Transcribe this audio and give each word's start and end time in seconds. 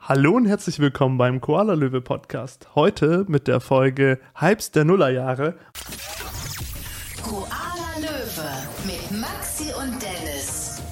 Hallo 0.00 0.32
und 0.32 0.46
herzlich 0.46 0.78
willkommen 0.78 1.18
beim 1.18 1.40
Koala 1.40 1.74
Löwe 1.74 2.00
Podcast. 2.00 2.68
Heute 2.74 3.24
mit 3.28 3.46
der 3.46 3.60
Folge 3.60 4.18
Hypes 4.34 4.70
der 4.72 4.84
Nullerjahre. 4.84 5.54
Koala 7.22 7.98
Löwe 8.00 8.48
mit 8.86 9.20
Maxi 9.20 9.64
und 9.78 10.00
Dennis. 10.02 10.82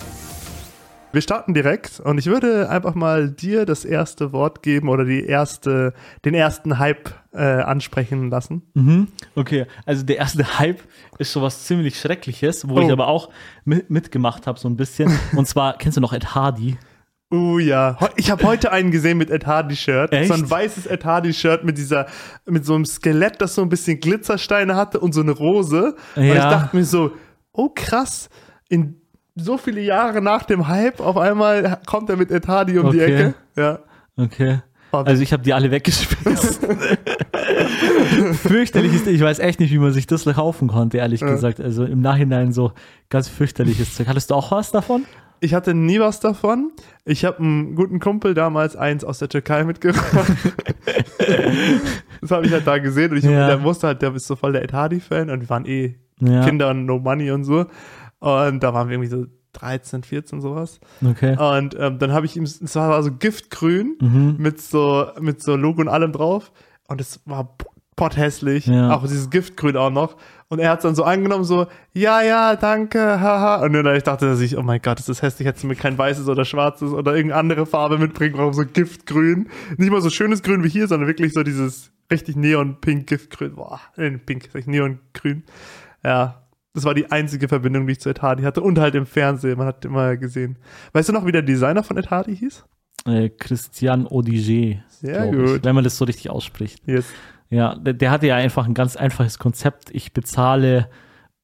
Wir 1.10 1.22
starten 1.22 1.54
direkt 1.54 2.00
und 2.00 2.18
ich 2.18 2.26
würde 2.26 2.68
einfach 2.68 2.94
mal 2.94 3.30
dir 3.30 3.64
das 3.64 3.86
erste 3.86 4.32
Wort 4.32 4.62
geben 4.62 4.90
oder 4.90 5.04
die 5.06 5.24
erste, 5.24 5.94
den 6.26 6.34
ersten 6.34 6.78
Hype 6.78 7.10
äh, 7.32 7.38
ansprechen 7.42 8.28
lassen. 8.30 8.62
Mhm. 8.74 9.08
Okay, 9.34 9.66
also 9.86 10.04
der 10.04 10.18
erste 10.18 10.58
Hype 10.58 10.80
ist 11.18 11.32
sowas 11.32 11.64
ziemlich 11.64 11.98
Schreckliches, 11.98 12.68
wo 12.68 12.74
Oh. 12.76 12.80
ich 12.82 12.92
aber 12.92 13.08
auch 13.08 13.30
mit, 13.64 13.88
mitgemacht 13.88 14.46
habe, 14.46 14.60
so 14.60 14.68
ein 14.68 14.76
bisschen. 14.76 15.10
Und 15.36 15.48
zwar, 15.48 15.78
kennst 15.78 15.96
du 15.96 16.02
noch 16.02 16.12
Ed 16.12 16.34
Hardy? 16.34 16.76
Uh 17.30 17.58
ja, 17.58 17.98
ich 18.16 18.30
habe 18.30 18.42
heute 18.44 18.72
einen 18.72 18.90
gesehen 18.90 19.18
mit 19.18 19.30
Ed 19.30 19.44
Hardy 19.46 19.76
Shirt, 19.76 20.12
Echt? 20.12 20.28
so 20.28 20.34
ein 20.34 20.48
weißes 20.50 20.86
Ed 20.86 21.04
Hardy 21.04 21.34
Shirt 21.34 21.62
mit 21.62 21.76
dieser 21.76 22.06
mit 22.46 22.64
so 22.64 22.74
einem 22.74 22.86
Skelett, 22.86 23.38
das 23.42 23.54
so 23.54 23.60
ein 23.60 23.68
bisschen 23.68 24.00
Glitzersteine 24.00 24.74
hatte 24.76 24.98
und 24.98 25.12
so 25.12 25.20
eine 25.20 25.32
Rose. 25.32 25.94
Und 26.16 26.22
ich 26.22 26.34
Ja. 26.34 26.48
dachte 26.48 26.74
mir 26.74 26.84
so, 26.86 27.12
oh 27.52 27.68
krass, 27.74 28.30
in 28.70 29.02
so 29.36 29.58
viele 29.58 29.82
Jahre 29.82 30.22
nach 30.22 30.44
dem 30.44 30.68
Hype 30.68 31.00
auf 31.00 31.18
einmal 31.18 31.78
kommt 31.86 32.08
er 32.08 32.16
mit 32.16 32.30
Ed 32.30 32.48
Hardy 32.48 32.78
um 32.78 32.90
die 32.92 33.02
Okay. 33.02 33.14
Ecke. 33.14 33.34
Ja. 33.56 33.78
Okay. 34.16 34.60
Oh, 34.92 34.96
Also 35.04 35.22
ich 35.22 35.34
habe 35.34 35.42
die 35.42 35.52
alle 35.52 35.70
weggeschmissen. 35.70 36.78
fürchterlich 38.36 38.94
ist, 38.94 39.06
ich 39.06 39.20
weiß 39.20 39.38
echt 39.40 39.60
nicht, 39.60 39.70
wie 39.70 39.78
man 39.78 39.92
sich 39.92 40.06
das 40.06 40.24
kaufen 40.24 40.68
konnte, 40.68 40.96
ehrlich 40.96 41.20
Ja. 41.20 41.28
gesagt. 41.28 41.60
Also 41.60 41.84
im 41.84 42.00
Nachhinein 42.00 42.52
so 42.52 42.72
ganz 43.10 43.28
fürchterliches 43.28 43.94
Zeug. 43.96 44.08
Hattest 44.08 44.30
du 44.30 44.34
auch 44.34 44.50
was 44.50 44.70
davon? 44.72 45.04
Ich 45.40 45.54
hatte 45.54 45.72
nie 45.74 46.00
was 46.00 46.20
davon. 46.20 46.72
Ich 47.04 47.24
habe 47.24 47.38
einen 47.38 47.74
guten 47.74 48.00
Kumpel 48.00 48.34
damals 48.34 48.74
eins 48.76 49.04
aus 49.04 49.18
der 49.18 49.28
Türkei 49.28 49.64
mitgebracht. 49.64 50.32
das 52.20 52.30
habe 52.30 52.46
ich 52.46 52.52
halt 52.52 52.66
da 52.66 52.78
gesehen 52.78 53.12
und 53.12 53.18
ich 53.18 53.24
Ja. 53.24 53.46
der 53.46 53.62
wusste 53.62 53.88
halt, 53.88 54.02
der 54.02 54.14
ist 54.14 54.26
so 54.26 54.36
voll 54.36 54.52
der 54.52 54.62
Ed 54.62 54.72
Hardy-Fan 54.72 55.30
und 55.30 55.40
wir 55.40 55.48
waren 55.48 55.66
eh 55.66 55.96
Ja. 56.20 56.44
Kinder 56.44 56.70
und 56.70 56.86
No 56.86 56.98
Money 56.98 57.30
und 57.30 57.44
so. 57.44 57.66
Und 58.20 58.62
da 58.62 58.74
waren 58.74 58.88
wir 58.88 58.96
irgendwie 58.96 59.10
so 59.10 59.26
13, 59.52 60.02
14 60.02 60.40
sowas. 60.40 60.80
Okay. 61.04 61.36
Und 61.38 61.76
ähm, 61.78 61.98
dann 61.98 62.12
habe 62.12 62.26
ich 62.26 62.36
ihm, 62.36 62.42
es 62.44 62.74
war 62.76 63.02
so 63.02 63.12
giftgrün 63.12 63.96
Mhm. 64.00 64.36
mit 64.38 64.60
so 64.60 65.06
mit 65.20 65.42
so 65.42 65.56
Logo 65.56 65.80
und 65.80 65.88
allem 65.88 66.12
drauf. 66.12 66.52
Und 66.88 67.00
es 67.00 67.20
war 67.26 67.56
potthässlich. 67.98 68.66
Ja. 68.66 68.94
Auch 68.94 69.02
dieses 69.02 69.28
Giftgrün 69.28 69.76
auch 69.76 69.90
noch. 69.90 70.16
Und 70.48 70.60
er 70.60 70.70
hat 70.70 70.78
es 70.78 70.84
dann 70.84 70.94
so 70.94 71.04
angenommen, 71.04 71.44
so, 71.44 71.66
ja, 71.92 72.22
ja, 72.22 72.56
danke, 72.56 72.98
haha. 72.98 73.62
Und 73.62 73.74
dann 73.74 73.94
ich 73.94 74.04
dachte 74.04 74.26
er 74.26 74.36
sich, 74.36 74.56
oh 74.56 74.62
mein 74.62 74.80
Gott, 74.80 74.98
das 74.98 75.10
ist 75.10 75.20
hässlich, 75.20 75.46
hättest 75.46 75.64
du 75.64 75.68
mir 75.68 75.74
kein 75.74 75.98
weißes 75.98 76.26
oder 76.28 76.46
schwarzes 76.46 76.92
oder 76.92 77.14
irgendeine 77.14 77.40
andere 77.40 77.66
Farbe 77.66 77.98
mitbringen, 77.98 78.38
warum 78.38 78.54
so 78.54 78.64
Giftgrün. 78.64 79.48
Nicht 79.76 79.90
mal 79.90 80.00
so 80.00 80.08
schönes 80.08 80.42
Grün 80.42 80.64
wie 80.64 80.70
hier, 80.70 80.88
sondern 80.88 81.06
wirklich 81.06 81.34
so 81.34 81.42
dieses 81.42 81.90
richtig 82.10 82.36
neon-pink 82.36 83.06
Giftgrün. 83.06 83.56
Boah, 83.56 83.80
äh, 83.96 84.10
pink, 84.12 84.48
ich, 84.54 84.66
neongrün. 84.66 85.42
Ja, 86.02 86.46
das 86.72 86.84
war 86.84 86.94
die 86.94 87.10
einzige 87.10 87.48
Verbindung, 87.48 87.86
die 87.86 87.92
ich 87.92 88.00
zu 88.00 88.14
Hardy 88.14 88.44
hatte. 88.44 88.62
Und 88.62 88.78
halt 88.78 88.94
im 88.94 89.04
Fernsehen, 89.04 89.58
man 89.58 89.66
hat 89.66 89.84
immer 89.84 90.16
gesehen. 90.16 90.56
Weißt 90.92 91.10
du 91.10 91.12
noch, 91.12 91.26
wie 91.26 91.32
der 91.32 91.42
Designer 91.42 91.82
von 91.82 92.00
Hardy 92.00 92.36
hieß? 92.36 92.64
Äh, 93.06 93.28
Christian 93.30 94.06
Odiger. 94.06 94.80
Sehr 94.88 95.28
glaub 95.28 95.34
ich, 95.34 95.52
gut. 95.52 95.64
wenn 95.64 95.74
man 95.74 95.84
das 95.84 95.98
so 95.98 96.04
richtig 96.06 96.30
ausspricht. 96.30 96.80
Yes. 96.86 97.06
Ja, 97.50 97.74
der, 97.76 97.94
der 97.94 98.10
hatte 98.10 98.26
ja 98.26 98.36
einfach 98.36 98.66
ein 98.66 98.74
ganz 98.74 98.96
einfaches 98.96 99.38
Konzept. 99.38 99.90
Ich 99.92 100.12
bezahle 100.12 100.88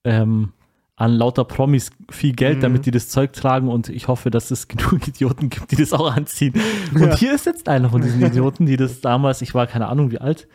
ähm, 0.04 0.52
an 0.96 1.12
lauter 1.12 1.44
Promis 1.44 1.90
viel 2.10 2.32
Geld, 2.34 2.58
Mhm. 2.58 2.62
damit 2.62 2.86
die 2.86 2.90
das 2.90 3.08
Zeug 3.08 3.32
tragen 3.32 3.68
und 3.68 3.88
ich 3.88 4.06
hoffe, 4.08 4.30
dass 4.30 4.50
es 4.50 4.68
genug 4.68 5.06
Idioten 5.08 5.48
gibt, 5.50 5.70
die 5.70 5.76
das 5.76 5.92
auch 5.92 6.14
anziehen. 6.14 6.54
Und 6.94 7.00
Ja. 7.00 7.16
hier 7.16 7.34
ist 7.34 7.46
jetzt 7.46 7.68
einer 7.68 7.90
von 7.90 8.02
diesen 8.02 8.24
Idioten, 8.24 8.66
die 8.66 8.76
das 8.76 9.00
damals, 9.00 9.42
ich 9.42 9.54
war 9.54 9.66
keine 9.66 9.88
Ahnung 9.88 10.10
wie 10.10 10.18
alt, 10.18 10.46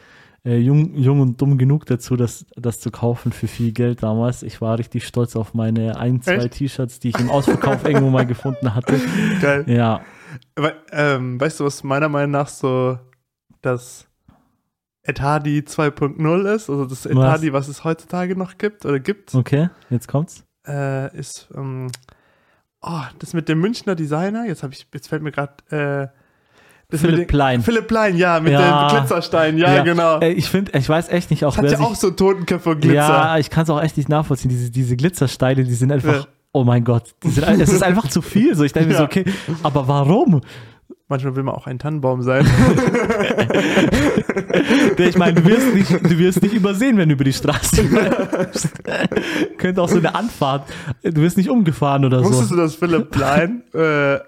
äh, 0.46 0.58
jung, 0.58 0.96
jung 0.96 1.20
und 1.20 1.42
dumm 1.42 1.58
genug 1.58 1.86
dazu, 1.88 2.16
das, 2.16 2.46
das 2.56 2.80
zu 2.80 2.92
kaufen 2.92 3.34
für 3.34 3.48
viel 3.48 3.74
Geld 3.74 4.02
damals. 4.04 4.42
Ich 4.44 4.62
war 4.62 4.78
richtig 4.80 5.06
stolz 5.06 5.36
auf 5.36 5.54
meine 5.54 5.98
ein, 5.98 6.22
zwei? 6.22 6.48
T-Shirts, 6.48 7.00
die 7.00 7.10
ich 7.10 7.20
im 7.20 7.30
Ausverkauf 7.30 7.84
irgendwo 7.86 8.10
mal 8.10 8.26
gefunden 8.26 8.74
hatte. 8.74 9.02
Geil. 9.42 9.66
Ja, 9.68 10.00
Aber, 10.56 10.74
ähm, 10.94 11.42
weißt 11.42 11.60
du, 11.60 11.66
was 11.66 11.84
meiner 11.84 12.08
Meinung 12.08 12.32
nach 12.32 12.48
so 12.48 12.98
das 13.62 14.06
Hardy 15.20 15.60
2.0 15.62 16.54
ist? 16.56 16.70
Also 16.70 16.86
das 16.86 17.06
Ed 17.06 17.16
Was? 17.16 17.42
Was 17.52 17.68
es 17.68 17.84
heutzutage 17.84 18.36
noch 18.36 18.58
gibt 18.58 18.86
oder 18.86 19.00
gibt, 19.00 19.34
okay, 19.36 19.70
jetzt 19.90 20.08
kommt's. 20.08 20.44
äh, 20.68 21.16
ist 21.18 21.48
ähm, 21.56 21.88
oh, 22.82 23.02
das 23.20 23.34
mit 23.34 23.50
dem 23.50 23.60
Münchner 23.60 23.96
Designer. 23.96 24.46
Jetzt 24.46 24.64
habe 24.64 24.74
ich, 24.74 24.86
jetzt 24.94 25.08
fällt 25.10 25.24
mir 25.24 25.32
gerade 25.32 25.54
äh, 25.72 26.08
das 26.92 27.02
mit 27.02 27.12
Philipp 27.12 27.18
den- 27.20 27.28
Plein. 27.28 27.62
Philipp 27.62 27.88
Plein, 27.88 28.18
ja, 28.18 28.40
mit 28.40 28.52
Ja. 28.54 28.88
dem 28.90 28.98
Glitzerstein, 28.98 29.58
ja, 29.58 29.84
genau. 29.84 30.20
Äh, 30.22 30.32
ich 30.34 30.50
finde, 30.50 30.78
ich 30.78 30.90
weiß 30.90 31.10
echt 31.10 31.30
nicht, 31.32 31.46
auch 31.46 31.50
das 31.52 31.58
hat 31.58 31.64
wer 31.66 31.72
ja 31.72 31.78
sich, 31.78 31.86
auch 31.86 31.96
so 31.96 32.10
Totenköpfe 32.12 32.70
und 32.72 32.82
Glitzer. 32.82 32.96
Ja, 32.96 33.38
ich 33.38 33.50
kann 33.50 33.64
es 33.64 33.70
auch 33.70 33.82
echt 33.82 33.96
nicht 33.98 34.10
nachvollziehen. 34.10 34.50
Diese, 34.50 34.72
diese 34.72 34.96
Glitzersteine, 34.96 35.64
die 35.64 35.74
sind 35.76 35.92
einfach, 35.92 36.16
Ja. 36.22 36.28
oh 36.52 36.64
mein 36.64 36.84
Gott, 36.84 37.14
sind, 37.24 37.44
es 37.62 37.72
ist 37.72 37.84
einfach 37.84 38.08
zu 38.10 38.22
viel. 38.24 38.56
So, 38.56 38.64
ich 38.64 38.74
denke 38.74 38.90
mir 38.90 38.96
so, 38.96 39.04
Ja. 39.04 39.08
okay, 39.08 39.26
aber 39.62 39.88
warum? 39.88 40.42
Manchmal 41.10 41.36
will 41.36 41.44
man 41.44 41.56
auch 41.56 41.66
ein 41.68 41.80
Tannenbaum 41.80 42.22
sein. 42.22 42.46
Ich 44.98 45.18
meine, 45.18 45.42
du 45.42 45.46
wirst 45.48 45.74
nicht, 45.74 45.92
du 45.92 46.18
wirst 46.18 46.42
nicht 46.42 46.54
übersehen, 46.54 46.98
wenn 46.98 47.10
du 47.10 47.14
über 47.16 47.24
die 47.24 47.34
Straße 47.34 47.82
läufst. 47.84 48.70
Könnte 49.58 49.82
auch 49.82 49.88
so 49.90 49.98
eine 49.98 50.14
Anfahrt, 50.14 50.68
du 51.02 51.22
wirst 51.22 51.38
nicht 51.38 51.50
umgefahren 51.50 52.04
oder 52.06 52.24
Wusstest 52.24 52.50
so. 52.50 52.56
du, 52.56 52.62
dass 52.62 52.76
Philipp 52.76 53.10
Plein 53.10 53.64
äh, 53.74 54.16
äh, 54.16 54.20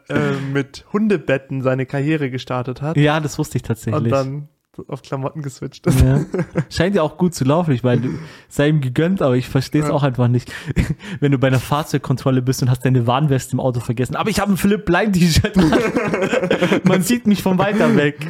mit 0.54 0.86
Hundebetten 0.94 1.62
seine 1.62 1.86
Karriere 1.86 2.30
gestartet 2.30 2.82
hat 2.82 2.98
Ja, 2.98 3.20
das 3.20 3.38
wusste 3.38 3.58
ich 3.58 3.64
und 3.64 3.68
tatsächlich. 3.68 4.12
dann 4.12 4.48
auf 4.88 5.02
Klamotten 5.02 5.42
geswitcht 5.42 5.86
ist? 5.88 6.00
Ja. 6.02 6.22
Scheint 6.70 6.96
ja 6.96 7.02
auch 7.02 7.18
gut 7.18 7.36
zu 7.36 7.44
laufen. 7.44 7.72
Ich 7.74 7.84
meine, 7.84 8.02
du- 8.02 8.10
sei 8.48 8.70
ihm 8.70 8.80
gegönnt, 8.80 9.22
aber 9.22 9.36
ich 9.36 9.50
verstehe 9.50 9.82
es 9.82 9.90
Ja. 9.90 9.94
auch 9.94 10.04
einfach 10.04 10.28
nicht. 10.30 10.52
Wenn 11.20 11.32
du 11.34 11.38
bei 11.38 11.48
einer 11.48 11.60
Fahrzeugkontrolle 11.60 12.42
bist 12.42 12.62
und 12.62 12.70
hast 12.70 12.86
deine 12.86 13.06
Warnweste 13.06 13.54
im 13.54 13.60
Auto 13.60 13.82
vergessen. 13.82 14.16
Aber 14.16 14.30
ich 14.30 14.40
habe 14.40 14.54
ein 14.54 14.58
Philipp 14.58 14.86
Blein 14.86 15.12
T-Shirt. 15.12 15.58
an. 15.58 15.72
Man 16.86 17.02
sieht 17.02 17.28
mich 17.28 17.44
von 17.44 17.58
weiter 17.58 17.96
weg. 17.98 18.26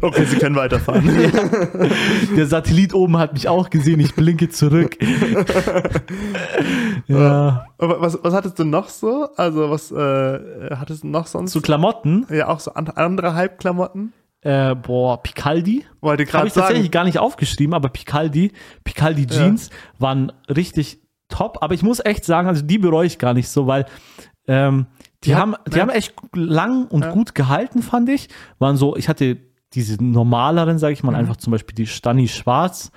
Okay, 0.00 0.24
Sie 0.24 0.36
können 0.36 0.56
weiterfahren. 0.56 1.08
Der 2.36 2.46
Satellit 2.46 2.92
oben 2.92 3.16
hat 3.18 3.32
mich 3.34 3.48
auch 3.48 3.70
gesehen. 3.70 4.00
Ich 4.00 4.14
blinke 4.16 4.48
zurück. 4.50 4.96
ja. 7.06 7.66
Aber 7.78 8.00
was, 8.00 8.18
was 8.22 8.34
hattest 8.34 8.58
du 8.58 8.64
noch 8.64 8.88
so? 8.88 9.28
Also, 9.36 9.70
was 9.70 9.90
äh, 9.92 10.70
hattest 10.76 11.04
du 11.04 11.08
noch 11.08 11.26
sonst? 11.26 11.52
Zu 11.52 11.60
Klamotten. 11.60 12.26
ja, 12.30 12.48
auch 12.48 12.60
so 12.60 12.72
an, 12.74 12.88
andere 12.88 13.34
Hype-Klamotten? 13.34 14.12
Äh, 14.42 14.74
boah, 14.74 15.22
Picaldi. 15.22 15.84
Wollte 16.00 16.22
Habe 16.24 16.30
gerade 16.30 16.48
ich 16.48 16.54
tatsächlich 16.54 16.90
gar 16.90 17.04
nicht 17.04 17.18
aufgeschrieben, 17.18 17.74
aber 17.74 17.88
Picaldi, 17.88 18.52
Picaldi 18.84 19.22
Ja. 19.22 19.28
Jeans 19.28 19.70
waren 19.98 20.32
richtig 20.48 21.00
top. 21.28 21.58
Aber 21.62 21.74
ich 21.74 21.82
muss 21.82 22.00
echt 22.04 22.24
sagen, 22.24 22.48
also 22.48 22.62
die 22.62 22.78
bereue 22.78 23.06
ich 23.06 23.18
gar 23.18 23.34
nicht 23.34 23.48
so, 23.48 23.66
weil 23.68 23.86
ähm, 24.48 24.86
die, 25.24 25.34
hat- 25.34 25.40
haben, 25.42 25.54
die 25.68 25.76
ja. 25.76 25.82
haben 25.82 25.90
echt 25.90 26.14
lang 26.34 26.86
und 26.88 27.02
Ja. 27.04 27.12
gut 27.12 27.34
gehalten, 27.36 27.82
fand 27.82 28.08
ich. 28.08 28.28
Waren 28.58 28.76
so, 28.76 28.96
ich 28.96 29.08
hatte 29.08 29.38
diese 29.74 30.02
normaleren, 30.02 30.78
sage 30.78 30.92
ich 30.92 31.02
mal, 31.04 31.12
Mhm. 31.12 31.18
einfach 31.18 31.36
zum 31.36 31.52
Beispiel 31.52 31.74
die 31.76 31.86
Stani 31.86 32.26
Schwarz 32.26 32.90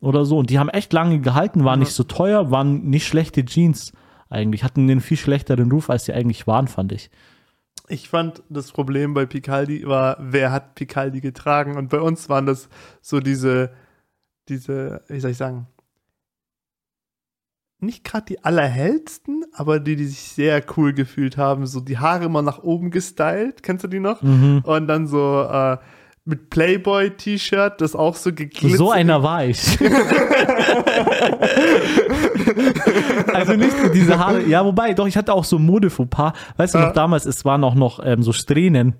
oder 0.00 0.24
so. 0.24 0.38
Und 0.38 0.50
die 0.50 0.58
haben 0.60 0.68
echt 0.68 0.92
lange 0.92 1.18
gehalten, 1.18 1.64
waren 1.64 1.80
Ja. 1.80 1.84
nicht 1.84 1.92
so 1.94 2.04
teuer, 2.04 2.52
waren 2.52 2.84
nicht 2.84 3.06
schlechte 3.08 3.44
Jeans 3.44 3.92
eigentlich. 4.30 4.62
Hatten 4.62 4.86
den 4.86 5.00
viel 5.00 5.16
schlechteren 5.16 5.70
Ruf, 5.72 5.90
als 5.90 6.04
sie 6.04 6.12
eigentlich 6.12 6.46
waren, 6.46 6.68
fand 6.68 6.92
ich. 6.92 7.10
Ich 7.88 8.08
fand, 8.08 8.42
das 8.48 8.72
Problem 8.72 9.12
bei 9.12 9.26
Picaldi 9.26 9.86
war, 9.86 10.16
wer 10.20 10.52
hat 10.52 10.74
Picaldi 10.74 11.20
getragen? 11.20 11.76
Und 11.76 11.90
bei 11.90 12.00
uns 12.00 12.28
waren 12.28 12.46
das 12.46 12.68
so 13.00 13.20
diese, 13.20 13.72
diese, 14.48 15.02
wie 15.08 15.20
soll 15.20 15.32
ich 15.32 15.36
sagen, 15.36 15.66
nicht 17.82 18.04
gerade 18.04 18.26
die 18.26 18.44
allerhellsten, 18.44 19.44
aber 19.52 19.80
die, 19.80 19.96
die 19.96 20.06
sich 20.06 20.20
sehr 20.20 20.64
cool 20.76 20.92
gefühlt 20.92 21.36
haben. 21.36 21.66
So 21.66 21.80
die 21.80 21.98
Haare 21.98 22.24
immer 22.24 22.42
nach 22.42 22.62
oben 22.62 22.90
gestylt. 22.90 23.62
Kennst 23.62 23.84
du 23.84 23.88
die 23.88 24.00
noch? 24.00 24.22
Mhm. 24.22 24.62
Und 24.64 24.86
dann 24.86 25.08
so 25.08 25.42
äh, 25.42 25.78
mit 26.24 26.50
Playboy-T-Shirt, 26.50 27.80
das 27.80 27.96
auch 27.96 28.14
so 28.14 28.32
geglitzert. 28.32 28.78
So 28.78 28.90
einer 28.90 29.22
war 29.24 29.44
ich. 29.44 29.78
also 33.32 33.54
nicht 33.54 33.74
diese 33.92 34.18
Haare. 34.18 34.42
Ja, 34.46 34.64
wobei, 34.64 34.94
doch, 34.94 35.06
ich 35.06 35.16
hatte 35.16 35.32
auch 35.32 35.44
so 35.44 35.58
Modefauxpas. 35.58 36.32
Weißt 36.56 36.74
du 36.74 36.78
noch, 36.78 36.92
damals, 36.92 37.26
es 37.26 37.44
waren 37.44 37.64
auch 37.64 37.74
noch 37.74 38.00
ähm, 38.04 38.22
so 38.22 38.32
Strähnen 38.32 38.94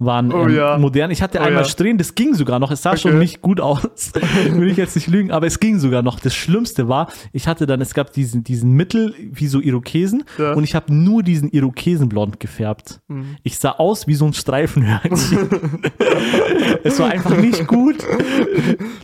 waren 0.00 0.32
Oh 0.32 0.44
ähm, 0.46 0.54
ja. 0.54 0.78
modern. 0.78 1.10
Ich 1.10 1.22
hatte 1.22 1.38
Oh 1.38 1.42
einmal 1.42 1.62
ja. 1.64 1.68
Strähnen, 1.68 1.98
das 1.98 2.14
ging 2.14 2.34
sogar 2.34 2.58
noch. 2.60 2.70
Es 2.70 2.82
sah 2.82 2.96
schon 2.96 3.12
Okay. 3.12 3.18
nicht 3.20 3.42
gut 3.42 3.60
aus. 3.60 4.12
Will 4.52 4.70
ich 4.70 4.76
jetzt 4.76 4.94
nicht 4.94 5.08
lügen, 5.08 5.30
aber 5.32 5.46
es 5.46 5.58
ging 5.60 5.78
sogar 5.78 6.02
noch. 6.02 6.20
Das 6.20 6.34
Schlimmste 6.34 6.88
war, 6.88 7.08
ich 7.32 7.48
hatte 7.48 7.66
dann, 7.66 7.80
es 7.80 7.94
gab 7.94 8.12
diesen, 8.12 8.44
diesen 8.44 8.72
Mittel, 8.72 9.14
wie 9.18 9.48
so 9.48 9.60
Irokesen, 9.60 10.24
Ja. 10.38 10.52
und 10.52 10.62
ich 10.64 10.74
habe 10.74 10.94
nur 10.94 11.22
diesen 11.22 11.50
Irokesenblond 11.50 12.38
gefärbt. 12.40 13.00
Mhm. 13.08 13.36
Ich 13.42 13.58
sah 13.58 13.72
aus 13.72 14.06
wie 14.06 14.14
so 14.14 14.26
ein 14.26 14.34
Streifenhörnchen. 14.34 15.48
es 16.84 16.98
war 17.00 17.10
einfach 17.10 17.36
nicht 17.36 17.66
gut. 17.66 17.96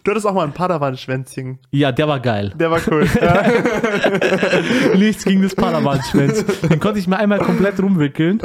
Du 0.04 0.10
hattest 0.10 0.26
auch 0.26 0.34
mal 0.34 0.44
ein 0.44 0.52
Padawan-Schwänzchen. 0.52 1.58
Ja, 1.70 1.92
der 1.92 2.06
war 2.08 2.20
geil. 2.20 2.52
Der 2.58 2.70
war 2.70 2.80
cool. 2.90 3.06
Nichts 4.96 5.24
gegen 5.24 5.42
das 5.42 5.54
Padawan-Schwänz. 5.54 6.44
Den 6.68 6.80
konnte 6.80 6.98
ich 6.98 7.06
mir 7.06 7.16
einmal 7.18 7.38
komplett 7.40 7.80
rumwickeln. 7.80 8.40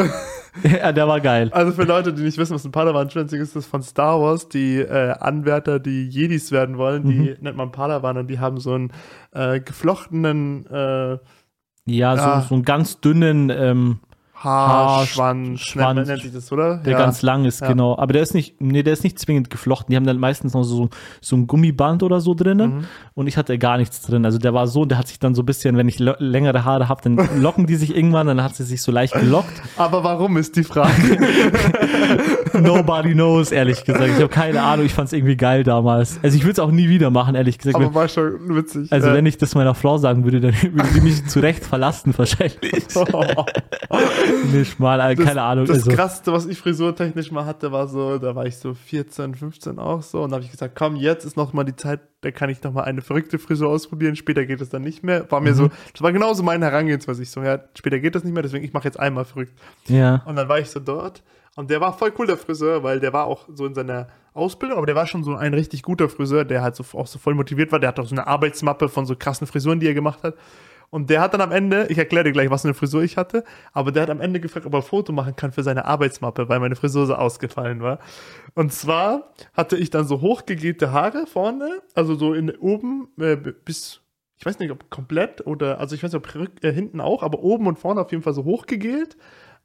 ja, 0.63 0.91
der 0.91 1.07
war 1.07 1.19
geil. 1.21 1.49
Also 1.53 1.71
für 1.71 1.83
Leute, 1.83 2.13
die 2.13 2.23
nicht 2.23 2.37
wissen, 2.37 2.53
was 2.55 2.65
ein 2.65 2.71
Padawan-Schwänzig 2.71 3.39
ist, 3.39 3.55
das 3.55 3.65
ist 3.65 3.69
von 3.69 3.81
Star 3.83 4.19
Wars. 4.21 4.49
Die 4.49 4.77
äh, 4.77 5.11
Anwärter, 5.19 5.79
die 5.79 6.07
Jedis 6.07 6.51
werden 6.51 6.77
wollen, 6.77 7.03
die 7.07 7.35
nennt 7.41 7.57
man 7.57 7.71
Padawan 7.71 8.17
und 8.17 8.27
die 8.27 8.39
haben 8.39 8.59
so 8.59 8.73
einen 8.73 8.91
äh, 9.33 9.59
geflochtenen 9.59 10.65
äh, 10.67 11.17
Ja, 11.85 12.15
so, 12.17 12.23
Ja. 12.23 12.41
so 12.41 12.55
einen 12.55 12.63
ganz 12.63 12.99
dünnen, 13.01 13.49
ähm, 13.49 13.99
Haarschwanz, 14.43 15.59
Schwanz, 15.59 15.95
nennt, 15.95 16.07
nennt 16.07 16.21
sich 16.21 16.31
das, 16.31 16.51
oder? 16.51 16.77
der 16.77 16.93
Ja. 16.93 16.97
ganz 16.97 17.21
lang 17.21 17.45
ist, 17.45 17.61
Ja. 17.61 17.67
genau. 17.67 17.97
Aber 17.97 18.13
der 18.13 18.21
ist 18.21 18.33
nicht, 18.33 18.61
nee, 18.61 18.83
der 18.83 18.93
ist 18.93 19.03
nicht 19.03 19.19
zwingend 19.19 19.49
geflochten. 19.49 19.91
Die 19.91 19.97
haben 19.97 20.05
dann 20.05 20.17
meistens 20.17 20.53
noch 20.53 20.63
so, 20.63 20.89
so 21.19 21.35
ein 21.35 21.45
Gummiband 21.47 22.03
oder 22.03 22.21
so 22.21 22.33
drinnen. 22.33 22.77
Mhm. 22.77 22.85
Und 23.15 23.27
ich 23.27 23.35
hatte 23.37 23.57
gar 23.57 23.77
nichts 23.77 24.01
drin. 24.01 24.23
Also 24.25 24.37
der 24.37 24.53
war 24.53 24.67
so, 24.67 24.85
der 24.85 24.97
hat 24.97 25.07
sich 25.07 25.19
dann 25.19 25.35
so 25.35 25.41
ein 25.41 25.45
bisschen, 25.45 25.75
wenn 25.75 25.89
ich 25.89 25.99
längere 25.99 26.63
Haare 26.63 26.87
habe, 26.87 27.01
dann 27.03 27.17
locken 27.41 27.65
die 27.67 27.75
sich 27.75 27.95
irgendwann, 27.95 28.27
dann 28.27 28.41
hat 28.41 28.55
sie 28.55 28.63
sich 28.63 28.81
so 28.81 28.91
leicht 28.91 29.13
gelockt. 29.13 29.61
Aber 29.77 30.03
warum 30.03 30.37
ist 30.37 30.55
die 30.55 30.63
Frage? 30.63 30.91
Nobody 32.59 33.13
knows, 33.13 33.51
ehrlich 33.51 33.83
gesagt. 33.83 34.07
Ich 34.07 34.15
habe 34.15 34.29
keine 34.29 34.61
Ahnung, 34.61 34.85
ich 34.85 34.93
fand 34.93 35.07
es 35.07 35.13
irgendwie 35.13 35.35
geil 35.35 35.63
damals. 35.63 36.19
Also 36.23 36.35
ich 36.37 36.43
würde 36.43 36.53
es 36.53 36.59
auch 36.59 36.71
nie 36.71 36.89
wieder 36.89 37.09
machen, 37.11 37.35
ehrlich 37.35 37.57
gesagt. 37.57 37.75
Aber 37.75 37.93
war 37.93 38.07
schon 38.07 38.55
witzig. 38.55 38.91
also 38.91 39.07
ja. 39.09 39.13
wenn 39.13 39.25
ich 39.25 39.37
das 39.37 39.55
meiner 39.55 39.75
Frau 39.75 39.97
sagen 39.97 40.23
würde, 40.23 40.39
dann 40.39 40.53
würde 40.73 40.89
sie 40.89 41.01
mich 41.01 41.25
zu 41.27 41.39
Recht 41.39 41.63
verlassen 41.65 42.13
wahrscheinlich. 42.17 42.59
Nicht 44.51 44.79
mal, 44.79 45.15
keine 45.15 45.41
Ahnung. 45.41 45.65
Das 45.65 45.77
also, 45.77 45.91
krasseste, 45.91 46.31
was 46.33 46.45
ich 46.45 46.57
frisurtechnisch 46.57 47.31
mal 47.31 47.45
hatte, 47.45 47.71
war 47.71 47.87
so, 47.87 48.17
da 48.17 48.35
war 48.35 48.45
ich 48.45 48.57
so 48.57 48.73
14, 48.73 49.35
15 49.35 49.79
auch 49.79 50.01
so 50.01 50.23
und 50.23 50.33
habe 50.33 50.43
ich 50.43 50.51
gesagt, 50.51 50.75
komm, 50.75 50.95
jetzt 50.95 51.25
ist 51.25 51.37
noch 51.37 51.53
mal 51.53 51.63
die 51.63 51.75
Zeit, 51.75 52.01
da 52.21 52.31
kann 52.31 52.49
ich 52.49 52.61
noch 52.63 52.73
mal 52.73 52.83
eine 52.83 53.01
verrückte 53.01 53.39
Frisur 53.39 53.69
ausprobieren, 53.69 54.15
später 54.15 54.45
geht 54.45 54.61
es 54.61 54.69
dann 54.69 54.81
nicht 54.81 55.03
mehr. 55.03 55.29
War 55.31 55.41
mir 55.41 55.53
so, 55.53 55.69
das 55.93 56.01
war 56.01 56.11
genauso 56.11 56.43
meine 56.43 56.65
Herangehensweise. 56.65 57.23
Ich 57.23 57.31
so, 57.31 57.41
ja, 57.41 57.59
später 57.73 57.99
geht 57.99 58.15
das 58.15 58.23
nicht 58.23 58.33
mehr, 58.33 58.43
deswegen 58.43 58.65
ich 58.65 58.73
mache 58.73 58.85
jetzt 58.85 58.99
einmal 58.99 59.25
verrückt. 59.25 59.53
ja. 59.87 60.21
Und 60.25 60.35
dann 60.35 60.49
war 60.49 60.59
ich 60.59 60.69
so 60.69 60.79
dort 60.79 61.23
und 61.55 61.69
der 61.69 61.81
war 61.81 61.91
voll 61.91 62.13
cool, 62.17 62.27
der 62.27 62.37
Friseur, 62.37 62.83
weil 62.83 62.99
der 62.99 63.11
war 63.11 63.25
auch 63.25 63.47
so 63.53 63.65
in 63.65 63.73
seiner 63.73 64.07
Ausbildung, 64.33 64.77
aber 64.77 64.85
der 64.85 64.95
war 64.95 65.07
schon 65.07 65.25
so 65.25 65.35
ein 65.35 65.53
richtig 65.53 65.83
guter 65.83 66.07
Friseur, 66.07 66.45
der 66.45 66.61
halt 66.61 66.75
so 66.75 66.85
auch 66.97 67.07
so 67.07 67.19
voll 67.19 67.35
motiviert 67.35 67.71
war. 67.71 67.79
Der 67.79 67.89
hat 67.89 67.99
auch 67.99 68.05
so 68.05 68.15
eine 68.15 68.27
Arbeitsmappe 68.27 68.87
von 68.87 69.05
so 69.05 69.15
krassen 69.15 69.45
Frisuren, 69.45 69.79
die 69.79 69.87
er 69.87 69.93
gemacht 69.93 70.23
hat. 70.23 70.35
Und 70.89 71.09
der 71.09 71.21
hat 71.21 71.33
dann 71.33 71.41
am 71.41 71.51
Ende, 71.51 71.87
ich 71.89 71.97
erkläre 71.97 72.25
dir 72.25 72.31
gleich, 72.31 72.49
was 72.49 72.63
für 72.63 72.69
eine 72.69 72.73
Frisur 72.73 73.03
ich 73.03 73.17
hatte, 73.17 73.43
aber 73.73 73.91
der 73.91 74.03
hat 74.03 74.09
am 74.09 74.21
Ende 74.21 74.39
gefragt, 74.39 74.65
ob 74.65 74.73
er 74.73 74.79
ein 74.79 74.83
Foto 74.83 75.11
machen 75.11 75.35
kann 75.35 75.51
für 75.51 75.63
seine 75.63 75.85
Arbeitsmappe, 75.85 76.49
weil 76.49 76.59
meine 76.59 76.75
Frisur 76.75 77.05
so 77.05 77.15
ausgefallen 77.15 77.81
war. 77.81 77.99
Und 78.55 78.73
zwar 78.73 79.33
hatte 79.53 79.77
ich 79.77 79.89
dann 79.89 80.05
so 80.05 80.21
hochgegelte 80.21 80.91
Haare 80.91 81.27
vorne, 81.27 81.81
also 81.93 82.15
so 82.15 82.33
in 82.33 82.49
oben 82.57 83.09
äh, 83.19 83.35
bis, 83.35 84.01
ich 84.37 84.45
weiß 84.45 84.59
nicht, 84.59 84.71
ob 84.71 84.89
komplett 84.89 85.45
oder, 85.45 85.79
also 85.79 85.95
ich 85.95 86.03
weiß 86.03 86.13
nicht, 86.13 86.25
ob 86.25 86.63
äh, 86.63 86.73
hinten 86.73 87.01
auch, 87.01 87.23
aber 87.23 87.39
oben 87.39 87.67
und 87.67 87.77
vorne 87.77 88.01
auf 88.01 88.11
jeden 88.11 88.23
Fall 88.23 88.33
so 88.33 88.43
hochgegelt 88.43 89.17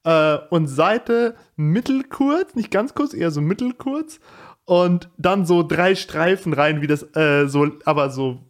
äh, 0.05 0.39
und 0.51 0.67
Seite 0.67 1.35
mittelkurz, 1.57 2.55
nicht 2.55 2.71
ganz 2.71 2.95
kurz, 2.95 3.15
eher 3.15 3.31
so 3.31 3.41
mittelkurz 3.41 4.21
und 4.67 5.11
dann 5.17 5.47
so 5.47 5.63
drei 5.63 5.95
Streifen 5.95 6.53
rein, 6.53 6.83
wie 6.83 6.87
das 6.87 7.03
äh, 7.17 7.47
so, 7.49 7.69
aber 7.85 8.11
so 8.11 8.41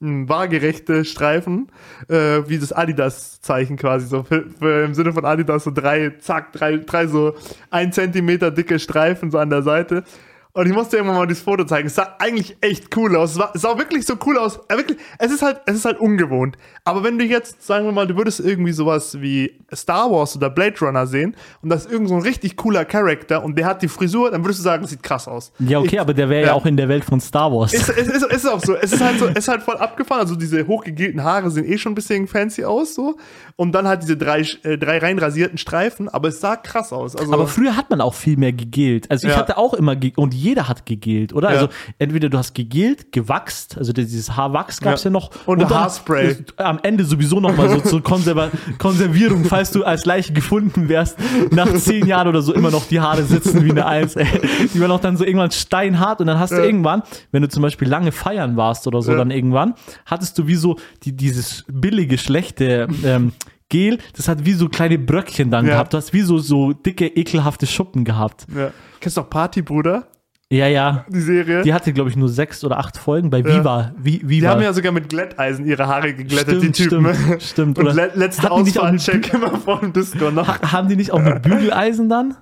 waagerechte 0.00 1.04
Streifen, 1.04 1.68
äh, 2.08 2.42
wie 2.46 2.58
das 2.58 2.72
Adidas-Zeichen 2.72 3.76
quasi, 3.76 4.06
so 4.06 4.22
für, 4.22 4.46
für, 4.50 4.84
im 4.84 4.94
Sinne 4.94 5.12
von 5.12 5.24
Adidas 5.24 5.64
so 5.64 5.70
drei, 5.70 6.14
zack, 6.18 6.52
drei, 6.52 6.78
drei 6.78 7.06
so 7.06 7.34
ein 7.70 7.92
Zentimeter 7.92 8.50
dicke 8.50 8.78
Streifen 8.78 9.30
so 9.30 9.38
an 9.38 9.50
der 9.50 9.62
Seite. 9.62 10.04
Und 10.54 10.66
ich 10.66 10.72
musste 10.72 10.96
irgendwann 10.96 11.18
mal 11.18 11.26
dieses 11.26 11.42
Foto 11.44 11.64
zeigen. 11.64 11.86
Es 11.86 11.94
sah 11.94 12.16
eigentlich 12.18 12.56
echt 12.62 12.96
cool 12.96 13.14
aus. 13.16 13.32
Es, 13.32 13.38
war, 13.38 13.52
es 13.54 13.60
sah 13.62 13.78
wirklich 13.78 14.04
so 14.06 14.14
cool 14.26 14.38
aus. 14.38 14.58
Äh, 14.68 14.76
wirklich, 14.76 14.98
es 15.18 15.30
ist 15.30 15.42
halt, 15.42 15.60
es 15.66 15.76
ist 15.76 15.84
halt 15.84 16.00
ungewohnt. 16.00 16.56
Aber 16.84 17.04
wenn 17.04 17.18
du 17.18 17.24
jetzt, 17.24 17.64
sagen 17.64 17.84
wir 17.84 17.92
mal, 17.92 18.06
du 18.08 18.16
würdest 18.16 18.40
irgendwie 18.40 18.72
sowas 18.72 19.20
wie 19.20 19.52
Star 19.72 20.10
Wars 20.10 20.34
oder 20.36 20.50
Blade 20.50 20.74
Runner 20.80 21.06
sehen 21.06 21.36
und 21.62 21.68
das 21.68 21.84
ist 21.86 21.92
irgend 21.92 22.08
so 22.08 22.16
ein 22.16 22.22
richtig 22.22 22.56
cooler 22.56 22.84
Charakter 22.84 23.44
und 23.44 23.56
der 23.56 23.66
hat 23.66 23.82
die 23.82 23.88
Frisur, 23.88 24.30
dann 24.30 24.42
würdest 24.44 24.60
du 24.60 24.64
sagen, 24.64 24.86
sieht 24.86 25.02
krass 25.02 25.28
aus. 25.28 25.52
Ja, 25.60 25.78
okay, 25.78 25.88
Ich- 25.92 26.00
aber 26.00 26.14
der 26.14 26.28
wäre 26.28 26.40
ja. 26.40 26.46
ja. 26.48 26.52
auch 26.54 26.66
in 26.66 26.76
der 26.76 26.88
Welt 26.88 27.04
von 27.04 27.20
Star 27.20 27.52
Wars. 27.52 27.72
es, 27.74 27.88
es, 27.90 28.08
es 28.08 28.22
ist 28.24 28.46
auch 28.48 28.60
so. 28.60 28.74
Es 28.74 28.92
ist 28.92 29.00
halt 29.04 29.18
so, 29.18 29.26
es 29.26 29.36
ist 29.36 29.48
halt 29.48 29.62
voll 29.62 29.76
abgefahren. 29.76 30.22
Also 30.22 30.34
diese 30.34 30.66
hochgegelten 30.66 31.22
Haare 31.22 31.50
sehen 31.50 31.66
eh 31.70 31.78
schon 31.78 31.92
ein 31.92 31.94
bisschen 31.94 32.26
fancy 32.26 32.64
aus, 32.64 32.94
so. 32.94 33.16
Und 33.56 33.72
dann 33.72 33.86
halt 33.86 34.02
diese 34.02 34.16
drei, 34.16 34.40
äh, 34.62 34.78
drei 34.78 34.98
rein 34.98 35.18
rasierten 35.18 35.58
Streifen, 35.58 36.08
aber 36.08 36.28
es 36.28 36.40
sah 36.40 36.56
krass 36.56 36.92
aus. 36.92 37.14
Also, 37.14 37.32
aber 37.32 37.46
früher 37.46 37.76
hat 37.76 37.90
man 37.90 38.00
auch 38.00 38.14
viel 38.14 38.36
mehr 38.36 38.52
gegelt. 38.52 39.10
Also 39.10 39.26
ich 39.28 39.34
Ja. 39.34 39.38
hatte 39.38 39.58
auch 39.58 39.74
immer, 39.74 39.94
und 40.16 40.34
jeder 40.38 40.68
hat 40.68 40.86
gegelt, 40.86 41.32
oder? 41.32 41.48
Ja. 41.50 41.54
Also 41.56 41.68
entweder 41.98 42.28
du 42.28 42.38
hast 42.38 42.54
gegelt, 42.54 43.12
gewachst, 43.12 43.76
also 43.78 43.92
dieses 43.92 44.36
Haarwachs 44.36 44.80
gab's 44.80 45.04
ja. 45.04 45.08
Ja. 45.08 45.12
noch. 45.12 45.30
Und 45.46 45.60
dann 45.60 45.70
Haarspray. 45.70 46.36
Am 46.56 46.78
Ende 46.82 47.04
sowieso 47.04 47.40
noch 47.40 47.56
mal 47.56 47.68
so 47.68 47.80
zur 47.80 48.02
Konserva 48.02 48.50
Konservierung, 48.78 49.44
falls 49.44 49.70
du 49.70 49.84
als 49.84 50.04
Leiche 50.06 50.32
gefunden 50.32 50.88
wärst, 50.88 51.16
nach 51.50 51.72
zehn 51.74 52.06
Jahren 52.06 52.28
oder 52.28 52.42
so 52.42 52.54
immer 52.54 52.70
noch 52.70 52.86
die 52.86 53.00
Haare 53.00 53.24
sitzen 53.24 53.64
wie 53.64 53.70
eine 53.70 53.86
Eins. 53.86 54.16
Ey. 54.16 54.26
Die 54.74 54.80
waren 54.80 54.90
auch 54.90 55.00
dann 55.00 55.16
so 55.16 55.24
irgendwann 55.24 55.50
steinhart 55.50 56.20
und 56.20 56.26
dann 56.26 56.38
hast 56.38 56.52
du 56.52 56.56
Ja. 56.56 56.64
irgendwann, 56.64 57.02
wenn 57.32 57.42
du 57.42 57.48
zum 57.48 57.62
Beispiel 57.62 57.88
lange 57.88 58.12
feiern 58.12 58.56
warst 58.56 58.86
oder 58.86 59.02
so, 59.02 59.14
dann 59.16 59.30
irgendwann, 59.30 59.74
hattest 60.06 60.38
du 60.38 60.46
wie 60.46 60.54
so 60.54 60.76
die, 61.02 61.12
dieses 61.16 61.64
billige, 61.68 62.18
schlechte 62.18 62.88
ähm, 63.04 63.32
Gel, 63.70 63.98
das 64.16 64.28
hat 64.28 64.46
wie 64.46 64.54
so 64.54 64.68
kleine 64.70 64.98
Bröckchen 64.98 65.50
dann 65.50 65.66
Ja. 65.66 65.72
gehabt. 65.72 65.92
Du 65.92 65.98
hast 65.98 66.12
wie 66.14 66.22
so, 66.22 66.38
so 66.38 66.72
dicke, 66.72 67.06
ekelhafte 67.06 67.66
Schuppen 67.66 68.04
gehabt. 68.04 68.46
ja. 68.56 68.70
Kennst 69.00 69.16
du 69.16 69.20
noch 69.20 69.30
Party, 69.30 69.62
Bruder? 69.62 70.06
Ja, 70.50 70.66
ja. 70.66 71.04
Die 71.08 71.20
Serie? 71.20 71.62
Die 71.62 71.74
hatte, 71.74 71.92
glaube 71.92 72.08
ich, 72.08 72.16
nur 72.16 72.30
sechs 72.30 72.64
oder 72.64 72.78
acht 72.78 72.96
Folgen 72.96 73.28
bei 73.28 73.44
Viva. 73.44 73.92
Vi 73.98 74.18
Die 74.20 74.28
Viva. 74.30 74.48
haben 74.48 74.62
ja 74.62 74.72
sogar 74.72 74.92
mit 74.92 75.10
Glätteisen 75.10 75.66
ihre 75.66 75.86
Haare 75.86 76.14
geglättet, 76.14 76.56
Stimmt, 76.56 76.78
die 76.78 76.82
Typen. 76.84 77.14
stimmt, 77.14 77.42
stimmt. 77.42 77.78
Und 77.78 77.84
Oder 77.84 77.94
le 77.94 78.10
letzte 78.14 78.44
hatten 78.44 78.56
die 78.56 78.62
nicht 78.64 78.78
auch 78.78 78.90
mit 78.90 78.94
Ausfahrtcheck 79.00 79.34
immer 79.34 79.58
vor 79.58 79.80
dem 79.80 79.92
Disco 79.92 80.30
noch. 80.30 80.48
Ha- 80.48 80.72
haben 80.72 80.88
die 80.88 80.96
nicht 80.96 81.10
auch 81.10 81.20
mit 81.20 81.42
Bügeleisen 81.42 82.08
dann? 82.08 82.34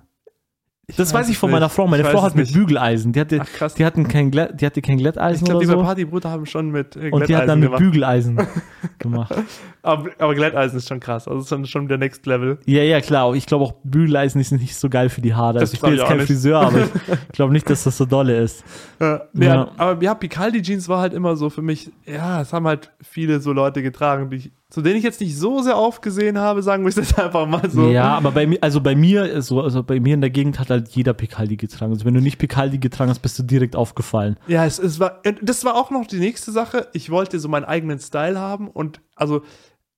Das 0.96 1.12
weiß, 1.12 1.14
weiß 1.22 1.28
ich 1.30 1.38
von 1.38 1.50
nicht. 1.50 1.56
meiner 1.56 1.68
Frau. 1.68 1.88
Meine 1.88 2.04
Ich 2.04 2.08
Frau 2.08 2.22
hat 2.22 2.36
mit 2.36 2.46
nicht. 2.46 2.54
Bügeleisen. 2.54 3.12
Die 3.12 3.18
hatte, 3.20 3.40
Ach, 3.42 3.46
krass. 3.52 3.74
die 3.74 3.84
hatten 3.84 4.06
kein 4.06 4.30
Glä 4.30 4.48
die 4.54 4.64
hatte 4.64 4.80
kein 4.80 4.96
Ich 4.98 5.02
Glätteisen 5.02 5.44
glaube, 5.44 5.60
die 5.64 5.66
so. 5.66 5.82
Partybruder 5.82 6.30
haben 6.30 6.46
schon 6.46 6.70
mit 6.70 6.94
äh, 6.94 7.10
Und 7.10 7.28
die 7.28 7.34
hat 7.34 7.48
dann 7.48 7.60
Glätteisen 7.60 7.60
mit 7.60 7.68
gemacht. 7.68 7.78
Bügeleisen 7.80 8.40
gemacht. 9.00 9.34
Aber, 9.82 10.10
aber 10.18 10.34
Glätteisen 10.36 10.78
ist 10.78 10.86
schon 10.88 11.00
krass. 11.00 11.26
Also 11.26 11.40
ist 11.40 11.50
dann 11.50 11.66
schon 11.66 11.88
der 11.88 11.98
Next 11.98 12.24
Level. 12.26 12.58
Ja, 12.66 12.84
ja, 12.84 13.00
klar. 13.00 13.34
Ich 13.34 13.46
glaube 13.46 13.64
auch 13.64 13.74
Bügeleisen 13.82 14.40
ist 14.40 14.52
nicht 14.52 14.76
so 14.76 14.88
geil 14.88 15.08
für 15.08 15.20
die 15.20 15.34
Haare. 15.34 15.54
Das 15.54 15.62
Also 15.70 15.74
ich 15.74 15.80
bin 15.80 15.92
ich 15.94 15.98
jetzt 15.98 16.08
kein 16.08 16.16
nicht. 16.18 16.26
Friseur, 16.28 16.60
aber 16.60 16.78
ich 17.26 17.32
glaube 17.32 17.52
nicht, 17.52 17.68
dass 17.68 17.82
das 17.82 17.96
so 17.96 18.04
dolle 18.04 18.38
ist. 18.38 18.62
Ja, 19.00 19.22
nee, 19.32 19.46
Ja. 19.46 19.68
Aber 19.76 20.00
ja, 20.00 20.14
Picaldi 20.14 20.62
Jeans 20.62 20.88
war 20.88 21.00
halt 21.00 21.14
immer 21.14 21.34
so 21.34 21.50
für 21.50 21.62
mich, 21.62 21.90
ja, 22.06 22.40
es 22.42 22.52
haben 22.52 22.66
halt 22.68 22.92
viele 23.02 23.40
so 23.40 23.52
Leute 23.52 23.82
getragen, 23.82 24.30
die 24.30 24.36
ich, 24.36 24.52
zu 24.76 24.82
denen 24.82 24.96
ich 24.98 25.04
jetzt 25.04 25.22
nicht 25.22 25.38
so 25.38 25.62
sehr 25.62 25.74
aufgesehen 25.78 26.36
habe, 26.36 26.62
sagen 26.62 26.84
wir 26.84 26.90
es 26.90 26.96
jetzt 26.96 27.18
einfach 27.18 27.46
mal 27.46 27.70
so. 27.70 27.88
Ja, 27.88 28.14
aber 28.14 28.30
bei 28.30 28.46
mir, 28.46 28.58
also 28.60 28.82
bei 28.82 28.94
mir, 28.94 29.40
so, 29.40 29.62
also 29.62 29.82
bei 29.82 30.00
mir 30.00 30.12
in 30.12 30.20
der 30.20 30.28
Gegend 30.28 30.58
hat 30.58 30.68
halt 30.68 30.90
jeder 30.90 31.14
Picaldi 31.14 31.56
getragen. 31.56 31.92
Also 31.94 32.04
wenn 32.04 32.12
du 32.12 32.20
nicht 32.20 32.36
Picaldi 32.36 32.76
getragen 32.76 33.08
hast, 33.08 33.20
bist 33.20 33.38
du 33.38 33.42
direkt 33.42 33.74
aufgefallen. 33.74 34.36
Ja, 34.48 34.66
es, 34.66 34.78
es 34.78 35.00
war, 35.00 35.22
das 35.40 35.64
war 35.64 35.76
auch 35.76 35.90
noch 35.90 36.06
die 36.06 36.18
nächste 36.18 36.52
Sache. 36.52 36.88
Ich 36.92 37.08
wollte 37.08 37.40
so 37.40 37.48
meinen 37.48 37.64
eigenen 37.64 37.98
Style 38.00 38.38
haben 38.38 38.68
und 38.68 39.00
also 39.14 39.40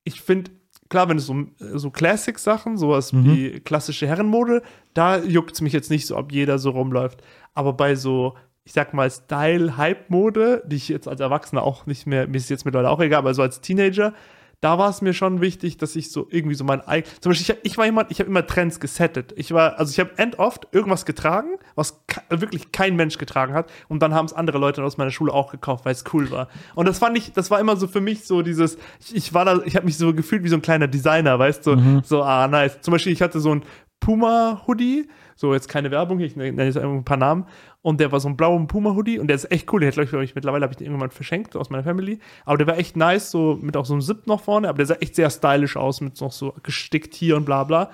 ich 0.05 0.21
finde, 0.21 0.53
klar, 0.89 1.09
wenn 1.09 1.17
es 1.17 1.27
so, 1.27 1.35
so 1.75 1.91
Classic-Sachen, 1.91 2.79
sowas 2.79 3.13
Mhm. 3.13 3.25
wie 3.25 3.51
klassische 3.59 4.07
Herrenmode, 4.07 4.63
da 4.95 5.19
juckt 5.19 5.55
es 5.55 5.61
mich 5.61 5.73
jetzt 5.73 5.91
nicht 5.91 6.07
so, 6.07 6.17
ob 6.17 6.31
jeder 6.31 6.61
so 6.61 6.71
rumläuft. 6.71 7.21
Aber 7.53 7.73
bei 7.73 7.97
so, 7.97 8.35
ich 8.63 8.75
sag 8.75 8.95
mal, 8.95 9.11
Style-Hype-Mode, 9.11 10.63
die 10.67 10.77
ich 10.77 10.89
jetzt 10.89 11.09
als 11.09 11.21
Erwachsener 11.21 11.65
auch 11.65 11.87
nicht 11.87 12.07
mehr, 12.07 12.29
mir 12.29 12.37
ist 12.37 12.49
jetzt 12.49 12.65
mittlerweile 12.65 12.91
auch 12.91 13.01
egal, 13.01 13.19
aber 13.19 13.35
so 13.35 13.43
als 13.43 13.61
Teenager, 13.61 14.13
da 14.61 14.77
war 14.77 14.91
es 14.91 15.03
mir 15.03 15.15
schon 15.15 15.41
wichtig, 15.41 15.77
dass 15.77 15.95
ich 15.95 16.11
so 16.11 16.27
irgendwie 16.31 16.57
so 16.57 16.65
mein 16.65 16.81
eigen. 16.81 17.09
Zum 17.21 17.31
Beispiel, 17.31 17.57
ich, 17.63 17.73
ich 17.73 17.79
war 17.79 17.85
jemand, 17.85 18.11
ich 18.11 18.19
habe 18.19 18.29
immer 18.29 18.45
Trends 18.45 18.81
gesettet. 18.81 19.33
Ich 19.37 19.53
war, 19.53 19.79
also 19.79 19.93
ich 19.93 20.01
habe 20.01 20.19
end 20.19 20.39
oft 20.41 20.67
irgendwas 20.73 21.07
getragen, 21.07 21.51
was 21.77 22.01
wirklich 22.29 22.73
kein 22.73 22.97
Mensch 22.97 23.19
getragen 23.19 23.55
hat. 23.55 23.71
Und 23.89 24.03
dann 24.03 24.15
haben 24.15 24.27
es 24.27 24.33
andere 24.33 24.59
Leute 24.59 24.83
aus 24.83 24.97
meiner 24.97 25.13
Schule 25.13 25.33
auch 25.33 25.53
gekauft, 25.53 25.85
weil 25.85 25.93
es 25.93 26.05
cool 26.13 26.31
war. 26.33 26.49
Und 26.75 26.89
das 26.89 26.99
fand 26.99 27.17
ich, 27.17 27.33
das 27.33 27.51
war 27.53 27.61
immer 27.61 27.77
so 27.77 27.87
für 27.87 28.01
mich 28.01 28.25
so 28.25 28.43
dieses, 28.43 28.79
ich, 29.01 29.15
ich 29.15 29.35
war 29.35 29.45
da, 29.45 29.61
ich 29.65 29.77
habe 29.77 29.87
mich 29.87 29.97
so 29.97 30.13
gefühlt 30.13 30.43
wie 30.43 30.49
so 30.49 30.57
ein 30.57 30.63
kleiner 30.63 30.89
Designer, 30.89 31.39
weißt 31.39 31.65
du, 31.65 31.77
so, 31.77 32.01
so, 32.03 32.23
ah, 32.25 32.49
nice. 32.49 32.81
Zum 32.81 32.93
Beispiel, 32.93 33.13
ich 33.13 33.23
hatte 33.23 33.39
so 33.39 33.55
ein 33.55 33.63
Puma-Hoodie, 34.01 35.09
so 35.37 35.55
jetzt 35.55 35.69
keine 35.69 35.91
Werbung, 35.91 36.21
ich 36.21 36.37
nenne 36.37 36.65
jetzt 36.65 36.77
einfach 36.77 36.91
ein 36.91 37.05
paar 37.05 37.17
Namen. 37.17 37.47
Und 37.83 38.01
der 38.01 38.11
war 38.13 38.21
so 38.21 38.29
ein 38.29 38.37
blauer 38.37 38.67
Puma-Hoodie 38.67 39.19
und 39.19 39.29
der 39.29 39.37
ist 39.37 39.51
echt 39.51 39.73
cool. 39.73 39.81
Der 39.81 39.93
hat, 39.93 40.09
glaube 40.09 40.25
ich, 40.25 40.35
mittlerweile 40.35 40.63
habe 40.63 40.73
ich 40.73 40.79
den 40.79 40.87
irgendwann 40.87 41.11
verschenkt 41.11 41.57
aus 41.57 41.71
meiner 41.71 41.85
Family. 41.85 42.19
Aber 42.45 42.59
der 42.59 42.67
war 42.67 42.79
echt 42.79 42.97
nice, 42.97 43.31
so 43.31 43.59
mit 43.61 43.77
auch 43.77 43.87
so 43.87 43.95
einem 43.95 44.03
Zip 44.03 44.27
noch 44.27 44.41
vorne, 44.41 44.69
aber 44.69 44.79
der 44.79 44.87
sah 44.87 44.95
echt 44.95 45.15
sehr 45.15 45.31
stylisch 45.31 45.77
aus, 45.77 46.01
mit 46.01 46.21
noch 46.21 46.33
so 46.33 46.55
gestickt 46.63 47.15
hier 47.15 47.37
und 47.37 47.45
bla 47.45 47.65
bla. 47.65 47.91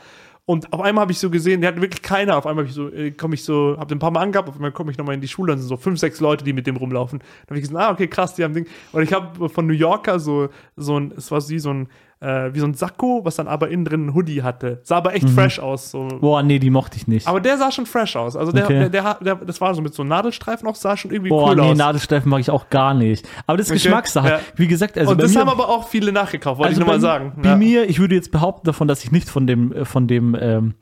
Und 0.46 0.70
auf 0.74 0.80
einmal 0.82 1.02
habe 1.02 1.12
ich 1.12 1.18
so 1.18 1.30
gesehen, 1.30 1.62
der 1.62 1.68
hat 1.68 1.80
wirklich 1.80 2.02
keiner. 2.02 2.36
Auf 2.36 2.46
einmal 2.46 2.64
habe 2.64 2.68
ich 2.68 2.74
so, 2.74 2.90
äh, 2.90 3.12
komme 3.12 3.34
ich 3.34 3.44
so, 3.44 3.76
habe 3.78 3.86
den 3.86 3.96
ein 3.96 3.98
paar 3.98 4.10
Mal 4.10 4.20
angehabt, 4.20 4.48
auf 4.48 4.56
einmal 4.56 4.72
komme 4.72 4.90
ich 4.90 4.98
nochmal 4.98 5.14
in 5.14 5.22
die 5.22 5.28
Schule, 5.28 5.52
dann 5.52 5.58
sind 5.58 5.68
so 5.68 5.78
fünf, 5.78 5.98
sechs 5.98 6.20
Leute, 6.20 6.44
die 6.44 6.52
mit 6.52 6.66
dem 6.66 6.76
rumlaufen. 6.76 7.20
Dann 7.20 7.48
habe 7.48 7.58
ich 7.58 7.66
gesagt, 7.66 7.82
ah, 7.82 7.90
okay, 7.90 8.08
krass, 8.08 8.34
die 8.34 8.44
haben 8.44 8.52
Ding. 8.52 8.66
Und 8.92 9.02
ich 9.02 9.12
habe 9.14 9.48
von 9.48 9.66
New 9.66 9.72
Yorker 9.72 10.20
so, 10.20 10.50
so 10.76 11.00
ein, 11.00 11.12
es 11.16 11.30
war 11.30 11.48
wie 11.48 11.58
so 11.58 11.70
ein, 11.70 11.88
äh, 12.20 12.50
wie 12.54 12.60
so 12.60 12.66
ein 12.66 12.74
Sakko, 12.74 13.20
was 13.24 13.36
dann 13.36 13.48
aber 13.48 13.68
innen 13.68 13.84
drin 13.84 14.06
ein 14.06 14.14
Hoodie 14.14 14.42
hatte. 14.42 14.80
Sah 14.82 14.96
aber 14.96 15.14
echt 15.14 15.28
fresh 15.28 15.58
aus. 15.58 15.90
So. 15.90 16.08
Boah, 16.20 16.42
nee, 16.42 16.58
die 16.58 16.70
mochte 16.70 16.96
ich 16.96 17.06
nicht. 17.06 17.26
Aber 17.26 17.40
der 17.40 17.58
sah 17.58 17.70
schon 17.70 17.86
fresh 17.86 18.16
aus. 18.16 18.36
Also 18.36 18.52
der, 18.52 18.64
Okay. 18.64 18.88
der, 18.88 18.88
der, 18.88 19.14
der, 19.20 19.34
das 19.36 19.60
war 19.60 19.74
so 19.74 19.82
mit 19.82 19.94
so 19.94 20.04
Nadelstreifen 20.04 20.66
auch, 20.68 20.74
sah 20.74 20.96
schon 20.96 21.10
irgendwie 21.10 21.28
Boah, 21.30 21.50
cool 21.50 21.56
nee, 21.56 21.62
aus. 21.72 21.76
Nadelstreifen 21.78 22.30
mag 22.30 22.40
ich 22.40 22.50
auch 22.50 22.70
gar 22.70 22.94
nicht. 22.94 23.28
Aber 23.46 23.58
das 23.58 23.66
ist 23.66 23.72
Okay, 23.72 23.82
Geschmackssache. 23.82 24.28
ja. 24.28 24.40
Wie 24.56 24.68
gesagt, 24.68 24.96
also 24.98 25.12
und 25.12 25.20
das 25.22 25.34
mir, 25.34 25.40
haben 25.40 25.48
aber 25.48 25.68
auch 25.68 25.88
viele 25.88 26.12
nachgekauft, 26.12 26.58
wollte 26.58 26.68
also 26.70 26.80
ich 26.80 26.86
nur 26.86 26.94
mal 26.94 27.00
sagen. 27.00 27.32
Bei 27.42 27.50
Ja. 27.50 27.56
mir, 27.56 27.88
ich 27.88 27.98
würde 27.98 28.14
jetzt 28.14 28.30
behaupten 28.32 28.66
davon, 28.66 28.88
dass 28.88 29.04
ich 29.04 29.12
nicht 29.12 29.28
von 29.28 29.46
dem, 29.46 29.72
äh, 29.72 29.84
von 29.84 30.06
dem, 30.08 30.36
ähm, 30.40 30.74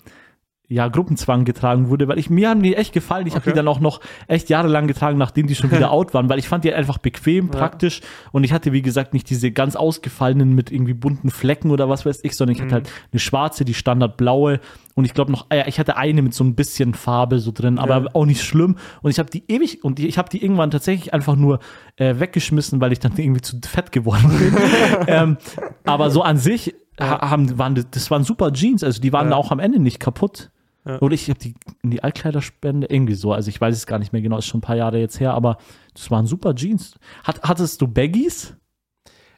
ja, 0.72 0.88
Gruppenzwang 0.88 1.44
getragen 1.44 1.88
wurde, 1.88 2.08
weil 2.08 2.18
ich, 2.18 2.30
mir 2.30 2.48
haben 2.48 2.62
die 2.62 2.74
echt 2.76 2.92
gefallen. 2.92 3.26
Ich 3.26 3.34
habe 3.34 3.42
Okay. 3.42 3.50
die 3.50 3.56
dann 3.56 3.68
auch 3.68 3.80
noch 3.80 4.00
echt 4.28 4.48
jahrelang 4.48 4.86
getragen, 4.86 5.18
nachdem 5.18 5.46
die 5.46 5.54
schon 5.54 5.70
wieder 5.70 5.90
out 5.92 6.14
waren, 6.14 6.28
weil 6.28 6.38
ich 6.38 6.48
fand 6.48 6.64
die 6.64 6.72
einfach 6.72 6.98
bequem, 6.98 7.48
praktisch 7.50 8.00
und 8.32 8.44
ich 8.44 8.52
hatte, 8.52 8.72
wie 8.72 8.82
gesagt, 8.82 9.12
nicht 9.12 9.28
diese 9.30 9.50
ganz 9.52 9.76
ausgefallenen 9.76 10.54
mit 10.54 10.70
irgendwie 10.72 10.94
bunten 10.94 11.30
Flecken 11.30 11.70
oder 11.70 11.88
was 11.88 12.06
weiß 12.06 12.20
ich, 12.22 12.34
sondern 12.36 12.54
ich 12.56 12.60
Mhm. 12.60 12.64
hatte 12.66 12.74
halt 12.74 12.90
eine 13.12 13.20
schwarze, 13.20 13.64
die 13.64 13.74
standardblaue 13.74 14.60
und 14.94 15.04
ich 15.04 15.14
glaube 15.14 15.30
noch, 15.32 15.46
äh, 15.50 15.68
ich 15.68 15.78
hatte 15.78 15.96
eine 15.96 16.22
mit 16.22 16.34
so 16.34 16.44
ein 16.44 16.54
bisschen 16.54 16.94
Farbe 16.94 17.38
so 17.38 17.50
drin, 17.52 17.78
aber 17.78 18.02
Ja. 18.02 18.08
auch 18.14 18.26
nicht 18.26 18.42
schlimm 18.42 18.76
und 19.02 19.10
ich 19.10 19.18
habe 19.18 19.30
die 19.30 19.44
ewig 19.48 19.84
und 19.84 19.98
ich 20.00 20.18
habe 20.18 20.28
die 20.28 20.42
irgendwann 20.42 20.70
tatsächlich 20.70 21.12
einfach 21.14 21.36
nur 21.36 21.58
äh, 21.96 22.18
weggeschmissen, 22.18 22.80
weil 22.80 22.92
ich 22.92 22.98
dann 23.00 23.12
irgendwie 23.16 23.40
zu 23.42 23.58
fett 23.66 23.92
geworden 23.92 24.28
bin. 24.38 24.56
ähm, 25.06 25.36
aber 25.84 26.10
so 26.10 26.22
an 26.22 26.36
sich 26.38 26.74
ha- 27.00 27.30
haben, 27.30 27.58
waren 27.58 27.74
das, 27.74 27.86
das 27.90 28.10
waren 28.10 28.24
super 28.24 28.52
Jeans, 28.52 28.82
also 28.84 29.00
die 29.00 29.12
waren 29.12 29.30
Ja. 29.30 29.36
auch 29.36 29.50
am 29.50 29.58
Ende 29.58 29.78
nicht 29.78 30.00
kaputt. 30.00 30.50
Ja. 30.84 31.00
Oder 31.00 31.14
ich 31.14 31.28
habe 31.30 31.38
die 31.38 31.54
in 31.82 31.90
die 31.90 32.02
Altkleiderspende, 32.02 32.88
irgendwie 32.90 33.14
so. 33.14 33.32
Also 33.32 33.48
ich 33.50 33.60
weiß 33.60 33.76
es 33.76 33.86
gar 33.86 33.98
nicht 34.00 34.12
mehr 34.12 34.22
genau, 34.22 34.38
ist 34.38 34.46
schon 34.46 34.58
ein 34.58 34.62
paar 34.62 34.76
Jahre 34.76 34.98
jetzt 34.98 35.20
her, 35.20 35.32
aber 35.34 35.58
das 35.94 36.10
waren 36.10 36.26
super 36.26 36.54
Jeans. 36.54 36.94
Hat, 37.24 37.40
hattest 37.42 37.80
du 37.80 37.86
Baggies? 37.86 38.54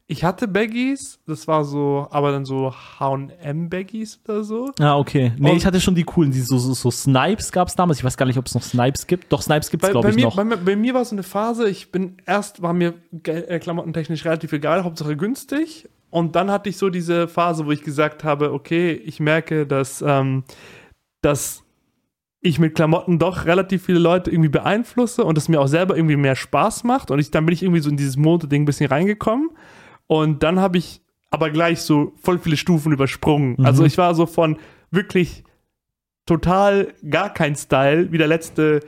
Ich 0.07 0.23
hatte 0.23 0.49
Baggies, 0.49 1.19
das 1.27 1.47
war 1.49 1.65
so, 1.65 2.07
aber 2.11 2.31
dann 2.33 2.45
so 2.45 2.73
H&M-Baggies 3.39 4.21
oder 4.25 4.45
so. 4.45 4.71
Ah, 4.79 4.97
okay. 4.99 5.33
Nee, 5.39 5.51
Und- 5.51 5.57
ich 5.57 5.67
hatte 5.67 5.81
schon 5.81 5.95
die 5.95 6.05
coolen, 6.05 6.31
die 6.31 6.41
so, 6.41 6.59
so, 6.59 6.75
so 6.75 6.91
Snipes 6.91 7.53
gab 7.53 7.69
es 7.69 7.75
damals. 7.75 7.99
Ich 7.99 8.05
weiß 8.05 8.17
gar 8.17 8.27
nicht, 8.27 8.39
ob 8.39 8.47
es 8.47 8.55
noch 8.55 8.63
Snipes 8.63 9.07
gibt. 9.07 9.33
Doch, 9.33 9.41
Snipes 9.43 9.71
gibt 9.71 9.83
es, 9.83 9.89
Bei, 9.89 9.93
glaube 9.93 10.11
ich, 10.11 10.17
mir, 10.17 10.25
noch. 10.25 10.37
bei, 10.37 10.45
mir- 10.45 10.57
bei 10.59 10.77
mir 10.77 10.95
war 10.95 11.03
es 11.03 11.09
so 11.11 11.15
eine 11.15 11.23
Phase, 11.23 11.69
ich 11.69 11.91
bin 11.93 12.17
erst, 12.27 12.63
war 12.63 12.73
mir 12.73 12.95
äh, 13.25 13.59
klamottentechnisch 13.59 14.25
relativ 14.25 14.53
egal, 14.53 14.85
Hauptsache 14.85 15.17
günstig. 15.17 15.89
Und 16.11 16.37
dann 16.37 16.51
hatte 16.51 16.69
ich 16.69 16.77
so 16.77 16.91
diese 16.91 17.27
Phase, 17.27 17.67
wo 17.67 17.73
ich 17.73 17.83
gesagt 17.83 18.23
habe, 18.25 18.53
okay, 18.53 18.93
ich 18.93 19.21
merke, 19.21 19.67
dass, 19.67 20.03
ähm, 20.07 20.45
dass 21.25 21.65
ich 22.41 22.59
mit 22.59 22.75
Klamotten 22.75 23.19
doch 23.19 23.47
relativ 23.47 23.85
viele 23.87 23.99
Leute 23.99 24.31
irgendwie 24.31 24.51
beeinflusse 24.51 25.25
und 25.25 25.39
es 25.39 25.49
mir 25.49 25.61
auch 25.61 25.67
selber 25.67 25.97
irgendwie 25.97 26.17
mehr 26.17 26.37
Spaß 26.37 26.85
macht. 26.85 27.11
Und 27.11 27.19
ich, 27.19 27.31
dann 27.31 27.47
bin 27.47 27.55
ich 27.55 27.63
irgendwie 27.63 27.81
so 27.81 27.89
in 27.89 27.97
dieses 27.97 28.17
Mode-Ding 28.17 28.63
ein 28.63 28.67
bisschen 28.67 28.89
reingekommen. 28.91 29.51
Und 30.07 30.43
dann 30.43 30.61
habe 30.61 30.77
ich 30.77 31.01
aber 31.31 31.51
gleich 31.51 31.81
so 31.81 32.13
voll 32.21 32.39
viele 32.39 32.57
Stufen 32.59 32.93
übersprungen. 32.93 33.57
Mhm. 33.59 33.65
Also 33.65 33.85
ich 33.85 33.97
war 33.97 34.15
so 34.15 34.27
von 34.27 34.59
wirklich 34.91 35.43
total 36.27 36.93
gar 37.09 37.33
kein 37.33 37.57
Style, 37.57 38.13
wie 38.13 38.19
der 38.19 38.29
letzte, 38.29 38.81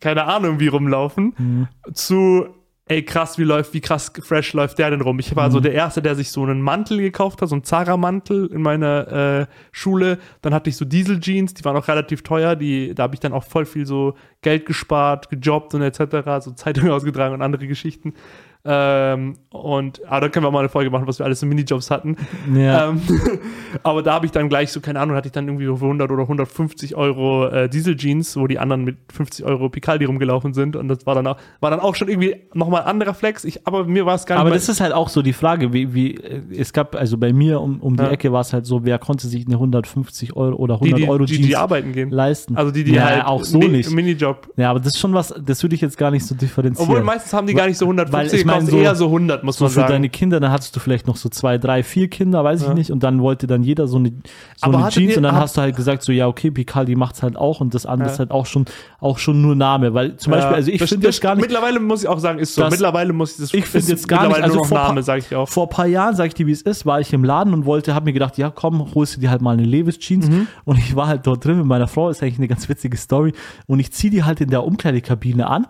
keine 0.00 0.24
Ahnung, 0.24 0.60
wie 0.60 0.68
rumlaufen, 0.68 1.34
Mhm. 1.38 1.68
zu 1.94 2.46
ey 2.92 3.02
krass, 3.02 3.38
wie 3.38 3.44
läuft, 3.44 3.72
wie 3.74 3.80
krass 3.80 4.12
fresh 4.22 4.52
läuft 4.52 4.78
der 4.78 4.90
denn 4.90 5.00
rum? 5.00 5.18
Ich 5.18 5.34
war 5.34 5.50
so 5.50 5.58
Mhm. 5.58 5.62
der 5.62 5.72
Erste, 5.72 6.02
der 6.02 6.14
sich 6.14 6.30
so 6.30 6.42
einen 6.42 6.60
Mantel 6.60 6.98
gekauft 6.98 7.40
hat, 7.40 7.48
so 7.48 7.54
einen 7.54 7.64
Zara-Mantel 7.64 8.46
in 8.52 8.62
meiner 8.62 9.08
äh, 9.40 9.46
Schule. 9.72 10.18
Dann 10.42 10.52
hatte 10.52 10.68
ich 10.70 10.76
so 10.76 10.84
Diesel-Jeans, 10.84 11.54
die 11.54 11.64
waren 11.64 11.76
auch 11.76 11.88
relativ 11.88 12.22
teuer. 12.22 12.54
Die, 12.54 12.94
da 12.94 13.04
habe 13.04 13.14
ich 13.14 13.20
dann 13.20 13.32
auch 13.32 13.44
voll 13.44 13.64
viel 13.64 13.86
so 13.86 14.14
Geld 14.42 14.66
gespart, 14.66 15.30
gejobbt 15.30 15.74
und 15.74 15.82
etc., 15.82 16.44
so 16.44 16.50
Zeitungen 16.52 16.90
ausgetragen 16.92 17.34
und 17.34 17.42
andere 17.42 17.66
Geschichten. 17.66 18.14
Ähm, 18.64 19.38
und 19.50 20.06
aber 20.06 20.20
da 20.20 20.28
können 20.28 20.46
wir 20.46 20.50
mal 20.52 20.60
eine 20.60 20.68
Folge 20.68 20.88
machen, 20.90 21.08
was 21.08 21.18
wir 21.18 21.26
alles 21.26 21.42
in 21.42 21.48
Minijobs 21.48 21.90
hatten. 21.90 22.16
Ja. 22.54 22.90
Ähm, 22.90 23.02
aber 23.82 24.02
da 24.04 24.14
habe 24.14 24.26
ich 24.26 24.32
dann 24.32 24.48
gleich 24.48 24.70
so, 24.70 24.80
keine 24.80 25.00
Ahnung, 25.00 25.16
hatte 25.16 25.26
ich 25.26 25.32
dann 25.32 25.48
irgendwie 25.48 25.66
so 25.66 25.76
für 25.76 25.86
100 25.86 26.10
oder 26.12 26.22
150 26.22 26.94
Euro 26.94 27.48
äh, 27.48 27.68
Diesel-Jeans, 27.68 28.36
wo 28.36 28.46
die 28.46 28.60
anderen 28.60 28.84
mit 28.84 28.98
50 29.12 29.44
Euro 29.44 29.68
Picaldi 29.68 30.04
rumgelaufen 30.04 30.54
sind. 30.54 30.76
Und 30.76 30.86
das 30.86 31.06
war 31.06 31.16
dann 31.16 31.26
auch, 31.26 31.38
war 31.58 31.70
dann 31.70 31.80
auch 31.80 31.96
schon 31.96 32.08
irgendwie 32.08 32.36
nochmal 32.54 32.82
ein 32.82 32.88
anderer 32.88 33.14
Flex. 33.14 33.44
Ich, 33.44 33.66
aber 33.66 33.84
mir 33.84 34.06
war 34.06 34.14
es 34.14 34.26
gar 34.26 34.36
nicht 34.36 34.40
Aber 34.42 34.50
das 34.50 34.68
ist 34.68 34.80
halt 34.80 34.92
auch 34.92 35.08
so 35.08 35.22
die 35.22 35.32
Frage, 35.32 35.72
wie, 35.72 35.92
wie 35.92 36.14
äh, 36.14 36.40
es 36.56 36.72
gab, 36.72 36.94
also 36.94 37.18
bei 37.18 37.32
mir 37.32 37.60
um, 37.60 37.80
um 37.80 37.96
die 37.96 38.04
Ja. 38.04 38.10
Ecke 38.10 38.32
war 38.32 38.42
es 38.42 38.52
halt 38.52 38.66
so, 38.66 38.84
wer 38.84 39.00
konnte 39.00 39.26
sich 39.26 39.44
eine 39.44 39.56
150 39.56 40.36
Euro 40.36 40.54
oder 40.54 40.78
die, 40.78 40.94
100 40.94 41.00
die, 41.00 41.08
Euro 41.10 41.24
die, 41.24 41.34
Jeans 41.34 41.46
die 41.48 41.56
arbeiten 41.56 41.92
gehen. 41.92 42.10
leisten? 42.10 42.56
Also 42.56 42.70
die, 42.70 42.84
die 42.84 42.92
ja, 42.92 43.06
halt 43.06 43.24
auch 43.24 43.42
so 43.42 43.58
nicht. 43.58 43.90
Minijob. 43.90 44.52
Ja, 44.56 44.70
aber 44.70 44.78
das 44.78 44.94
ist 44.94 45.00
schon 45.00 45.14
was, 45.14 45.34
das 45.44 45.60
würde 45.64 45.74
ich 45.74 45.80
jetzt 45.80 45.98
gar 45.98 46.12
nicht 46.12 46.24
so 46.24 46.36
differenzieren. 46.36 46.88
Obwohl 46.88 47.02
meistens 47.02 47.32
haben 47.32 47.48
die 47.48 47.54
gar 47.54 47.66
nicht 47.66 47.78
so 47.78 47.86
150 47.86 48.51
Weil 48.52 48.58
ich 48.58 48.64
mein, 48.64 48.66
gekostet, 48.66 48.78
so- 48.80 48.84
eher 48.84 48.94
so 48.94 49.06
100, 49.06 49.44
muss 49.44 49.56
so 49.56 49.64
man 49.64 49.70
für 49.72 49.80
sagen. 49.80 49.92
deine 49.92 50.08
Kinder, 50.08 50.40
dann 50.40 50.52
hattest 50.52 50.74
du 50.76 50.80
vielleicht 50.80 51.06
noch 51.06 51.16
so 51.16 51.28
zwei, 51.28 51.58
drei, 51.58 51.82
vier 51.82 52.08
Kinder, 52.08 52.44
weiß 52.44 52.62
ich 52.62 52.68
Ja. 52.68 52.74
nicht, 52.74 52.90
und 52.90 53.02
dann 53.02 53.20
wollte 53.22 53.46
dann 53.46 53.62
jeder 53.62 53.86
so 53.86 53.96
eine, 53.98 54.12
so 54.56 54.70
eine 54.70 54.88
Jeans 54.90 55.12
ihr- 55.12 55.16
und 55.18 55.22
dann 55.24 55.34
hast 55.36 55.56
du 55.56 55.60
halt 55.62 55.74
gesagt, 55.76 56.02
so 56.02 56.12
ja, 56.12 56.26
okay, 56.28 56.50
Picaldi 56.50 56.94
macht's 56.96 57.22
halt 57.22 57.36
auch 57.36 57.60
und 57.60 57.74
das 57.74 57.86
andere 57.86 58.08
Ja. 58.08 58.12
ist 58.14 58.18
halt 58.18 58.30
auch 58.30 58.46
schon, 58.46 58.64
auch 59.00 59.18
schon 59.18 59.42
nur 59.42 59.54
Name, 59.56 59.94
weil 59.94 60.16
zum 60.16 60.32
Beispiel, 60.32 60.54
also 60.54 60.70
ich 60.70 60.78
finde 60.82 61.06
das- 61.06 61.16
jetzt 61.16 61.20
gar 61.22 61.34
nicht, 61.34 61.42
Mittlerweile 61.42 61.80
muss 61.80 62.02
ich 62.02 62.08
auch 62.08 62.18
sagen, 62.18 62.38
ist 62.38 62.54
so. 62.54 62.62
Mittlerweile 62.68 63.12
muss 63.12 63.32
ich 63.32 63.36
das. 63.38 63.54
ich 63.54 63.64
finde 63.66 63.88
jetzt 63.88 64.06
gar 64.08 64.20
nicht, 64.20 64.28
mittlerweile 64.36 64.52
also 64.52 64.64
vor, 64.64 64.78
Name, 64.78 65.02
sage 65.02 65.22
ich 65.28 65.34
auch. 65.34 65.48
vor 65.48 65.68
paar 65.68 65.86
Jahren, 65.86 66.14
sag 66.16 66.26
ich 66.28 66.34
dir, 66.34 66.46
wie 66.46 66.52
es 66.52 66.62
ist, 66.62 66.86
war 66.86 67.00
ich 67.00 67.12
im 67.12 67.24
Laden 67.24 67.54
und 67.54 67.66
wollte, 67.66 67.94
habe 67.94 68.04
mir 68.06 68.12
gedacht, 68.12 68.38
ja 68.38 68.50
komm, 68.50 68.94
holst 68.94 69.16
du 69.16 69.20
dir 69.20 69.30
halt 69.30 69.42
mal 69.42 69.52
eine 69.52 69.64
Levis 69.64 69.98
Jeans 69.98 70.28
Mhm. 70.28 70.46
und 70.64 70.78
ich 70.78 70.94
war 70.96 71.06
halt 71.08 71.26
dort 71.26 71.44
drin 71.44 71.56
mit 71.58 71.66
meiner 71.66 71.88
Frau, 71.88 72.08
ist 72.10 72.22
eigentlich 72.22 72.38
eine 72.38 72.48
ganz 72.48 72.68
witzige 72.68 72.96
Story 72.96 73.32
und 73.66 73.80
ich 73.80 73.92
ziehe 73.92 74.10
die 74.10 74.22
halt 74.24 74.40
in 74.40 74.50
der 74.50 74.64
Umkleidekabine 74.64 75.46
an 75.48 75.66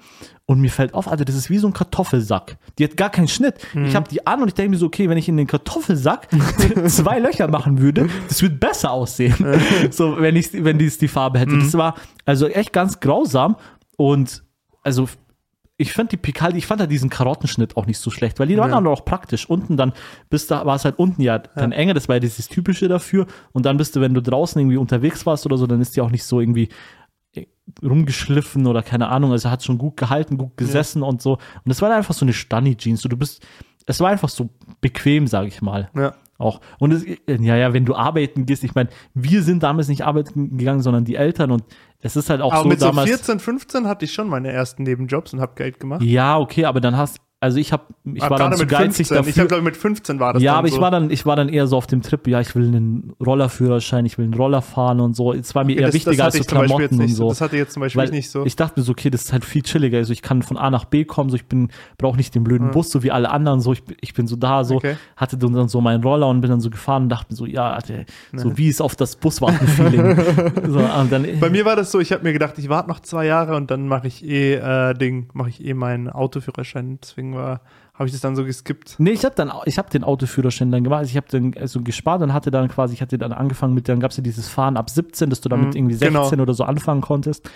und 0.46 0.60
mir 0.60 0.70
fällt 0.70 0.94
auf, 0.94 1.08
Alter, 1.08 1.24
das 1.24 1.36
ist 1.36 1.50
wie 1.50 1.58
so 1.58 1.66
ein 1.68 1.72
Kartoffelsack. 1.72 2.56
Die 2.78 2.84
hat 2.84 2.96
gar 2.96 3.10
keinen 3.10 3.28
Schnitt. 3.28 3.54
Mhm. 3.74 3.84
Ich 3.86 3.94
habe 3.96 4.08
die 4.08 4.26
an 4.26 4.42
und 4.42 4.48
ich 4.48 4.54
denke 4.54 4.70
mir 4.72 4.76
so, 4.76 4.86
okay, 4.86 5.08
wenn 5.08 5.16
ich 5.16 5.28
in 5.28 5.36
den 5.36 5.46
Kartoffelsack 5.46 6.28
zwei 6.86 7.18
Löcher 7.20 7.48
machen 7.48 7.78
würde, 7.80 8.08
das 8.28 8.42
würde 8.42 8.56
besser 8.56 8.90
aussehen. 8.90 9.34
so, 9.90 10.20
wenn 10.20 10.36
ich, 10.36 10.52
wenn 10.52 10.78
dies 10.78 10.98
die 10.98 11.08
Farbe 11.08 11.38
hätte. 11.38 11.52
Mhm. 11.52 11.60
Das 11.60 11.74
war 11.74 11.94
also 12.24 12.48
echt 12.48 12.72
ganz 12.72 13.00
grausam 13.00 13.56
und 13.96 14.42
also 14.82 15.08
ich 15.78 15.92
fand 15.92 16.12
die 16.12 16.16
Picaldi, 16.16 16.58
ich 16.58 16.66
fand 16.66 16.80
da 16.80 16.86
diesen 16.86 17.08
Karottenschnitt 17.10 17.76
auch 17.76 17.86
nicht 17.86 17.98
so 17.98 18.10
schlecht, 18.10 18.38
weil 18.38 18.46
die 18.46 18.56
waren 18.56 18.68
Ja. 18.70 18.76
dann 18.76 18.86
auch 18.86 19.04
praktisch. 19.04 19.48
Unten 19.48 19.76
dann, 19.76 19.92
bis 20.30 20.46
da 20.46 20.64
war 20.66 20.76
es 20.76 20.84
halt 20.84 20.98
unten 20.98 21.22
ja 21.22 21.38
dann 21.38 21.72
enger, 21.72 21.94
das 21.94 22.08
war 22.08 22.16
ja 22.16 22.20
dieses 22.20 22.48
Typische 22.48 22.86
dafür. 22.88 23.26
Und 23.52 23.66
dann 23.66 23.78
bist 23.78 23.96
du, 23.96 24.00
wenn 24.00 24.14
du 24.14 24.22
draußen 24.22 24.60
irgendwie 24.60 24.76
unterwegs 24.76 25.24
warst 25.26 25.44
oder 25.46 25.56
so, 25.56 25.66
dann 25.66 25.80
ist 25.80 25.96
die 25.96 26.00
auch 26.00 26.10
nicht 26.10 26.24
so 26.24 26.40
irgendwie 26.40 26.68
rumgeschliffen 27.82 28.66
oder 28.66 28.82
keine 28.82 29.08
Ahnung. 29.08 29.32
Also 29.32 29.50
hat 29.50 29.64
schon 29.64 29.78
gut 29.78 29.96
gehalten, 29.96 30.38
gut 30.38 30.56
gesessen 30.56 31.02
und 31.02 31.22
so. 31.22 31.32
Und 31.32 31.66
das 31.66 31.82
war 31.82 31.94
einfach 31.94 32.14
so 32.14 32.24
eine 32.24 32.32
Stunny-Jeans. 32.32 33.00
So, 33.02 33.08
du 33.08 33.16
bist, 33.16 33.46
es 33.86 34.00
war 34.00 34.10
einfach 34.10 34.28
so 34.28 34.50
bequem, 34.80 35.26
sage 35.26 35.48
ich 35.48 35.62
mal. 35.62 35.90
Ja. 35.94 36.14
Auch. 36.38 36.60
Und 36.80 36.92
es, 36.92 37.04
ja, 37.28 37.56
ja, 37.56 37.72
wenn 37.72 37.84
du 37.84 37.94
arbeiten 37.94 38.46
gehst, 38.46 38.64
ich 38.64 38.74
meine, 38.74 38.90
wir 39.14 39.42
sind 39.42 39.62
damals 39.62 39.86
nicht 39.86 40.02
arbeiten 40.02 40.56
gegangen, 40.58 40.82
sondern 40.82 41.04
die 41.04 41.14
Eltern 41.14 41.52
und 41.52 41.62
es 42.00 42.16
ist 42.16 42.30
halt 42.30 42.40
auch 42.40 42.52
Aber 42.52 42.64
so 42.64 42.68
mit 42.68 42.80
so 42.80 42.86
damals. 42.86 43.08
14, 43.08 43.38
15 43.38 43.86
hatte 43.86 44.06
ich 44.06 44.12
schon 44.12 44.28
meine 44.28 44.50
ersten 44.50 44.82
Nebenjobs 44.82 45.32
und 45.32 45.40
habe 45.40 45.54
Geld 45.54 45.78
gemacht. 45.78 46.02
Ja, 46.02 46.38
okay, 46.38 46.64
aber 46.64 46.80
dann 46.80 46.96
hast, 46.96 47.20
also 47.42 47.58
ich 47.58 47.72
habe, 47.72 47.82
ich 48.14 48.22
Ah, 48.22 48.30
war 48.30 48.38
dann 48.38 48.56
zu 48.56 48.66
geizig 48.66 49.08
15. 49.08 49.16
Ich 49.28 49.34
dafür. 49.34 49.44
glaube, 49.46 49.62
mit 49.64 49.76
15 49.76 50.20
war 50.20 50.32
das 50.32 50.42
ja, 50.42 50.54
aber 50.54 50.68
ich 50.68 50.74
so. 50.74 50.80
war 50.80 50.90
dann, 50.90 51.10
ich 51.10 51.26
war 51.26 51.36
dann 51.36 51.48
eher 51.48 51.66
so 51.66 51.76
auf 51.76 51.86
dem 51.86 52.00
Trip, 52.00 52.26
ja, 52.28 52.40
ich 52.40 52.54
will 52.54 52.66
einen 52.68 53.12
Rollerführerschein, 53.24 54.06
ich 54.06 54.16
will 54.16 54.24
einen 54.26 54.34
Roller 54.34 54.62
fahren 54.62 55.00
und 55.00 55.14
so. 55.16 55.32
Es 55.32 55.54
war 55.54 55.64
mir 55.64 55.76
eher 55.76 55.86
das, 55.86 55.94
wichtiger 55.94 56.16
das 56.24 56.24
als 56.26 56.34
so 56.36 56.40
ich 56.40 56.46
Klamotten 56.46 56.80
jetzt 56.82 56.92
nicht 56.92 57.10
und 57.10 57.16
so. 57.16 57.28
Das 57.28 57.40
hatte 57.40 57.56
ich 57.56 57.60
jetzt 57.60 57.72
zum 57.74 57.80
Beispiel 57.80 58.00
Weil 58.02 58.10
nicht 58.10 58.30
so. 58.30 58.44
ich 58.46 58.56
dachte 58.56 58.78
mir 58.80 58.84
so, 58.84 58.92
okay, 58.92 59.10
das 59.10 59.22
ist 59.24 59.32
halt 59.32 59.44
viel 59.44 59.62
chilliger. 59.62 59.98
Also 59.98 60.12
ich 60.12 60.22
kann 60.22 60.42
von 60.42 60.56
A 60.56 60.70
nach 60.70 60.84
B 60.84 61.04
kommen, 61.04 61.30
so 61.30 61.36
ich 61.36 61.46
bin, 61.46 61.68
brauche 61.98 62.16
nicht 62.16 62.34
den 62.34 62.44
blöden 62.44 62.70
Bus, 62.70 62.90
so 62.90 63.02
wie 63.02 63.10
alle 63.10 63.30
anderen, 63.30 63.60
so 63.60 63.72
ich, 63.72 63.82
bin- 63.82 63.96
ich 64.00 64.14
bin 64.14 64.26
so 64.26 64.36
da, 64.36 64.64
so 64.64 64.76
Okay. 64.76 64.96
hatte 65.16 65.36
dann 65.36 65.68
so 65.68 65.80
meinen 65.80 66.02
Roller 66.02 66.28
und 66.28 66.40
bin 66.40 66.50
dann 66.50 66.60
so 66.60 66.70
gefahren 66.70 67.04
und 67.04 67.08
dachte 67.08 67.26
mir 67.32 67.36
so, 67.36 67.46
ja, 67.46 67.72
Alter, 67.72 68.04
so 68.34 68.56
wie 68.56 68.68
ist 68.68 68.80
auf 68.80 68.94
das 68.96 69.16
Buswarten-Feeling. 69.16 70.16
so, 70.70 70.78
und 70.78 71.12
dann, 71.12 71.26
Bei 71.40 71.50
mir 71.50 71.64
war 71.64 71.76
das 71.76 71.90
so, 71.90 71.98
ich 72.00 72.12
habe 72.12 72.22
mir 72.22 72.32
gedacht, 72.32 72.54
ich 72.58 72.68
warte 72.68 72.88
noch 72.88 73.00
zwei 73.00 73.26
Jahre 73.26 73.56
und 73.56 73.70
dann 73.70 73.88
mache 73.88 74.06
ich 74.06 74.24
eh 74.24 74.54
äh, 74.54 74.94
Ding, 74.94 75.28
mache 75.32 75.48
ich 75.50 75.64
eh 75.64 75.74
meinen 75.74 76.08
Autoführerschein. 76.08 76.98
Deswegen 77.02 77.31
war, 77.34 77.60
habe 77.94 78.06
ich 78.06 78.12
das 78.12 78.20
dann 78.22 78.34
so 78.36 78.44
geskippt. 78.44 78.96
Nee, 78.98 79.10
ich 79.10 79.24
habe 79.24 79.34
dann, 79.34 79.52
ich 79.66 79.78
habe 79.78 79.90
den 79.90 80.02
Autoführerschein 80.04 80.70
dann 80.72 80.82
gemacht. 80.84 81.00
Also 81.00 81.10
ich 81.10 81.16
habe 81.16 81.28
den 81.28 81.56
also 81.58 81.80
gespart 81.82 82.22
und 82.22 82.32
hatte 82.32 82.50
dann 82.50 82.68
quasi, 82.68 82.94
ich 82.94 83.02
hatte 83.02 83.18
dann 83.18 83.32
angefangen 83.32 83.74
mit, 83.74 83.88
dann 83.88 84.00
gab 84.00 84.10
es 84.12 84.16
ja 84.16 84.22
dieses 84.22 84.48
Fahren 84.48 84.76
ab 84.76 84.88
17, 84.90 85.28
dass 85.30 85.40
du 85.40 85.48
damit 85.48 85.70
Mhm, 85.70 85.76
irgendwie 85.76 85.94
16 85.94 86.30
genau. 86.30 86.42
oder 86.42 86.54
so 86.54 86.64
anfangen 86.64 87.00
konntest. 87.02 87.48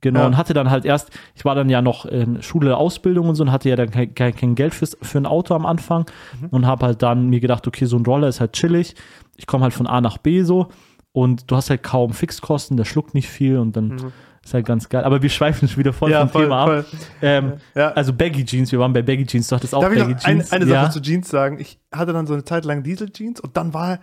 Genau, 0.00 0.20
Ja. 0.20 0.26
und 0.26 0.36
hatte 0.36 0.54
dann 0.54 0.70
halt 0.70 0.84
erst, 0.84 1.10
ich 1.34 1.44
war 1.44 1.56
dann 1.56 1.68
ja 1.68 1.82
noch 1.82 2.04
in 2.06 2.40
Schule, 2.40 2.76
Ausbildung 2.76 3.28
und 3.28 3.34
so 3.34 3.42
und 3.42 3.50
hatte 3.50 3.68
ja 3.68 3.74
dann 3.74 3.90
kein, 3.90 4.14
kein, 4.14 4.34
kein 4.34 4.54
Geld 4.54 4.72
fürs, 4.74 4.96
für 5.02 5.18
ein 5.18 5.26
Auto 5.26 5.54
am 5.54 5.66
Anfang 5.66 6.06
Mhm. 6.40 6.46
und 6.50 6.66
habe 6.66 6.86
halt 6.86 7.02
dann 7.02 7.28
mir 7.28 7.40
gedacht, 7.40 7.66
okay, 7.66 7.84
so 7.84 7.96
ein 7.96 8.06
Roller 8.06 8.28
ist 8.28 8.38
halt 8.40 8.52
chillig. 8.52 8.94
Ich 9.36 9.46
komme 9.48 9.64
halt 9.64 9.74
von 9.74 9.88
A 9.88 10.00
nach 10.00 10.18
B 10.18 10.42
so 10.42 10.68
und 11.10 11.50
du 11.50 11.56
hast 11.56 11.70
halt 11.70 11.82
kaum 11.82 12.12
Fixkosten, 12.12 12.76
der 12.76 12.84
schluckt 12.84 13.14
nicht 13.14 13.28
viel 13.28 13.58
und 13.58 13.76
dann 13.76 13.88
Mhm. 13.88 14.12
Ist 14.48 14.54
halt 14.54 14.66
ganz 14.66 14.88
geil. 14.88 15.04
Aber 15.04 15.22
wir 15.22 15.30
schweifen 15.30 15.68
schon 15.68 15.78
wieder 15.78 15.92
voll 15.92 16.12
vom 16.12 16.32
Thema 16.32 16.64
ab. 16.64 16.84
Ähm, 17.22 17.54
Ja. 17.74 17.90
Also 17.92 18.12
Baggy 18.12 18.44
Jeans, 18.44 18.72
wir 18.72 18.78
waren 18.78 18.92
bei 18.92 19.02
Baggy 19.02 19.26
Jeans, 19.26 19.48
du 19.48 19.56
hattest 19.56 19.74
auch 19.74 19.82
Darf 19.82 19.92
ich 19.92 19.98
Baggy 19.98 20.12
noch 20.14 20.24
ein, 20.24 20.38
Jeans. 20.38 20.52
eine 20.52 20.66
Sache 20.66 20.84
ja. 20.86 20.90
zu 20.90 21.00
Jeans 21.00 21.28
sagen? 21.28 21.58
Ich 21.60 21.78
hatte 21.92 22.12
dann 22.12 22.26
so 22.26 22.34
eine 22.34 22.44
Zeit 22.44 22.64
lang 22.64 22.82
Diesel-Jeans 22.82 23.40
und 23.40 23.56
dann 23.56 23.74
war 23.74 23.98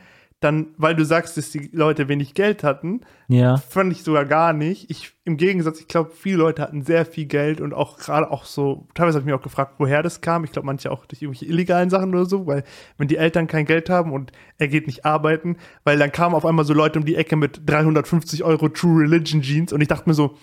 dann, 0.46 0.68
weil 0.78 0.96
du 0.96 1.04
sagst, 1.04 1.36
dass 1.38 1.50
die 1.50 1.70
Leute 1.74 2.08
wenig 2.08 2.36
Geld 2.36 2.64
hatten, 2.64 3.02
ja. 3.28 3.58
fand 3.58 3.92
ich 3.92 4.04
sogar 4.04 4.26
gar 4.26 4.54
nicht. 4.54 4.90
Ich, 4.92 5.14
im 5.26 5.38
Gegensatz, 5.38 5.80
ich 5.80 5.88
glaube, 5.88 6.12
viele 6.16 6.38
Leute 6.38 6.62
hatten 6.62 6.84
sehr 6.84 7.06
viel 7.06 7.26
Geld 7.26 7.60
und 7.60 7.74
auch 7.74 7.98
gerade 7.98 8.30
auch 8.30 8.46
so, 8.46 8.88
teilweise 8.94 9.16
habe 9.16 9.24
ich 9.24 9.26
mich 9.26 9.34
auch 9.34 9.44
gefragt, 9.44 9.74
woher 9.80 10.04
das 10.04 10.22
kam. 10.22 10.44
Ich 10.44 10.52
glaube, 10.52 10.68
manche 10.68 10.92
auch 10.92 11.06
durch 11.08 11.24
irgendwelche 11.24 11.48
illegalen 11.48 11.90
Sachen 11.90 12.14
oder 12.14 12.26
so, 12.26 12.46
weil 12.46 12.64
wenn 12.98 13.08
die 13.08 13.18
Eltern 13.18 13.48
kein 13.48 13.66
Geld 13.66 13.90
haben 13.90 14.14
und 14.14 14.32
er 14.60 14.68
geht 14.68 14.86
nicht 14.86 15.04
arbeiten, 15.04 15.58
weil 15.84 15.98
dann 15.98 16.12
kamen 16.12 16.36
auf 16.36 16.46
einmal 16.46 16.64
so 16.64 16.74
Leute 16.74 17.00
um 17.00 17.06
die 17.06 17.16
Ecke 17.16 17.36
mit 17.36 17.62
350 17.66 18.44
Euro 18.44 18.70
True 18.70 19.02
Religion 19.02 19.42
Jeans 19.42 19.74
und 19.74 19.82
ich 19.82 19.88
dachte 19.88 20.08
mir 20.08 20.14
so, 20.14 20.38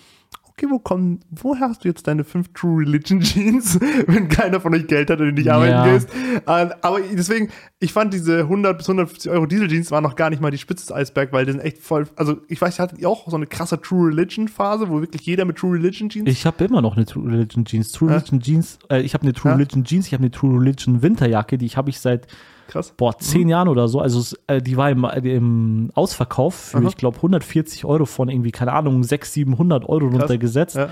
okay, 0.55 0.67
wo 0.69 0.79
kommen, 0.79 1.19
woher 1.31 1.69
hast 1.69 1.83
du 1.83 1.87
jetzt 1.87 2.07
deine 2.07 2.23
fünf 2.23 2.53
True 2.53 2.81
Religion 2.81 3.19
Jeans, 3.21 3.79
wenn 4.07 4.29
keiner 4.29 4.59
von 4.61 4.73
euch 4.73 4.87
Geld 4.87 5.09
hat 5.09 5.19
und 5.19 5.27
du 5.27 5.31
nicht 5.33 5.49
arbeiten 5.49 5.71
Ja. 5.73 5.91
gehst? 5.93 6.09
Äh, 6.45 6.69
aber 6.81 6.99
deswegen, 7.13 7.49
ich 7.79 7.91
fand 7.93 8.13
diese 8.13 8.39
100 8.39 8.77
bis 8.77 8.87
150 8.87 9.31
Euro 9.31 9.45
Diesel 9.45 9.67
Jeans 9.67 9.89
waren 9.91 10.03
noch 10.03 10.15
gar 10.15 10.29
nicht 10.29 10.41
mal 10.41 10.51
die 10.51 10.57
Spitze 10.57 10.85
des 10.85 10.91
Eisbergs, 10.95 11.33
weil 11.33 11.45
die 11.45 11.51
sind 11.53 11.61
echt 11.61 11.79
voll, 11.79 12.07
also 12.15 12.37
ich 12.47 12.61
weiß, 12.61 12.79
hattet 12.79 12.99
ihr 12.99 13.09
auch 13.09 13.27
so 13.29 13.35
eine 13.35 13.47
krasse 13.47 13.79
True 13.81 14.09
Religion 14.09 14.47
Phase, 14.47 14.89
wo 14.89 15.01
wirklich 15.01 15.23
jeder 15.25 15.45
mit 15.45 15.57
True 15.57 15.73
Religion 15.75 16.09
Jeans? 16.09 16.29
Ich 16.29 16.45
habe 16.45 16.63
immer 16.63 16.81
noch 16.81 16.95
eine 16.95 17.05
True 17.05 17.29
Religion 17.31 17.65
Jeans. 17.65 17.91
True. 17.91 18.09
Religion 18.11 18.39
Jeans, 18.39 18.79
äh, 18.89 19.01
ich 19.01 19.13
habe 19.13 19.23
eine 19.23 19.33
True 19.33 19.51
Ja. 19.51 19.55
Religion 19.57 19.83
Jeans, 19.83 20.07
ich 20.07 20.13
habe 20.13 20.21
eine 20.23 20.31
True 20.31 20.59
Religion 20.59 21.01
Winterjacke, 21.01 21.57
die 21.57 21.67
habe 21.69 21.89
ich 21.89 21.99
seit 21.99 22.27
Krass. 22.67 22.93
boah, 22.97 23.17
zehn 23.17 23.49
Jahren 23.49 23.67
oder 23.67 23.87
so. 23.87 23.99
Also 23.99 24.19
es, 24.19 24.37
äh, 24.47 24.61
die 24.61 24.77
war 24.77 24.89
im, 24.89 25.03
im 25.05 25.91
Ausverkauf 25.93 26.55
für, 26.55 26.77
Aha. 26.77 26.87
ich 26.87 26.97
glaube, 26.97 27.17
140 27.17 27.85
Euro 27.85 28.05
von 28.05 28.29
irgendwie, 28.29 28.51
keine 28.51 28.73
Ahnung, 28.73 29.03
600, 29.03 29.33
700 29.33 29.89
Euro 29.89 30.07
runtergesetzt. 30.07 30.75
Ja. 30.75 30.89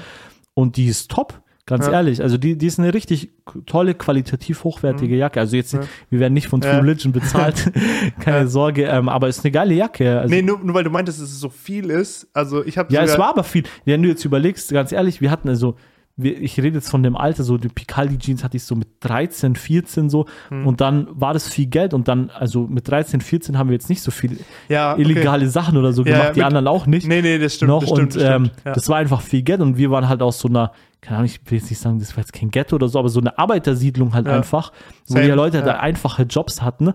Und 0.54 0.78
die 0.78 0.88
ist 0.88 1.10
top, 1.12 1.42
ganz 1.66 1.86
Ja. 1.88 1.94
ehrlich. 1.94 2.22
Also 2.22 2.38
die, 2.38 2.58
die 2.58 2.66
ist 2.68 2.80
eine 2.80 2.94
richtig 2.94 3.32
tolle, 3.66 3.94
qualitativ 3.94 4.64
hochwertige 4.64 5.16
Jacke. 5.16 5.40
Also 5.40 5.56
jetzt, 5.56 5.78
wir 6.10 6.20
werden 6.20 6.34
nicht 6.34 6.48
von 6.48 6.60
True 6.62 6.72
Mhm. 6.72 6.78
Ja. 6.78 6.84
Religion 6.84 7.14
bezahlt, 7.14 7.72
keine 8.20 8.48
Sorge, 8.48 8.86
ähm, 8.86 9.08
aber 9.10 9.28
ist 9.30 9.44
eine 9.46 9.52
geile 9.52 9.74
Jacke. 9.74 10.20
Also, 10.20 10.34
Nee, 10.34 10.42
nur, 10.42 10.60
nur 10.60 10.76
weil 10.76 10.84
du 10.84 10.90
meintest, 10.90 11.22
dass 11.22 11.30
es 11.30 11.40
so 11.40 11.50
viel 11.50 11.90
ist. 11.90 12.28
Also 12.34 12.66
ich 12.66 12.78
habe 12.78 12.94
ja, 12.94 13.04
es 13.04 13.18
war 13.18 13.30
aber 13.30 13.44
viel. 13.44 13.64
Wenn 13.86 14.04
du 14.04 14.10
jetzt 14.10 14.26
überlegst, 14.26 14.72
ganz 14.72 14.92
ehrlich, 14.92 15.22
wir 15.22 15.32
hatten 15.32 15.50
also, 15.50 15.76
ich 16.24 16.58
rede 16.60 16.76
jetzt 16.78 16.90
von 16.90 17.04
dem 17.04 17.16
Alter, 17.16 17.44
so 17.44 17.58
die 17.58 17.68
Picaldi 17.70 18.18
Jeans 18.18 18.44
hatte 18.44 18.58
ich 18.58 18.64
so 18.64 18.76
mit 18.76 18.88
13, 19.02 19.56
14 19.56 20.10
so 20.10 20.26
Hm. 20.50 20.68
und 20.68 20.82
dann 20.82 21.08
war 21.12 21.34
das 21.34 21.48
viel 21.48 21.68
Geld 21.68 21.94
und 21.94 22.08
dann, 22.08 22.30
also 22.30 22.68
mit 22.68 22.88
13, 22.88 23.22
14 23.22 23.58
haben 23.58 23.70
wir 23.70 23.74
jetzt 23.74 23.90
nicht 23.90 24.02
so 24.02 24.12
viel 24.12 24.40
ja, 24.70 24.94
okay. 24.94 25.02
illegale 25.02 25.48
Sachen 25.48 25.78
oder 25.78 25.94
so 25.94 26.04
Ja, 26.04 26.12
gemacht, 26.12 26.28
ja, 26.28 26.34
die 26.34 26.44
anderen 26.44 26.68
auch 26.68 26.86
nicht. 26.86 27.08
Nee, 27.08 27.22
nee, 27.22 27.38
das 27.40 27.56
stimmt. 27.56 27.70
noch 27.70 27.82
das 27.82 27.90
stimmt, 27.90 28.02
und 28.02 28.16
das 28.16 28.24
stimmt. 28.24 28.48
ähm, 28.48 28.52
ja. 28.66 28.74
das 28.74 28.90
war 28.90 28.98
einfach 28.98 29.22
viel 29.22 29.42
Geld 29.42 29.62
und 29.62 29.78
wir 29.78 29.92
waren 29.92 30.08
halt 30.08 30.22
aus 30.22 30.40
so 30.40 30.48
einer, 30.48 30.72
keine 31.02 31.18
Ahnung, 31.18 31.32
ich 31.34 31.40
will 31.50 31.58
jetzt 31.60 31.70
nicht 31.70 31.80
sagen, 31.80 32.00
das 32.00 32.16
war 32.16 32.24
jetzt 32.24 32.34
kein 32.34 32.52
Ghetto 32.52 32.76
oder 32.76 32.88
so, 32.88 33.00
aber 33.00 33.10
so 33.10 33.20
eine 33.20 33.38
Arbeitersiedlung 33.38 34.14
halt 34.14 34.28
einfach, 34.28 34.72
wo 35.08 35.14
Same, 35.16 35.26
die 35.26 35.32
Leute 35.32 35.62
da 35.62 35.74
einfache 35.78 36.24
Jobs 36.24 36.62
hatten 36.62 36.94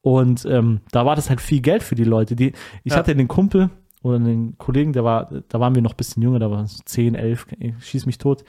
und 0.00 0.44
ähm, 0.46 0.80
da 0.90 1.06
war 1.06 1.14
das 1.14 1.30
halt 1.30 1.40
viel 1.40 1.60
Geld 1.60 1.82
für 1.82 1.94
die 1.94 2.04
Leute. 2.04 2.34
Die, 2.34 2.52
ich 2.82 2.94
hatte 2.94 3.14
den 3.14 3.28
Kumpel 3.28 3.70
oder 4.02 4.16
einen 4.16 4.56
Kollegen, 4.58 4.92
der 4.92 5.04
war, 5.04 5.28
da 5.48 5.60
waren 5.60 5.74
wir 5.74 5.82
noch 5.82 5.92
ein 5.92 5.96
bisschen 5.96 6.22
jünger, 6.22 6.38
da 6.38 6.50
waren 6.50 6.66
so 6.66 6.80
10, 6.84 7.14
11, 7.14 7.46
schieß 7.80 8.06
mich 8.06 8.18
tot. 8.18 8.44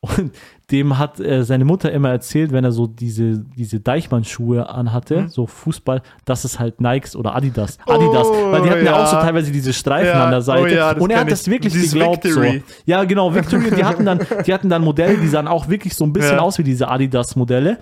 Und 0.00 0.32
dem 0.70 0.98
hat 0.98 1.18
äh, 1.18 1.44
seine 1.44 1.64
Mutter 1.64 1.90
immer 1.90 2.10
erzählt, 2.10 2.52
wenn 2.52 2.62
er 2.62 2.72
so 2.72 2.86
diese, 2.86 3.38
diese 3.56 3.80
Deichmann-Schuhe 3.80 4.68
anhatte, 4.68 5.22
Mhm. 5.22 5.28
so 5.30 5.46
Fußball, 5.46 6.02
dass 6.26 6.44
es 6.44 6.58
halt 6.58 6.78
Nikes 6.80 7.16
oder 7.16 7.34
Adidas. 7.34 7.78
Adidas. 7.86 8.26
Oh, 8.28 8.52
weil 8.52 8.60
die 8.62 8.70
hatten 8.70 8.84
ja. 8.84 8.92
ja. 8.98 9.02
auch 9.02 9.06
so 9.06 9.16
teilweise 9.16 9.50
diese 9.50 9.72
Streifen 9.72 10.08
Ja, 10.08 10.24
an 10.26 10.30
der 10.30 10.42
Seite. 10.42 10.62
oh 10.62 10.66
ja, 10.66 10.92
und 10.98 11.10
er 11.10 11.20
hat 11.20 11.30
das 11.30 11.42
ich. 11.46 11.50
wirklich 11.50 11.72
Dieses 11.72 11.92
geglaubt. 11.94 12.22
So. 12.24 12.42
Ja, 12.84 13.04
genau, 13.04 13.34
Victory. 13.34 13.70
Die 13.74 13.82
hatten 13.84 14.04
dann, 14.04 14.20
die 14.46 14.52
hatten 14.52 14.68
dann 14.68 14.82
Modelle, 14.82 15.16
die 15.16 15.28
sahen 15.28 15.48
auch 15.48 15.68
wirklich 15.68 15.94
so 15.94 16.04
ein 16.04 16.12
bisschen 16.12 16.38
aus 16.38 16.58
wie 16.58 16.64
diese 16.64 16.88
Adidas-Modelle. 16.88 17.78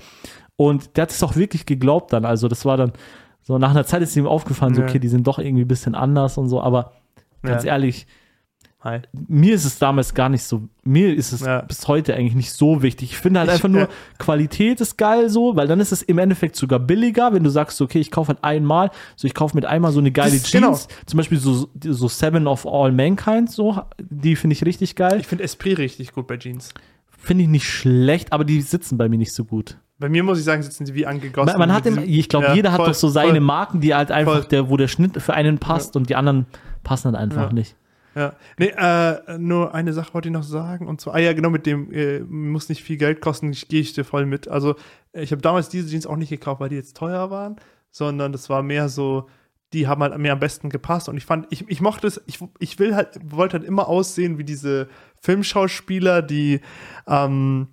Und 0.54 0.96
der 0.96 1.02
hat 1.02 1.10
es 1.10 1.22
auch 1.24 1.34
wirklich 1.34 1.66
geglaubt 1.66 2.12
dann. 2.12 2.24
Also 2.24 2.46
das 2.46 2.64
war 2.64 2.76
dann 2.76 2.92
so, 3.40 3.58
nach 3.58 3.70
einer 3.70 3.84
Zeit 3.84 4.00
ist 4.02 4.14
ihm 4.16 4.28
aufgefallen, 4.28 4.74
so, 4.76 4.82
okay, 4.82 5.00
die 5.00 5.08
sind 5.08 5.26
doch 5.26 5.40
irgendwie 5.40 5.64
ein 5.64 5.68
bisschen 5.68 5.96
anders 5.96 6.38
und 6.38 6.48
so, 6.48 6.60
aber 6.60 6.92
ganz 7.42 7.64
Ja. 7.64 7.72
ehrlich, 7.72 8.06
Hi. 8.80 8.98
mir 9.28 9.54
ist 9.54 9.64
es 9.64 9.78
damals 9.78 10.12
gar 10.12 10.28
nicht 10.28 10.42
so, 10.42 10.62
mir 10.82 11.14
ist 11.14 11.30
es 11.32 11.42
Ja. 11.42 11.60
bis 11.60 11.86
heute 11.86 12.14
eigentlich 12.16 12.34
nicht 12.34 12.52
so 12.52 12.82
wichtig. 12.82 13.12
Ich 13.12 13.16
finde 13.18 13.38
halt 13.38 13.48
Ich, 13.48 13.54
einfach 13.54 13.68
nur, 13.68 13.82
äh, 13.82 13.88
Qualität 14.18 14.80
ist 14.80 14.96
geil 14.98 15.28
so, 15.30 15.54
weil 15.54 15.68
dann 15.68 15.78
ist 15.78 15.92
es 15.92 16.02
im 16.02 16.18
Endeffekt 16.18 16.56
sogar 16.56 16.80
billiger, 16.80 17.32
wenn 17.32 17.44
du 17.44 17.50
sagst, 17.50 17.80
okay, 17.80 18.00
ich 18.00 18.10
kaufe 18.10 18.28
halt 18.30 18.42
einmal, 18.42 18.90
so 19.14 19.26
ich 19.28 19.34
kaufe 19.34 19.54
mit 19.54 19.64
einmal 19.66 19.92
so 19.92 20.00
eine 20.00 20.10
geile 20.10 20.32
Das- 20.32 20.50
Jeans, 20.50 20.52
genau. 20.88 20.96
zum 21.06 21.16
Beispiel 21.16 21.38
so, 21.38 21.68
so 21.80 22.08
Seven 22.08 22.48
of 22.48 22.66
All 22.66 22.90
Mankind, 22.90 23.50
so, 23.52 23.80
die 24.00 24.34
finde 24.34 24.54
ich 24.54 24.64
richtig 24.64 24.96
geil. 24.96 25.18
Ich 25.20 25.28
finde 25.28 25.44
Esprit 25.44 25.78
richtig 25.78 26.12
gut 26.12 26.26
bei 26.26 26.36
Jeans. 26.36 26.74
Finde 27.16 27.44
ich 27.44 27.50
nicht 27.50 27.68
schlecht, 27.68 28.32
aber 28.32 28.44
die 28.44 28.60
sitzen 28.62 28.98
bei 28.98 29.08
mir 29.08 29.16
nicht 29.18 29.32
so 29.32 29.44
gut. 29.44 29.76
Bei 30.00 30.08
mir 30.08 30.24
muss 30.24 30.40
ich 30.40 30.44
sagen, 30.44 30.60
sitzen 30.64 30.84
sie 30.86 30.94
wie 30.94 31.06
angegossen. 31.06 31.52
Man, 31.56 31.68
man 31.68 31.72
hat 31.72 31.84
diesem- 31.84 32.02
ich 32.02 32.28
glaube, 32.28 32.46
Ja, 32.46 32.54
jeder 32.54 32.72
hat 32.72 32.78
voll, 32.78 32.88
doch 32.88 32.94
so 32.94 33.08
seine 33.08 33.30
voll. 33.34 33.40
Marken, 33.40 33.80
die 33.80 33.94
halt 33.94 34.10
einfach, 34.10 34.38
Voll. 34.40 34.44
der, 34.50 34.68
wo 34.68 34.76
der 34.76 34.88
Schnitt 34.88 35.22
für 35.22 35.34
einen 35.34 35.58
passt 35.58 35.94
und 35.94 36.10
die 36.10 36.16
anderen 36.16 36.46
passen 36.82 37.12
halt 37.12 37.16
einfach 37.16 37.48
Ja. 37.48 37.52
nicht. 37.52 37.76
Ja. 38.14 38.34
Nee, 38.58 38.72
äh, 38.76 39.38
nur 39.38 39.74
eine 39.74 39.92
Sache 39.94 40.12
wollte 40.12 40.28
ich 40.28 40.32
noch 40.34 40.42
sagen. 40.42 40.86
Und 40.86 41.00
zwar, 41.00 41.14
ah 41.14 41.18
ja, 41.18 41.32
genau, 41.32 41.48
mit 41.48 41.64
dem 41.64 41.90
äh, 41.92 42.20
muss 42.20 42.68
nicht 42.68 42.82
viel 42.82 42.98
Geld 42.98 43.20
kosten, 43.22 43.50
ich 43.52 43.68
gehe 43.68 43.80
ich 43.80 43.94
dir 43.94 44.04
voll 44.04 44.26
mit. 44.26 44.48
Also, 44.48 44.74
ich 45.14 45.32
habe 45.32 45.40
damals 45.40 45.70
diese 45.70 45.88
Jeans 45.88 46.06
auch 46.06 46.16
nicht 46.16 46.28
gekauft, 46.28 46.60
weil 46.60 46.68
die 46.68 46.76
jetzt 46.76 46.96
teuer 46.96 47.30
waren, 47.30 47.56
sondern 47.90 48.32
das 48.32 48.50
war 48.50 48.62
mehr 48.62 48.90
so, 48.90 49.28
die 49.72 49.86
haben 49.86 50.02
halt 50.02 50.18
mir 50.18 50.32
am 50.32 50.40
besten 50.40 50.68
gepasst. 50.68 51.08
Und 51.08 51.16
ich 51.16 51.24
fand, 51.24 51.46
ich, 51.48 51.66
ich 51.70 51.80
mochte 51.80 52.06
es, 52.06 52.20
ich, 52.26 52.38
ich 52.58 52.78
will 52.78 52.94
halt, 52.94 53.18
wollte 53.24 53.58
halt 53.58 53.66
immer 53.66 53.88
aussehen 53.88 54.36
wie 54.36 54.44
diese 54.44 54.88
Filmschauspieler, 55.22 56.20
die, 56.20 56.60
ähm, 57.06 57.68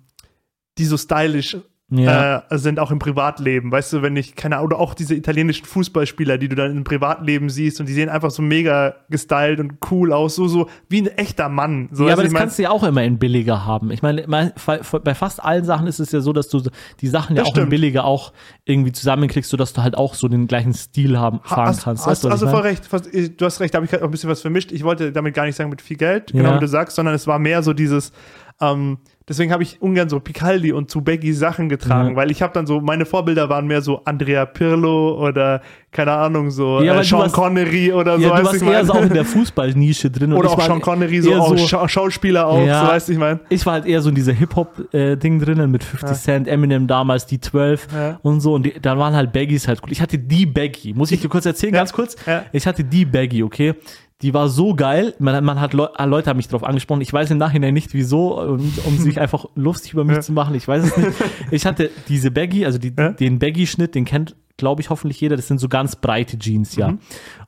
die 0.78 0.86
so 0.86 0.96
stylisch 0.96 1.58
Ja. 1.92 2.44
äh, 2.48 2.58
sind 2.58 2.78
auch 2.78 2.90
im 2.92 3.00
Privatleben. 3.00 3.72
Weißt 3.72 3.92
du, 3.92 4.02
wenn 4.02 4.14
ich, 4.16 4.36
keine 4.36 4.56
Ahnung, 4.56 4.66
oder 4.66 4.78
auch 4.78 4.94
diese 4.94 5.14
italienischen 5.14 5.64
Fußballspieler, 5.66 6.38
die 6.38 6.48
du 6.48 6.54
dann 6.54 6.76
im 6.76 6.84
Privatleben 6.84 7.50
siehst 7.50 7.80
und 7.80 7.88
die 7.88 7.92
sehen 7.92 8.08
einfach 8.08 8.30
so 8.30 8.42
mega 8.42 8.94
gestylt 9.08 9.58
und 9.58 9.74
cool 9.90 10.12
aus, 10.12 10.36
so, 10.36 10.46
so 10.46 10.68
wie 10.88 11.02
ein 11.02 11.08
echter 11.08 11.48
Mann. 11.48 11.88
So, 11.90 12.06
ja, 12.06 12.12
aber 12.12 12.22
das 12.22 12.32
kannst 12.32 12.58
du 12.58 12.62
ja 12.62 12.70
auch 12.70 12.84
immer 12.84 13.02
in 13.02 13.18
billiger 13.18 13.66
haben. 13.66 13.90
Ich 13.90 14.02
meine, 14.02 14.22
bei 14.26 15.14
fast 15.14 15.42
allen 15.42 15.64
Sachen 15.64 15.86
ist 15.88 15.98
es 15.98 16.12
ja 16.12 16.20
so, 16.20 16.32
dass 16.32 16.48
du 16.48 16.62
die 17.00 17.08
Sachen 17.08 17.34
ja 17.34 17.42
Das 17.42 17.48
auch 17.48 17.54
in 17.54 17.60
stimmt. 17.62 17.70
billiger 17.70 18.04
auch 18.04 18.32
irgendwie 18.64 18.92
zusammenkriegst, 18.92 19.50
sodass 19.50 19.72
du 19.72 19.82
halt 19.82 19.96
auch 19.96 20.14
so 20.14 20.28
den 20.28 20.46
gleichen 20.46 20.74
Stil 20.74 21.18
haben, 21.18 21.40
fahren 21.42 21.66
hast, 21.68 21.82
kannst. 21.84 22.06
Hast, 22.06 22.10
Weißt 22.10 22.24
du, 22.24 22.28
also 22.28 22.46
voll 22.48 22.60
recht, 22.62 22.84
du 22.92 23.44
hast 23.44 23.60
recht, 23.60 23.74
da 23.74 23.78
habe 23.78 23.86
ich 23.86 23.92
halt 23.92 24.02
auch 24.02 24.06
ein 24.08 24.12
bisschen 24.12 24.30
was 24.30 24.40
vermischt. 24.42 24.70
Ich 24.70 24.84
wollte 24.84 25.10
damit 25.12 25.34
gar 25.34 25.44
nicht 25.44 25.56
sagen 25.56 25.70
mit 25.70 25.82
viel 25.82 25.96
Geld, 25.96 26.32
genau 26.32 26.50
Ja. 26.50 26.56
wie 26.56 26.60
du 26.60 26.68
sagst, 26.68 26.94
sondern 26.94 27.14
es 27.16 27.26
war 27.26 27.38
mehr 27.40 27.62
so 27.64 27.72
dieses, 27.72 28.12
ähm, 28.60 28.98
deswegen 29.30 29.52
habe 29.52 29.62
ich 29.62 29.80
ungern 29.80 30.08
so 30.10 30.20
Picaldi 30.20 30.72
und 30.72 30.90
zu 30.90 31.00
Baggy 31.00 31.32
Sachen 31.32 31.68
getragen, 31.70 32.10
Ja. 32.10 32.16
weil 32.16 32.30
ich 32.30 32.42
habe 32.42 32.52
dann 32.52 32.66
so, 32.66 32.80
meine 32.80 33.06
Vorbilder 33.06 33.48
waren 33.48 33.66
mehr 33.66 33.80
so 33.80 34.02
Andrea 34.04 34.44
Pirlo 34.44 35.16
oder, 35.26 35.62
keine 35.92 36.12
Ahnung, 36.12 36.50
so 36.50 36.82
Ja, 36.82 36.94
äh, 36.94 36.98
du 36.98 37.04
Sean 37.04 37.20
warst- 37.20 37.34
Connery 37.34 37.92
oder 37.92 38.16
so. 38.18 38.22
Ja, 38.22 38.28
du 38.30 38.34
weißt 38.34 38.44
warst 38.46 38.62
eher 38.62 38.68
mein? 38.72 38.86
so 38.86 38.92
auch 38.92 39.02
in 39.02 39.12
der 39.14 39.24
Fußballnische 39.24 40.10
drin. 40.10 40.32
Oder 40.40 40.50
auch 40.50 40.60
Sean 40.60 40.80
Connery, 40.80 41.22
so, 41.22 41.32
auch 41.34 41.56
Scha 41.56 41.88
Schauspieler 41.88 42.46
auch, 42.46 42.66
Ja. 42.66 42.84
so 42.84 42.92
weißt 42.92 43.08
du, 43.08 43.12
ich 43.12 43.18
meine. 43.18 43.40
Ich 43.48 43.64
war 43.64 43.74
halt 43.74 43.86
eher 43.86 44.02
so 44.02 44.08
in 44.10 44.14
dieser 44.16 44.32
Hip-Hop-Ding 44.32 45.38
drinnen 45.40 45.70
mit 45.70 45.84
50 45.84 46.16
Cent, 46.18 46.48
Eminem 46.48 46.86
damals, 46.86 47.26
die 47.26 47.40
12 47.40 47.86
Ja. 47.94 48.18
und 48.22 48.40
so. 48.40 48.54
Und 48.54 48.66
die, 48.66 48.74
dann 48.80 48.98
waren 48.98 49.14
halt 49.14 49.32
Baggies 49.32 49.68
halt 49.68 49.80
cool. 49.84 49.92
Ich 49.92 50.00
hatte 50.00 50.18
die 50.18 50.44
Baggy. 50.46 50.92
Muss 50.94 51.10
ich 51.12 51.20
dir 51.20 51.28
kurz 51.28 51.46
erzählen, 51.46 51.72
Ja. 51.72 51.80
ganz 51.80 51.92
kurz? 51.92 52.16
Ja. 52.26 52.44
Ich 52.52 52.66
hatte 52.66 52.82
die 52.84 53.04
Baggy, 53.04 53.42
okay? 53.42 53.74
Die 54.22 54.34
war 54.34 54.48
so 54.50 54.74
geil. 54.74 55.14
Man, 55.18 55.42
man 55.44 55.60
hat 55.60 55.72
Leu 55.72 55.86
äh, 55.96 56.04
Leute 56.04 56.28
haben 56.28 56.36
mich 56.36 56.48
drauf 56.48 56.62
angesprochen. 56.64 57.00
Ich 57.00 57.12
weiß 57.12 57.30
im 57.30 57.38
Nachhinein 57.38 57.72
nicht 57.72 57.94
wieso, 57.94 58.38
um, 58.40 58.72
um 58.84 58.98
sich 58.98 59.18
einfach 59.20 59.46
lustig 59.54 59.94
über 59.94 60.04
mich 60.04 60.16
Ja. 60.16 60.20
zu 60.22 60.32
machen. 60.32 60.54
Ich 60.54 60.68
weiß 60.68 60.84
es 60.84 60.96
nicht. 60.96 61.10
Ich 61.50 61.64
hatte 61.66 61.90
diese 62.08 62.30
Baggy, 62.30 62.66
also 62.66 62.78
die, 62.78 62.92
Ja. 62.98 63.10
den 63.12 63.38
Baggy-Schnitt, 63.38 63.94
den 63.94 64.04
kennt, 64.04 64.36
glaube 64.58 64.82
ich, 64.82 64.90
hoffentlich 64.90 65.20
jeder. 65.20 65.36
Das 65.36 65.48
sind 65.48 65.58
so 65.58 65.68
ganz 65.68 65.96
breite 65.96 66.38
Jeans, 66.38 66.76
Mhm. 66.76 66.80
ja. 66.80 66.94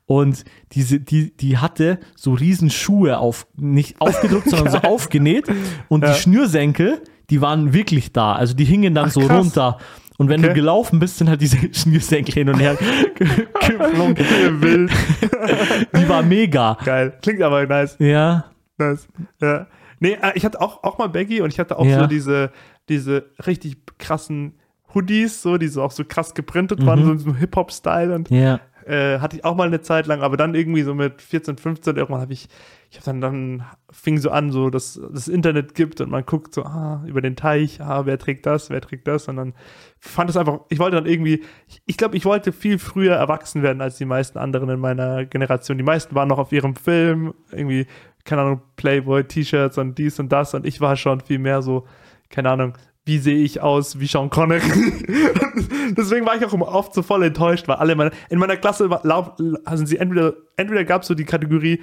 Und 0.05 0.43
diese, 0.73 0.99
die, 0.99 1.35
die 1.37 1.59
hatte 1.59 1.99
so 2.15 2.33
riesen 2.33 2.69
Schuhe 2.71 3.19
auf, 3.19 3.45
nicht 3.55 4.01
aufgedruckt, 4.01 4.49
sondern 4.49 4.71
so 4.71 4.77
aufgenäht. 4.87 5.45
Und 5.89 6.03
Ja. 6.03 6.11
die 6.13 6.19
Schnürsenkel, 6.19 7.01
die 7.29 7.39
waren 7.39 7.71
wirklich 7.73 8.11
da. 8.11 8.33
Also 8.33 8.53
die 8.53 8.65
hingen 8.65 8.93
dann 8.95 9.05
Ach, 9.07 9.11
so 9.11 9.21
krass. 9.21 9.37
runter. 9.45 9.77
Und 10.17 10.29
wenn 10.29 10.41
du 10.41 10.49
Okay. 10.49 10.55
gelaufen 10.59 10.99
bist, 10.99 11.17
sind 11.17 11.29
halt 11.29 11.41
diese 11.41 11.57
Schnürsenkel 11.73 12.33
hin 12.33 12.49
und 12.49 12.59
her 12.59 12.75
ge- 13.15 13.27
geflogen. 13.67 14.17
Wild. 14.61 14.91
Die 15.97 16.07
war 16.09 16.21
mega. 16.23 16.77
Geil. 16.85 17.13
Klingt 17.21 17.41
aber 17.41 17.65
nice. 17.65 17.95
Ja. 17.99 18.45
nice. 18.77 19.07
Ja. 19.41 19.67
Nee, 19.99 20.17
äh, 20.21 20.31
ich 20.35 20.45
hatte 20.45 20.59
auch, 20.61 20.83
auch 20.83 20.97
mal 20.97 21.07
Baggy 21.09 21.41
und 21.41 21.51
ich 21.51 21.59
hatte 21.59 21.77
auch 21.79 21.85
Ja. 21.85 22.01
so 22.01 22.07
diese, 22.07 22.51
diese 22.89 23.25
richtig 23.45 23.77
krassen 23.97 24.53
Hoodies, 24.93 25.41
so, 25.41 25.57
die 25.57 25.67
so 25.67 25.81
auch 25.81 25.91
so 25.91 26.03
krass 26.05 26.33
geprintet 26.35 26.85
waren, 26.85 26.99
Mhm. 27.01 27.05
so 27.05 27.11
in 27.13 27.19
so 27.19 27.35
Hip-Hop-Style 27.35 28.13
und 28.13 28.29
Ja. 28.29 28.59
Äh, 28.85 29.19
hatte 29.19 29.37
ich 29.37 29.45
auch 29.45 29.55
mal 29.55 29.67
eine 29.67 29.81
Zeit 29.81 30.07
lang, 30.07 30.21
aber 30.21 30.37
dann 30.37 30.55
irgendwie 30.55 30.83
so 30.83 30.93
mit 30.93 31.21
14, 31.21 31.57
15 31.57 31.95
irgendwann 31.95 32.21
habe 32.21 32.33
ich, 32.33 32.47
ich 32.89 32.97
habe 32.97 33.05
dann, 33.05 33.21
dann 33.21 33.65
fing 33.91 34.17
so 34.17 34.29
an, 34.29 34.51
so, 34.51 34.69
dass 34.69 34.99
das 35.11 35.27
Internet 35.27 35.75
gibt 35.75 36.01
und 36.01 36.09
man 36.09 36.25
guckt 36.25 36.53
so, 36.53 36.63
ah, 36.63 37.03
über 37.05 37.21
den 37.21 37.35
Teich, 37.35 37.81
ah, 37.81 38.05
wer 38.05 38.17
trägt 38.17 38.45
das, 38.45 38.69
wer 38.69 38.81
trägt 38.81 39.07
das 39.07 39.27
und 39.27 39.37
dann 39.37 39.53
fand 39.99 40.29
es 40.29 40.37
einfach, 40.37 40.61
ich 40.69 40.79
wollte 40.79 40.97
dann 40.97 41.05
irgendwie, 41.05 41.43
ich, 41.67 41.81
ich 41.85 41.97
glaube, 41.97 42.17
ich 42.17 42.25
wollte 42.25 42.51
viel 42.51 42.79
früher 42.79 43.15
erwachsen 43.15 43.63
werden 43.63 43.81
als 43.81 43.97
die 43.97 44.05
meisten 44.05 44.37
anderen 44.37 44.69
in 44.69 44.79
meiner 44.79 45.25
Generation. 45.25 45.77
Die 45.77 45.83
meisten 45.83 46.15
waren 46.15 46.27
noch 46.27 46.39
auf 46.39 46.51
ihrem 46.51 46.75
Film, 46.75 47.33
irgendwie, 47.51 47.87
keine 48.25 48.41
Ahnung, 48.41 48.61
Playboy, 48.75 49.23
T-Shirts 49.23 49.77
und 49.77 49.97
dies 49.97 50.19
und 50.19 50.31
das 50.31 50.53
und 50.53 50.65
ich 50.65 50.81
war 50.81 50.95
schon 50.95 51.21
viel 51.21 51.39
mehr 51.39 51.61
so, 51.61 51.85
keine 52.29 52.49
Ahnung, 52.49 52.77
wie 53.05 53.17
sehe 53.17 53.37
ich 53.43 53.59
aus 53.61 53.99
wie 53.99 54.05
Sean 54.07 54.29
Connery. 54.29 54.61
Deswegen 55.97 56.25
war 56.25 56.35
ich 56.37 56.45
auch 56.45 56.53
immer 56.53 56.69
oft 56.69 56.93
so 56.93 57.01
voll 57.01 57.23
enttäuscht, 57.23 57.67
weil 57.67 57.75
alle 57.75 57.95
meine, 57.95 58.11
in 58.29 58.39
meiner 58.39 58.55
Klasse 58.55 58.89
war- 58.89 59.01
lau- 59.03 59.35
sind 59.73 59.87
sie 59.87 59.97
entweder, 59.97 60.33
entweder 60.55 60.85
gab 60.85 61.01
es 61.01 61.09
so 61.09 61.13
die 61.13 61.25
Kategorie, 61.25 61.81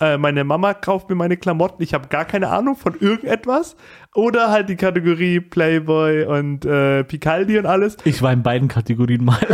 äh, 0.00 0.16
meine 0.16 0.44
Mama 0.44 0.72
kauft 0.74 1.08
mir 1.08 1.16
meine 1.16 1.36
Klamotten, 1.36 1.82
ich 1.82 1.92
habe 1.92 2.06
gar 2.08 2.24
keine 2.24 2.48
Ahnung 2.50 2.76
von 2.76 2.94
irgendetwas, 3.00 3.74
oder 4.14 4.50
halt 4.50 4.68
die 4.68 4.76
Kategorie 4.76 5.40
Playboy 5.40 6.24
und 6.26 6.64
äh, 6.64 7.02
Picaldi 7.04 7.58
und 7.58 7.66
alles. 7.66 7.96
Ich 8.04 8.22
war 8.22 8.32
in 8.32 8.42
beiden 8.44 8.68
Kategorien 8.68 9.24
mal. 9.24 9.38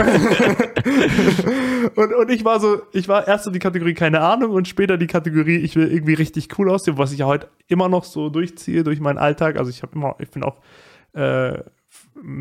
Und, 1.95 2.13
und 2.13 2.31
ich 2.31 2.45
war 2.45 2.61
so, 2.61 2.83
ich 2.93 3.09
war 3.09 3.27
erst 3.29 3.45
so 3.45 3.51
die 3.51 3.59
Kategorie 3.59 3.95
keine 3.95 4.21
Ahnung 4.21 4.51
und 4.53 4.67
später 4.69 4.99
die 4.99 5.07
Kategorie, 5.07 5.57
ich 5.57 5.77
will 5.77 5.91
irgendwie 5.91 6.15
richtig 6.15 6.49
cool 6.59 6.69
aussehen, 6.71 6.99
was 6.99 7.13
ich 7.13 7.21
ja 7.21 7.27
heute 7.27 7.49
immer 7.69 7.89
noch 7.89 8.05
so 8.05 8.29
durchziehe 8.29 8.83
durch 8.83 9.01
meinen 9.01 9.19
Alltag. 9.19 9.57
Also 9.57 9.71
ich 9.71 9.83
habe 9.83 9.93
immer, 9.95 10.15
ich 10.19 10.29
bin 10.31 10.43
auch, 10.43 10.57
äh, 11.17 11.63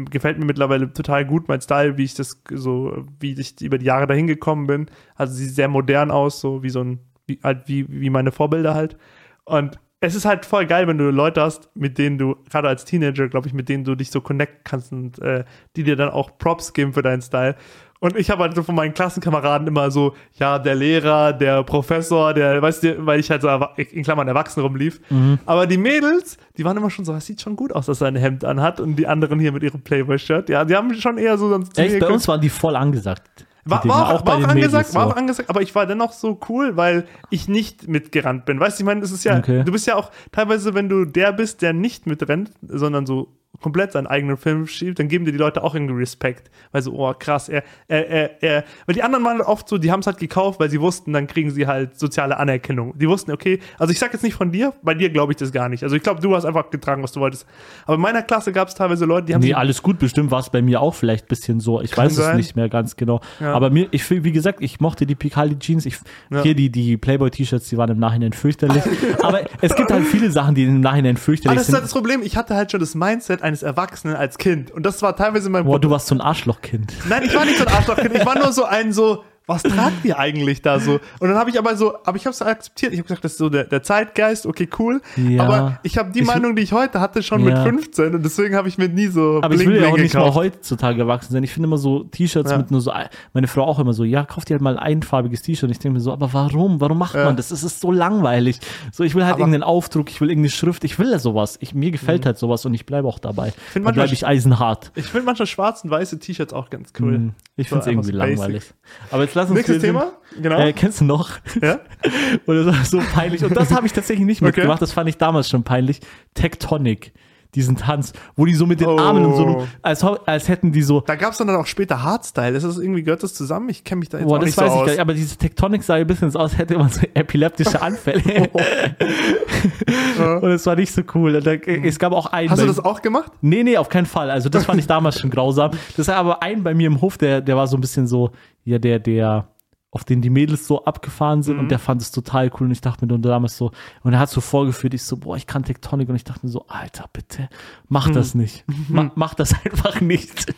gefällt 0.09 0.38
mir 0.38 0.45
mittlerweile 0.45 0.91
total 0.91 1.25
gut 1.25 1.47
mein 1.47 1.61
Style, 1.61 1.97
wie 1.97 2.03
ich 2.03 2.13
das 2.13 2.41
so, 2.51 3.05
wie 3.19 3.33
ich 3.39 3.61
über 3.61 3.77
die 3.77 3.85
Jahre 3.85 4.07
dahin 4.07 4.27
gekommen 4.27 4.67
bin. 4.67 4.88
Also 5.15 5.33
sieht 5.33 5.55
sehr 5.55 5.67
modern 5.67 6.11
aus, 6.11 6.39
so 6.39 6.63
wie 6.63 6.69
so 6.69 6.81
ein, 6.81 6.99
wie, 7.25 7.39
halt 7.43 7.67
wie, 7.67 7.85
wie 7.89 8.09
meine 8.09 8.31
Vorbilder 8.31 8.75
halt. 8.75 8.97
Und 9.45 9.79
es 10.01 10.15
ist 10.15 10.25
halt 10.25 10.45
voll 10.45 10.65
geil, 10.65 10.88
wenn 10.88 10.97
du 10.97 11.09
Leute 11.09 11.41
hast, 11.41 11.75
mit 11.75 11.97
denen 11.97 12.17
du, 12.17 12.35
gerade 12.49 12.67
als 12.67 12.85
Teenager, 12.85 13.27
glaube 13.27 13.47
ich, 13.47 13.53
mit 13.53 13.69
denen 13.69 13.83
du 13.83 13.95
dich 13.95 14.11
so 14.11 14.21
connecten 14.21 14.61
kannst 14.63 14.91
und 14.91 15.19
äh, 15.19 15.45
die 15.75 15.83
dir 15.83 15.95
dann 15.95 16.09
auch 16.09 16.38
Props 16.38 16.73
geben 16.73 16.93
für 16.93 17.01
deinen 17.01 17.21
Style. 17.21 17.55
Und 17.99 18.17
ich 18.17 18.29
habe 18.29 18.43
halt 18.43 18.55
so 18.55 18.62
von 18.62 18.75
meinen 18.75 18.93
Klassenkameraden 18.93 19.67
immer 19.67 19.89
so, 19.89 20.15
ja, 20.34 20.60
der 20.60 20.75
Lehrer, 20.75 21.34
der 21.34 21.63
Professor, 21.63 22.34
der, 22.34 22.62
weißt 22.62 22.84
du, 22.84 23.05
weil 23.05 23.19
ich 23.19 23.31
halt 23.31 23.41
so 23.41 23.49
in 23.77 24.03
Klammern 24.03 24.27
erwachsen 24.27 24.60
rumlief. 24.62 24.99
Mhm. 25.10 25.39
Aber 25.45 25.65
die 25.65 25.77
Mädels, 25.77 26.38
die 26.58 26.65
waren 26.65 26.75
immer 26.77 26.89
schon 26.89 27.05
so, 27.05 27.13
das 27.13 27.25
sieht 27.25 27.41
schon 27.41 27.55
gut 27.55 27.73
aus, 27.73 27.86
dass 27.86 28.01
er 28.01 28.08
ein 28.08 28.15
Hemd 28.15 28.43
anhat 28.43 28.79
und 28.79 28.97
die 28.97 29.08
anderen 29.08 29.39
hier 29.39 29.51
mit 29.51 29.63
ihrem 29.63 29.81
Playboy-Shirt. 29.81 30.49
Ja, 30.49 30.65
die 30.65 30.75
haben 30.75 30.93
schon 30.95 31.17
eher 31.17 31.38
so 31.38 31.49
sonst. 31.49 31.77
Echt, 31.79 31.99
bei 31.99 32.08
uns 32.08 32.27
waren 32.27 32.41
die 32.41 32.49
voll 32.49 32.75
angesagt. 32.75 33.45
War, 33.67 33.84
war, 33.86 34.13
auch, 34.13 34.25
war 34.27 34.36
auch 34.36 34.43
angesagt, 34.43 34.55
Mädels 34.55 34.93
war 34.93 35.08
auch 35.08 35.15
angesagt, 35.15 35.49
aber 35.49 35.63
ich 35.63 35.73
war 35.73 35.88
dennoch 35.88 36.12
so 36.12 36.39
cool, 36.49 36.77
weil 36.77 37.05
ich 37.31 37.47
nicht 37.47 37.88
mitgerannt 37.88 38.45
bin. 38.45 38.60
Weißt 38.60 38.77
du, 38.77 38.84
ich 38.84 38.86
meine, 38.86 39.01
das 39.01 39.12
ist 39.12 39.23
ja, 39.23 39.39
Okay. 39.39 39.63
du 39.63 39.71
bist 39.71 39.88
ja 39.88 39.95
auch 39.95 40.12
teilweise, 40.31 40.75
wenn 40.75 40.88
du 40.88 41.05
der 41.05 41.34
bist, 41.34 41.63
der 41.63 41.73
nicht 41.73 42.05
mitrennt, 42.05 42.51
sondern 42.62 43.08
so 43.08 43.29
komplett 43.61 43.91
seinen 43.91 44.07
eigenen 44.07 44.37
Film 44.37 44.67
schiebt, 44.67 44.99
dann 44.99 45.07
geben 45.07 45.25
dir 45.25 45.31
die 45.31 45.37
Leute 45.37 45.63
auch 45.63 45.75
irgendwie 45.75 45.95
Respekt. 45.95 46.49
Weil 46.71 46.81
so, 46.81 46.93
oh 46.93 47.13
krass, 47.17 47.49
er, 47.49 47.63
er, 47.87 48.09
er, 48.09 48.43
er, 48.43 48.63
weil 48.85 48.95
die 48.95 49.03
anderen 49.03 49.23
waren 49.25 49.41
oft 49.41 49.67
so, 49.67 49.77
die 49.77 49.91
haben 49.91 49.99
es 49.99 50.07
halt 50.07 50.17
gekauft, 50.17 50.59
weil 50.59 50.69
sie 50.69 50.81
wussten, 50.81 51.13
dann 51.13 51.27
kriegen 51.27 51.51
sie 51.51 51.67
halt 51.67 51.97
soziale 51.99 52.37
Anerkennung. 52.37 52.97
Die 52.97 53.07
wussten, 53.07 53.31
okay, 53.31 53.59
also 53.77 53.91
ich 53.91 53.99
sag 53.99 54.13
jetzt 54.13 54.23
nicht 54.23 54.35
von 54.35 54.51
dir, 54.51 54.73
bei 54.81 54.93
dir 54.93 55.09
glaube 55.09 55.33
ich 55.33 55.37
das 55.37 55.51
gar 55.51 55.69
nicht. 55.69 55.83
Also 55.83 55.95
ich 55.95 56.03
glaube, 56.03 56.21
du 56.21 56.35
hast 56.35 56.45
einfach 56.45 56.69
getragen, 56.69 57.03
was 57.03 57.11
du 57.11 57.19
wolltest. 57.19 57.45
Aber 57.85 57.95
in 57.95 58.01
meiner 58.01 58.21
Klasse 58.21 58.51
gab 58.51 58.67
es 58.67 58.75
teilweise 58.75 59.05
Leute, 59.05 59.27
die 59.27 59.33
haben 59.33 59.41
Nee, 59.41 59.53
alles 59.53 59.81
gut, 59.81 59.99
bestimmt 59.99 60.31
war 60.31 60.39
es 60.39 60.49
bei 60.49 60.61
mir 60.61 60.81
auch 60.81 60.95
vielleicht 60.95 61.25
ein 61.25 61.29
bisschen 61.29 61.59
so. 61.59 61.81
Ich 61.81 61.95
weiß 61.95 62.15
sein. 62.15 62.31
es 62.31 62.37
nicht 62.37 62.55
mehr 62.55 62.69
ganz 62.69 62.95
genau. 62.95 63.21
Ja. 63.39 63.53
Aber 63.53 63.69
mir, 63.69 63.87
ich 63.91 64.09
wie 64.09 64.31
gesagt, 64.31 64.61
ich 64.61 64.79
mochte 64.79 65.05
die 65.05 65.15
Picaldi 65.15 65.59
Jeans. 65.59 65.85
Ich, 65.85 65.97
Ja. 66.29 66.41
Hier 66.41 66.55
die, 66.55 66.69
die 66.69 66.97
Playboy-T-Shirts, 66.97 67.69
die 67.69 67.77
waren 67.77 67.89
im 67.89 67.99
Nachhinein 67.99 68.33
fürchterlich. 68.33 68.83
Aber 69.21 69.41
es 69.61 69.75
gibt 69.75 69.91
halt 69.91 70.05
viele 70.05 70.31
Sachen, 70.31 70.55
die 70.55 70.63
im 70.63 70.81
Nachhinein 70.81 71.15
Aber 71.15 71.19
fürchterlich 71.19 71.57
das 71.57 71.67
ist 71.67 71.73
halt 71.73 71.83
sind. 71.83 71.85
das 71.85 71.93
Problem, 71.93 72.21
ich 72.23 72.37
hatte 72.37 72.55
halt 72.55 72.71
schon 72.71 72.79
das 72.79 72.95
Mindset 72.95 73.41
eines 73.45 73.63
Erwachsenen 73.63 74.15
als 74.15 74.38
Kind. 74.38 74.71
Und 74.71 74.86
das 74.86 75.01
war 75.01 75.15
teilweise 75.15 75.49
mein 75.49 75.63
Boah, 75.63 75.79
du 75.79 75.89
warst 75.89 76.08
so 76.08 76.15
ein 76.15 76.21
Arschlochkind. 76.21 76.93
Nein, 77.08 77.23
ich 77.23 77.34
war 77.34 77.45
nicht 77.45 77.58
so 77.58 77.65
ein 77.65 77.73
Arschlochkind. 77.73 78.15
Ich 78.15 78.25
war 78.25 78.38
nur 78.38 78.51
so 78.51 78.65
ein 78.65 78.91
so, 78.91 79.23
was 79.47 79.63
tragt 79.63 80.03
ihr 80.03 80.17
eigentlich 80.17 80.62
da 80.62 80.79
so? 80.79 80.99
Und 81.19 81.29
dann 81.29 81.36
habe 81.38 81.49
ich 81.49 81.60
aber 81.60 81.75
so, 81.75 81.95
aber 82.03 82.17
ich 82.17 82.25
habe 82.25 82.34
es 82.34 82.41
akzeptiert. 82.41 82.93
Ich 82.93 82.99
habe 82.99 83.08
gesagt, 83.08 83.23
das 83.23 83.34
ist 83.34 83.38
so 83.38 83.49
der, 83.49 83.65
der 83.65 83.84
Zeitgeist, 83.84 84.45
okay, 84.45 84.67
cool. 84.79 85.01
Ja. 85.15 85.43
Aber 85.43 85.79
ich 85.84 85.97
habe 85.97 86.12
die 86.12 86.21
Ich- 86.21 86.25
Meinung, 86.27 86.55
die 86.55 86.63
ich 86.63 86.73
heute 86.73 86.99
hatte, 86.99 87.21
schon 87.23 87.45
Ja. 87.47 87.63
mit 87.63 87.67
15 87.75 88.15
und 88.15 88.23
deswegen 88.23 88.55
habe 88.55 88.67
ich 88.67 88.77
mir 88.77 88.89
nie 88.89 89.08
so 89.08 89.39
Aber 89.43 89.53
ich 89.55 89.65
will 89.65 89.81
ja 89.81 89.89
auch 89.89 89.97
nicht 89.97 90.13
mal 90.15 90.34
heutzutage 90.34 91.01
erwachsen 91.01 91.34
sein. 91.34 91.43
Ich 91.43 91.53
finde 91.53 91.67
immer 91.67 91.77
so 91.77 92.03
T-Shirts 92.05 92.51
Ja. 92.51 92.58
mit 92.58 92.71
nur 92.71 92.81
so, 92.81 92.91
ein- 92.91 93.08
meine 93.34 93.47
Frau 93.47 93.63
auch 93.65 93.79
immer 93.79 93.93
so, 93.93 94.03
ja, 94.03 94.23
kauf 94.25 94.45
dir 94.45 94.55
halt 94.55 94.62
mal 94.62 94.77
ein 94.77 94.84
einfarbiges 94.95 95.41
T-Shirt. 95.43 95.65
Und 95.65 95.71
ich 95.71 95.79
denke 95.79 95.93
mir 95.97 96.01
so, 96.01 96.12
aber 96.12 96.34
warum? 96.34 96.81
Warum 96.81 96.97
macht 96.97 97.15
man 97.15 97.36
das? 97.36 97.51
Es 97.51 97.63
ist 97.63 97.81
so 97.81 97.91
langweilig. 97.91 98.60
So, 98.91 99.03
ich 99.03 99.15
will 99.15 99.23
halt 99.23 99.34
Aber- 99.34 99.41
irgendeinen 99.41 99.63
Aufdruck, 99.63 100.10
ich 100.10 100.21
will 100.21 100.29
irgendeine 100.29 100.49
Schrift, 100.51 100.84
ich 100.84 100.97
will 100.99 101.12
ja 101.12 101.19
sowas. 101.19 101.58
Ich, 101.62 101.73
mir 101.75 101.91
gefällt 101.91 102.25
halt 102.25 102.38
sowas 102.38 102.65
und 102.65 102.73
ich 102.73 102.86
bleibe 102.86 103.08
auch 103.08 103.19
dabei. 103.19 103.53
Dann 103.73 103.84
manchmal- 103.84 103.93
bleibe 104.05 104.13
ich 104.13 104.25
eisenhart. 104.25 104.91
Ich 104.95 105.05
finde 105.05 105.25
manchmal 105.25 105.47
schwarz 105.47 105.84
und 105.84 105.91
weiße 105.91 106.19
T-Shirts 106.19 106.53
auch 106.53 106.69
ganz 106.69 106.91
cool. 106.99 107.13
Hm, 107.15 107.34
Ich 107.58 107.69
So 107.69 107.75
finde 107.75 107.81
es 107.81 107.88
irgendwie 107.88 108.12
basic. 108.12 108.38
langweilig. 108.38 108.63
Aber 109.12 109.23
jetzt 109.23 109.34
lass 109.35 109.49
uns 109.49 109.57
Nächstes 109.57 109.81
Thema? 109.81 110.13
Genau. 110.41 110.59
Äh, 110.59 110.73
kennst 110.73 111.01
du 111.01 111.05
noch? 111.05 111.31
ja? 111.61 111.79
Oder 112.47 112.63
so, 112.63 112.99
so 112.99 113.03
peinlich. 113.13 113.43
Und 113.43 113.55
das 113.55 113.71
habe 113.71 113.85
ich 113.85 113.93
tatsächlich 113.93 114.25
nicht 114.25 114.41
Okay. 114.41 114.47
mitgemacht. 114.47 114.81
Das 114.81 114.91
fand 114.91 115.09
ich 115.09 115.17
damals 115.17 115.49
schon 115.49 115.63
peinlich. 115.63 115.99
Tectonic. 116.33 117.13
Diesen 117.55 117.77
Tanz, 117.77 118.13
wo 118.35 118.45
die 118.45 118.53
so 118.53 118.65
mit 118.65 118.79
den 118.81 118.87
Oh. 118.87 118.97
Armen 118.99 119.25
und 119.25 119.35
so, 119.35 119.67
als, 119.81 120.03
als 120.03 120.47
hätten 120.47 120.71
die 120.71 120.81
so, 120.83 121.01
Da 121.01 121.15
gab 121.15 121.31
es 121.31 121.37
dann 121.39 121.49
auch 121.49 121.65
später 121.65 122.03
Hardstyle. 122.03 122.55
Ist 122.55 122.63
das 122.63 122.77
irgendwie, 122.77 123.01
gehört 123.03 123.23
das 123.23 123.33
zusammen? 123.33 123.69
Ich 123.69 123.83
kenne 123.83 123.99
mich 123.99 124.09
da 124.09 124.17
jetzt 124.19 124.27
Boah, 124.27 124.35
auch 124.35 124.39
das 124.39 124.47
nicht 124.47 124.57
weiß 124.57 124.67
so 124.67 124.73
ich 124.75 124.79
aus. 124.81 124.85
gar 124.85 124.91
nicht, 124.91 125.01
aber 125.01 125.13
diese 125.13 125.37
Tektonik 125.37 125.83
sah 125.83 125.95
ein 125.95 126.05
bisschen 126.07 126.29
so 126.31 126.39
aus, 126.39 126.51
als 126.51 126.57
hätte 126.59 126.77
man 126.77 126.89
so 126.89 127.01
epileptische 127.13 127.81
Anfälle. 127.81 128.21
Und 130.41 130.51
es 130.51 130.65
war 130.65 130.75
nicht 130.75 130.91
so 130.93 131.01
cool. 131.13 131.41
Da, 131.41 131.53
es 131.53 131.99
gab 131.99 132.13
auch 132.13 132.27
einen. 132.27 132.49
Hast 132.49 132.61
du 132.61 132.67
das 132.67 132.79
auch 132.83 133.01
gemacht? 133.01 133.31
Nee, 133.41 133.63
nee, 133.63 133.77
auf 133.77 133.89
keinen 133.89 134.05
Fall. 134.05 134.29
Also 134.29 134.49
das 134.49 134.65
fand 134.65 134.79
ich 134.79 134.87
damals 134.87 135.19
schon 135.19 135.29
grausam. 135.29 135.71
Das 135.97 136.07
war 136.07 136.15
aber 136.15 136.43
ein 136.43 136.63
bei 136.63 136.73
mir 136.73 136.87
im 136.87 137.01
Hof, 137.01 137.17
der, 137.17 137.41
der 137.41 137.55
war 137.55 137.67
so 137.67 137.77
ein 137.77 137.81
bisschen 137.81 138.07
so, 138.07 138.31
ja, 138.63 138.79
der, 138.79 138.99
der, 138.99 139.47
auf 139.95 140.03
den 140.03 140.21
die 140.21 140.29
Mädels 140.29 140.67
so 140.67 140.84
abgefahren 140.84 141.41
sind 141.41 141.53
Mhm. 141.55 141.60
und 141.62 141.71
der 141.71 141.79
fand 141.79 142.01
es 142.01 142.12
total 142.12 142.51
cool 142.53 142.67
und 142.67 142.71
ich 142.71 142.81
dachte 142.81 143.05
mir 143.05 143.13
dann 143.13 143.21
damals 143.21 143.55
so, 143.55 143.71
und 144.03 144.12
er 144.12 144.19
hat 144.19 144.29
so 144.29 144.41
vorgeführt, 144.41 144.93
ich 144.93 145.03
so, 145.03 145.15
boah, 145.15 145.38
ich 145.38 145.47
kann 145.47 145.63
Tektonik 145.63 146.10
und 146.10 146.17
ich 146.17 146.25
dachte 146.25 146.45
mir 146.45 146.51
so, 146.51 146.65
Alter, 146.67 147.05
bitte, 147.13 147.47
mach 147.88 148.10
das 148.10 148.36
nicht. 148.36 148.65
Ma, 148.89 149.10
mach 149.15 149.36
das 149.36 149.55
einfach 149.65 150.01
nicht. 150.01 150.53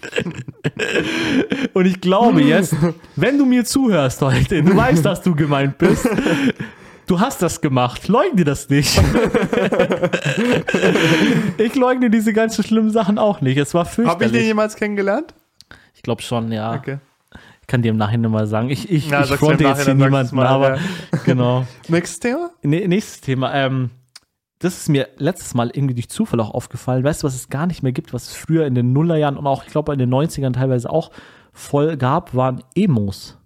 und 1.73 1.85
ich 1.85 2.01
glaube 2.01 2.41
jetzt, 2.41 2.75
wenn 3.15 3.37
du 3.37 3.45
mir 3.45 3.63
zuhörst 3.63 4.23
heute, 4.23 4.63
du 4.63 4.75
weißt, 4.75 5.05
dass 5.05 5.21
du 5.21 5.35
gemeint 5.35 5.77
bist, 5.77 6.09
Du 7.05 7.21
hast 7.21 7.41
das 7.41 7.61
gemacht. 7.61 8.09
Leugne 8.09 8.43
das 8.43 8.67
nicht. 8.67 8.99
ich 11.57 11.73
leugne 11.75 12.09
diese 12.09 12.33
ganzen 12.33 12.65
schlimmen 12.65 12.89
Sachen 12.91 13.17
auch 13.17 13.39
nicht. 13.39 13.57
Es 13.57 13.73
war 13.73 13.85
Habe 13.85 13.91
ich 13.91 13.95
den 13.95 14.05
fürchterlich. 14.19 14.45
jemals 14.47 14.75
kennengelernt? 14.75 15.33
Ich 15.95 16.01
glaube 16.03 16.21
schon, 16.21 16.51
ja. 16.51 16.73
Okay. 16.75 16.97
Ich 17.67 17.69
kann 17.69 17.81
dir 17.81 17.89
im 17.89 17.97
Nachhinein 17.97 18.31
mal 18.31 18.47
sagen. 18.47 18.69
Ich, 18.69 18.89
ich, 18.89 19.09
Ja, 19.09 19.25
ich 19.25 19.31
fronte 19.31 19.65
jetzt 19.65 19.83
hier 19.83 19.93
niemanden, 19.93 20.37
mal, 20.37 20.47
aber 20.47 20.79
genau. 21.25 21.67
Nächstes 21.89 22.21
Thema? 22.21 22.51
Nee, 22.63 22.87
nächstes 22.87 23.19
Thema. 23.19 23.53
Ähm, 23.53 23.89
das 24.59 24.77
ist 24.77 24.87
mir 24.87 25.09
letztes 25.17 25.53
Mal 25.53 25.69
irgendwie 25.73 25.93
durch 25.93 26.07
Zufall 26.07 26.39
auch 26.39 26.51
aufgefallen. 26.51 27.03
Weißt 27.03 27.23
du, 27.23 27.27
was 27.27 27.35
es 27.35 27.49
gar 27.49 27.67
nicht 27.67 27.83
mehr 27.83 27.91
gibt, 27.91 28.13
was 28.13 28.29
es 28.29 28.35
früher 28.35 28.65
in 28.65 28.73
den 28.73 28.93
Nullerjahren 28.93 29.35
und 29.35 29.45
auch, 29.47 29.65
ich 29.65 29.69
glaube, 29.69 29.91
in 29.91 29.99
den 29.99 30.09
90ern 30.09 30.53
teilweise 30.53 30.89
auch 30.89 31.11
voll 31.51 31.97
gab, 31.97 32.33
waren 32.33 32.63
Emos. 32.73 33.37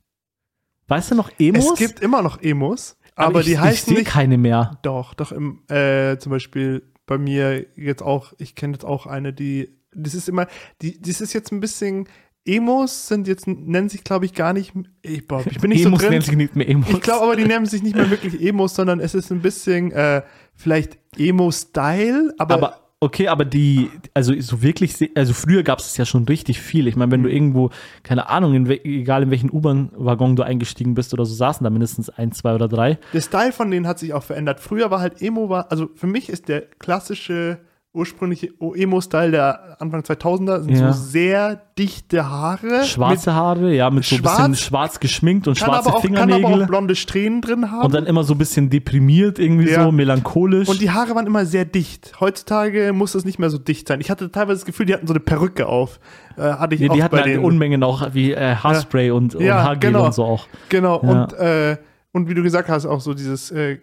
Weißt 0.87 1.09
du 1.09 1.15
noch 1.15 1.31
Emos? 1.39 1.71
Es 1.71 1.79
gibt 1.79 1.99
immer 2.01 2.21
noch 2.21 2.43
Emos, 2.43 2.97
aber, 3.15 3.39
ich, 3.39 3.47
die 3.47 3.53
ich 3.53 3.59
heißen 3.59 3.85
sehe 3.87 4.03
nicht. 4.03 4.07
keine 4.11 4.37
mehr. 4.37 4.77
Doch, 4.83 5.15
doch 5.15 5.31
im, 5.31 5.63
äh, 5.67 6.19
zum 6.19 6.29
Beispiel 6.29 6.83
bei 7.07 7.17
mir 7.17 7.65
jetzt 7.75 8.03
auch, 8.03 8.33
ich 8.37 8.53
kenne 8.53 8.73
jetzt 8.73 8.85
auch 8.85 9.07
eine, 9.07 9.33
die, 9.33 9.79
das 9.95 10.13
ist 10.13 10.29
immer, 10.29 10.45
die, 10.83 11.01
das 11.01 11.21
ist 11.21 11.33
jetzt 11.33 11.51
ein 11.51 11.59
bisschen, 11.59 12.07
Emos 12.45 13.07
sind 13.07 13.27
jetzt, 13.27 13.47
nennen 13.47 13.89
sich 13.89 14.03
glaube 14.03 14.25
ich 14.25 14.33
gar 14.33 14.53
nicht, 14.53 14.73
ich, 15.03 15.27
boah, 15.27 15.43
ich 15.45 15.59
bin 15.59 15.69
nicht 15.69 15.85
Emos 15.85 15.99
so 15.99 16.05
drin. 16.05 16.13
nennt 16.15 16.25
sich 16.25 16.35
nicht 16.35 16.55
mehr 16.55 16.67
Emos. 16.67 16.89
Ich 16.89 17.01
glaube 17.01 17.23
aber, 17.25 17.35
die 17.35 17.45
nennen 17.45 17.65
sich 17.67 17.83
nicht 17.83 17.95
mehr 17.95 18.09
wirklich 18.09 18.41
Emos, 18.41 18.73
sondern 18.75 18.99
es 18.99 19.13
ist 19.13 19.31
ein 19.31 19.41
bisschen, 19.41 19.91
äh, 19.91 20.21
vielleicht 20.55 20.97
Emo-Style, 21.17 22.33
aber, 22.37 22.53
aber 22.53 22.77
okay, 22.99 23.27
aber 23.27 23.45
die, 23.45 23.89
also 24.13 24.33
so 24.39 24.61
wirklich, 24.61 24.95
also 25.15 25.33
früher 25.33 25.63
gab 25.63 25.79
es 25.79 25.97
ja 25.97 26.05
schon 26.05 26.23
richtig 26.25 26.61
viel. 26.61 26.87
Ich 26.87 26.95
meine, 26.95 27.11
wenn 27.11 27.23
du 27.23 27.29
Mhm. 27.29 27.35
irgendwo, 27.35 27.69
keine 28.03 28.29
Ahnung, 28.29 28.53
in 28.53 28.67
egal 28.69 29.23
in 29.23 29.31
welchen 29.31 29.51
U-Bahn-Waggon 29.51 30.35
du 30.35 30.43
eingestiegen 30.43 30.93
bist 30.93 31.13
oder 31.13 31.25
so, 31.25 31.33
saßen 31.33 31.63
da 31.63 31.69
mindestens 31.69 32.09
ein, 32.09 32.31
zwei 32.31 32.53
oder 32.55 32.67
drei. 32.67 32.97
der 33.13 33.21
Style 33.21 33.51
von 33.51 33.69
denen 33.71 33.87
hat 33.87 33.99
sich 33.99 34.13
auch 34.13 34.23
verändert. 34.23 34.59
Früher 34.59 34.91
war 34.91 34.99
halt 34.99 35.21
Emo, 35.21 35.49
war, 35.49 35.71
also 35.71 35.89
für 35.95 36.07
mich 36.07 36.29
ist 36.29 36.47
der 36.47 36.61
klassische, 36.61 37.59
ursprüngliche 37.93 38.49
Emo-Style 38.59 39.31
der 39.31 39.75
Anfang 39.81 40.01
2000er 40.01 40.61
sind 40.61 40.75
Ja. 40.77 40.93
so 40.93 40.99
sehr 41.09 41.61
dichte 41.77 42.29
Haare. 42.29 42.85
Schwarze 42.85 43.33
Haare, 43.33 43.73
ja, 43.73 43.89
mit 43.89 44.05
so 44.05 44.15
ein 44.15 44.19
Schwarz- 44.19 44.37
bisschen 44.37 44.55
schwarz 44.55 44.99
geschminkt 45.01 45.47
und 45.49 45.57
schwarze 45.57 45.89
aber, 45.89 45.97
auch, 45.97 46.01
kann 46.01 46.15
aber 46.15 46.25
Fingernägel. 46.35 46.63
auch 46.63 46.67
blonde 46.67 46.95
Strähnen 46.95 47.41
drin 47.41 47.69
haben. 47.69 47.85
und 47.85 47.93
dann 47.93 48.05
immer 48.05 48.23
so 48.23 48.33
ein 48.33 48.37
bisschen 48.37 48.69
deprimiert, 48.69 49.39
irgendwie 49.39 49.69
Ja. 49.69 49.83
so, 49.83 49.91
melancholisch. 49.91 50.69
Und 50.69 50.79
die 50.79 50.89
Haare 50.91 51.15
waren 51.15 51.27
immer 51.27 51.45
sehr 51.45 51.65
dicht. 51.65 52.13
Heutzutage 52.21 52.93
muss 52.93 53.11
das 53.11 53.25
nicht 53.25 53.39
mehr 53.39 53.49
so 53.49 53.57
dicht 53.57 53.89
sein. 53.89 53.99
Ich 53.99 54.09
hatte 54.09 54.31
teilweise 54.31 54.59
das 54.59 54.65
Gefühl, 54.65 54.85
die 54.85 54.93
hatten 54.93 55.07
so 55.07 55.13
eine 55.13 55.19
Perücke 55.19 55.67
auf. 55.67 55.99
Äh, 56.37 56.43
hatte 56.43 56.75
ich 56.75 56.81
die, 56.81 56.89
auch 56.89 56.93
die 56.93 57.03
hatten 57.03 57.15
bei 57.15 57.23
halt. 57.23 57.39
Unmengen 57.39 57.83
auch 57.83 58.13
wie 58.13 58.31
äh, 58.31 58.55
Haarspray 58.55 59.11
und, 59.11 59.35
und 59.35 59.43
Ja, 59.43 59.63
Haargel 59.63 59.91
genau. 59.91 60.05
und 60.05 60.13
so 60.13 60.23
auch. 60.23 60.47
Genau. 60.69 61.01
Ja. 61.03 61.23
Und, 61.23 61.33
äh, 61.33 61.77
und 62.13 62.27
wie 62.29 62.33
du 62.33 62.43
gesagt 62.43 62.67
hast, 62.69 62.85
auch 62.85 62.99
so 63.01 63.13
dieses 63.13 63.51
äh, 63.51 63.73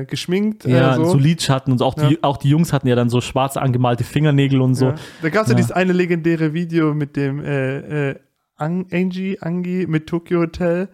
äh, 0.00 0.04
geschminkt. 0.04 0.64
Ja, 0.66 0.92
äh, 0.92 0.96
so. 0.96 1.04
so 1.06 1.18
Lidschatten 1.18 1.72
und 1.72 1.80
auch 1.82 1.94
die, 1.94 2.14
Ja. 2.14 2.18
auch 2.22 2.36
die 2.36 2.50
Jungs 2.50 2.72
hatten 2.72 2.88
ja 2.88 2.94
dann 2.94 3.08
so 3.08 3.20
schwarz 3.20 3.56
angemalte 3.56 4.04
Fingernägel 4.04 4.60
und 4.60 4.74
so. 4.74 4.86
Ja. 4.86 4.94
Da 5.22 5.28
gab 5.30 5.42
es 5.42 5.48
ja. 5.48 5.52
Ja. 5.52 5.56
dieses 5.56 5.72
eine 5.72 5.92
legendäre 5.92 6.52
Video 6.52 6.94
mit 6.94 7.16
dem 7.16 7.42
äh, 7.42 8.10
äh, 8.10 8.14
Ang 8.56 8.86
Angie, 8.92 9.38
Angie 9.40 9.86
mit 9.86 10.06
Tokyo 10.06 10.40
Hotel, 10.40 10.88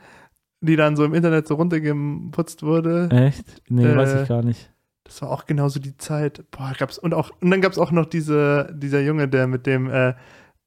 die 0.61 0.77
dann 0.77 0.95
so 0.97 1.05
im 1.05 1.15
Internet 1.15 1.49
so 1.49 1.57
runtergeputzt 1.57 2.63
wurde. 2.63 3.09
Echt? 3.11 3.63
Nee, 3.69 3.85
Äh, 3.85 3.97
weiß 3.97 4.23
ich 4.23 4.29
gar 4.29 4.43
nicht. 4.43 4.71
Das 5.05 5.23
war 5.23 5.31
auch 5.31 5.47
genauso 5.47 5.79
die 5.81 5.97
Zeit. 5.97 6.45
Boah, 6.51 6.73
gab's 6.79 6.99
und 6.99 7.15
auch 7.15 7.31
und 7.41 7.51
dann 7.51 7.61
gab's 7.61 7.79
auch 7.79 7.93
noch 7.93 8.07
diese 8.07 8.73
dieser 8.77 9.01
Junge, 9.01 9.29
der 9.29 9.47
mit 9.47 9.67
dem 9.67 9.89
äh, 9.91 10.15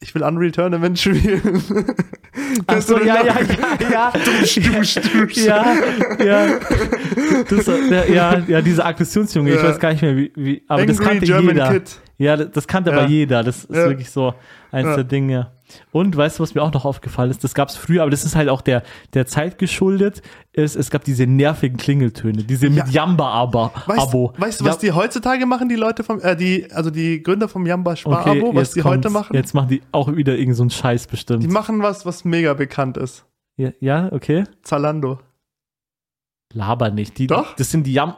ich 0.02 0.16
will 0.16 0.24
Unreal 0.24 0.52
Tournament 0.52 0.98
spielen. 0.98 1.42
Ach 2.68 2.82
so, 2.82 2.98
ja, 3.00 3.24
ja, 3.24 3.24
ja, 3.26 3.38
ja. 3.92 4.14
Ja, 5.36 5.76
ja. 6.24 6.60
Das, 7.50 7.68
ja, 7.68 8.38
ja, 8.40 8.62
dieser 8.62 8.86
Aggressionsjunge, 8.86 9.54
ich 9.54 9.64
weiß 9.64 9.80
gar 9.80 9.92
nicht 9.92 10.02
mehr, 10.02 10.16
wie, 10.16 10.32
wie 10.36 10.64
aber 10.68 10.86
das 10.86 11.00
Angry 11.00 11.12
kannte 11.12 11.26
German 11.26 11.56
jeder. 11.56 11.72
Kid. 11.74 12.00
Ja, 12.20 12.36
das 12.38 12.68
kannte 12.68 12.92
Ja. 12.92 12.98
aber 12.98 13.08
jeder. 13.08 13.44
Das 13.44 13.64
ist 13.64 13.70
Ja. 13.76 13.88
wirklich 13.88 14.12
so 14.12 14.34
eins 14.72 14.88
Ja. 14.90 14.96
der 14.96 15.04
Dinge. 15.06 15.52
Und 15.92 16.18
weißt 16.18 16.38
du, 16.40 16.44
was 16.44 16.54
mir 16.54 16.62
auch 16.62 16.74
noch 16.74 16.84
aufgefallen 16.84 17.30
ist? 17.32 17.44
Das 17.44 17.54
gab 17.54 17.70
es 17.70 17.76
früher, 17.78 18.02
aber 18.02 18.12
das 18.12 18.26
ist 18.26 18.36
halt 18.36 18.50
auch 18.50 18.62
der, 18.62 18.84
der 19.14 19.26
Zeit 19.26 19.58
geschuldet. 19.58 20.22
Ist, 20.52 20.76
es 20.76 20.90
gab 20.90 21.04
diese 21.06 21.26
nervigen 21.28 21.78
Klingeltöne, 21.78 22.44
diese 22.44 22.70
mit 22.70 22.88
Ja. 22.88 23.06
Jamba-Abo. 23.06 23.72
Weißt, 23.86 24.42
weißt 24.42 24.62
du, 24.62 24.66
was 24.66 24.80
die 24.80 24.92
heutzutage 24.92 25.46
machen, 25.46 25.70
die 25.70 25.76
Leute 25.76 26.04
vom, 26.04 26.20
äh, 26.22 26.36
die, 26.36 26.70
also 26.72 26.90
die 26.90 27.24
Gründer 27.24 27.48
vom 27.48 27.66
Jamba 27.66 27.96
Spar-Abo, 27.96 28.54
was 28.54 28.72
die 28.74 28.84
heute 28.84 29.10
machen? 29.10 29.36
Jetzt 29.36 29.54
machen 29.54 29.70
die 29.70 29.82
auch 29.92 30.14
wieder 30.16 30.36
irgend 30.38 30.56
so 30.58 30.64
einen 30.64 30.72
Scheiß 30.72 31.08
bestimmt. 31.08 31.44
Die 31.44 31.48
machen 31.48 31.82
was, 31.82 32.06
was 32.06 32.26
mega 32.26 32.54
bekannt 32.54 32.98
ist. 32.98 33.26
ja, 33.56 33.70
ja, 33.80 34.10
okay. 34.12 34.44
Zalando. 34.64 35.20
Laber 36.54 36.90
nicht. 36.90 37.18
Die, 37.18 37.28
Doch. 37.28 37.56
Das 37.56 37.70
sind 37.72 37.86
die 37.86 37.94
Jam. 37.94 38.16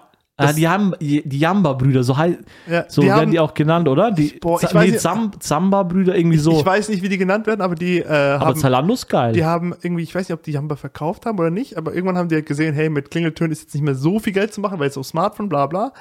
Ah, 0.49 0.53
die 0.53 0.67
haben 0.67 0.93
die 0.99 1.21
Jamba-Brüder, 1.39 2.03
so, 2.03 2.17
hei- 2.17 2.37
Ja, 2.69 2.85
so 2.87 3.01
die 3.01 3.07
werden 3.07 3.19
haben, 3.21 3.31
die 3.31 3.39
auch 3.39 3.53
genannt, 3.53 3.87
oder? 3.87 4.11
Die 4.11 4.37
Boah, 4.41 4.61
ich 4.61 4.67
Z- 4.69 4.75
weiß 4.75 4.91
nee, 4.91 4.97
Zamba-Brüder 5.39 6.15
irgendwie 6.15 6.37
so. 6.37 6.59
Ich 6.59 6.65
weiß 6.65 6.89
nicht, 6.89 7.01
wie 7.03 7.09
die 7.09 7.17
genannt 7.17 7.47
werden, 7.47 7.61
aber 7.61 7.75
die 7.75 7.99
äh, 7.99 8.05
aber 8.07 8.45
haben, 8.47 8.59
Zalando 8.59 8.93
ist 8.93 9.07
geil. 9.07 9.33
die 9.33 9.45
haben 9.45 9.73
irgendwie, 9.81 10.03
ich 10.03 10.13
weiß 10.15 10.27
nicht, 10.29 10.33
ob 10.33 10.43
die 10.43 10.51
Jamba 10.51 10.75
verkauft 10.75 11.25
haben 11.25 11.39
oder 11.39 11.49
nicht, 11.51 11.77
aber 11.77 11.93
irgendwann 11.93 12.17
haben 12.17 12.29
die 12.29 12.35
halt 12.35 12.45
gesehen, 12.45 12.73
hey, 12.73 12.89
mit 12.89 13.11
Klingeltönen 13.11 13.51
ist 13.51 13.61
jetzt 13.63 13.73
nicht 13.73 13.83
mehr 13.83 13.95
so 13.95 14.19
viel 14.19 14.33
Geld 14.33 14.53
zu 14.53 14.61
machen, 14.61 14.79
weil 14.79 14.85
jetzt 14.87 14.97
auf 14.97 15.05
Smartphone, 15.05 15.49
bla 15.49 15.65
bla. 15.67 15.91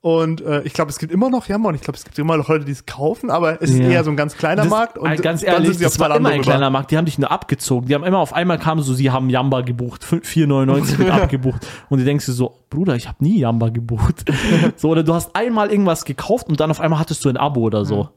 Und 0.00 0.40
äh, 0.42 0.62
ich 0.62 0.74
glaube, 0.74 0.90
es 0.92 0.98
gibt 1.00 1.12
immer 1.12 1.28
noch 1.28 1.48
Jamba 1.48 1.70
und 1.70 1.74
ich 1.74 1.80
glaube, 1.80 1.96
es 1.96 2.04
gibt 2.04 2.16
immer 2.20 2.36
noch 2.36 2.48
Leute, 2.48 2.64
die 2.64 2.70
es 2.70 2.86
kaufen, 2.86 3.30
aber 3.30 3.60
es 3.60 3.70
ist 3.70 3.80
Ja. 3.80 3.88
eher 3.88 4.04
so 4.04 4.10
ein 4.10 4.16
ganz 4.16 4.36
kleiner 4.36 4.62
Das- 4.62 4.70
Markt. 4.70 4.96
Und 4.96 5.20
ganz 5.22 5.40
dann 5.40 5.54
ehrlich, 5.54 5.70
auf 5.72 5.78
das 5.82 5.98
war 5.98 6.14
immer 6.14 6.28
ein 6.28 6.34
rüber. 6.36 6.44
kleiner 6.44 6.70
Markt. 6.70 6.92
Die 6.92 6.96
haben 6.96 7.04
dich 7.04 7.18
nur 7.18 7.32
abgezogen. 7.32 7.88
Die 7.88 7.94
haben 7.96 8.04
immer 8.04 8.18
auf 8.20 8.32
einmal 8.32 8.58
kamen 8.60 8.80
so, 8.82 8.94
sie 8.94 9.10
haben 9.10 9.28
Jamba 9.28 9.62
gebucht, 9.62 10.04
fün- 10.04 10.22
4,99 10.24 10.98
wird 10.98 11.10
abgebucht. 11.10 11.66
Und 11.88 11.98
du 11.98 12.04
denkst 12.04 12.26
dir 12.26 12.32
so, 12.32 12.60
Bruder, 12.70 12.94
ich 12.94 13.08
habe 13.08 13.24
nie 13.24 13.40
Jamba 13.40 13.70
gebucht. 13.70 14.24
so, 14.76 14.88
oder 14.90 15.02
du 15.02 15.14
hast 15.14 15.34
einmal 15.34 15.72
irgendwas 15.72 16.04
gekauft 16.04 16.48
und 16.48 16.60
dann 16.60 16.70
auf 16.70 16.80
einmal 16.80 17.00
hattest 17.00 17.24
du 17.24 17.28
ein 17.28 17.36
Abo 17.36 17.62
oder 17.62 17.84
so. 17.84 18.08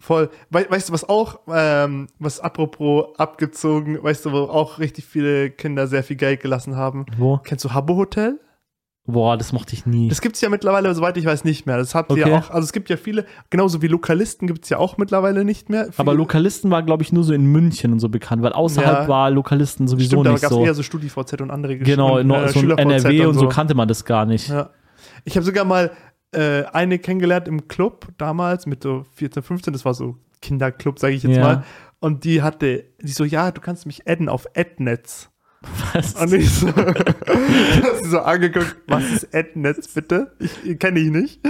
Voll. 0.00 0.28
We 0.50 0.66
weißt 0.68 0.88
du, 0.88 0.92
was 0.92 1.08
auch, 1.08 1.38
ähm, 1.50 2.08
was 2.18 2.40
apropos 2.40 3.16
abgezogen, 3.16 4.02
weißt 4.02 4.26
du, 4.26 4.32
wo 4.32 4.38
auch 4.38 4.78
richtig 4.78 5.06
viele 5.06 5.50
Kinder 5.50 5.86
sehr 5.86 6.02
viel 6.02 6.16
Geld 6.16 6.40
gelassen 6.40 6.76
haben? 6.76 7.06
Wo? 7.16 7.38
Kennst 7.38 7.64
du 7.64 7.72
Habbo 7.72 7.96
Hotel? 7.96 8.38
Boah, 9.06 9.36
das 9.36 9.52
mochte 9.52 9.74
ich 9.74 9.84
nie. 9.84 10.08
Das 10.08 10.22
gibt's 10.22 10.40
ja 10.40 10.48
mittlerweile, 10.48 10.94
soweit 10.94 11.18
ich 11.18 11.26
weiß, 11.26 11.44
nicht 11.44 11.66
mehr. 11.66 11.76
Das 11.76 11.94
habt 11.94 12.10
ihr 12.16 12.24
Okay. 12.24 12.32
auch, 12.36 12.48
also 12.50 12.64
es 12.64 12.72
gibt 12.72 12.88
ja 12.88 12.96
viele, 12.96 13.26
genauso 13.50 13.82
wie 13.82 13.86
Lokalisten 13.88 14.46
gibt's 14.48 14.70
ja 14.70 14.78
auch 14.78 14.96
mittlerweile 14.96 15.44
nicht 15.44 15.68
mehr. 15.68 15.88
aber 15.98 16.12
Viele- 16.12 16.16
Lokalisten 16.16 16.70
war, 16.70 16.82
glaube 16.82 17.02
ich, 17.02 17.12
nur 17.12 17.22
so 17.22 17.34
in 17.34 17.44
München 17.44 17.92
und 17.92 18.00
so 18.00 18.08
bekannt, 18.08 18.42
weil 18.42 18.52
außerhalb 18.54 19.00
Ja. 19.02 19.08
war 19.08 19.30
Lokalisten 19.30 19.86
sowieso 19.88 20.08
Stimmt, 20.12 20.26
da 20.26 20.32
nicht 20.32 20.40
gab's 20.42 20.54
so. 20.54 20.64
eher 20.64 20.72
so 20.74 20.82
StudiVZ 20.82 21.42
und 21.42 21.50
andere 21.50 21.76
genau, 21.76 22.18
und, 22.18 22.26
no, 22.28 22.42
äh, 22.44 22.48
so 22.48 22.60
NRW 22.60 23.26
und 23.26 23.34
so 23.34 23.46
kannte 23.48 23.74
man 23.74 23.88
das 23.88 24.06
gar 24.06 24.24
nicht. 24.24 24.48
Ja. 24.48 24.70
Ich 25.24 25.36
habe 25.36 25.44
sogar 25.44 25.64
mal 25.66 25.90
äh, 26.32 26.64
eine 26.72 26.98
kennengelernt 26.98 27.46
im 27.46 27.68
Club 27.68 28.08
damals 28.18 28.64
mit 28.66 28.82
so 28.82 29.04
14, 29.16 29.42
15, 29.42 29.72
das 29.74 29.84
war 29.84 29.94
so 29.94 30.16
Kinderclub, 30.42 30.98
sage 30.98 31.14
ich 31.14 31.22
jetzt 31.22 31.36
Ja. 31.36 31.42
mal. 31.42 31.64
Und 32.00 32.24
die 32.24 32.42
hatte, 32.42 32.86
die 33.00 33.12
so, 33.12 33.24
ja, 33.24 33.50
du 33.52 33.60
kannst 33.60 33.86
mich 33.86 34.08
adden 34.08 34.28
auf 34.28 34.46
Adnetz. 34.56 35.28
Was? 35.92 36.14
Und 36.14 36.32
ich 36.32 36.50
so, 36.50 36.66
sie 38.02 38.08
so 38.08 38.20
angeguckt, 38.20 38.76
was 38.86 39.04
ist 39.10 39.34
Adnetz 39.34 39.88
bitte? 39.88 40.32
Ich 40.64 40.78
kenne 40.78 41.00
ich 41.00 41.10
nicht. 41.10 41.40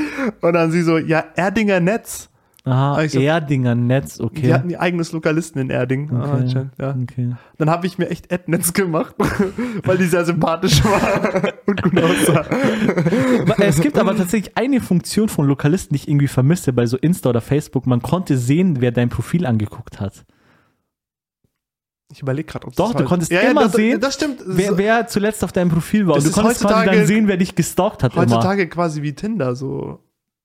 Und 0.40 0.52
dann 0.52 0.70
sie 0.70 0.82
so, 0.82 0.98
ja, 0.98 1.24
Erdinger 1.36 1.80
Netz. 1.80 2.28
Aha, 2.66 3.06
so- 3.08 3.20
Erdinger 3.20 3.74
Netz, 3.74 4.20
okay. 4.20 4.40
Die 4.40 4.54
hatten 4.54 4.70
ihr 4.70 4.80
eigenes 4.80 5.12
Lokalisten 5.12 5.60
in 5.60 5.68
Erding. 5.68 6.08
Ah, 6.10 6.20
okay. 6.22 6.30
anscheinend, 6.40 6.72
ja. 6.80 6.96
okay. 7.02 7.34
Dann 7.58 7.68
habe 7.68 7.86
ich 7.86 7.98
mir 7.98 8.08
echt 8.08 8.32
Adnetz 8.32 8.72
gemacht, 8.72 9.14
weil 9.84 9.98
die 9.98 10.06
sehr 10.06 10.24
sympathisch 10.24 10.82
war 10.82 11.52
und 11.66 11.82
gut 11.82 12.02
aussah. 12.02 12.46
Es 13.58 13.80
gibt 13.82 13.98
aber 13.98 14.16
tatsächlich 14.16 14.56
eine 14.56 14.80
Funktion 14.80 15.28
von 15.28 15.46
Lokalisten, 15.46 15.94
die 15.94 16.02
ich 16.04 16.08
irgendwie 16.08 16.28
vermisse 16.28 16.72
bei 16.72 16.86
so 16.86 16.96
Insta 16.96 17.28
oder 17.28 17.42
Facebook. 17.42 17.86
Man 17.86 18.00
konnte 18.00 18.38
sehen, 18.38 18.80
wer 18.80 18.92
dein 18.92 19.10
Profil 19.10 19.44
angeguckt 19.44 20.00
hat. 20.00 20.24
Ich 22.14 22.22
überlege 22.22 22.46
gerade, 22.46 22.66
ob 22.68 22.76
Doch, 22.76 22.92
das 22.92 23.02
du 23.02 23.08
konntest 23.08 23.32
immer 23.32 23.62
das, 23.64 23.72
sehen, 23.72 24.00
Das 24.00 24.14
stimmt. 24.14 24.40
Wer, 24.46 24.78
wer 24.78 25.06
zuletzt 25.08 25.42
auf 25.42 25.50
deinem 25.52 25.68
Profil 25.70 26.06
war. 26.06 26.14
Das 26.14 26.24
Und 26.26 26.36
du 26.36 26.40
konntest 26.40 26.60
quasi 26.62 26.74
heutzutage- 26.74 26.96
dann 26.98 27.06
sehen, 27.06 27.26
wer 27.28 27.36
dich 27.36 27.54
gestalkt 27.56 28.02
hat 28.04 28.14
heutzutage 28.14 28.68
quasi 28.68 29.02
wie 29.02 29.12
Tinder 29.14 29.56
so. 29.56 29.98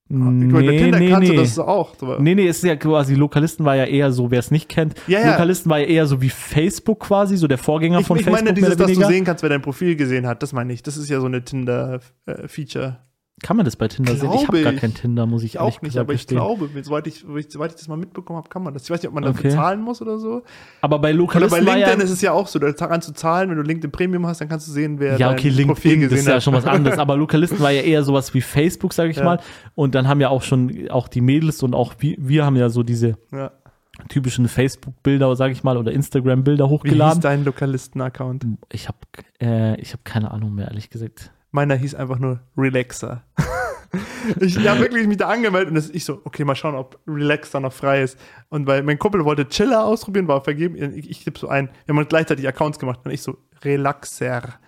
immer. 0.10 0.32
Ich 0.44 0.52
meine, 0.52 0.72
Nee, 0.72 0.78
Tinder 0.80 0.98
nee, 1.00 1.10
kannst 1.12 1.30
du 1.30 1.34
nee. 1.34 1.40
das 1.40 1.60
auch. 1.60 1.94
Nee, 2.20 2.34
nee, 2.34 2.48
es 2.48 2.58
ist 2.58 2.64
ja 2.64 2.76
quasi, 2.76 3.14
Lokalisten 3.14 3.64
war 3.66 3.76
ja 3.76 3.86
eher 3.86 4.12
so, 4.12 4.32
wer 4.32 4.40
es 4.40 4.50
nicht 4.50 4.68
kennt. 4.68 4.96
Ja, 5.06 5.20
ja. 5.20 5.32
Lokalisten 5.34 5.70
war 5.70 5.78
ja 5.78 5.86
eher 5.86 6.08
so 6.08 6.20
wie 6.22 6.30
Facebook 6.30 7.02
quasi, 7.02 7.38
so 7.38 7.48
der 7.48 7.60
Vorgänger 7.60 8.00
Ich, 8.00 8.08
von 8.08 8.18
ich 8.18 8.24
Facebook. 8.24 8.44
meine, 8.44 8.56
dieses, 8.56 8.76
dass 8.76 8.92
du 8.92 9.06
sehen 9.06 9.24
kannst, 9.24 9.44
wer 9.44 9.50
dein 9.52 9.62
Profil 9.62 9.96
gesehen 9.96 10.26
hat, 10.26 10.42
das 10.42 10.52
meine 10.52 10.74
ich. 10.74 10.82
Das 10.82 10.98
ist 10.98 11.08
ja 11.10 11.20
so 11.20 11.28
eine 11.28 11.44
Tinder-Feature. 11.44 12.98
Kann 13.42 13.56
man 13.58 13.66
das 13.66 13.76
bei 13.76 13.88
Tinder 13.88 14.16
sehen? 14.16 14.32
Ich 14.34 14.48
habe 14.48 14.60
Glaube 14.60 14.64
gar 14.64 14.74
kein 14.74 14.94
Tinder, 14.94 15.26
muss 15.26 15.44
ich 15.44 15.56
Ich 15.56 15.60
auch 15.60 15.82
nicht, 15.82 15.98
aber 15.98 16.14
ich 16.14 16.20
gestehen. 16.22 16.38
glaube, 16.40 16.70
soweit 16.84 17.08
ich, 17.08 17.20
soweit 17.50 17.72
ich 17.72 17.78
das 17.78 17.88
mal 17.88 17.98
mitbekommen 17.98 18.38
habe, 18.38 18.50
kann 18.50 18.64
man 18.64 18.74
das. 18.74 18.84
Ich 18.84 18.90
weiß 18.90 19.02
nicht, 19.02 19.08
ob 19.08 19.14
man 19.16 19.24
dafür 19.24 19.40
Okay. 19.46 19.56
zahlen 19.56 19.82
muss 19.82 20.02
oder 20.02 20.20
so. 20.20 20.44
Aber 20.82 21.00
bei 21.00 21.10
Oder 21.10 21.18
Lokalisten 21.20 21.60
bei 21.66 21.66
war 21.72 21.76
LinkedIn 21.78 22.00
ja, 22.00 22.06
ist 22.06 22.12
es 22.12 22.22
ja 22.22 22.32
auch 22.34 22.48
so, 22.48 22.60
da 22.60 22.72
kannst 22.74 23.08
du 23.08 23.14
zahlen, 23.14 23.50
wenn 23.50 23.58
du 23.58 23.64
LinkedIn 23.64 23.92
Premium 23.92 24.28
hast, 24.28 24.42
dann 24.42 24.50
kannst 24.50 24.68
du 24.68 24.72
sehen, 24.72 25.00
wer 25.00 25.18
Ja, 25.18 25.30
dein 25.30 25.38
okay, 25.40 25.50
Profil 25.66 25.92
LinkedIn, 25.92 26.00
gesehen 26.02 26.10
das 26.10 26.20
ist 26.20 26.28
ja 26.28 26.36
hat. 26.36 26.44
schon 26.44 26.54
was 26.54 26.66
anderes. 26.66 27.00
Aber 27.00 27.16
Lokalisten 27.18 27.60
war 27.60 27.72
ja 27.72 27.82
eher 27.82 28.04
sowas 28.04 28.34
wie 28.34 28.42
Facebook, 28.42 28.94
sage 28.94 29.12
ich 29.12 29.18
Ja. 29.18 29.24
mal. 29.24 29.40
Und 29.76 29.96
dann 29.96 30.08
haben 30.08 30.20
ja 30.22 30.30
auch 30.30 30.42
schon 30.44 30.90
auch 30.90 31.08
die 31.08 31.22
Mädels 31.22 31.64
und 31.64 31.74
auch 31.76 31.94
wir, 32.00 32.16
wir 32.20 32.46
haben 32.46 32.56
ja 32.58 32.70
so 32.70 32.84
diese 32.84 33.18
ja. 33.32 33.52
typischen 34.10 34.48
Facebook-Bilder, 34.48 35.36
sage 35.36 35.54
ich 35.54 35.64
mal, 35.64 35.78
oder 35.78 35.92
Instagram-Bilder 35.92 36.66
Wie 36.66 36.70
hieß 36.70 36.80
hochgeladen. 36.80 37.22
dein 37.22 37.46
Lokalisten-Account? 37.46 38.46
Ich 38.72 38.88
habe 38.88 38.98
äh, 39.42 39.80
ich 39.80 39.94
hab 39.94 40.04
keine 40.06 40.32
Ahnung 40.32 40.56
mehr, 40.56 40.68
ehrlich 40.68 40.90
gesagt. 40.90 41.32
Meiner 41.52 41.76
hieß 41.76 41.96
einfach 41.96 42.20
nur 42.20 42.40
Relaxer. 42.58 43.24
ich 44.40 44.58
habe 44.68 44.82
wirklich 44.82 45.08
mich 45.08 45.18
da 45.18 45.30
angemeldet 45.30 45.70
und 45.70 45.76
das, 45.76 45.90
ich 45.90 46.06
so, 46.06 46.22
okay, 46.26 46.44
mal 46.46 46.56
schauen, 46.56 46.76
ob 46.76 47.00
Relax 47.08 47.52
da 47.52 47.60
noch 47.60 47.74
frei 47.74 48.04
ist. 48.04 48.20
Und 48.50 48.68
weil 48.68 48.84
mein 48.84 49.00
Kumpel 49.00 49.26
wollte 49.26 49.48
Chiller 49.48 49.84
ausprobieren, 49.84 50.28
war 50.28 50.44
vergeben. 50.44 50.76
Ich, 50.94 51.10
ich 51.10 51.24
tippe 51.24 51.40
so 51.40 51.48
ein, 51.48 51.70
wir 51.86 51.96
haben 51.96 52.08
gleichzeitig 52.08 52.48
Accounts 52.48 52.78
gemacht 52.80 53.00
und 53.04 53.12
ich 53.12 53.22
so, 53.24 53.38
Relaxer. 53.64 54.60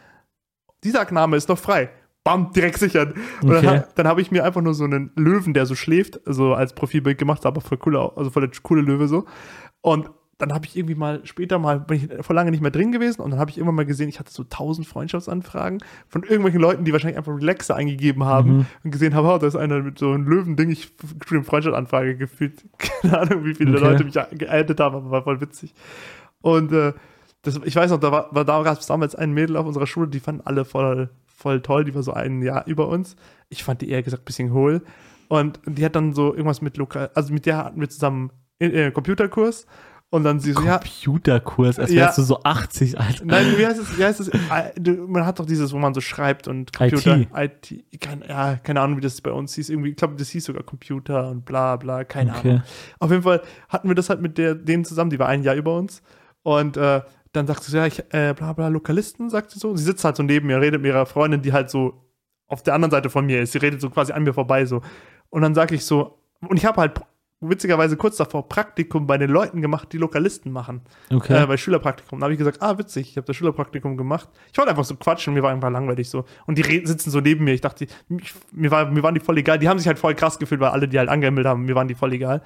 Dieser 0.84 1.10
Name 1.12 1.38
ist 1.38 1.50
noch 1.50 1.60
frei. 1.60 1.90
Bam, 2.24 2.52
direkt 2.54 2.78
sichern. 2.80 3.14
Und 3.42 3.50
dann, 3.50 3.58
Okay. 3.66 3.68
ha- 3.80 3.88
dann 3.96 4.08
habe 4.08 4.22
ich 4.22 4.32
mir 4.32 4.44
einfach 4.44 4.62
nur 4.62 4.74
so 4.74 4.84
einen 4.84 5.12
Löwen, 5.16 5.54
der 5.54 5.66
so 5.66 5.76
schläft, 5.76 6.20
so 6.26 6.54
als 6.54 6.74
Profilbild 6.74 7.18
gemacht, 7.18 7.46
aber 7.46 7.62
voll 7.62 7.80
cool, 7.86 7.96
au- 7.98 8.10
also 8.16 8.30
voll 8.30 8.48
der 8.48 8.60
coole 8.62 8.82
Löwe 8.82 9.08
so. 9.08 9.26
Und 9.82 10.10
dann 10.42 10.54
habe 10.54 10.66
ich 10.66 10.76
irgendwie 10.76 10.96
mal 10.96 11.22
später 11.24 11.60
mal, 11.60 11.80
bin 11.80 11.98
ich 11.98 12.26
vor 12.26 12.36
lange 12.36 12.52
nicht 12.52 12.62
mehr 12.62 12.72
drin 12.72 12.92
gewesen 12.92 13.22
und 13.22 13.32
dann 13.32 13.40
habe 13.40 13.52
ich 13.52 13.58
irgendwann 13.58 13.76
mal 13.76 13.86
gesehen, 13.86 14.10
ich 14.10 14.20
hatte 14.20 14.32
so 14.32 14.44
tausend 14.44 14.88
Freundschaftsanfragen 14.88 15.84
von 16.10 16.24
irgendwelchen 16.24 16.60
Leuten, 16.60 16.84
die 16.84 16.92
wahrscheinlich 16.92 17.18
einfach 17.18 17.36
Relaxer 17.36 17.76
eingegeben 17.76 18.24
haben 18.26 18.58
Mhm. 18.58 18.66
und 18.84 18.92
gesehen 18.92 19.14
haben, 19.16 19.28
oh, 19.28 19.38
da 19.38 19.48
ist 19.48 19.56
einer 19.56 19.80
mit 19.80 20.00
so 20.00 20.12
einem 20.12 20.28
Löwending, 20.28 20.70
ich 20.72 20.96
kriege 20.98 21.36
eine 21.36 21.44
Freundschaftsanfrage 21.44 22.18
gefühlt. 22.18 22.64
Keine 22.78 23.20
Ahnung, 23.20 23.46
wie 23.46 23.54
viele 23.56 23.72
Okay. 23.78 23.84
Leute 23.84 24.04
mich 24.04 24.14
geaddet 24.38 24.80
haben, 24.80 24.96
aber 24.96 25.12
war 25.12 25.24
voll 25.24 25.40
witzig. 25.42 25.74
Und 26.42 26.72
äh, 26.74 26.94
das, 27.44 27.60
ich 27.64 27.76
weiß 27.76 27.92
noch, 27.92 28.00
da 28.00 28.12
war, 28.12 28.28
war 28.32 28.46
da 28.46 28.62
gab 28.64 28.80
es 28.80 28.86
damals 28.88 29.16
ein 29.16 29.32
Mädel 29.34 29.58
auf 29.58 29.66
unserer 29.66 29.88
Schule, 29.88 30.08
die 30.08 30.20
fanden 30.20 30.42
alle 30.46 30.66
voll, 30.66 31.10
voll 31.26 31.62
toll, 31.62 31.86
die 31.86 31.96
war 31.96 32.04
so 32.04 32.14
ein 32.14 32.42
Jahr 32.42 32.66
über 32.68 32.88
uns. 32.88 33.16
Ich 33.50 33.64
fand 33.64 33.82
die 33.82 33.90
eher 33.90 34.04
gesagt 34.04 34.24
ein 34.24 34.26
bisschen 34.26 34.54
hohl. 34.54 34.82
Und 35.28 35.60
die 35.66 35.86
hat 35.86 35.96
dann 35.96 36.14
so 36.14 36.34
irgendwas 36.34 36.62
mit 36.62 36.78
lokal, 36.78 37.10
also 37.16 37.34
mit 37.34 37.46
der 37.46 37.58
hatten 37.58 37.80
wir 37.80 37.90
zusammen 37.90 38.32
äh, 38.60 38.92
Computerkurs. 38.92 39.66
Und 40.14 40.26
dann 40.26 40.42
sie 40.42 40.52
so, 40.52 40.62
ja, 40.62 40.78
Computerkurs, 40.78 41.80
als 41.80 41.90
Ja. 41.92 42.02
wärst 42.02 42.18
du 42.18 42.24
so 42.24 42.44
80, 42.44 43.00
Alter. 43.00 43.24
Nein, 43.24 43.46
wie 43.58 43.66
heißt 43.66 43.80
es? 43.80 43.98
Wie 43.98 44.04
heißt 44.04 44.20
es? 44.20 44.30
Man 45.08 45.26
hat 45.26 45.40
doch 45.40 45.46
dieses, 45.46 45.72
wo 45.72 45.78
man 45.78 45.94
so 45.94 46.02
schreibt 46.02 46.50
und 46.50 46.74
Computer. 46.74 47.18
IT. 47.34 47.86
Keine, 48.02 48.28
ja, 48.28 48.56
keine 48.58 48.82
Ahnung, 48.82 48.98
wie 48.98 49.02
das 49.02 49.22
bei 49.22 49.32
uns 49.32 49.56
hieß. 49.56 49.70
Irgendwie, 49.70 49.92
ich 49.92 49.96
glaube, 49.96 50.16
das 50.18 50.28
hieß 50.30 50.44
sogar 50.44 50.64
Computer 50.64 51.30
und 51.30 51.46
bla 51.46 51.78
bla, 51.78 52.04
keine 52.04 52.36
Okay. 52.36 52.50
Ahnung. 52.50 52.64
Auf 53.00 53.10
jeden 53.10 53.24
Fall 53.24 53.42
hatten 53.70 53.88
wir 53.88 53.96
das 53.96 54.10
halt 54.10 54.22
mit 54.22 54.38
der, 54.38 54.54
denen 54.54 54.84
zusammen, 54.84 55.12
die 55.12 55.18
war 55.20 55.30
ein 55.30 55.44
Jahr 55.44 55.56
über 55.56 55.78
uns. 55.78 56.02
Und 56.44 56.76
äh, 56.76 57.02
dann 57.32 57.48
sagt 57.48 57.64
sie 57.64 57.72
so, 57.72 57.78
ja, 57.78 57.86
ich, 57.86 58.00
äh, 58.14 58.34
bla 58.38 58.52
bla, 58.52 58.68
Lokalisten, 58.68 59.30
sagt 59.30 59.52
sie 59.52 59.60
so. 59.60 59.70
Und 59.70 59.78
sie 59.78 59.86
sitzt 59.86 60.04
halt 60.04 60.18
so 60.18 60.24
neben 60.24 60.48
mir, 60.48 60.60
redet 60.60 60.82
mit 60.82 60.90
ihrer 60.92 61.06
Freundin, 61.06 61.42
die 61.42 61.54
halt 61.54 61.70
so 61.70 62.04
auf 62.48 62.62
der 62.64 62.74
anderen 62.74 62.92
Seite 62.92 63.10
von 63.10 63.26
mir 63.26 63.42
ist. 63.42 63.54
Sie 63.54 63.60
redet 63.60 63.80
so 63.80 63.90
quasi 63.90 64.12
an 64.12 64.24
mir 64.24 64.34
vorbei 64.34 64.66
so. 64.66 64.82
Und 65.30 65.42
dann 65.42 65.56
sage 65.56 65.74
ich 65.74 65.86
so, 65.86 66.18
und 66.42 66.58
ich 66.58 66.66
habe 66.66 66.82
halt 66.82 67.00
witzigerweise 67.42 67.98
kurz 67.98 68.18
davor 68.18 68.48
Praktikum 68.48 69.08
bei 69.08 69.18
den 69.18 69.30
Leuten 69.32 69.62
gemacht, 69.62 69.92
die 69.92 69.98
Lokalisten 69.98 70.52
machen 70.52 70.82
Okay. 71.12 71.44
äh, 71.44 71.46
bei 71.48 71.58
Schülerpraktikum. 71.58 72.20
Da 72.20 72.26
habe 72.26 72.34
ich 72.34 72.38
gesagt, 72.40 72.62
ah, 72.62 72.78
witzig, 72.78 73.10
ich 73.10 73.18
habe 73.18 73.26
das 73.26 73.36
Schülerpraktikum 73.36 73.98
gemacht. 73.98 74.30
Ich 74.52 74.58
wollte 74.58 74.70
einfach 74.70 74.84
so 74.86 74.96
quatschen, 74.96 75.34
mir 75.34 75.42
war 75.44 75.52
einfach 75.52 75.72
langweilig 75.72 76.10
so. 76.10 76.26
Und 76.46 76.58
die 76.58 76.64
sitzen 76.86 77.10
so 77.10 77.20
neben 77.20 77.44
mir. 77.44 77.54
Ich 77.54 77.62
dachte, 77.62 77.88
mich, 78.08 78.34
mir, 78.52 78.70
war, 78.72 78.90
mir 78.92 79.02
waren 79.04 79.16
die 79.16 79.20
voll 79.20 79.38
egal. 79.40 79.58
Die 79.60 79.68
haben 79.68 79.80
sich 79.80 79.88
halt 79.88 80.00
voll 80.00 80.14
krass 80.14 80.38
gefühlt, 80.40 80.62
weil 80.62 80.70
alle, 80.70 80.88
die 80.88 81.00
halt 81.00 81.10
angemeldet 81.10 81.50
haben, 81.50 81.66
mir 81.66 81.76
waren 81.76 81.88
die 81.88 81.96
voll 81.96 82.14
egal. 82.14 82.42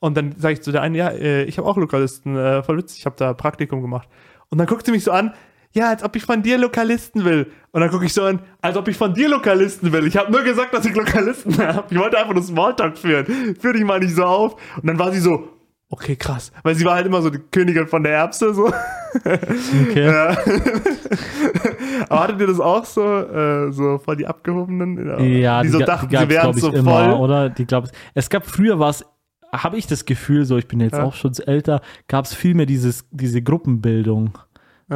Und 0.00 0.16
dann 0.16 0.34
sage 0.36 0.54
ich 0.54 0.62
zu 0.62 0.72
der 0.72 0.82
einen, 0.82 0.96
ja, 0.96 1.10
äh, 1.10 1.44
ich 1.44 1.58
habe 1.58 1.68
auch 1.68 1.76
Lokalisten, 1.76 2.36
äh, 2.36 2.64
voll 2.64 2.78
witzig, 2.78 2.98
ich 2.98 3.06
habe 3.06 3.14
da 3.16 3.34
Praktikum 3.34 3.80
gemacht. 3.80 4.08
Und 4.48 4.58
dann 4.58 4.66
guckt 4.66 4.84
sie 4.84 4.90
mich 4.92 5.04
so 5.04 5.12
an, 5.12 5.32
ja, 5.72 5.88
als 5.88 6.02
ob 6.02 6.14
ich 6.16 6.24
von 6.24 6.42
dir 6.42 6.58
Lokalisten 6.58 7.24
will. 7.24 7.50
Und 7.70 7.80
dann 7.80 7.90
gucke 7.90 8.04
ich 8.04 8.12
so 8.14 8.22
an, 8.24 8.40
als 8.60 8.76
ob 8.76 8.88
ich 8.88 8.96
von 8.96 9.14
dir 9.14 9.28
Lokalisten 9.28 9.92
will. 9.92 10.06
Ich 10.06 10.16
habe 10.16 10.30
nur 10.30 10.42
gesagt, 10.42 10.74
dass 10.74 10.84
ich 10.84 10.94
Lokalisten 10.94 11.56
habe. 11.66 11.84
Ich 11.90 11.98
wollte 11.98 12.18
einfach 12.18 12.34
nur 12.34 12.42
Smalltalk 12.42 12.98
führen. 12.98 13.56
Führ 13.58 13.72
dich 13.72 13.84
mal 13.84 14.00
nicht 14.00 14.14
so 14.14 14.24
auf. 14.24 14.54
Und 14.76 14.86
dann 14.86 14.98
war 14.98 15.10
sie 15.12 15.20
so, 15.20 15.48
okay, 15.88 16.16
krass. 16.16 16.52
Weil 16.62 16.74
sie 16.74 16.84
war 16.84 16.94
halt 16.96 17.06
immer 17.06 17.22
so 17.22 17.30
die 17.30 17.38
Königin 17.50 17.86
von 17.86 18.02
der 18.02 18.12
Erbse, 18.12 18.52
so. 18.54 18.72
Okay. 19.24 20.06
Ja. 20.06 20.30
Aber 22.08 22.20
hattet 22.22 22.40
ihr 22.40 22.46
das 22.46 22.60
auch 22.60 22.84
so, 22.84 23.02
äh, 23.02 23.70
so 23.72 23.98
voll 23.98 24.16
die 24.16 24.26
Abgehobenen? 24.26 25.20
Ja, 25.38 25.62
die 25.62 25.68
so 25.68 25.78
ga- 25.80 25.84
dachten, 25.84 26.08
gab's, 26.08 26.22
sie 26.24 26.30
wären 26.30 26.52
so 26.54 26.72
immer, 26.72 27.10
voll. 27.10 27.20
oder? 27.20 27.48
Die 27.50 27.66
glaub, 27.66 27.84
es 28.14 28.30
gab 28.30 28.46
früher 28.46 28.78
was, 28.78 29.04
habe 29.52 29.76
ich 29.76 29.86
das 29.86 30.04
Gefühl, 30.06 30.44
so 30.44 30.56
ich 30.56 30.66
bin 30.66 30.80
jetzt 30.80 30.94
Ja. 30.96 31.04
auch 31.04 31.14
schon 31.14 31.32
älter, 31.46 31.82
gab 32.08 32.24
es 32.24 32.34
viel 32.34 32.54
mehr 32.54 32.66
dieses, 32.66 33.06
diese 33.10 33.42
Gruppenbildung. 33.42 34.38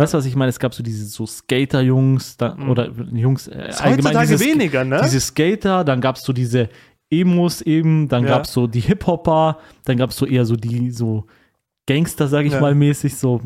Weißt 0.01 0.15
du, 0.15 0.19
was 0.19 0.27
ich 0.27 0.37
meine? 0.37 0.49
Es 0.51 0.59
gab 0.59 0.75
so 0.75 0.83
diese 0.83 1.05
so 1.07 1.27
Skater-Jungs 1.27 2.37
da, 2.37 2.57
oder 2.69 2.91
Jungs, 3.13 3.49
äh, 3.49 3.69
Mhm. 3.69 3.85
Heutzutage 3.97 4.27
dieses, 4.29 4.41
weniger, 4.47 4.85
ne? 4.85 5.01
diese 5.05 5.21
Skater, 5.21 5.85
dann 5.85 6.01
gab 6.01 6.17
es 6.17 6.23
so 6.23 6.33
diese 6.33 6.69
Emos 7.11 7.63
eben, 7.63 8.09
dann 8.09 8.25
Ja. 8.25 8.31
gab 8.31 8.45
es 8.45 8.53
so 8.53 8.67
die 8.67 8.81
Hip-Hopper, 8.81 9.59
dann 9.85 9.97
gab 9.97 10.11
es 10.11 10.17
so 10.17 10.27
eher 10.27 10.45
so 10.45 10.57
die 10.57 10.91
so 10.91 11.27
Gangster, 11.89 12.27
sag 12.29 12.45
ich 12.47 12.53
Ja. 12.53 12.61
mal, 12.61 12.75
mäßig 12.75 13.17
so. 13.17 13.41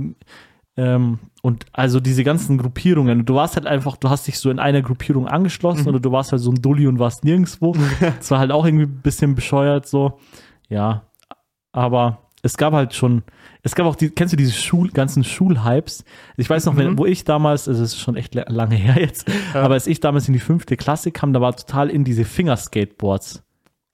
Ähm, 0.76 1.18
und 1.42 1.66
also 1.72 2.00
diese 2.00 2.24
ganzen 2.24 2.56
Gruppierungen, 2.56 3.26
du 3.26 3.34
warst 3.34 3.56
halt 3.56 3.66
einfach, 3.66 3.96
du 3.96 4.08
hast 4.08 4.26
dich 4.26 4.38
so 4.38 4.50
in 4.50 4.58
einer 4.58 4.80
Gruppierung 4.82 5.26
angeschlossen 5.26 5.82
Mhm. 5.82 5.88
oder 5.88 6.00
du 6.00 6.12
warst 6.12 6.32
halt 6.32 6.40
so 6.40 6.50
ein 6.50 6.62
Dulli 6.62 6.86
und 6.86 6.98
warst 6.98 7.24
nirgendwo. 7.24 7.74
Das 8.18 8.30
war 8.30 8.38
halt 8.38 8.50
auch 8.52 8.64
irgendwie 8.64 8.86
ein 8.86 9.00
bisschen 9.02 9.34
bescheuert 9.34 9.86
so. 9.86 10.18
Ja, 10.68 11.02
aber 11.72 12.18
es 12.42 12.56
gab 12.56 12.72
halt 12.72 12.94
schon, 12.94 13.22
es 13.62 13.74
gab 13.74 13.86
auch 13.86 13.96
die, 13.96 14.10
kennst 14.10 14.32
du 14.32 14.36
diese 14.36 14.52
Schul, 14.52 14.90
ganzen 14.90 15.24
Schulhypes? 15.24 16.04
Ich 16.36 16.48
weiß 16.48 16.64
noch, 16.66 16.74
Mhm. 16.74 16.78
wenn, 16.78 16.98
wo 16.98 17.06
ich 17.06 17.24
damals, 17.24 17.68
also 17.68 17.82
es 17.82 17.94
ist 17.94 18.00
schon 18.00 18.16
echt 18.16 18.34
la- 18.34 18.44
lange 18.48 18.76
her 18.76 19.00
jetzt, 19.00 19.26
aber 19.54 19.74
als 19.74 19.86
ich 19.86 20.00
damals 20.00 20.28
in 20.28 20.34
die 20.34 20.40
fünfte 20.40 20.76
Klasse 20.76 21.10
kam, 21.12 21.32
da 21.32 21.40
war 21.40 21.54
total 21.56 21.90
in 21.90 22.04
diese 22.04 22.24
Fingerskateboards. 22.24 23.42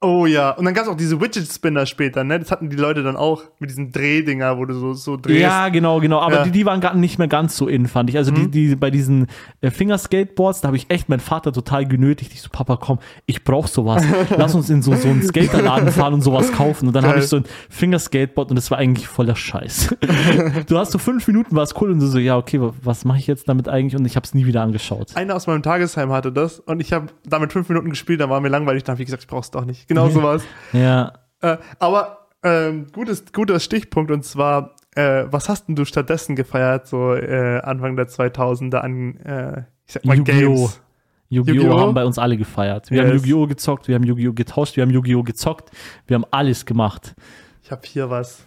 Oh 0.03 0.27
ja. 0.27 0.51
Und 0.51 0.67
dann 0.67 0.75
gab 0.75 0.85
es 0.85 0.91
auch 0.91 0.97
diese 0.97 1.19
Widget-Spinner 1.23 1.87
später, 1.87 2.23
ne? 2.23 2.39
Das 2.39 2.51
hatten 2.51 2.69
die 2.69 2.77
Leute 2.77 3.03
dann 3.03 3.17
auch 3.17 3.45
mit 3.59 3.71
diesen 3.71 3.93
Drehdinger, 3.93 4.59
wo 4.59 4.67
du 4.67 4.75
so, 4.75 4.93
so 4.93 5.17
drehst. 5.17 5.41
Ja, 5.41 5.71
genau, 5.71 6.01
genau. 6.01 6.21
Aber 6.21 6.35
Ja. 6.35 6.41
Mhm. 6.43 6.45
die, 6.45 6.51
die 6.59 6.67
waren 6.67 6.83
gar 6.83 6.95
nicht 6.95 7.19
mehr 7.19 7.29
ganz 7.29 7.57
so 7.57 7.67
in, 7.67 7.87
fand 7.89 8.11
ich. 8.11 8.19
Also 8.19 8.31
die, 8.31 8.49
die 8.51 8.77
bei 8.77 8.91
diesen 8.91 9.27
äh, 9.63 9.71
Fingerskateboards, 9.71 10.61
da 10.61 10.69
habe 10.69 10.77
ich 10.77 10.91
echt 10.91 11.09
meinen 11.09 11.21
Vater 11.21 11.51
total 11.51 11.87
genötigt. 11.89 12.33
Ich 12.35 12.43
so, 12.43 12.51
Papa, 12.53 12.77
komm, 12.77 12.99
ich 13.25 13.43
brauch 13.43 13.69
sowas. 13.69 14.05
Lass 14.37 14.55
uns 14.55 14.69
in 14.69 14.83
so, 14.83 14.95
so 14.95 15.09
einen 15.09 15.23
Skaterladen 15.23 15.91
fahren 15.91 16.13
und 16.13 16.21
sowas 16.21 16.53
kaufen. 16.53 16.89
Und 16.89 16.93
dann 16.95 17.07
habe 17.07 17.21
ich 17.21 17.27
so 17.29 17.37
ein 17.39 17.45
Fingerskateboard 17.71 18.51
und 18.51 18.57
das 18.57 18.71
war 18.71 18.77
eigentlich 18.79 19.09
voller 19.09 19.35
Scheiß. 19.35 19.97
du 20.69 20.79
hast 20.79 20.93
so 20.93 20.99
fünf 20.99 21.27
Minuten, 21.27 21.57
war 21.57 21.63
es 21.63 21.75
cool 21.81 21.91
und 21.91 22.01
du 22.01 22.07
so, 22.07 22.19
ja, 22.19 22.37
okay, 22.37 22.61
wa- 22.61 22.75
was 22.83 23.07
mache 23.07 23.19
ich 23.19 23.27
jetzt 23.27 23.49
damit 23.49 23.67
eigentlich? 23.69 23.97
Und 23.99 24.05
ich 24.05 24.17
habe 24.17 24.25
es 24.25 24.35
nie 24.35 24.45
wieder 24.45 24.61
angeschaut. 24.63 25.17
Einer 25.17 25.35
aus 25.37 25.47
meinem 25.47 25.63
Tagesheim 25.63 26.13
hatte 26.13 26.33
das 26.33 26.59
und 26.61 26.81
ich 26.81 26.93
habe 26.93 27.07
damit 27.27 27.53
fünf 27.53 27.69
Minuten 27.71 27.89
gespielt, 27.89 28.21
dann 28.21 28.29
war 28.29 28.41
mir 28.41 28.49
langweilig, 28.49 28.85
dann 28.85 28.95
habe 28.95 29.03
ich 29.03 29.07
gesagt, 29.07 29.23
ich 29.23 29.29
brauch's 29.29 29.51
doch 29.51 29.65
nicht. 29.65 29.86
Genau 29.87 30.09
sowas. 30.09 30.43
Ja. 30.73 31.13
Äh, 31.41 31.59
aber 31.79 32.29
ähm, 32.43 32.87
gutes, 32.93 33.33
guter 33.33 33.61
Stichpunkt 33.61 34.11
und 34.11 34.25
zwar, 34.25 34.75
äh, 34.95 35.25
was 35.31 35.49
hast 35.49 35.69
denn 35.69 35.77
du 35.77 35.85
stattdessen 35.85 36.37
gefeiert, 36.37 36.87
so 36.87 37.15
äh, 37.15 37.61
Anfang 37.61 37.97
der 37.97 38.09
2000er 38.09 38.77
an, 38.79 39.17
äh, 39.19 39.63
ich 39.87 39.93
sag 39.93 40.05
mal, 40.05 40.17
Yu-Gi-Oh! 40.17 40.55
Games? 40.55 40.83
Yu-Gi-Oh! 41.29 41.55
Yu-Gi-Oh! 41.55 41.81
haben 41.81 41.95
bei 41.95 42.05
uns 42.05 42.19
alle 42.19 42.37
gefeiert. 42.37 42.91
Wir 42.91 43.03
haben 43.03 43.13
Yes. 43.13 43.23
Yu-Gi-Oh! 43.23 43.47
gezockt, 43.47 43.89
wir 43.89 43.95
haben 43.97 44.05
Yu-Gi-Oh! 44.05 44.33
getauscht, 44.33 44.77
wir 44.77 44.83
haben 44.83 44.91
Yu-Gi-Oh! 44.91 45.23
gezockt, 45.23 45.71
wir 46.07 46.15
haben 46.15 46.27
alles 46.31 46.67
gemacht. 46.67 47.15
Ich 47.63 47.71
habe 47.71 47.83
hier 47.85 48.11
was. 48.11 48.45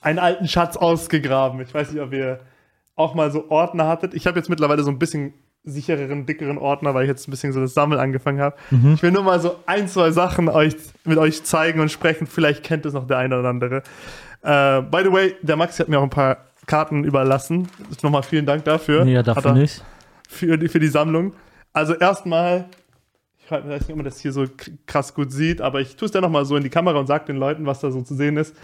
Einen 0.00 0.18
alten 0.18 0.46
Schatz 0.46 0.76
ausgegraben. 0.76 1.60
Ich 1.60 1.72
weiß 1.74 1.92
nicht, 1.92 2.00
ob 2.00 2.12
ihr 2.12 2.40
auch 2.94 3.14
mal 3.14 3.30
so 3.32 3.50
Ordner 3.50 3.86
hattet. 3.86 4.14
Ich 4.14 4.26
habe 4.26 4.38
jetzt 4.38 4.48
mittlerweile 4.48 4.82
so 4.82 4.90
ein 4.90 4.98
bisschen 4.98 5.32
sichereren, 5.64 6.24
dickeren 6.24 6.56
Ordner, 6.58 6.94
weil 6.94 7.04
ich 7.04 7.08
jetzt 7.08 7.28
ein 7.28 7.30
bisschen 7.30 7.52
so 7.52 7.60
das 7.60 7.74
Sammeln 7.74 8.00
angefangen 8.00 8.40
habe. 8.40 8.56
Ich 8.94 9.02
will 9.02 9.10
nur 9.10 9.22
mal 9.22 9.38
so 9.40 9.56
ein, 9.66 9.86
zwei 9.88 10.10
Sachen 10.12 10.48
euch, 10.48 10.74
mit 11.04 11.18
euch 11.18 11.44
zeigen 11.44 11.80
und 11.80 11.90
sprechen. 11.90 12.26
Vielleicht 12.26 12.62
kennt 12.62 12.86
es 12.86 12.94
noch 12.94 13.06
der 13.06 13.18
eine 13.18 13.38
oder 13.38 13.48
andere. 13.48 13.82
Äh, 14.42 14.82
by 14.82 15.02
the 15.04 15.12
way, 15.12 15.34
der 15.42 15.56
Maxi 15.56 15.78
hat 15.78 15.88
mir 15.88 15.98
auch 15.98 16.04
ein 16.04 16.10
paar 16.10 16.38
Karten 16.66 17.04
überlassen. 17.04 17.68
Nochmal 18.02 18.22
vielen 18.22 18.46
Dank 18.46 18.64
dafür. 18.64 19.04
Nee, 19.04 19.14
ja, 19.14 19.22
dafür 19.22 19.52
nicht. 19.52 19.82
für 20.28 20.56
die, 20.56 20.68
für 20.68 20.78
die 20.78 20.88
Sammlung. 20.88 21.32
Also 21.72 21.94
erstmal, 21.94 22.66
ich 23.44 23.50
weiß 23.50 23.64
nicht, 23.64 23.90
ob 23.90 23.96
man 23.96 24.04
das 24.04 24.20
hier 24.20 24.32
so 24.32 24.46
krass 24.86 25.14
gut 25.14 25.32
sieht, 25.32 25.60
aber 25.60 25.80
ich 25.80 25.96
tue 25.96 26.06
es 26.06 26.12
dann 26.12 26.22
nochmal 26.22 26.44
so 26.44 26.56
in 26.56 26.62
die 26.62 26.70
Kamera 26.70 26.98
und 26.98 27.06
sage 27.06 27.26
den 27.26 27.36
Leuten, 27.36 27.66
was 27.66 27.80
da 27.80 27.90
so 27.90 28.02
zu 28.02 28.14
sehen 28.14 28.36
ist. 28.36 28.54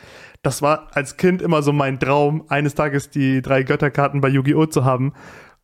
Das 0.43 0.63
war 0.63 0.89
als 0.93 1.17
Kind 1.17 1.43
immer 1.43 1.63
so 1.63 1.73
mein 1.73 1.99
Traum, 1.99 2.45
eines 2.49 2.75
Tages 2.75 3.11
die 3.11 3.43
drei 3.43 3.63
Götterkarten 3.63 4.21
bei 4.21 4.29
Yu-Gi-Oh! 4.29 4.67
zu 4.67 4.85
haben. 4.85 5.13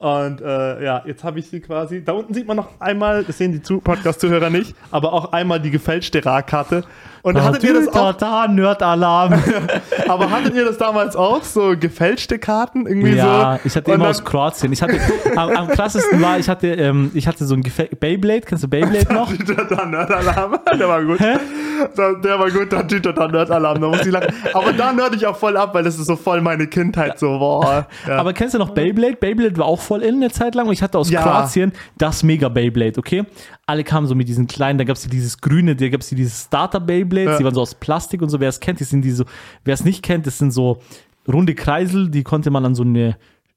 Und 0.00 0.40
äh, 0.40 0.82
ja, 0.82 1.02
jetzt 1.04 1.22
habe 1.24 1.40
ich 1.40 1.50
sie 1.50 1.60
quasi. 1.60 2.02
Da 2.02 2.12
unten 2.12 2.32
sieht 2.32 2.46
man 2.48 2.56
noch 2.56 2.68
einmal, 2.80 3.22
das 3.22 3.36
sehen 3.36 3.52
die 3.52 3.60
Zu- 3.60 3.80
Podcast-Zuhörer 3.82 4.48
nicht, 4.48 4.74
aber 4.90 5.12
auch 5.12 5.32
einmal 5.32 5.60
die 5.60 5.70
gefälschte 5.70 6.24
Ra-Karte. 6.24 6.84
Und 7.22 7.38
hattet 7.42 7.62
ihr 7.64 7.74
das 7.74 7.88
auch? 7.88 8.14
Da, 8.14 8.48
Nerd-Alarm. 8.48 9.34
Aber 10.08 10.30
hattet 10.30 10.54
ihr 10.54 10.64
das 10.64 10.78
damals 10.78 11.14
auch? 11.16 11.42
So 11.44 11.74
gefälschte 11.78 12.38
Karten? 12.38 12.86
Irgendwie 12.86 13.10
Ja, 13.14 13.58
so? 13.62 13.68
ich 13.68 13.76
hatte 13.76 13.90
Und 13.90 13.96
immer 13.96 14.04
dann- 14.04 14.14
aus 14.14 14.24
Kroatien. 14.24 14.72
Ich 14.72 14.80
hatte, 14.80 14.98
am, 15.36 15.50
am 15.50 15.68
krassesten 15.68 16.22
war, 16.22 16.38
ich 16.38 16.48
hatte, 16.48 16.68
ähm, 16.68 17.10
ich 17.12 17.26
hatte 17.28 17.44
so 17.44 17.54
ein 17.54 17.62
Gefä 17.62 17.90
Beyblade, 17.94 18.40
kennst 18.46 18.64
du 18.64 18.68
Beyblade 18.68 19.12
noch? 19.12 19.30
Tüter 19.30 19.84
Nerd-Alarm. 19.84 20.60
Der 20.78 20.88
war 20.88 21.04
gut. 21.04 21.20
Da- 21.20 22.12
Der 22.14 22.38
war 22.38 22.50
gut, 22.50 22.72
der 22.72 22.88
Tüter 22.88 23.12
Nerd-Alarm. 23.28 23.82
Da 23.82 23.88
muss 23.88 24.00
ich 24.06 24.12
lachen. 24.12 24.32
Aber 24.54 24.72
da 24.72 24.90
nerd 24.94 25.14
ich 25.14 25.26
auch 25.26 25.36
voll 25.36 25.58
ab, 25.58 25.74
weil 25.74 25.84
das 25.84 25.98
ist 25.98 26.06
so 26.06 26.16
voll 26.16 26.40
meine 26.40 26.68
Kindheit. 26.68 27.18
So, 27.18 27.38
boah. 27.38 27.86
Ja. 28.08 28.16
Aber 28.16 28.32
kennst 28.32 28.54
du 28.54 28.58
noch 28.58 28.70
Beyblade? 28.70 29.16
Beyblade 29.20 29.58
war 29.58 29.66
auch 29.66 29.80
voll 29.90 30.03
in 30.03 30.14
eine 30.16 30.31
Zeit 30.31 30.55
lang 30.55 30.68
und 30.68 30.72
ich 30.72 30.83
hatte 30.83 30.96
aus 30.98 31.11
Ja. 31.11 31.20
Kroatien 31.22 31.72
das 31.98 32.22
Mega 32.22 32.48
Beyblade, 32.48 32.96
okay? 32.96 33.24
Alle 33.66 33.83
kamen 33.83 34.07
so 34.07 34.14
mit 34.14 34.29
diesen 34.29 34.46
kleinen, 34.46 34.79
da 34.79 34.85
gab 34.85 34.96
es 34.96 35.03
dieses 35.09 35.40
grüne, 35.40 35.74
da 35.74 35.88
gab 35.88 36.00
es 36.03 36.11
dieses 36.11 36.44
Starter 36.44 36.79
Beyblades, 36.79 37.33
Ja. 37.33 37.38
die 37.38 37.44
waren 37.44 37.55
so 37.55 37.61
aus 37.62 37.74
Plastik 37.74 38.22
und 38.22 38.29
so. 38.29 38.38
Wer 38.38 38.48
es 38.50 38.61
kennt, 38.61 38.79
die 38.79 38.85
sind 38.85 39.03
die 39.03 39.11
so, 39.11 39.24
wer 39.64 39.74
es 39.74 39.85
nicht 39.85 40.05
kennt, 40.05 40.26
das 40.29 40.38
sind 40.38 40.53
so 40.53 40.79
runde 41.26 41.55
Kreisel, 41.57 42.09
die 42.09 42.22
konnte 42.22 42.50
man 42.50 42.64
an 42.64 42.74
so 42.76 42.85
eine, 42.85 43.16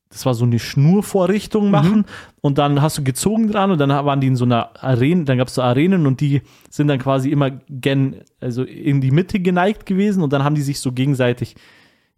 das 0.10 0.26
war 0.26 0.34
so 0.34 0.46
eine 0.46 0.58
Schnurvorrichtung 0.60 1.70
machen 1.72 2.06
und 2.42 2.58
dann 2.58 2.82
hast 2.82 2.98
du 2.98 3.04
gezogen 3.04 3.52
dran 3.52 3.70
und 3.72 3.78
dann 3.80 3.90
waren 3.90 4.20
die 4.20 4.28
in 4.28 4.36
so 4.36 4.46
einer 4.46 4.72
Arena, 4.84 5.24
dann 5.26 5.38
gab 5.38 5.50
es 5.50 5.56
so 5.56 5.62
Arenen 5.62 6.08
und 6.08 6.20
die 6.20 6.42
sind 6.72 6.88
dann 6.88 6.98
quasi 7.00 7.30
immer 7.30 7.52
gen, 7.70 8.22
also 8.40 8.64
in 8.64 9.02
die 9.02 9.12
Mitte 9.12 9.40
geneigt 9.40 9.86
gewesen 9.86 10.24
und 10.24 10.34
dann 10.34 10.44
haben 10.44 10.56
die 10.56 10.62
sich 10.64 10.80
so 10.80 10.92
gegenseitig, 10.92 11.56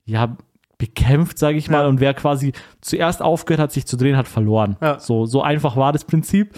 ja, 0.06 0.38
bekämpft, 0.78 1.38
sage 1.38 1.58
ich 1.58 1.70
mal, 1.70 1.82
Ja. 1.84 1.88
und 1.88 2.00
wer 2.00 2.14
quasi 2.14 2.54
zuerst 2.82 3.22
aufgehört 3.22 3.62
hat, 3.62 3.72
sich 3.72 3.86
zu 3.86 3.98
drehen, 3.98 4.18
hat 4.18 4.28
verloren. 4.28 4.76
Ja. 4.82 5.00
So, 5.00 5.26
so 5.26 5.42
einfach 5.42 5.76
war 5.78 5.94
das 5.94 6.04
Prinzip. 6.06 6.54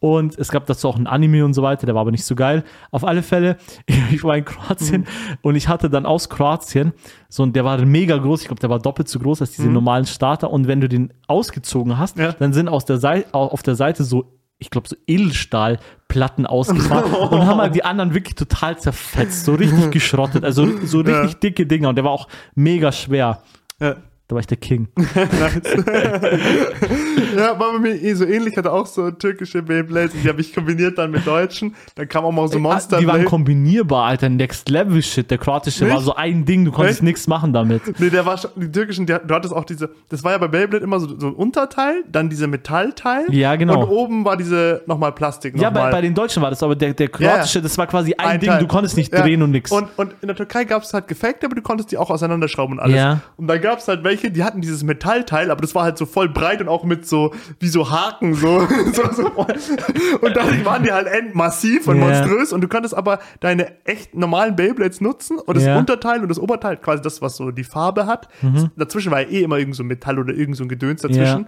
Und 0.00 0.36
es 0.36 0.50
gab 0.50 0.66
dazu 0.66 0.88
auch 0.88 0.96
ein 0.96 1.06
Anime 1.06 1.44
und 1.44 1.54
so 1.54 1.62
weiter, 1.62 1.86
der 1.86 1.94
war 1.94 2.00
aber 2.00 2.10
nicht 2.10 2.24
so 2.24 2.34
geil. 2.34 2.64
Auf 2.90 3.04
alle 3.04 3.22
Fälle, 3.22 3.56
ich 4.10 4.24
war 4.24 4.36
in 4.36 4.44
Kroatien 4.44 5.02
Mhm. 5.02 5.06
und 5.42 5.54
ich 5.54 5.68
hatte 5.68 5.88
dann 5.90 6.06
aus 6.06 6.28
Kroatien 6.28 6.92
so 7.28 7.44
und 7.44 7.54
der 7.54 7.64
war 7.64 7.78
mega 7.84 8.16
groß, 8.16 8.40
ich 8.42 8.48
glaube, 8.48 8.58
der 8.60 8.68
war 8.70 8.80
doppelt 8.80 9.06
so 9.08 9.20
groß 9.20 9.42
als 9.42 9.52
diese 9.52 9.68
normalen 9.68 10.04
Starter. 10.06 10.50
Und 10.50 10.66
wenn 10.66 10.80
du 10.80 10.88
den 10.88 11.12
ausgezogen 11.28 11.98
hast, 11.98 12.16
Mhm. 12.16 12.22
Ja. 12.24 12.32
dann 12.32 12.52
sind 12.52 12.68
aus 12.68 12.84
der 12.84 12.98
Seite, 12.98 13.32
auf 13.32 13.62
der 13.62 13.76
Seite 13.76 14.02
so, 14.02 14.24
ich 14.62 14.70
glaube, 14.70 14.88
so 14.88 14.96
Edelstahlplatten 15.06 16.46
ausgefahren 16.46 17.12
und 17.30 17.46
haben 17.46 17.60
halt 17.60 17.74
die 17.74 17.84
anderen 17.84 18.14
wirklich 18.14 18.34
total 18.36 18.78
zerfetzt, 18.78 19.44
so 19.44 19.54
richtig 19.54 19.90
geschrottet. 19.90 20.44
Also 20.44 20.66
so 20.86 20.98
richtig 21.00 21.32
Ja. 21.32 21.38
dicke 21.38 21.66
Dinger 21.66 21.88
und 21.90 21.96
der 21.96 22.04
war 22.04 22.12
auch 22.12 22.28
mega 22.54 22.90
schwer. 22.92 23.42
ja. 23.80 23.96
Da 24.32 24.36
war 24.36 24.40
ich 24.40 24.46
der 24.46 24.56
King. 24.56 24.88
ja, 27.36 27.58
war 27.58 27.72
bei 27.72 27.78
mir 27.80 28.02
eh 28.02 28.14
so 28.14 28.24
ähnlich. 28.24 28.52
Ich 28.52 28.56
hatte 28.56 28.72
auch 28.72 28.86
so 28.86 29.10
türkische 29.10 29.62
Beyblades. 29.62 30.12
Die 30.22 30.26
habe 30.26 30.40
ich 30.40 30.54
kombiniert 30.54 30.96
dann 30.96 31.10
mit 31.10 31.26
deutschen. 31.26 31.74
Dann 31.96 32.08
kam 32.08 32.24
auch 32.24 32.32
mal 32.32 32.48
so 32.48 32.58
Monster 32.58 32.98
die 32.98 33.06
waren 33.06 33.26
kombinierbar, 33.26 34.06
Alter. 34.06 34.30
Next 34.30 34.70
Level 34.70 35.02
Shit. 35.02 35.30
Der 35.30 35.36
kroatische 35.36 35.84
Nicht? 35.84 35.92
war 35.92 36.00
so 36.00 36.14
ein 36.14 36.46
Ding, 36.46 36.64
du 36.64 36.72
konntest 36.72 37.02
nichts 37.02 37.26
machen 37.26 37.52
damit. 37.52 38.00
Nee, 38.00 38.08
der 38.08 38.24
war 38.24 38.38
schon, 38.38 38.52
die 38.56 38.72
türkischen, 38.72 39.04
die, 39.04 39.14
du 39.22 39.34
hattest 39.34 39.52
auch 39.54 39.64
diese, 39.64 39.90
das 40.08 40.24
war 40.24 40.32
ja 40.32 40.38
bei 40.38 40.48
Beyblade 40.48 40.82
immer 40.82 40.98
so, 40.98 41.18
so 41.18 41.26
ein 41.26 41.34
Unterteil, 41.34 42.02
dann 42.10 42.30
diese 42.30 42.46
Metallteil. 42.46 43.26
Ja, 43.28 43.56
genau. 43.56 43.82
Und 43.82 43.88
oben 43.90 44.24
war 44.24 44.38
diese 44.38 44.82
nochmal 44.86 45.12
Plastik. 45.12 45.56
Ja, 45.56 45.70
nochmal. 45.70 45.90
bei, 45.90 45.98
bei 45.98 46.00
den 46.00 46.14
Deutschen 46.14 46.42
war 46.42 46.48
das, 46.48 46.62
aber 46.62 46.74
der, 46.74 46.94
der 46.94 47.08
kroatische, 47.08 47.60
das 47.60 47.76
war 47.76 47.86
quasi 47.86 48.14
ein, 48.14 48.26
Ein 48.26 48.40
Ding, 48.40 48.48
Teil. 48.48 48.60
du 48.60 48.66
konntest 48.66 48.96
nicht 48.96 49.12
Ja. 49.12 49.20
drehen 49.20 49.42
und 49.42 49.50
nix. 49.50 49.70
Und, 49.70 49.88
und 49.96 50.14
in 50.22 50.28
der 50.28 50.36
Türkei 50.36 50.64
gab 50.64 50.84
es 50.84 50.94
halt 50.94 51.06
gefakte, 51.06 51.44
aber 51.44 51.54
du 51.54 51.60
konntest 51.60 51.92
die 51.92 51.98
auch 51.98 52.08
auseinanderschrauben 52.08 52.78
und 52.78 52.80
alles. 52.80 52.96
Ja. 52.96 53.20
Und 53.36 53.48
dann 53.48 53.60
gab 53.60 53.78
es 53.78 53.88
halt 53.88 54.04
welche, 54.04 54.21
die 54.30 54.44
hatten 54.44 54.60
dieses 54.60 54.82
Metallteil, 54.82 55.50
aber 55.50 55.60
das 55.60 55.74
war 55.74 55.84
halt 55.84 55.98
so 55.98 56.06
voll 56.06 56.28
breit 56.28 56.60
und 56.60 56.68
auch 56.68 56.84
mit 56.84 57.06
so, 57.06 57.32
wie 57.58 57.68
so 57.68 57.90
Haken, 57.90 58.34
so. 58.34 58.60
so, 58.92 59.12
so 59.12 59.26
und 60.20 60.36
dadurch 60.36 60.64
waren 60.64 60.82
die 60.82 60.92
halt 60.92 61.06
endmassiv 61.06 61.88
und 61.88 61.98
Ja. 61.98 62.04
monströs 62.06 62.52
und 62.52 62.60
du 62.60 62.68
konntest 62.68 62.94
aber 62.94 63.18
deine 63.40 63.84
echt 63.84 64.14
normalen 64.14 64.56
Beyblades 64.56 65.00
nutzen 65.00 65.38
und 65.38 65.56
das 65.56 65.64
Ja. 65.64 65.78
Unterteil 65.78 66.22
und 66.22 66.28
das 66.28 66.38
Oberteil, 66.38 66.76
quasi 66.76 67.02
das, 67.02 67.22
was 67.22 67.36
so 67.36 67.50
die 67.50 67.64
Farbe 67.64 68.06
hat. 68.06 68.28
Mhm. 68.42 68.70
Dazwischen 68.76 69.10
war 69.10 69.20
ja 69.20 69.28
eh 69.28 69.42
immer 69.42 69.58
irgend 69.58 69.76
so 69.76 69.84
Metall 69.84 70.18
oder 70.18 70.32
irgend 70.34 70.56
so 70.56 70.64
ein 70.64 70.68
Gedöns 70.68 71.02
dazwischen. 71.02 71.46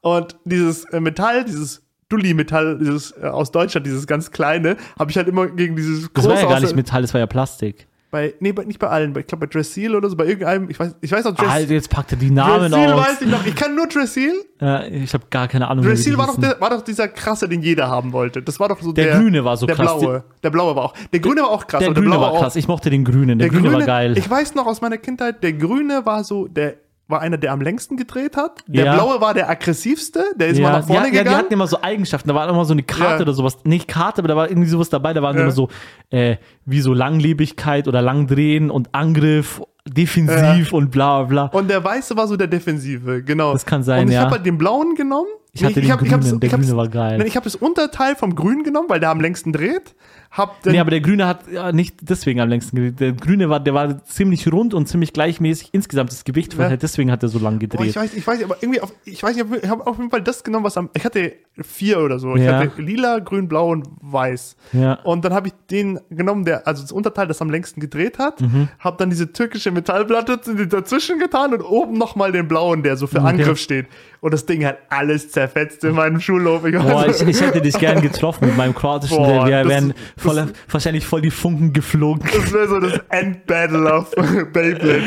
Und 0.00 0.36
dieses 0.44 0.84
äh, 0.86 1.00
Metall, 1.00 1.44
dieses 1.44 1.82
Dulli-Metall, 2.10 2.78
dieses 2.78 3.12
äh, 3.12 3.26
aus 3.26 3.50
Deutschland, 3.50 3.86
dieses 3.86 4.06
ganz 4.06 4.30
kleine, 4.30 4.76
habe 4.98 5.10
ich 5.10 5.16
halt 5.16 5.28
immer 5.28 5.46
gegen 5.48 5.76
dieses 5.76 6.10
das 6.12 6.28
war 6.28 6.38
ja 6.38 6.46
gar 6.48 6.60
nicht 6.60 6.76
Metall, 6.76 7.02
das 7.02 7.14
war 7.14 7.20
ja 7.20 7.26
Plastik. 7.26 7.86
Bei, 8.14 8.32
nee, 8.38 8.52
bei, 8.52 8.62
nicht 8.62 8.78
bei 8.78 8.86
allen, 8.86 9.12
bei, 9.12 9.20
ich 9.20 9.26
glaube 9.26 9.48
bei 9.48 9.52
Dressil 9.52 9.96
oder 9.96 10.08
so, 10.08 10.14
bei 10.14 10.24
irgendeinem, 10.24 10.70
ich 10.70 10.78
weiß, 10.78 10.94
ich 11.00 11.10
weiß 11.10 11.24
noch, 11.24 11.34
Dress, 11.34 11.48
Alter, 11.48 11.72
jetzt 11.72 11.90
packt 11.90 12.12
er 12.12 12.16
die 12.16 12.30
Namen 12.30 12.70
Dressil 12.70 12.92
aus. 12.92 13.08
weiß 13.08 13.22
ich 13.22 13.28
noch, 13.28 13.44
ich 13.44 13.56
kann 13.56 13.74
nur 13.74 13.88
Dressil. 13.88 14.32
Ja, 14.60 14.84
ich 14.84 15.12
habe 15.12 15.24
gar 15.30 15.48
keine 15.48 15.66
Ahnung. 15.66 15.84
Dressil 15.84 16.16
war 16.16 16.28
doch, 16.28 16.38
der, 16.38 16.60
war 16.60 16.70
doch 16.70 16.82
dieser 16.82 17.08
krasse, 17.08 17.48
den 17.48 17.60
jeder 17.60 17.88
haben 17.88 18.12
wollte. 18.12 18.40
Das 18.40 18.60
war 18.60 18.68
doch 18.68 18.80
so 18.80 18.92
Der 18.92 19.06
der. 19.06 19.18
Grüne 19.18 19.44
war 19.44 19.56
so 19.56 19.66
der 19.66 19.74
krass. 19.74 19.98
Blaue. 19.98 20.22
Der 20.44 20.50
blaue 20.50 20.76
war 20.76 20.84
auch. 20.84 20.94
Der 21.12 21.18
Grüne 21.18 21.40
war 21.40 21.50
auch 21.50 21.66
krass. 21.66 21.80
der 21.80 21.92
Grüne 21.92 22.06
blaue 22.10 22.20
war 22.20 22.30
auch. 22.30 22.40
krass. 22.40 22.54
Ich 22.54 22.68
mochte 22.68 22.88
den 22.88 23.04
Grünen. 23.04 23.40
Der, 23.40 23.48
Grüne, 23.48 23.72
war 23.72 23.82
geil. 23.82 24.16
Ich 24.16 24.30
weiß 24.30 24.54
noch 24.54 24.66
aus 24.66 24.80
meiner 24.80 24.98
Kindheit, 24.98 25.42
der 25.42 25.54
Grüne 25.54 26.06
war 26.06 26.22
so, 26.22 26.46
der 26.46 26.76
war 27.06 27.20
einer, 27.20 27.36
der 27.36 27.52
am 27.52 27.60
längsten 27.60 27.96
gedreht 27.96 28.36
hat. 28.36 28.64
Der 28.66 28.86
Ja. 28.86 28.94
Blaue 28.94 29.20
war 29.20 29.34
der 29.34 29.50
aggressivste, 29.50 30.24
der 30.36 30.48
ist 30.48 30.60
mal 30.60 30.72
ja, 30.72 30.78
nach 30.78 30.86
vorne 30.86 31.00
ja, 31.00 31.04
ja, 31.06 31.10
die 31.10 31.18
gegangen. 31.18 31.36
hatten 31.36 31.52
immer 31.52 31.66
so 31.66 31.82
Eigenschaften. 31.82 32.28
Da 32.28 32.34
war 32.34 32.48
immer 32.48 32.64
so 32.64 32.72
eine 32.72 32.82
Karte 32.82 33.22
oder 33.22 33.34
sowas. 33.34 33.58
Nicht 33.64 33.88
Karte, 33.88 34.20
aber 34.20 34.28
da 34.28 34.36
war 34.36 34.48
irgendwie 34.48 34.68
sowas 34.70 34.88
dabei. 34.88 35.12
Da 35.12 35.20
waren 35.22 35.36
immer 35.36 35.50
so, 35.50 35.68
äh, 36.10 36.36
wie 36.64 36.80
so 36.80 36.94
Langlebigkeit 36.94 37.88
oder 37.88 38.00
Langdrehen 38.00 38.70
und 38.70 38.94
Angriff, 38.94 39.60
defensiv 39.86 40.72
und 40.72 40.90
bla 40.90 41.24
bla 41.24 41.44
und 41.52 41.68
der 41.68 41.84
Weiße 41.84 42.16
war 42.16 42.26
so 42.26 42.36
der 42.38 42.46
Defensive, 42.46 43.22
genau. 43.22 43.52
Das 43.52 43.66
kann 43.66 43.82
sein, 43.82 44.02
Und 44.04 44.08
ich 44.08 44.14
ja. 44.14 44.22
habe 44.22 44.32
halt 44.32 44.46
den 44.46 44.56
Blauen 44.56 44.94
genommen. 44.94 45.28
Ich 45.52 45.62
hatte 45.62 45.80
den 45.80 45.92
hab- 45.92 45.98
Grünen, 46.00 46.12
hab's- 46.14 46.38
der 46.40 46.50
hab's- 46.50 46.64
Grüne 46.66 46.76
war 46.76 46.88
geil. 46.88 47.22
Ich 47.26 47.36
habe 47.36 47.44
das 47.44 47.54
Unterteil 47.54 48.16
vom 48.16 48.34
Grün 48.34 48.64
genommen, 48.64 48.88
weil 48.88 48.98
der 48.98 49.10
am 49.10 49.20
längsten 49.20 49.52
dreht. 49.52 49.94
Hab 50.36 50.62
dann, 50.64 50.72
Nee, 50.72 50.80
aber 50.80 50.90
der 50.90 51.00
Grüne 51.00 51.28
hat 51.28 51.46
ja, 51.48 51.70
nicht 51.70 51.94
deswegen 52.00 52.40
am 52.40 52.48
längsten 52.48 52.74
gedreht. 52.74 52.98
Der 52.98 53.12
Grüne 53.12 53.48
war, 53.48 53.60
der 53.60 53.72
war 53.72 54.04
ziemlich 54.04 54.50
rund 54.52 54.74
und 54.74 54.86
ziemlich 54.88 55.12
gleichmäßig 55.12 55.68
insgesamt 55.70 56.10
das 56.10 56.24
Gewicht. 56.24 56.54
Ja. 56.58 56.76
Deswegen 56.76 57.12
hat 57.12 57.22
er 57.22 57.28
so 57.28 57.38
lang 57.38 57.58
Boah, 57.60 57.64
ich 57.64 57.70
gedreht. 57.70 57.96
weiß, 57.96 58.14
ich 58.14 58.26
weiß, 58.26 58.42
aber 58.42 58.56
irgendwie, 58.60 58.80
auf, 58.80 58.92
ich 59.04 59.22
weiß 59.22 59.36
nicht, 59.36 59.46
ich 59.62 59.68
habe 59.70 59.86
auf 59.86 59.96
jeden 59.96 60.10
Fall 60.10 60.22
das 60.22 60.42
genommen, 60.42 60.64
was 60.64 60.76
am, 60.76 60.90
ich 60.92 61.04
hatte 61.04 61.34
vier 61.62 62.00
oder 62.00 62.18
so. 62.18 62.34
Ich 62.34 62.42
Ja. 62.42 62.58
hatte 62.58 62.82
lila, 62.82 63.20
grün, 63.20 63.46
blau 63.46 63.70
und 63.70 63.86
weiß. 64.00 64.56
Ja. 64.72 64.94
Und 65.04 65.24
dann 65.24 65.32
habe 65.32 65.46
ich 65.46 65.54
den 65.70 66.00
genommen, 66.10 66.44
der, 66.44 66.66
also 66.66 66.82
das 66.82 66.90
Unterteil, 66.90 67.28
das 67.28 67.40
am 67.40 67.48
längsten 67.48 67.78
gedreht 67.80 68.18
hat, 68.18 68.40
Mhm. 68.40 68.68
habe 68.80 68.96
dann 68.98 69.10
diese 69.10 69.32
türkische 69.32 69.70
Metallplatte 69.70 70.40
dazwischen 70.66 71.20
getan 71.20 71.54
und 71.54 71.62
oben 71.62 71.96
nochmal 71.96 72.32
den 72.32 72.48
blauen, 72.48 72.82
der 72.82 72.96
so 72.96 73.06
für 73.06 73.18
Okay. 73.18 73.28
Angriff 73.28 73.60
steht. 73.60 73.86
Und 74.24 74.32
das 74.32 74.46
Ding 74.46 74.64
hat 74.64 74.78
alles 74.88 75.30
zerfetzt 75.32 75.84
in 75.84 75.94
meinem 75.96 76.18
Schulhof. 76.18 76.64
Ich 76.64 76.74
Boah, 76.74 77.04
weiß- 77.04 77.24
ich, 77.24 77.28
ich 77.36 77.40
hätte 77.42 77.60
dich 77.60 77.78
gern 77.78 78.00
getroffen 78.00 78.46
mit 78.46 78.56
meinem 78.56 78.74
kroatischen. 78.74 79.18
Boah, 79.18 79.44
wir 79.46 79.58
das- 79.58 79.68
wären 79.68 79.88
das- 80.16 80.24
voll, 80.24 80.46
wahrscheinlich 80.70 81.04
voll 81.04 81.20
die 81.20 81.30
Funken 81.30 81.74
geflogen. 81.74 82.22
das 82.34 82.50
wäre 82.50 82.66
so 82.68 82.80
das 82.80 83.00
Endbattle 83.10 83.92
of 83.92 84.10
Beyblade 84.50 85.02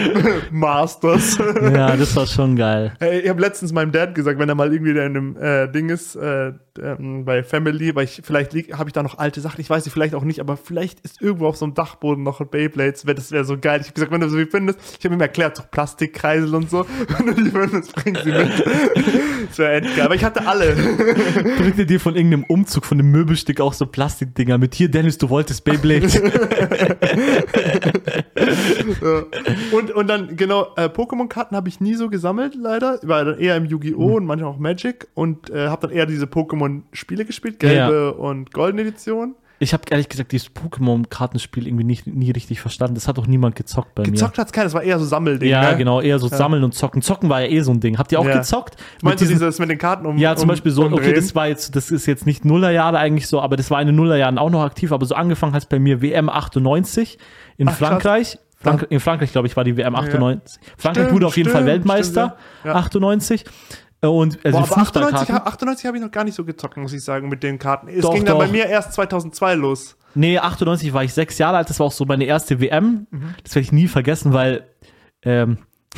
Masters. 0.52 1.36
Ja, 1.74 1.96
das 1.96 2.16
war 2.16 2.28
schon 2.28 2.56
geil. 2.56 2.94
Ey, 3.00 3.22
Ich 3.22 3.30
habe 3.30 3.42
letztens 3.42 3.74
meinem 3.74 3.92
Dad 3.92 4.14
gesagt, 4.14 4.38
wenn 4.38 4.50
er 4.50 4.54
mal 4.56 4.72
irgendwie 4.72 4.92
in 4.92 5.00
einem 5.00 5.36
äh, 5.38 5.68
Ding 5.68 5.90
ist, 5.90 6.16
äh, 6.16 6.52
ähm, 6.78 7.26
bei 7.26 7.44
Family, 7.44 7.96
weil 7.96 8.06
ich 8.06 8.22
vielleicht 8.24 8.54
habe 8.74 8.90
ich 8.90 8.94
da 8.94 9.04
noch 9.04 9.18
alte 9.18 9.42
Sachen, 9.42 9.62
ich 9.62 9.70
weiß 9.70 9.86
nicht, 9.86 9.94
vielleicht 9.94 10.16
auch 10.16 10.24
nicht, 10.24 10.40
aber 10.40 10.58
vielleicht 10.58 11.00
ist 11.02 11.22
irgendwo 11.22 11.48
auf 11.48 11.58
so 11.58 11.66
einem 11.66 11.74
Dachboden 11.74 12.24
noch 12.24 12.40
ein 12.42 12.50
Beyblades, 12.50 13.04
das 13.04 13.32
wäre 13.32 13.46
so 13.46 13.58
geil. 13.58 13.82
Ich 13.82 13.88
habe 13.88 13.94
gesagt, 13.94 14.12
wenn 14.12 14.22
du 14.22 14.30
so 14.30 14.38
wie 14.38 14.46
findest, 14.46 14.80
ich 15.00 15.06
habe 15.06 15.16
ihm 15.16 15.22
erklärt, 15.22 15.58
so 15.58 15.64
Plastikkreisel 15.70 16.56
und 16.56 16.70
so, 16.70 16.86
wenn 17.18 17.26
du 17.28 17.34
die 17.34 17.50
findest, 17.50 17.96
bring 17.96 18.18
sie 18.24 18.32
mit. 18.32 18.66
das 19.50 19.58
wäre 19.60 19.74
endgeil. 19.74 20.02
Aber 20.02 20.16
ich 20.16 20.24
hatte 20.24 20.48
alle. 20.48 20.76
Bringt 21.58 21.80
er 21.80 21.86
dir 21.86 22.00
von 22.00 22.16
irgendeinem 22.16 22.46
Umzug, 22.46 22.86
von 22.86 23.00
einem 23.00 23.12
Möbelstück 23.12 23.62
auch 23.62 23.74
so 23.74 23.86
Plastikdinger 23.86 24.58
mit? 24.58 24.76
Hier, 24.76 24.90
Dennis, 24.90 25.18
du 25.18 25.30
wolltest 25.30 25.64
Beyblade. 25.64 26.08
Und, 29.72 29.92
und 29.92 30.08
dann, 30.08 30.36
genau, 30.36 30.68
äh, 30.76 30.86
Pokémon-Karten 30.86 31.56
habe 31.56 31.70
ich 31.70 31.80
nie 31.80 31.94
so 31.96 32.10
gesammelt, 32.10 32.56
leider. 32.56 33.00
War 33.04 33.26
dann 33.26 33.40
eher 33.40 33.56
im 33.56 33.66
Yu-Gi-Oh! 33.66 34.08
Mhm. 34.10 34.14
und 34.16 34.26
manchmal 34.26 34.52
auch 34.52 34.58
Magic 34.60 35.08
und 35.14 35.50
äh, 35.50 35.68
habe 35.68 35.88
dann 35.88 35.96
eher 35.96 36.06
diese 36.06 36.26
Pokémon-Spiele 36.26 37.26
gespielt, 37.26 37.60
gelbe 37.60 38.14
und 38.14 38.54
goldene 38.54 38.82
Edition. 38.84 39.36
Ich 39.60 39.74
habe 39.74 39.82
ehrlich 39.90 40.08
gesagt 40.08 40.32
dieses 40.34 40.52
Pokémon-Kartenspiel 40.54 41.66
irgendwie 41.66 41.84
nicht, 41.84 42.06
nie 42.06 42.30
richtig 42.30 42.62
verstanden. 42.62 42.94
Das 42.94 43.08
hat 43.08 43.18
auch 43.18 43.26
niemand 43.26 43.56
gezockt 43.56 43.96
bei 43.96 44.04
Gezockt 44.04 44.38
hat's 44.38 44.52
keiner, 44.52 44.66
das 44.66 44.76
war 44.76 44.84
eher 44.84 45.00
so 45.00 45.06
Sammelding. 45.06 45.48
mir. 45.50 45.56
Ja, 45.56 45.72
ne? 45.72 45.78
genau, 45.78 46.00
eher 46.00 46.20
so 46.20 46.28
sammeln 46.28 46.64
und 46.64 46.76
zocken. 46.76 47.02
Zocken 47.02 47.28
war 47.28 47.42
ja 47.42 47.48
eh 47.48 47.62
so 47.62 47.72
ein 47.72 47.80
Ding. 47.80 47.98
Habt 47.98 48.12
ihr 48.12 48.20
auch 48.20 48.26
Ja. 48.28 48.38
gezockt? 48.38 48.76
Meinst 49.02 49.22
du 49.22 49.26
diesen- 49.26 49.40
dieses 49.40 49.58
mit 49.58 49.72
den 49.72 49.80
Karten 49.80 50.06
um 50.06 50.20
Ja, 50.20 50.36
zum 50.36 50.44
um, 50.44 50.50
Beispiel 50.50 50.72
so, 50.72 50.84
okay, 50.84 50.94
umdrehen? 50.94 51.16
das 51.16 51.34
war 51.34 51.48
jetzt, 51.48 51.76
das 51.76 51.90
ist 51.90 52.06
jetzt 52.06 52.28
nicht 52.28 52.46
Nullerjahre 52.46 53.00
eigentlich 53.00 53.26
so, 53.28 53.42
aber 53.42 53.56
das 53.58 53.72
war 53.72 53.82
in 53.82 53.88
den 53.88 53.96
Nullerjahren 53.96 54.38
auch 54.38 54.52
noch 54.52 54.62
aktiv, 54.64 54.92
aber 54.92 55.08
so 55.08 55.16
angefangen 55.16 55.54
hat 55.54 55.64
es 55.64 55.68
bei 55.70 55.80
mir 55.80 56.04
WM 56.04 56.30
98 56.30 57.18
in 57.58 57.68
Ach, 57.68 57.80
krass. 57.80 58.38
Frank 58.60 58.88
in 58.90 59.00
Frankreich, 59.00 59.32
glaube 59.32 59.48
ich, 59.48 59.56
war 59.56 59.64
die 59.64 59.78
WM 59.78 59.96
98. 59.96 60.60
Frankreich 60.78 61.04
Stimmt, 61.04 61.14
wurde 61.16 61.28
auf 61.28 61.38
jeden 61.38 61.50
Fall 61.50 61.62
stimmt, 61.62 61.72
Weltmeister, 61.74 62.36
stimmt, 62.62 62.66
ja. 62.66 62.72
Ja. 62.72 62.76
98. 62.78 63.46
Und 64.02 64.40
also 64.46 64.58
Boah, 64.60 64.64
aber 64.66 64.78
98, 64.78 64.84
Fußballkarten. 64.84 65.36
ha- 65.36 65.44
98 65.48 65.86
habe 65.88 65.98
ich 65.98 66.04
noch 66.04 66.12
gar 66.12 66.24
nicht 66.24 66.36
so 66.36 66.44
gezockt, 66.46 66.78
muss 66.78 66.94
ich 66.94 67.04
sagen, 67.04 67.30
mit 67.30 67.42
den 67.44 67.58
Karten. 67.60 67.88
Es 67.88 68.02
Doch, 68.02 68.14
ging 68.14 68.26
dann 68.26 68.38
bei 68.38 68.46
doch. 68.46 68.52
mir 68.52 68.66
erst 68.68 68.94
2002 68.94 69.56
los. 69.56 69.96
Nee, 70.16 70.38
98 70.40 70.94
war 70.94 71.04
ich 71.04 71.14
sechs 71.14 71.38
Jahre 71.38 71.58
alt. 71.58 71.70
Das 71.70 71.80
war 71.80 71.88
auch 71.88 71.92
so 71.92 72.06
meine 72.06 72.26
erste 72.26 72.60
WM. 72.60 73.08
Mhm. 73.12 73.36
Das 73.44 73.56
werde 73.56 73.64
ich 73.64 73.72
nie 73.72 73.88
vergessen, 73.88 74.34
weil 74.34 74.68
ähm, 75.24 75.58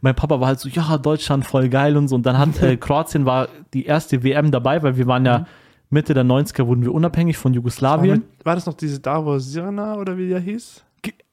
mein 0.00 0.14
Papa 0.14 0.40
war 0.40 0.48
halt 0.48 0.60
so, 0.60 0.68
ja, 0.68 0.96
Deutschland 0.98 1.44
voll 1.46 1.68
geil 1.68 1.96
und 1.96 2.08
so. 2.08 2.14
Und 2.16 2.24
dann 2.26 2.38
hat 2.38 2.62
äh, 2.62 2.76
Kroatien 2.78 3.26
war 3.26 3.48
die 3.74 3.84
erste 3.86 4.22
WM 4.22 4.50
dabei, 4.50 4.82
weil 4.82 4.96
wir 4.96 5.06
waren 5.06 5.22
Mhm. 5.22 5.26
ja 5.26 5.46
Mitte 5.90 6.14
der 6.14 6.24
90er 6.24 6.66
wurden 6.66 6.82
wir 6.82 6.92
unabhängig 6.92 7.36
von 7.38 7.52
War, 7.52 7.56
Jugoslawien. 7.56 8.18
mit, 8.36 8.44
war 8.46 8.54
das 8.56 8.66
noch 8.66 8.74
diese 8.74 8.98
Davos 8.98 9.44
Sirna 9.52 9.94
oder 9.96 10.16
wie 10.16 10.28
der 10.28 10.40
hieß? 10.40 10.82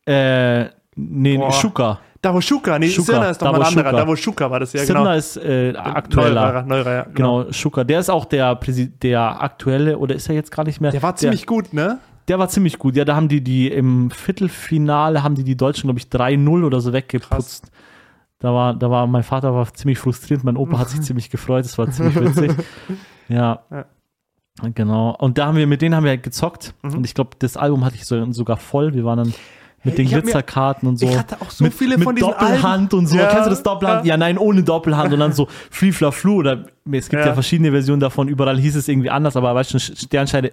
Äh, 0.06 0.66
nee, 0.96 1.38
Boah. 1.38 1.52
Schuka. 1.52 2.00
Davos 2.22 2.46
Schuka, 2.46 2.80
nee, 2.80 2.88
Schuka, 2.88 3.12
Sirna 3.12 3.30
ist 3.32 3.42
doch 3.42 3.52
mal 3.52 3.60
ein 3.60 3.68
anderer. 3.68 3.90
Schuka. 3.90 3.98
Davos 3.98 4.20
Schuka 4.20 4.52
war 4.52 4.60
das, 4.62 4.72
ja, 4.72 4.86
Sirna 4.86 5.02
genau. 5.02 5.16
ist 5.16 5.38
äh, 5.38 5.74
aktueller. 5.76 6.42
Neuerer, 6.42 6.64
neuerer, 6.64 6.94
ja. 6.94 7.06
Genau, 7.14 7.52
Schuka. 7.52 7.84
Der 7.84 8.00
ist 8.00 8.10
auch 8.10 8.24
der, 8.24 8.58
der 9.02 9.42
aktuelle, 9.42 9.98
oder 9.98 10.16
ist 10.16 10.30
er 10.30 10.36
jetzt 10.36 10.52
gar 10.52 10.64
nicht 10.64 10.80
mehr? 10.80 10.92
Der 10.92 11.04
war 11.04 11.16
ziemlich 11.18 11.46
gut, 11.46 11.74
ne? 11.74 12.00
Der 12.30 12.40
war 12.40 12.48
ziemlich 12.48 12.80
gut. 12.80 12.96
Ja, 12.96 13.04
da 13.04 13.18
haben 13.18 13.28
die 13.28 13.42
die 13.42 13.70
im 13.70 14.10
Viertelfinale 14.10 15.24
haben 15.24 15.36
die 15.36 15.44
die 15.44 15.58
Deutschen, 15.58 15.88
glaube 15.88 16.00
ich, 16.00 16.06
3-0 16.06 16.64
oder 16.64 16.80
so 16.80 16.94
weggeputzt. 16.94 17.70
Da 18.40 18.54
war, 18.54 18.74
da 18.74 18.90
war, 18.90 19.08
mein 19.08 19.24
Vater 19.24 19.54
war 19.54 19.74
ziemlich 19.74 20.00
frustriert, 20.00 20.44
mein 20.44 20.58
Opa 20.58 20.80
hat 20.80 20.90
sich 20.90 21.02
ziemlich 21.04 21.30
gefreut, 21.30 21.66
das 21.66 21.78
war 21.78 21.90
ziemlich 21.92 22.16
witzig. 22.16 22.54
Ja. 23.30 23.64
Ja. 23.72 23.86
Genau. 24.76 25.16
Und 25.18 25.38
da 25.38 25.48
haben 25.48 25.56
wir, 25.56 25.66
mit 25.66 25.82
denen 25.82 25.96
haben 25.96 26.04
wir 26.04 26.12
halt 26.12 26.24
gezockt. 26.24 26.76
Und 26.84 27.06
ich 27.06 27.16
glaube, 27.16 27.32
das 27.40 27.56
Album 27.56 27.86
hatte 27.86 27.96
ich 27.96 28.06
so, 28.06 28.32
sogar 28.34 28.58
voll. 28.58 28.94
Wir 28.94 29.06
waren 29.06 29.18
dann 29.18 29.34
mit 29.84 29.98
Hey, 29.98 30.06
den 30.06 30.12
mir- 30.16 30.22
Glitzerkarten 30.22 30.88
und 30.88 30.98
so. 30.98 31.08
ich 31.08 31.18
hatte 31.18 31.42
auch 31.42 31.50
so 31.52 31.64
mit, 31.64 31.74
viele 31.74 31.96
mit 31.98 32.04
von 32.06 32.16
diesen 32.16 32.30
Doppelhand 32.32 32.66
Alben. 32.94 32.98
und 33.00 33.08
so. 33.08 33.18
Ja, 33.18 33.28
Kennst 33.28 33.46
du 33.46 33.50
das 33.50 33.64
Doppelhand? 33.64 34.06
ja. 34.06 34.14
Ja, 34.14 34.18
nein, 34.18 34.38
ohne 34.38 34.64
Doppelhand. 34.64 35.14
Und 35.14 35.20
dann 35.20 35.34
so 35.34 35.48
Free 35.72 35.92
Fla 35.92 36.12
Flu 36.12 36.36
oder 36.38 36.66
es 36.92 37.08
gibt 37.10 37.22
ja. 37.22 37.28
Ja. 37.28 37.34
verschiedene 37.34 37.72
Versionen 37.72 38.02
davon. 38.02 38.28
Überall 38.28 38.60
hieß 38.60 38.76
es 38.76 38.88
irgendwie 38.90 39.10
anders, 39.10 39.38
aber 39.38 39.56
weißt 39.56 39.74
du, 39.74 39.80
Sternscheide. 39.80 40.52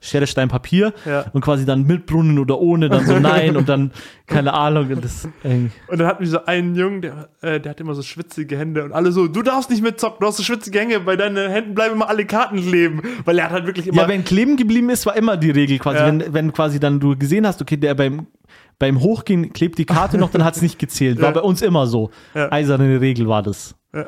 Schere, 0.00 0.26
Stein, 0.26 0.48
Papier 0.48 0.92
und 1.32 1.40
quasi 1.42 1.64
dann 1.64 1.84
mit 1.86 2.06
Brunnen 2.06 2.38
oder 2.40 2.58
ohne, 2.58 2.88
dann 2.88 3.06
so 3.06 3.18
nein 3.20 3.56
und 3.56 3.68
dann 3.68 3.92
keine 4.26 4.52
Ahnung. 4.52 4.90
und 4.90 5.04
Das, 5.04 5.28
Und 5.44 5.70
dann 6.00 6.06
hatten 6.08 6.24
wir 6.24 6.28
so 6.30 6.44
einen 6.44 6.74
Jungen, 6.74 7.02
der, 7.02 7.28
äh, 7.40 7.60
der 7.60 7.70
hat 7.70 7.80
immer 7.80 7.94
so 7.94 8.02
schwitzige 8.02 8.58
Hände 8.58 8.82
und 8.84 8.92
alle 8.92 9.12
so, 9.12 9.28
du 9.28 9.42
darfst 9.42 9.70
nicht 9.70 9.82
mitzocken, 9.82 10.18
du 10.20 10.26
hast 10.26 10.38
so 10.38 10.42
schwitzige 10.42 10.80
Hände, 10.80 10.98
bei 11.00 11.14
deinen 11.16 11.50
Händen 11.50 11.74
bleiben 11.74 11.94
immer 11.94 12.08
alle 12.08 12.24
Karten 12.26 12.56
kleben. 12.56 13.02
Weil 13.24 13.38
er 13.38 13.44
hat 13.46 13.52
halt 13.52 13.66
wirklich 13.66 13.86
immer. 13.86 14.02
ja, 14.02 14.08
wenn 14.08 14.24
kleben 14.24 14.56
geblieben 14.56 14.90
ist, 14.90 15.06
war 15.06 15.16
immer 15.16 15.36
die 15.36 15.50
Regel 15.50 15.78
quasi. 15.78 16.00
Wenn, 16.04 16.34
wenn 16.34 16.52
quasi 16.52 16.80
dann 16.80 16.98
du 17.00 17.16
gesehen 17.16 17.46
hast, 17.46 17.62
okay, 17.62 17.76
der 17.76 17.94
beim, 17.94 18.26
beim 18.80 19.00
Hochgehen 19.00 19.52
klebt 19.52 19.78
die 19.78 19.84
Karte 19.84 20.18
noch, 20.18 20.30
dann 20.30 20.42
hat 20.42 20.56
es 20.56 20.62
nicht 20.62 20.80
gezählt. 20.80 21.18
War 21.20 21.28
Ja. 21.28 21.30
bei 21.34 21.40
uns 21.42 21.62
immer 21.62 21.86
so. 21.86 22.10
Ja. 22.34 22.50
Eiserne 22.50 23.00
Regel 23.00 23.28
war 23.28 23.44
das. 23.44 23.76
Ja. 23.92 24.06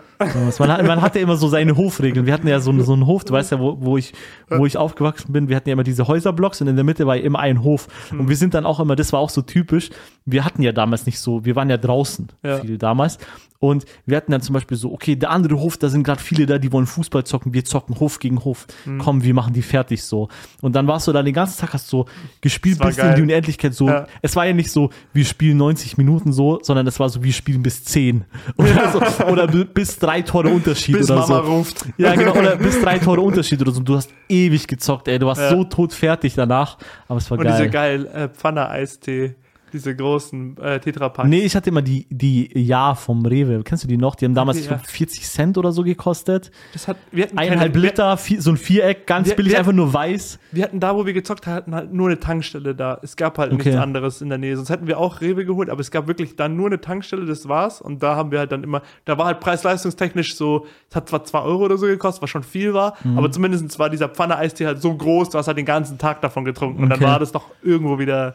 So, 0.52 0.62
Man, 0.64 0.70
hat- 0.72 0.86
man 0.86 1.02
hatte 1.02 1.18
immer 1.18 1.36
so 1.36 1.48
seine 1.48 1.76
Hofregeln. 1.76 2.24
Wir 2.24 2.32
hatten 2.32 2.46
ja 2.46 2.60
so, 2.60 2.72
so 2.82 2.92
einen 2.92 3.06
Hof, 3.06 3.24
du 3.24 3.32
weißt 3.32 3.50
ja, 3.52 3.58
wo, 3.58 3.76
wo, 3.80 3.96
ich, 3.96 4.12
wo 4.48 4.64
ich 4.64 4.76
aufgewachsen 4.76 5.32
bin. 5.32 5.48
Wir 5.48 5.56
hatten 5.56 5.68
ja 5.68 5.72
immer 5.72 5.82
diese 5.82 6.06
Häuserblocks 6.06 6.60
und 6.60 6.68
in 6.68 6.76
der 6.76 6.84
Mitte 6.84 7.06
war 7.06 7.16
ja 7.16 7.22
immer 7.22 7.40
ein 7.40 7.62
Hof. 7.64 7.88
Hm. 8.10 8.20
Und 8.20 8.28
wir 8.28 8.36
sind 8.36 8.54
dann 8.54 8.64
auch 8.64 8.78
immer, 8.78 8.94
das 8.94 9.12
war 9.12 9.18
auch 9.20 9.30
so 9.30 9.42
typisch. 9.42 9.90
Wir 10.24 10.44
hatten 10.44 10.62
ja 10.62 10.70
damals 10.72 11.04
nicht 11.06 11.18
so, 11.18 11.44
wir 11.44 11.56
waren 11.56 11.68
ja 11.68 11.78
draußen 11.78 12.28
Ja. 12.44 12.58
viel 12.58 12.78
damals. 12.78 13.18
Und 13.58 13.84
wir 14.06 14.16
hatten 14.16 14.32
dann 14.32 14.40
zum 14.40 14.54
Beispiel 14.54 14.76
so, 14.76 14.92
okay, 14.92 15.14
der 15.14 15.30
andere 15.30 15.56
Hof, 15.60 15.76
da 15.76 15.88
sind 15.88 16.02
gerade 16.02 16.20
viele 16.20 16.46
da, 16.46 16.58
die 16.58 16.72
wollen 16.72 16.86
Fußball 16.86 17.22
zocken, 17.24 17.54
wir 17.54 17.64
zocken 17.64 17.98
Hof 18.00 18.18
gegen 18.18 18.44
Hof. 18.44 18.66
Hm. 18.84 18.98
Komm, 18.98 19.22
wir 19.22 19.34
machen 19.34 19.52
die 19.52 19.62
fertig 19.62 20.02
so. 20.02 20.28
Und 20.62 20.74
dann 20.74 20.86
warst 20.88 21.06
du 21.06 21.12
dann 21.12 21.24
den 21.24 21.34
ganzen 21.34 21.60
Tag, 21.60 21.72
hast 21.74 21.88
so 21.88 22.06
gespielt 22.40 22.78
bis 22.80 22.96
in 22.98 23.02
geil. 23.04 23.14
die 23.16 23.22
Unendlichkeit 23.22 23.72
so. 23.74 23.88
Ja. 23.88 24.06
Es 24.20 24.34
war 24.36 24.46
ja 24.46 24.52
nicht 24.52 24.70
so, 24.72 24.90
wir 25.12 25.24
spielen 25.24 25.56
90 25.58 25.96
Minuten 25.96 26.32
so, 26.32 26.58
sondern 26.62 26.86
es 26.88 26.98
war 26.98 27.08
so, 27.08 27.22
wir 27.22 27.32
spielen 27.32 27.62
bis 27.62 27.84
10. 27.84 28.24
Oder, 28.56 28.92
so, 28.92 29.24
oder 29.26 29.46
bis 29.74 29.98
drei 29.98 30.22
Tore 30.22 30.48
Unterschied 30.48 30.96
bis 30.96 31.10
oder 31.10 31.20
Mama 31.20 31.44
so. 31.44 31.52
ruft. 31.52 31.84
Ja, 31.98 32.14
genau, 32.14 32.32
oder 32.36 32.56
bis 32.58 32.80
drei 32.80 32.98
Tore 32.98 33.20
Unterschied 33.20 33.60
oder 33.60 33.72
so. 33.72 33.80
Du 33.80 33.96
hast 33.96 34.10
ewig 34.28 34.66
gezockt, 34.66 35.08
ey. 35.08 35.18
Du 35.18 35.26
warst 35.26 35.40
Ja. 35.40 35.50
so 35.50 35.64
tot 35.64 35.92
fertig 35.92 36.34
danach. 36.34 36.78
Aber 37.08 37.18
es 37.18 37.30
war 37.30 37.38
Und 37.38 37.46
diese 37.48 37.68
geil. 37.68 38.06
äh, 38.06 38.28
Pfanne-Eistee, 38.28 39.34
diese 39.72 39.94
großen 39.96 40.56
äh, 40.58 40.80
Tetrapacks. 40.80 41.28
Nee, 41.28 41.40
ich 41.40 41.54
hatte 41.56 41.70
immer 41.70 41.82
die, 41.82 42.06
die 42.10 42.50
Ja 42.58 42.94
vom 42.94 43.24
Rewe. 43.24 43.62
Kennst 43.64 43.84
du 43.84 43.88
die 43.88 43.96
noch? 43.96 44.14
Die 44.14 44.24
haben 44.24 44.34
damals, 44.34 44.58
Okay, 44.58 44.64
ich 44.66 44.70
ja. 44.70 44.76
glaub, 44.76 44.86
40 44.90 45.24
Cent 45.28 45.58
oder 45.58 45.72
so 45.72 45.82
gekostet. 45.82 46.50
Das 46.72 46.88
hat, 46.88 46.96
wir 47.10 47.24
hatten 47.24 47.38
Eineinhalb 47.38 47.72
keine- 47.72 47.86
Liter, 47.86 48.16
vier, 48.16 48.42
so 48.42 48.50
ein 48.50 48.56
Viereck, 48.56 49.06
ganz 49.06 49.28
Wir- 49.28 49.36
billig, 49.36 49.52
wir- 49.52 49.58
einfach 49.58 49.72
nur 49.72 49.92
weiß. 49.92 50.38
Wir 50.52 50.64
hatten 50.64 50.80
da, 50.80 50.94
wo 50.96 51.06
wir 51.06 51.12
gezockt 51.12 51.46
hatten, 51.46 51.74
halt 51.74 51.92
nur 51.92 52.08
eine 52.08 52.20
Tankstelle 52.20 52.74
da. 52.74 52.98
Es 53.02 53.16
gab 53.16 53.38
halt 53.38 53.52
Okay. 53.52 53.68
nichts 53.70 53.80
anderes 53.80 54.20
in 54.20 54.28
der 54.28 54.38
Nähe. 54.38 54.56
Sonst 54.56 54.70
hätten 54.70 54.86
wir 54.86 54.98
auch 54.98 55.20
Rewe 55.20 55.44
geholt, 55.44 55.70
aber 55.70 55.80
es 55.80 55.90
gab 55.90 56.06
wirklich 56.08 56.36
dann 56.36 56.56
nur 56.56 56.66
eine 56.66 56.80
Tankstelle, 56.80 57.24
das 57.26 57.48
war's. 57.48 57.80
Und 57.80 58.02
da 58.02 58.16
haben 58.16 58.30
wir 58.30 58.38
halt 58.38 58.52
dann 58.52 58.62
immer, 58.64 58.82
da 59.04 59.18
war 59.18 59.26
halt 59.26 59.40
preis-leistungstechnisch 59.40 60.36
so, 60.36 60.66
es 60.90 60.96
hat 60.96 61.08
zwar 61.08 61.24
2 61.24 61.40
Euro 61.40 61.64
oder 61.64 61.78
so 61.78 61.86
gekostet, 61.86 62.22
was 62.22 62.30
schon 62.30 62.42
viel 62.42 62.74
war, 62.74 62.94
Mhm. 63.04 63.18
aber 63.18 63.30
zumindest 63.30 63.78
war 63.78 63.88
dieser 63.90 64.08
Pfanne-Eistee 64.08 64.66
halt 64.66 64.82
so 64.82 64.94
groß, 64.94 65.30
du 65.30 65.38
hast 65.38 65.46
halt 65.46 65.56
den 65.58 65.66
ganzen 65.66 65.98
Tag 65.98 66.20
davon 66.20 66.44
getrunken. 66.44 66.82
Und 66.82 66.92
Okay. 66.92 67.00
dann 67.00 67.08
war 67.10 67.18
das 67.18 67.32
doch 67.32 67.46
irgendwo 67.62 67.98
wieder 67.98 68.34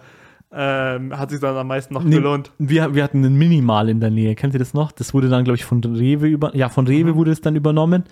ähm, 0.52 1.18
hat 1.18 1.30
sich 1.32 1.40
dann 1.40 1.56
am 1.56 1.68
meisten 1.68 1.94
noch 1.94 2.04
Nee, 2.04 2.16
gelohnt. 2.16 2.52
wir, 2.58 2.96
wir 2.96 3.04
hatten 3.04 3.24
einen 3.26 3.38
Minimal 3.38 3.90
in 3.90 4.00
der 4.00 4.10
Nähe. 4.12 4.36
Kennt 4.36 4.54
ihr 4.54 4.60
das 4.60 4.74
noch? 4.74 4.92
Das 4.92 5.14
wurde 5.14 5.30
dann, 5.30 5.44
glaube 5.44 5.56
ich, 5.58 5.66
von 5.66 5.84
Rewe 5.84 6.28
über, 6.28 6.56
ja, 6.56 6.70
von 6.70 6.88
Rewe 6.88 7.16
wurde 7.16 7.32
es 7.32 7.42
dann 7.42 7.56
übernommen. 7.56 8.04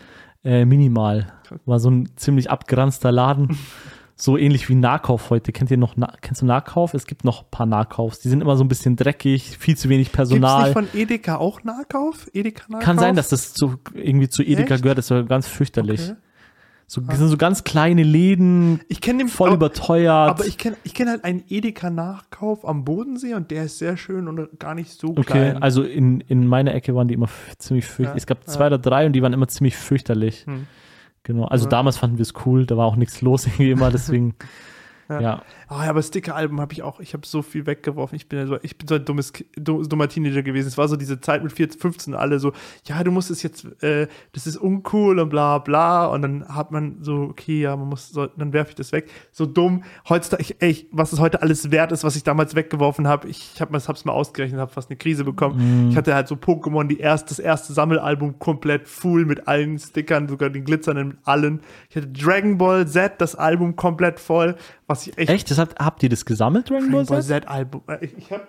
Äh, 0.44 0.66
Minimal. 0.66 1.34
War 1.66 1.80
so 1.80 1.90
ein 1.90 2.10
ziemlich 2.18 2.50
abgeranzter 2.52 3.12
Laden. 3.12 3.58
So 4.18 4.38
ähnlich 4.38 4.70
wie 4.70 4.76
Nahkauf 4.76 5.30
heute. 5.30 5.52
Kennt 5.52 5.70
ihr 5.72 5.76
noch, 5.78 5.98
Na 5.98 6.14
kennst 6.22 6.42
du 6.42 6.46
Nahkauf? 6.46 6.94
Es 6.94 7.06
gibt 7.06 7.26
noch 7.26 7.42
ein 7.42 7.48
paar 7.52 7.66
Nahkaufs. 7.66 8.22
Die 8.22 8.30
sind 8.30 8.40
immer 8.40 8.56
so 8.56 8.64
ein 8.64 8.70
bisschen 8.70 8.96
dreckig, 8.96 9.58
viel 9.58 9.76
zu 9.76 9.90
wenig 9.90 10.14
Personal. 10.14 10.64
nicht 10.64 10.72
von 10.72 10.88
Edeka 10.94 11.36
auch 11.36 11.66
Nahkauf? 11.66 12.30
Edeka 12.32 12.64
Nahkauf? 12.70 12.86
Kann 12.86 12.98
sein, 12.98 13.18
dass 13.18 13.28
das 13.28 13.54
zu, 13.54 13.76
irgendwie 13.94 14.30
zu 14.30 14.42
Edeka 14.42 14.76
Echt? 14.76 14.84
gehört. 14.84 15.00
Das 15.00 15.12
war 15.12 15.24
ganz 15.24 15.48
fürchterlich. 15.50 16.12
Okay. 16.12 16.16
So, 16.88 17.02
das 17.02 17.18
sind 17.18 17.30
so 17.30 17.38
ganz 17.38 17.64
kleine 17.64 18.04
Läden, 18.04 18.80
Ich 18.90 19.02
den 19.02 19.28
voll 19.28 19.50
aber- 19.50 19.56
überteuert. 19.56 20.30
Aber 20.30 20.46
ich 20.46 20.58
kenne 20.60 20.78
ich 20.84 20.94
kenn 20.94 21.10
halt 21.10 21.24
einen 21.24 21.44
Edeka-Nachkauf 21.50 22.68
am 22.68 22.86
Bodensee 22.86 23.34
und 23.34 23.50
der 23.52 23.64
ist 23.66 23.80
sehr 23.80 23.98
schön 23.98 24.28
und 24.28 24.60
gar 24.60 24.76
nicht 24.76 24.92
so 24.92 25.10
Okay, 25.10 25.24
klein. 25.24 25.64
also 25.64 25.82
in, 25.84 26.22
in 26.22 26.46
meiner 26.48 26.74
Ecke 26.76 26.94
waren 26.96 27.08
die 27.08 27.14
immer 27.16 27.30
ziemlich 27.58 27.86
fürchterlich. 27.86 28.14
Ja, 28.14 28.18
es 28.18 28.28
gab 28.28 28.48
zwei 28.48 28.68
oder 28.68 28.78
drei 28.78 29.06
und 29.08 29.14
die 29.14 29.22
waren 29.22 29.34
immer 29.34 29.48
ziemlich 29.48 29.76
fürchterlich. 29.76 30.46
Hm. 30.46 30.68
Genau, 31.24 31.46
also 31.46 31.66
Ja. 31.66 31.70
damals 31.72 31.98
fanden 31.98 32.18
wir 32.20 32.24
es 32.24 32.34
cool, 32.46 32.68
da 32.68 32.78
war 32.78 32.86
auch 32.86 32.96
nichts 32.98 33.22
los 33.22 33.46
irgendwie 33.48 33.72
immer, 33.72 33.90
deswegen, 33.92 34.36
Ja. 35.10 35.42
Ah, 35.68 35.84
ja, 35.84 35.90
aber 35.90 36.02
Sticker-Album 36.02 36.62
habe 36.62 36.74
ich 36.74 36.84
auch, 36.84 37.00
ich 37.00 37.14
habe 37.14 37.26
so 37.26 37.42
viel 37.42 37.66
weggeworfen. 37.66 38.16
Ich 38.16 38.28
bin, 38.28 38.40
ja 38.40 38.48
so, 38.48 38.58
ich 38.62 38.78
bin 38.78 38.88
so 38.88 38.96
ein 38.96 39.06
dummes, 39.06 39.34
dummer 39.56 40.08
Teenager 40.08 40.44
gewesen. 40.44 40.68
Es 40.68 40.78
war 40.78 40.88
so 40.88 40.96
diese 40.96 41.20
Zeit 41.22 41.44
mit 41.44 41.52
14, 41.52 41.80
15, 41.80 42.14
alle 42.14 42.40
so, 42.40 42.54
ja, 42.86 43.04
du 43.04 43.12
musst 43.12 43.32
es 43.32 43.44
jetzt, 43.44 43.66
äh, 43.84 44.08
das 44.34 44.48
ist 44.48 44.58
uncool 44.58 45.20
und 45.20 45.30
bla 45.30 45.60
bla. 45.60 46.08
Und 46.08 46.22
dann 46.22 46.48
hat 46.48 46.72
man 46.72 46.98
so, 47.02 47.16
okay, 47.32 47.62
ja, 47.62 47.76
man 47.76 47.90
muss, 47.90 48.10
so, 48.10 48.28
dann 48.28 48.54
werfe 48.54 48.72
ich 48.72 48.76
das 48.76 48.92
weg. 48.92 49.10
So 49.32 49.46
dumm. 49.46 49.84
Heutzutage, 50.10 50.44
ich, 50.44 50.62
ey, 50.62 50.88
was 50.92 51.14
es 51.14 51.20
heute 51.20 51.42
alles 51.42 51.72
wert 51.72 51.92
ist, 51.92 52.04
was 52.04 52.16
ich 52.16 52.24
damals 52.24 52.56
weggeworfen 52.56 53.08
habe. 53.08 53.28
Ich 53.28 53.60
habe 53.60 53.76
es 53.76 54.06
mal 54.06 54.14
ausgerechnet, 54.14 54.60
habe 54.60 54.72
fast 54.72 54.90
eine 54.90 54.98
Krise 54.98 55.24
bekommen. 55.24 55.90
Ich 55.90 55.98
hatte 55.98 56.14
halt 56.14 56.28
so 56.28 56.36
Pokémon, 56.36 56.88
die 56.88 57.00
erst, 57.00 57.32
das 57.32 57.40
erste 57.40 57.74
Sammelalbum 57.74 58.40
komplett 58.40 58.88
full 58.88 59.26
mit 59.26 59.48
allen 59.48 59.80
Stickern, 59.80 60.28
sogar 60.28 60.50
den 60.50 60.64
glitzernden 60.64 61.08
mit 61.08 61.18
allen. 61.24 61.62
Ich 61.90 61.96
hatte 61.96 62.08
Dragon 62.08 62.58
Ball 62.58 62.88
Z, 62.88 63.14
das 63.20 63.36
Album 63.36 63.76
komplett 63.76 64.20
voll, 64.20 64.56
was 64.88 65.08
ich 65.08 65.18
echt 65.18 65.30
Echt? 65.30 65.50
Das 65.56 65.60
habt, 65.70 65.80
habt 65.80 66.04
ihr 66.04 66.10
das 66.10 66.26
gesammelt, 66.26 66.70
Dragon 66.70 66.92
Ball 66.92 67.06
Dragon 67.06 67.16
Ball 67.16 67.24
Z? 67.24 67.44
Z 67.44 67.48
Album. 67.48 67.82
Äh, 67.88 68.06
Ich, 68.18 68.32
habe 68.32 68.44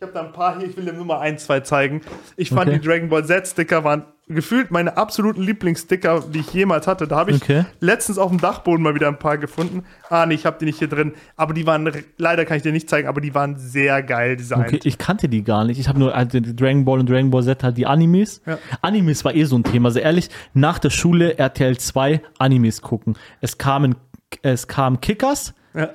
hab 0.00 0.12
da 0.14 0.20
ein 0.22 0.32
paar 0.32 0.58
hier, 0.58 0.68
ich 0.68 0.76
will 0.76 0.84
dir 0.84 0.92
nur 0.92 1.04
mal 1.04 1.20
ein, 1.20 1.38
zwei 1.38 1.60
zeigen. 1.60 2.00
Ich 2.36 2.50
fand 2.50 2.68
Okay. 2.68 2.78
die 2.78 2.86
Dragon 2.86 3.08
Ball 3.08 3.24
Z 3.24 3.46
Sticker 3.48 3.84
waren 3.84 4.04
gefühlt 4.30 4.70
meine 4.70 4.98
absoluten 4.98 5.40
Lieblingssticker, 5.42 6.22
die 6.32 6.40
ich 6.40 6.52
jemals 6.52 6.86
hatte. 6.86 7.08
Da 7.08 7.16
habe 7.16 7.30
ich 7.30 7.42
Okay. 7.42 7.64
letztens 7.80 8.18
auf 8.18 8.30
dem 8.30 8.38
Dachboden 8.38 8.82
mal 8.82 8.94
wieder 8.94 9.08
ein 9.08 9.18
paar 9.18 9.38
gefunden. 9.38 9.84
Ah, 10.10 10.26
nee, 10.26 10.34
ich 10.34 10.44
habe 10.44 10.58
die 10.60 10.66
nicht 10.66 10.78
hier 10.78 10.88
drin. 10.88 11.14
Aber 11.36 11.54
die 11.54 11.66
waren, 11.66 11.90
leider 12.18 12.44
kann 12.44 12.58
ich 12.58 12.62
dir 12.62 12.72
nicht 12.72 12.90
zeigen, 12.90 13.08
aber 13.08 13.22
die 13.22 13.34
waren 13.34 13.56
sehr 13.56 14.02
geil 14.02 14.36
designt. 14.36 14.66
Okay, 14.68 14.80
ich 14.84 14.98
kannte 14.98 15.28
die 15.30 15.42
gar 15.44 15.64
nicht. 15.64 15.78
Ich 15.80 15.88
habe 15.88 15.98
nur 15.98 16.14
also 16.14 16.38
Dragon 16.40 16.84
Ball 16.84 17.00
und 17.00 17.08
Dragon 17.08 17.30
Ball 17.30 17.42
Z 17.42 17.62
halt 17.64 17.78
die 17.78 17.86
Animes. 17.86 18.42
Ja. 18.44 18.58
Animes 18.82 19.24
war 19.24 19.34
eh 19.34 19.44
so 19.44 19.56
ein 19.56 19.64
Thema. 19.64 19.88
Also 19.88 20.00
ehrlich, 20.00 20.28
nach 20.52 20.78
der 20.78 20.90
Schule 20.90 21.38
RTL 21.38 21.78
2 21.78 22.20
Animes 22.38 22.82
gucken. 22.82 23.16
Es 23.40 23.56
kamen, 23.56 23.94
es 24.42 24.68
kam 24.68 25.00
Kickers. 25.00 25.54
Ja. 25.74 25.88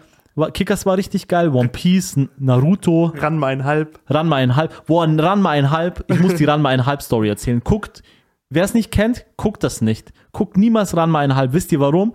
Kickers 0.54 0.86
war 0.86 0.98
richtig 0.98 1.28
geil. 1.28 1.50
One 1.50 1.70
Piece, 1.70 2.18
Naruto. 2.38 3.14
Ranma 3.16 3.48
einhalb. 3.48 4.00
Ranma 4.08 4.38
einhalb. 4.38 4.86
Boah, 4.88 5.04
ein 5.04 5.20
Ranma 5.20 5.52
einhalb. 5.52 6.04
Ich 6.08 6.20
muss 6.20 6.36
die 6.36 6.46
Ranma 6.46 6.70
einhalb 6.70 7.02
Story 7.02 7.30
erzählen. 7.30 7.62
Guckt, 7.64 8.02
wer 8.50 8.64
es 8.64 8.74
nicht 8.74 8.92
kennt, 8.92 9.26
guckt 9.38 9.64
das 9.64 9.82
nicht. 9.82 10.12
Guckt 10.32 10.58
niemals 10.58 10.96
Ranma 10.98 11.20
einhalb. 11.20 11.54
Wisst 11.54 11.72
ihr 11.72 11.80
warum? 11.80 12.14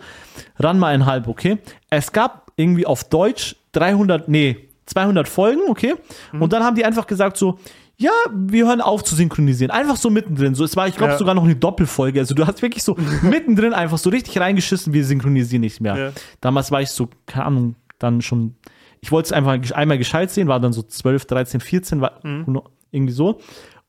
Ranma 0.58 0.88
einhalb, 0.88 1.28
okay? 1.28 1.58
Es 1.90 2.10
gab 2.12 2.50
irgendwie 2.56 2.86
auf 2.86 3.04
Deutsch 3.04 3.54
300, 3.72 4.28
nee, 4.28 4.68
200 4.86 5.28
Folgen, 5.28 5.60
okay? 5.68 5.94
Und 6.32 6.52
dann 6.52 6.64
haben 6.64 6.74
die 6.74 6.84
einfach 6.84 7.06
gesagt 7.06 7.36
so, 7.36 7.58
ja, 8.00 8.10
wir 8.32 8.66
hören 8.66 8.80
auf 8.80 9.02
zu 9.04 9.14
synchronisieren. 9.16 9.70
Einfach 9.72 9.96
so 9.96 10.08
mittendrin. 10.08 10.54
So, 10.54 10.64
es 10.64 10.76
war, 10.76 10.86
ich 10.88 10.96
glaube, 10.96 11.12
Ja. 11.12 11.18
sogar 11.18 11.34
noch 11.34 11.42
eine 11.44 11.56
Doppelfolge. 11.56 12.20
Also 12.20 12.34
du 12.34 12.46
hast 12.46 12.62
wirklich 12.62 12.82
so 12.82 12.96
mittendrin 13.22 13.74
einfach 13.74 13.98
so 13.98 14.08
richtig 14.10 14.40
reingeschissen, 14.40 14.92
wir 14.92 15.04
synchronisieren 15.04 15.60
nicht 15.60 15.80
mehr. 15.80 15.96
Ja. 15.96 16.12
Damals 16.40 16.70
war 16.70 16.80
ich 16.80 16.90
so, 16.90 17.08
keine 17.26 17.46
Ahnung, 17.46 17.74
dann 17.99 18.20
schon, 18.22 18.57
ich 19.01 19.11
wollte 19.12 19.26
es 19.26 19.32
einfach 19.32 19.59
einmal 19.76 19.99
gescheit 19.99 20.30
sehen, 20.30 20.49
war 20.49 20.61
dann 20.61 20.72
so 20.72 20.82
12, 20.82 21.26
13, 21.26 21.61
14, 21.61 22.01
war 22.01 22.20
Mhm. 22.22 22.61
irgendwie 22.90 23.12
so. 23.12 23.40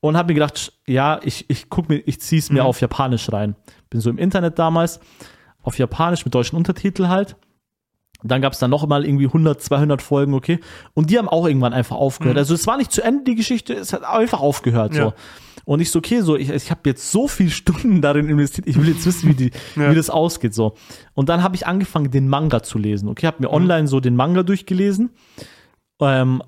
Und 0.01 0.15
habe 0.15 0.29
mir 0.29 0.35
gedacht, 0.35 0.71
ja, 0.87 1.19
ich, 1.23 1.49
ich 1.49 1.69
guck 1.69 1.89
mir, 1.89 1.97
ich 1.97 2.21
ziehe 2.21 2.39
es 2.39 2.49
Mhm. 2.49 2.57
mir 2.57 2.65
auf 2.65 2.79
Japanisch 2.81 3.31
rein. 3.31 3.55
Bin 3.89 3.99
so 4.01 4.09
im 4.09 4.17
Internet 4.17 4.57
damals, 4.57 4.99
auf 5.61 5.77
Japanisch 5.77 6.23
mit 6.25 6.33
deutschen 6.33 6.55
Untertitel 6.55 7.07
halt. 7.07 7.35
Dann 8.23 8.41
gab 8.41 8.53
es 8.53 8.59
dann 8.59 8.69
noch 8.69 8.85
mal 8.85 9.05
irgendwie 9.05 9.27
100, 9.27 9.61
200 9.61 10.01
Folgen, 10.01 10.33
okay. 10.33 10.59
Und 10.93 11.09
die 11.09 11.17
haben 11.17 11.29
auch 11.29 11.47
irgendwann 11.47 11.73
einfach 11.73 11.95
aufgehört. 11.95 12.37
Also 12.37 12.53
es 12.53 12.67
war 12.67 12.77
nicht 12.77 12.91
zu 12.91 13.01
Ende 13.01 13.23
die 13.23 13.35
Geschichte, 13.35 13.73
es 13.73 13.93
hat 13.93 14.03
einfach 14.03 14.41
aufgehört 14.41 14.93
Ja. 14.93 15.05
so. 15.05 15.13
Und 15.65 15.81
ich 15.81 15.91
so, 15.91 15.99
okay, 15.99 16.21
so, 16.21 16.35
ich, 16.35 16.49
ich 16.49 16.71
habe 16.71 16.81
jetzt 16.85 17.11
so 17.11 17.27
viel 17.27 17.49
Stunden 17.49 18.01
darin 18.01 18.27
investiert, 18.27 18.67
ich 18.67 18.75
will 18.79 18.89
jetzt 18.89 19.05
wissen, 19.05 19.29
wie, 19.29 19.35
die, 19.35 19.51
Ja. 19.75 19.91
wie 19.91 19.95
das 19.95 20.09
ausgeht, 20.09 20.53
so. 20.53 20.73
Und 21.13 21.29
dann 21.29 21.43
habe 21.43 21.55
ich 21.55 21.67
angefangen, 21.67 22.11
den 22.11 22.27
Manga 22.27 22.63
zu 22.63 22.77
lesen, 22.77 23.07
okay, 23.07 23.27
habe 23.27 23.37
mir 23.41 23.51
online 23.51 23.87
so 23.87 23.99
den 23.99 24.15
Manga 24.15 24.43
durchgelesen, 24.43 25.11
ähm, 26.01 26.41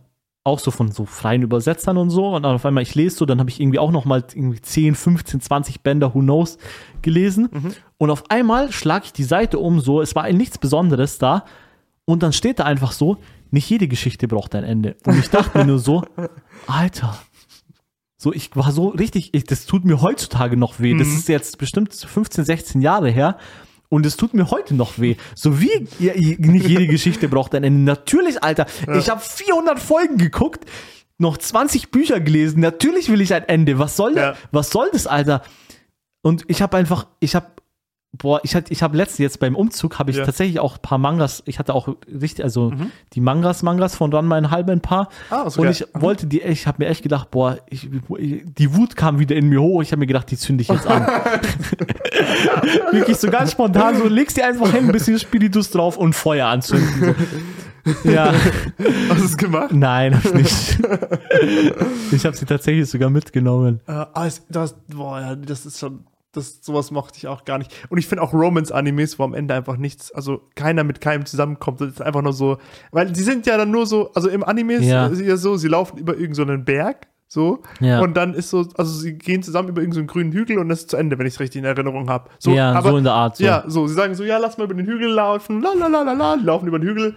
auch 0.43 0.57
so 0.57 0.71
von 0.71 0.91
so 0.91 1.05
freien 1.05 1.43
Übersetzern 1.43 1.97
und 1.97 2.09
so. 2.09 2.29
Und 2.29 2.43
dann 2.43 2.55
auf 2.55 2.65
einmal, 2.65 2.81
ich 2.81 2.95
lese 2.95 3.15
so, 3.17 3.25
dann 3.27 3.39
habe 3.39 3.51
ich 3.51 3.59
irgendwie 3.61 3.77
auch 3.77 3.91
noch 3.91 4.05
mal 4.05 4.23
irgendwie 4.33 4.59
10, 4.59 4.95
15, 4.95 5.39
20 5.39 5.81
Bänder, 5.81 6.15
who 6.15 6.19
knows, 6.21 6.57
gelesen. 7.03 7.75
Und 7.99 8.09
auf 8.09 8.23
einmal 8.31 8.71
schlage 8.71 9.05
ich 9.05 9.13
die 9.13 9.23
Seite 9.23 9.59
um, 9.59 9.79
so, 9.81 10.01
es 10.01 10.15
war 10.15 10.27
nichts 10.31 10.57
Besonderes 10.57 11.19
da. 11.19 11.45
Und 12.11 12.23
dann 12.23 12.33
steht 12.33 12.59
da 12.59 12.65
einfach 12.65 12.91
so, 12.91 13.19
nicht 13.51 13.69
jede 13.69 13.87
Geschichte 13.87 14.27
braucht 14.27 14.53
ein 14.53 14.65
Ende. 14.65 14.97
Und 15.05 15.17
ich 15.17 15.29
dachte 15.29 15.57
mir 15.57 15.63
nur 15.65 15.79
so, 15.79 16.03
Alter, 16.67 17.17
so, 18.17 18.33
ich 18.33 18.53
war 18.53 18.73
so 18.73 18.89
richtig, 18.89 19.33
ich, 19.33 19.45
das 19.45 19.65
tut 19.65 19.85
mir 19.85 20.01
heutzutage 20.01 20.57
noch 20.57 20.81
weh. 20.81 20.97
Das 20.97 21.07
ist 21.07 21.29
jetzt 21.29 21.57
bestimmt 21.57 21.93
15, 21.93 22.43
16 22.43 22.81
Jahre 22.81 23.09
her. 23.09 23.37
Und 23.87 24.05
es 24.05 24.17
tut 24.17 24.33
mir 24.33 24.51
heute 24.51 24.75
noch 24.75 24.99
weh. 24.99 25.15
So 25.35 25.61
wie 25.61 25.87
ja, 25.99 26.13
nicht 26.15 26.67
jede 26.67 26.87
Geschichte 26.87 27.29
braucht 27.29 27.55
ein 27.55 27.63
Ende. 27.63 27.81
Natürlich, 27.81 28.43
Alter. 28.43 28.65
Ich 28.97 29.09
habe 29.09 29.21
400 29.21 29.79
Folgen 29.79 30.17
geguckt, 30.17 30.65
noch 31.17 31.37
20 31.37 31.91
Bücher 31.91 32.19
gelesen. 32.19 32.59
Natürlich 32.59 33.07
will 33.07 33.21
ich 33.21 33.33
ein 33.33 33.47
Ende. 33.47 33.79
Was 33.79 33.95
soll 33.95 34.17
Ja. 34.17 34.35
Was 34.51 34.69
soll 34.69 34.89
das, 34.91 35.07
Alter? 35.07 35.43
Und 36.23 36.43
ich 36.49 36.61
habe 36.61 36.75
einfach, 36.75 37.07
ich 37.21 37.35
habe, 37.35 37.47
boah, 38.17 38.39
ich 38.43 38.55
hatte, 38.55 38.71
ich 38.73 38.83
habe 38.83 38.97
letztens 38.97 39.19
jetzt 39.19 39.39
beim 39.39 39.55
Umzug 39.55 39.97
habe 39.97 40.11
ich 40.11 40.17
Ja. 40.17 40.25
tatsächlich 40.25 40.59
auch 40.59 40.75
ein 40.75 40.81
paar 40.81 40.97
Mangas. 40.97 41.41
Ich 41.45 41.59
hatte 41.59 41.73
auch 41.73 41.87
richtig, 42.07 42.43
also 42.43 42.73
die 43.13 43.21
Mangas, 43.21 43.63
Mangas 43.63 43.95
von 43.95 44.11
Ranma 44.13 44.35
ein 44.35 44.51
halb 44.51 44.69
ein 44.69 44.81
paar. 44.81 45.09
Ah, 45.29 45.49
so 45.49 45.61
und 45.61 45.67
geil. 45.67 45.71
ich 45.93 46.01
wollte 46.01 46.27
die, 46.27 46.41
ich 46.41 46.67
habe 46.67 46.83
mir 46.83 46.89
echt 46.89 47.03
gedacht, 47.03 47.31
boah, 47.31 47.57
ich, 47.69 47.89
die 47.89 48.75
Wut 48.75 48.95
kam 48.95 49.19
wieder 49.19 49.35
in 49.35 49.47
mir 49.47 49.61
hoch. 49.61 49.81
Ich 49.81 49.91
habe 49.91 49.99
mir 50.01 50.07
gedacht, 50.07 50.29
die 50.29 50.37
zünde 50.37 50.61
ich 50.61 50.67
jetzt 50.67 50.85
an. 50.87 51.07
Wirklich 52.91 53.17
so 53.17 53.29
ganz 53.29 53.51
spontan, 53.53 53.97
so 53.97 54.07
legst 54.07 54.37
die 54.37 54.43
einfach 54.43 54.71
hin, 54.71 54.85
ein 54.85 54.91
bisschen 54.91 55.17
Spiritus 55.19 55.71
drauf 55.71 55.97
und 55.97 56.13
Feuer 56.13 56.47
anzünden. 56.47 57.15
So. 57.83 58.09
Ja, 58.11 58.31
Hast 59.09 59.21
du 59.21 59.25
es 59.25 59.37
gemacht? 59.37 59.71
nein, 59.73 60.15
hab 60.15 60.25
ich 60.25 60.33
nicht. 60.33 60.79
Ich 62.11 62.25
habe 62.25 62.35
sie 62.37 62.45
tatsächlich 62.45 62.87
sogar 62.87 63.09
mitgenommen. 63.09 63.79
Äh, 63.87 63.91
ah, 63.91 64.27
das, 64.49 64.75
boah, 64.87 65.35
das 65.35 65.65
ist 65.65 65.79
schon, 65.79 66.03
das, 66.33 66.59
sowas 66.63 66.91
mochte 66.91 67.17
ich 67.17 67.27
auch 67.27 67.43
gar 67.45 67.57
nicht. 67.57 67.71
Und 67.89 67.97
ich 67.97 68.07
finde 68.07 68.23
auch 68.23 68.33
Romance-Animes, 68.33 69.19
wo 69.19 69.23
am 69.23 69.33
Ende 69.33 69.53
einfach 69.53 69.77
nichts, 69.77 70.11
also 70.11 70.41
keiner 70.55 70.83
mit 70.83 71.01
keinem 71.01 71.25
zusammenkommt. 71.25 71.81
Das 71.81 71.89
ist 71.89 72.01
einfach 72.01 72.21
nur 72.21 72.33
so, 72.33 72.57
weil 72.91 73.11
die 73.11 73.21
sind 73.21 73.45
ja 73.45 73.57
dann 73.57 73.71
nur 73.71 73.85
so, 73.85 74.11
also 74.13 74.29
im 74.29 74.43
Anime 74.43 74.75
ist 74.75 74.85
Ja. 74.85 75.07
es 75.07 75.19
ja 75.19 75.35
so, 75.37 75.57
sie 75.57 75.67
laufen 75.67 75.97
über 75.97 76.13
irgendeinen 76.13 76.35
so 76.35 76.41
einen 76.53 76.65
Berg, 76.65 77.07
so, 77.27 77.61
Ja. 77.79 78.01
und 78.01 78.15
dann 78.15 78.33
ist 78.33 78.49
so, 78.49 78.65
also 78.77 78.91
sie 78.93 79.13
gehen 79.17 79.41
zusammen 79.43 79.69
über 79.69 79.81
irgendeinen 79.81 80.07
so 80.07 80.13
grünen 80.13 80.31
Hügel 80.31 80.57
und 80.59 80.69
das 80.69 80.79
ist 80.81 80.89
zu 80.91 80.97
Ende, 80.97 81.17
wenn 81.19 81.25
ich 81.25 81.33
es 81.35 81.39
richtig 81.39 81.59
in 81.59 81.65
Erinnerung 81.65 82.09
habe. 82.09 82.29
So, 82.39 82.51
ja, 82.51 82.81
so 82.81 82.97
in 82.97 83.03
der 83.05 83.13
Art. 83.13 83.37
So. 83.37 83.43
Ja, 83.43 83.63
so, 83.67 83.87
sie 83.87 83.93
sagen 83.93 84.15
so, 84.15 84.23
ja, 84.23 84.37
lass 84.37 84.57
mal 84.57 84.65
über 84.65 84.73
den 84.73 84.85
Hügel 84.85 85.09
laufen, 85.09 85.61
la 85.61 85.71
la 85.77 85.87
la 85.87 86.01
la 86.03 86.13
la, 86.13 86.35
laufen 86.35 86.67
über 86.67 86.79
den 86.79 86.87
Hügel, 86.89 87.15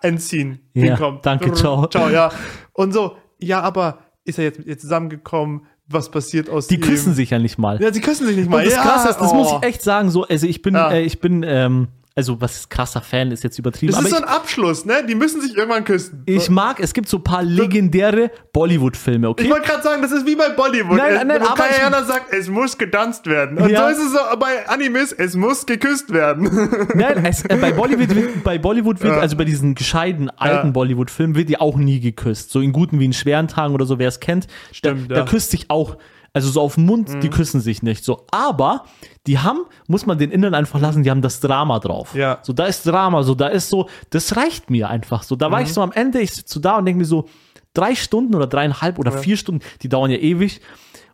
entziehen, 0.00 0.60
Ja, 0.74 0.82
hinkommt. 0.84 1.26
danke, 1.26 1.52
ciao. 1.52 1.86
Ciao, 1.88 2.08
ja. 2.08 2.30
Und 2.72 2.92
so, 2.92 3.16
ja, 3.38 3.60
aber 3.60 3.98
ist 4.24 4.38
er 4.38 4.44
jetzt 4.44 4.58
mit 4.58 4.68
ihr 4.68 4.78
zusammengekommen? 4.78 5.66
Was 5.92 6.10
passiert 6.10 6.48
aus 6.50 6.66
Die 6.66 6.80
küssen 6.80 7.14
sich 7.14 7.30
ja 7.30 7.38
nicht 7.38 7.58
mal. 7.58 7.80
Ja, 7.80 7.92
sie 7.92 8.00
küssen 8.00 8.26
sich 8.26 8.36
nicht 8.36 8.50
mal. 8.50 8.58
Und 8.58 8.66
das 8.66 8.74
ja, 8.74 8.82
Krasse 8.82 9.10
ist, 9.10 9.18
das 9.18 9.32
oh. 9.32 9.34
muss 9.34 9.52
ich 9.52 9.62
echt 9.68 9.82
sagen, 9.82 10.10
so, 10.10 10.24
also 10.24 10.46
ich 10.46 10.62
bin, 10.62 10.74
Ja. 10.74 10.90
äh, 10.90 11.02
ich 11.02 11.20
bin, 11.20 11.44
ähm, 11.46 11.88
also 12.14 12.40
was 12.40 12.56
ist 12.56 12.70
krasser 12.70 13.00
Fan, 13.00 13.30
ist 13.30 13.42
jetzt 13.42 13.58
übertrieben, 13.58 13.92
Das 13.92 14.02
ist 14.02 14.10
so 14.10 14.16
ich, 14.16 14.22
ein 14.22 14.28
Abschluss, 14.28 14.84
ne? 14.84 15.04
Die 15.08 15.14
müssen 15.14 15.40
sich 15.40 15.56
irgendwann 15.56 15.84
küssen. 15.84 16.22
ich 16.26 16.50
mag, 16.50 16.78
es 16.80 16.92
gibt 16.92 17.08
so 17.08 17.16
ein 17.18 17.24
paar 17.24 17.42
legendäre 17.42 18.30
Bollywood-Filme, 18.52 19.28
okay? 19.28 19.44
Ich 19.44 19.50
wollte 19.50 19.66
gerade 19.68 19.82
sagen, 19.82 20.02
das 20.02 20.12
ist 20.12 20.26
wie 20.26 20.36
bei 20.36 20.50
Bollywood. 20.50 20.96
Nein, 20.98 21.26
nein, 21.26 21.40
wo 21.40 21.46
aber 21.46 21.64
ich- 21.70 21.76
Kayana 21.76 22.04
sagt, 22.04 22.32
es 22.32 22.48
muss 22.48 22.76
getanzt 22.76 23.26
werden. 23.26 23.58
Und 23.58 23.70
Ja. 23.70 23.84
so 23.84 23.90
ist 23.98 24.06
es 24.06 24.12
so 24.12 24.18
bei 24.38 24.68
Animes, 24.68 25.12
es 25.12 25.34
muss 25.36 25.64
geküsst 25.66 26.12
werden. 26.12 26.50
Nein, 26.94 27.24
es, 27.24 27.44
äh, 27.46 27.56
bei 27.56 27.72
Bollywood 27.72 28.14
wird, 28.14 28.44
bei 28.44 28.58
Bollywood 28.58 29.00
wird, 29.02 29.14
Ja. 29.14 29.20
also 29.20 29.36
bei 29.36 29.44
diesen 29.44 29.74
gescheiten 29.74 30.28
alten 30.30 30.66
Ja. 30.68 30.72
Bollywood-Filmen 30.72 31.34
wird 31.34 31.48
ja 31.50 31.60
auch 31.60 31.76
nie 31.76 32.00
geküsst. 32.00 32.50
So 32.50 32.60
in 32.60 32.72
guten 32.72 33.00
wie 33.00 33.06
in 33.06 33.12
schweren 33.12 33.48
Tagen 33.48 33.74
oder 33.74 33.86
so, 33.86 33.98
wer 33.98 34.08
es 34.08 34.20
kennt, 34.20 34.46
Stimmt, 34.72 35.10
da, 35.10 35.14
da 35.16 35.22
küsst 35.24 35.50
sich 35.50 35.70
auch 35.70 35.96
Also 36.34 36.50
so 36.50 36.60
auf 36.62 36.76
den 36.76 36.86
Mund, 36.86 37.22
die 37.22 37.28
küssen 37.28 37.60
sich 37.60 37.82
nicht. 37.82 38.04
So, 38.04 38.26
aber 38.30 38.84
die 39.26 39.38
haben, 39.40 39.60
muss 39.86 40.06
man 40.06 40.16
den 40.16 40.30
Innen 40.30 40.54
einfach 40.54 40.80
lassen, 40.80 41.02
die 41.02 41.10
haben 41.10 41.20
das 41.20 41.40
Drama 41.40 41.78
drauf. 41.78 42.14
Ja. 42.14 42.38
So, 42.42 42.52
da 42.54 42.64
ist 42.64 42.86
Drama, 42.86 43.22
so, 43.22 43.34
da 43.34 43.48
ist 43.48 43.68
so, 43.68 43.88
das 44.10 44.34
reicht 44.36 44.70
mir 44.70 44.88
einfach. 44.88 45.24
So, 45.24 45.36
da 45.36 45.50
war 45.50 45.60
ich 45.60 45.72
so 45.74 45.82
am 45.82 45.92
Ende, 45.92 46.20
ich 46.20 46.32
sitze 46.32 46.54
so 46.54 46.60
da 46.60 46.78
und 46.78 46.86
denke 46.86 47.00
mir 47.00 47.04
so, 47.04 47.28
drei 47.74 47.94
Stunden 47.94 48.34
oder 48.34 48.46
dreieinhalb 48.46 48.98
oder 48.98 49.10
vier 49.12 49.36
Stunden, 49.36 49.62
die 49.82 49.88
dauern 49.90 50.10
ja 50.10 50.16
ewig. 50.18 50.60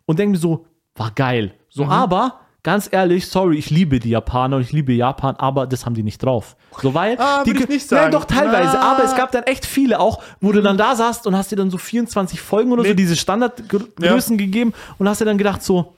Und 0.06 0.18
denke 0.20 0.32
mir 0.32 0.38
so, 0.38 0.66
war 0.94 1.10
geil. 1.10 1.52
So, 1.68 1.84
Mhm. 1.84 1.90
aber, 1.90 2.40
ganz 2.62 2.88
ehrlich, 2.92 3.26
sorry, 3.28 3.56
ich 3.56 3.70
liebe 3.70 3.98
die 4.00 4.10
Japaner 4.10 4.56
und 4.56 4.62
ich 4.62 4.72
liebe 4.72 4.92
Japan, 4.92 5.36
aber 5.36 5.66
das 5.66 5.86
haben 5.86 5.94
die 5.94 6.02
nicht 6.02 6.22
drauf. 6.22 6.56
So, 6.82 6.92
weil, 6.94 7.16
Ah, 7.18 7.42
die, 7.44 7.50
ich 7.52 7.56
nicht 7.60 7.70
Nein, 7.70 7.78
sagen. 8.00 8.12
doch, 8.12 8.24
teilweise, 8.24 8.78
Ah. 8.80 8.92
aber 8.92 9.04
es 9.04 9.14
gab 9.16 9.32
dann 9.32 9.44
echt 9.44 9.64
viele 9.64 9.98
auch, 10.00 10.22
wo 10.40 10.52
du 10.52 10.60
dann 10.60 10.76
da 10.76 10.94
saßt 10.96 11.26
und 11.26 11.36
hast 11.36 11.50
dir 11.52 11.56
dann 11.56 11.70
so 11.70 11.78
24 11.78 12.40
Folgen 12.40 12.72
oder 12.72 12.82
so 12.82 12.88
Nee. 12.90 12.94
diese 12.94 13.16
Standardgrößen 13.16 14.36
gegeben 14.38 14.72
und 14.98 15.08
hast 15.08 15.20
dir 15.20 15.24
dann 15.24 15.38
gedacht 15.38 15.62
so, 15.62 15.94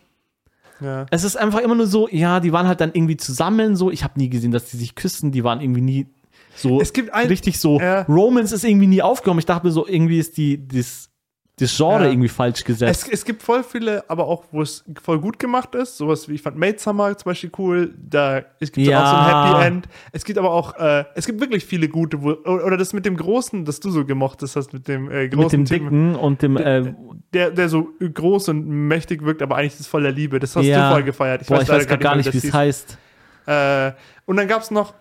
Ja. 0.81 1.07
es 1.11 1.25
ist 1.25 1.37
einfach 1.37 1.59
immer 1.61 1.75
nur 1.75 1.87
so, 1.87 2.09
ja, 2.09 2.41
die 2.41 2.53
waren 2.53 2.67
halt 2.67 2.81
dann 2.81 2.91
irgendwie 2.95 3.17
zusammen 3.19 3.77
so. 3.77 3.91
Ich 3.91 4.03
habe 4.05 4.19
nie 4.19 4.31
gesehen, 4.31 4.51
dass 4.53 4.71
die 4.71 4.79
sich 4.79 4.95
küssen. 4.95 5.31
Die 5.33 5.45
waren 5.45 5.61
irgendwie 5.61 5.83
nie 5.83 6.07
so 6.57 6.81
Es 6.81 6.93
gibt 6.95 7.13
ein- 7.13 7.29
richtig 7.29 7.61
so. 7.61 7.79
Ja. 7.79 8.03
Romance 8.03 8.53
ist 8.55 8.65
irgendwie 8.65 8.87
nie 8.87 9.03
aufgekommen. 9.03 9.39
Ich 9.41 9.47
dachte 9.47 9.67
mir 9.67 9.73
so, 9.73 9.87
irgendwie 9.87 10.19
ist 10.19 10.39
die 10.39 10.67
das, 10.67 11.10
das 11.61 11.77
Genre 11.77 12.05
Ja. 12.05 12.11
irgendwie 12.11 12.29
falsch 12.29 12.65
gesetzt. 12.65 13.07
Es, 13.07 13.13
es 13.13 13.25
gibt 13.25 13.43
voll 13.43 13.63
viele, 13.63 14.03
aber 14.09 14.27
auch, 14.27 14.45
wo 14.51 14.63
es 14.63 14.85
voll 15.03 15.21
gut 15.21 15.39
gemacht 15.39 15.75
ist. 15.75 15.97
Sowas 15.97 16.29
wie, 16.29 16.35
ich 16.35 16.43
fand 16.43 16.57
Maid 16.57 16.81
Summer 16.81 17.17
zum 17.17 17.31
Beispiel 17.31 17.51
cool. 17.59 17.95
Da, 17.99 18.43
es 18.59 18.73
gibt 18.73 18.87
Ja. 18.87 19.03
auch 19.03 19.07
so 19.11 19.17
ein 19.17 19.25
Happy 19.55 19.67
End. 19.67 19.89
Es 20.13 20.25
gibt 20.25 20.39
aber 20.39 20.51
auch, 20.51 20.77
äh, 20.79 21.05
es 21.15 21.27
gibt 21.27 21.41
wirklich 21.41 21.65
viele 21.65 21.89
gute, 21.89 22.23
wo, 22.23 22.31
oder 22.33 22.77
das 22.77 22.93
mit 22.93 23.07
dem 23.07 23.17
Großen, 23.17 23.65
das 23.65 23.81
du 23.81 23.91
so 23.91 24.05
gemocht 24.05 24.41
hast, 24.43 24.73
mit 24.73 24.89
dem 24.89 25.11
äh, 25.11 25.29
großen 25.29 25.61
mit 25.61 25.71
dem 25.71 25.79
Typen. 25.79 25.85
Dicken 25.91 26.15
und 26.17 26.43
dem. 26.43 26.57
Äh, 26.57 26.95
Der, 27.33 27.51
der 27.51 27.69
so 27.69 27.89
groß 28.01 28.49
und 28.49 28.67
mächtig 28.67 29.25
wirkt, 29.25 29.41
aber 29.43 29.57
eigentlich 29.57 29.75
ist 29.75 29.81
es 29.81 29.87
voller 29.87 30.11
Liebe. 30.11 30.41
Das 30.41 30.57
hast 30.57 30.65
ja, 30.65 30.89
du 30.89 30.95
voll 30.95 31.03
gefeiert. 31.05 31.47
boah, 31.47 31.61
ich 31.63 31.69
leider 31.69 31.81
weiß 31.81 31.87
grad 31.89 32.01
gar 32.01 32.17
nicht, 32.17 32.33
wie 32.33 32.39
es 32.39 32.53
heißt. 32.53 32.99
Äh, 33.47 33.93
und 34.27 34.37
dann 34.37 34.49
gab 34.49 34.63
es 34.63 34.71
noch, 34.71 34.95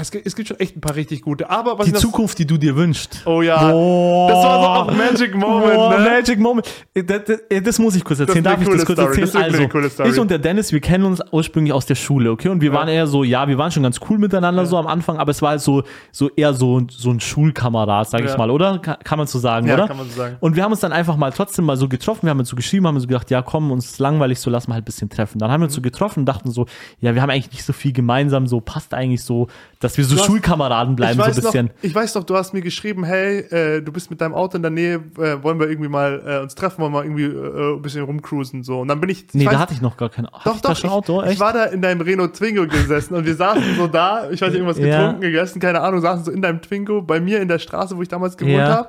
es 0.00 0.10
gibt, 0.10 0.26
es 0.26 0.34
gibt 0.34 0.48
schon 0.48 0.58
echt 0.60 0.76
ein 0.76 0.80
paar 0.80 0.94
richtig 0.96 1.22
gute. 1.22 1.50
Aber 1.50 1.78
was 1.78 1.86
Die 1.86 1.92
ich 1.92 1.98
Zukunft, 1.98 2.38
die 2.38 2.46
du 2.46 2.56
dir 2.56 2.74
wünschst. 2.76 3.22
Oh 3.26 3.42
ja. 3.42 3.70
Boah. 3.70 4.28
Das 4.28 4.36
war 4.44 4.60
so 4.62 4.68
auch 4.68 4.88
ein 4.88 4.96
Magic 4.96 5.34
Moment, 5.34 5.74
Boah, 5.74 5.98
ne? 5.98 6.04
Magic 6.10 6.38
Moment. 6.38 6.66
Äh, 6.94 7.04
Das, 7.04 7.24
das, 7.24 7.38
äh, 7.50 7.60
das 7.60 7.78
muss 7.78 7.94
ich 7.96 8.02
kurz 8.04 8.20
erzählen. 8.20 8.38
ist 8.38 8.46
eine 8.46 8.56
Darf 8.56 8.62
ich 8.66 8.76
das 8.76 8.86
kurz 8.86 8.98
Story. 8.98 9.08
erzählen? 9.20 9.26
Das 9.26 9.36
also, 9.42 9.56
eine 9.58 9.68
coole 9.68 9.90
Story. 9.90 10.08
ich 10.10 10.18
und 10.18 10.30
der 10.30 10.38
Dennis, 10.38 10.72
wir 10.72 10.80
kennen 10.80 11.04
uns 11.04 11.20
ursprünglich 11.30 11.72
aus 11.72 11.86
der 11.86 11.94
Schule, 11.94 12.30
okay? 12.30 12.48
Und 12.48 12.60
wir 12.62 12.72
waren 12.72 12.88
eher 12.88 13.06
so, 13.06 13.24
ja, 13.24 13.46
wir 13.48 13.58
waren 13.58 13.70
schon 13.70 13.82
ganz 13.82 14.00
cool 14.08 14.18
miteinander 14.18 14.64
so 14.66 14.78
am 14.78 14.86
Anfang, 14.86 15.18
aber 15.18 15.30
es 15.30 15.42
war 15.42 15.50
halt 15.50 15.60
so, 15.60 15.82
so 16.10 16.30
eher 16.36 16.54
so, 16.54 16.80
so 16.90 17.10
ein 17.10 17.20
Schulkamerad, 17.20 18.08
sag 18.08 18.20
ich 18.24 18.30
Ja. 18.30 18.36
mal, 18.38 18.50
oder? 18.50 18.78
Kann, 18.78 18.96
kann 19.04 19.18
man 19.18 19.26
so 19.26 19.38
sagen, 19.38 19.66
Ja, 19.66 19.74
oder? 19.74 19.88
kann 19.88 19.96
man 19.96 20.08
so 20.08 20.14
sagen. 20.16 20.36
Und 20.40 20.56
wir 20.56 20.62
haben 20.62 20.72
uns 20.72 20.80
dann 20.80 20.92
einfach 20.92 21.16
mal 21.16 21.32
trotzdem 21.32 21.64
mal 21.66 21.76
so 21.76 21.88
getroffen, 21.88 22.22
wir 22.22 22.30
haben 22.30 22.38
uns 22.40 22.48
so 22.48 22.56
geschrieben, 22.56 22.86
haben 22.86 22.94
uns 22.94 23.04
so 23.04 23.08
gedacht, 23.08 23.30
ja 23.30 23.42
komm, 23.42 23.70
uns 23.70 23.86
ist 23.86 23.98
langweilig, 23.98 24.38
so 24.40 24.50
lass 24.50 24.68
mal 24.68 24.74
halt 24.74 24.82
ein 24.82 24.86
bisschen 24.86 25.10
treffen. 25.10 25.38
Dann 25.38 25.50
haben 25.50 25.60
wir 25.60 25.64
uns 25.66 25.74
so 25.74 25.80
Mhm. 25.80 25.84
getroffen 25.84 26.20
und 26.20 26.26
dachten 26.26 26.50
so, 26.50 26.66
ja, 27.00 27.14
wir 27.14 27.22
haben 27.22 27.30
eigentlich 27.30 27.50
nicht 27.52 27.64
so 27.64 27.72
viel 27.72 27.92
gemeinsam, 27.92 28.46
so 28.46 28.60
passt 28.60 28.94
eigentlich 28.94 29.22
so, 29.22 29.48
dass 29.82 29.96
wir 29.98 30.04
so 30.04 30.16
hast- 30.16 30.26
Schulkameraden 30.26 30.96
bleiben, 30.96 31.16
so 31.18 31.22
ein 31.24 31.34
bisschen. 31.34 31.66
noch, 31.66 31.72
ich 31.82 31.94
weiß 31.94 32.14
noch, 32.14 32.24
du 32.24 32.36
hast 32.36 32.52
mir 32.54 32.60
geschrieben, 32.60 33.04
hey, 33.04 33.38
äh, 33.50 33.80
du 33.82 33.90
bist 33.92 34.10
mit 34.10 34.20
deinem 34.20 34.34
Auto 34.34 34.56
in 34.56 34.62
der 34.62 34.70
Nähe, 34.70 35.02
äh, 35.18 35.42
wollen 35.42 35.58
wir 35.58 35.68
irgendwie 35.68 35.88
mal 35.88 36.22
äh, 36.26 36.42
uns 36.42 36.54
treffen, 36.54 36.80
wollen 36.82 36.92
wir 36.92 37.02
irgendwie 37.04 37.24
äh, 37.24 37.74
ein 37.76 37.82
bisschen 37.82 38.04
rumcruisen 38.04 38.62
so. 38.62 38.80
Und 38.80 38.88
dann 38.88 39.00
bin 39.00 39.10
ich, 39.10 39.24
ich 39.28 39.34
Nee, 39.34 39.46
weiß, 39.46 39.52
da 39.52 39.58
hatte 39.58 39.74
ich 39.74 39.80
noch 39.82 39.96
gar 39.96 40.08
kein 40.08 40.26
hatte 40.26 40.40
doch, 40.44 40.60
doch, 40.60 40.78
ich, 40.78 40.84
Auto, 40.88 41.22
ich 41.24 41.40
war 41.40 41.52
da 41.52 41.64
in 41.64 41.82
deinem 41.82 42.00
Renault 42.00 42.34
Twingo 42.34 42.66
gesessen 42.66 43.14
und 43.14 43.26
wir 43.26 43.34
saßen 43.34 43.62
so 43.76 43.86
da, 43.86 44.30
ich 44.30 44.40
weiß 44.40 44.48
nicht, 44.50 44.58
irgendwas 44.60 44.78
Ja. 44.78 44.98
getrunken, 44.98 45.20
gegessen, 45.20 45.60
keine 45.60 45.80
Ahnung, 45.80 46.00
saßen 46.00 46.24
so 46.24 46.30
in 46.30 46.42
deinem 46.42 46.62
Twingo 46.62 47.02
bei 47.02 47.20
mir 47.20 47.40
in 47.40 47.48
der 47.48 47.58
Straße, 47.58 47.96
wo 47.96 48.02
ich 48.02 48.08
damals 48.08 48.36
gewohnt 48.36 48.56
Ja. 48.56 48.68
habe. 48.68 48.88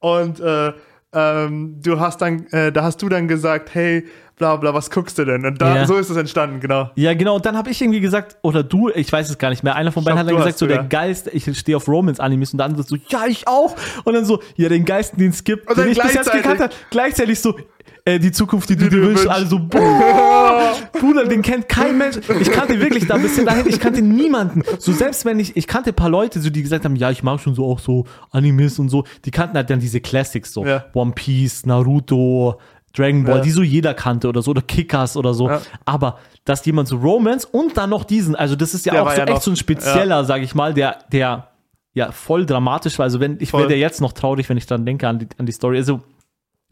Und 0.00 0.40
äh, 0.40 0.72
ähm, 1.12 1.80
du 1.82 1.98
hast 1.98 2.20
dann, 2.20 2.46
äh, 2.48 2.70
da 2.72 2.82
hast 2.82 3.00
du 3.00 3.08
dann 3.08 3.26
gesagt, 3.28 3.74
hey, 3.74 4.04
bla 4.36 4.56
bla, 4.56 4.74
was 4.74 4.90
guckst 4.90 5.18
du 5.18 5.24
denn? 5.24 5.44
Und 5.46 5.60
da, 5.62 5.76
Ja. 5.76 5.86
so 5.86 5.96
ist 5.96 6.10
es 6.10 6.16
entstanden, 6.16 6.60
genau. 6.60 6.90
Ja, 6.94 7.14
genau. 7.14 7.36
Und 7.36 7.46
dann 7.46 7.56
habe 7.56 7.70
ich 7.70 7.80
irgendwie 7.80 8.00
gesagt, 8.00 8.36
oder 8.42 8.62
du, 8.62 8.90
ich 8.90 9.10
weiß 9.10 9.30
es 9.30 9.38
gar 9.38 9.50
nicht 9.50 9.62
mehr, 9.64 9.74
einer 9.76 9.92
von 9.92 10.04
beiden 10.04 10.18
hat 10.18 10.28
dann 10.28 10.36
gesagt, 10.36 10.58
so 10.58 10.66
der 10.66 10.84
geilste, 10.84 11.30
ich 11.30 11.44
stehe 11.58 11.76
auf 11.76 11.88
Romance-Animes 11.88 12.52
und 12.52 12.58
der 12.58 12.66
andere 12.66 12.82
so, 12.82 12.96
ja, 13.08 13.26
ich 13.26 13.48
auch. 13.48 13.74
Und 14.04 14.14
dann 14.14 14.24
so, 14.24 14.40
ja, 14.56 14.68
den 14.68 14.84
geilsten, 14.84 15.18
den 15.18 15.30
es 15.30 15.42
gibt, 15.44 15.68
Und 15.68 15.78
den 15.78 15.88
ich 15.88 15.94
bis 15.98 16.04
jetzt 16.12 16.12
gleichzeitig- 16.30 16.42
gekannt 16.42 16.60
habe. 16.60 16.72
Gleichzeitig 16.90 17.40
so, 17.40 17.56
äh, 18.04 18.18
die 18.18 18.30
Zukunft, 18.30 18.68
die 18.68 18.76
du 18.76 18.88
dir 18.88 19.02
wünschst. 19.02 19.26
Also, 19.26 19.58
boah, 19.58 20.74
Bruder, 20.92 21.24
den 21.24 21.42
kennt 21.42 21.68
kein 21.68 21.98
Mensch. 21.98 22.16
Ich 22.40 22.50
kannte 22.52 22.78
wirklich 22.80 23.06
da 23.06 23.14
ein 23.14 23.22
bisschen 23.22 23.46
dahin, 23.46 23.66
ich 23.68 23.80
kannte 23.80 24.02
niemanden. 24.02 24.62
So, 24.78 24.92
selbst 24.92 25.24
wenn 25.24 25.40
ich, 25.40 25.56
ich 25.56 25.66
kannte 25.66 25.90
ein 25.90 25.96
paar 25.96 26.08
Leute, 26.10 26.40
so, 26.40 26.50
die 26.50 26.62
gesagt 26.62 26.84
haben, 26.84 26.94
ja, 26.96 27.10
ich 27.10 27.22
mag 27.22 27.40
schon 27.40 27.54
so 27.54 27.64
auch 27.66 27.78
so 27.80 28.04
Animes 28.30 28.78
und 28.78 28.90
so, 28.90 29.04
die 29.24 29.30
kannten 29.30 29.56
halt 29.56 29.70
dann 29.70 29.80
diese 29.80 30.00
Classics, 30.00 30.52
so, 30.52 30.64
Ja. 30.64 30.84
One 30.94 31.12
Piece, 31.12 31.66
Naruto, 31.66 32.60
Dragon 32.96 33.24
Ball, 33.24 33.36
Ja. 33.38 33.42
die 33.42 33.50
so 33.50 33.62
jeder 33.62 33.94
kannte 33.94 34.28
oder 34.28 34.42
so, 34.42 34.52
oder 34.52 34.62
Kickers 34.62 35.16
oder 35.16 35.34
so. 35.34 35.48
Ja. 35.48 35.60
Aber 35.84 36.18
dass 36.44 36.64
jemand 36.64 36.88
so 36.88 36.96
Romance 36.96 37.44
und 37.46 37.76
dann 37.76 37.90
noch 37.90 38.04
diesen, 38.04 38.34
also 38.36 38.56
das 38.56 38.72
ist 38.74 38.86
ja 38.86 38.92
Der 38.92 39.02
auch 39.02 39.10
so 39.10 39.16
ja 39.18 39.24
echt 39.24 39.32
noch- 39.34 39.42
so 39.42 39.50
ein 39.50 39.56
spezieller, 39.56 40.24
sag 40.24 40.42
ich 40.42 40.54
mal, 40.54 40.72
der, 40.74 40.98
der 41.12 41.48
ja 41.94 42.12
voll 42.12 42.46
dramatisch 42.46 42.98
war. 42.98 43.04
Also 43.04 43.20
wenn, 43.20 43.36
ich 43.40 43.52
werde 43.52 43.74
ja 43.74 43.80
jetzt 43.80 44.00
noch 44.00 44.12
traurig, 44.12 44.48
wenn 44.48 44.56
ich 44.56 44.66
dran 44.66 44.84
denke 44.86 45.08
an 45.08 45.18
die, 45.18 45.28
an 45.38 45.46
die 45.46 45.52
Story. 45.52 45.76
Also, 45.78 46.00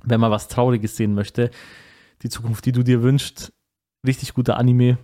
wenn 0.03 0.21
man 0.21 0.31
was 0.31 0.49
Trauriges 0.49 0.97
sehen 0.97 1.15
möchte, 1.15 1.51
die 2.23 2.29
Zukunft, 2.29 2.65
die 2.67 2.73
du 2.73 2.83
dir 2.83 3.03
wünschst, 3.03 3.53
richtig 4.07 4.35
guter 4.35 4.57
Anime. 4.59 4.99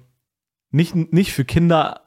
Nicht, 0.73 0.95
nicht 0.95 1.33
für 1.33 1.45
Kinder 1.45 2.03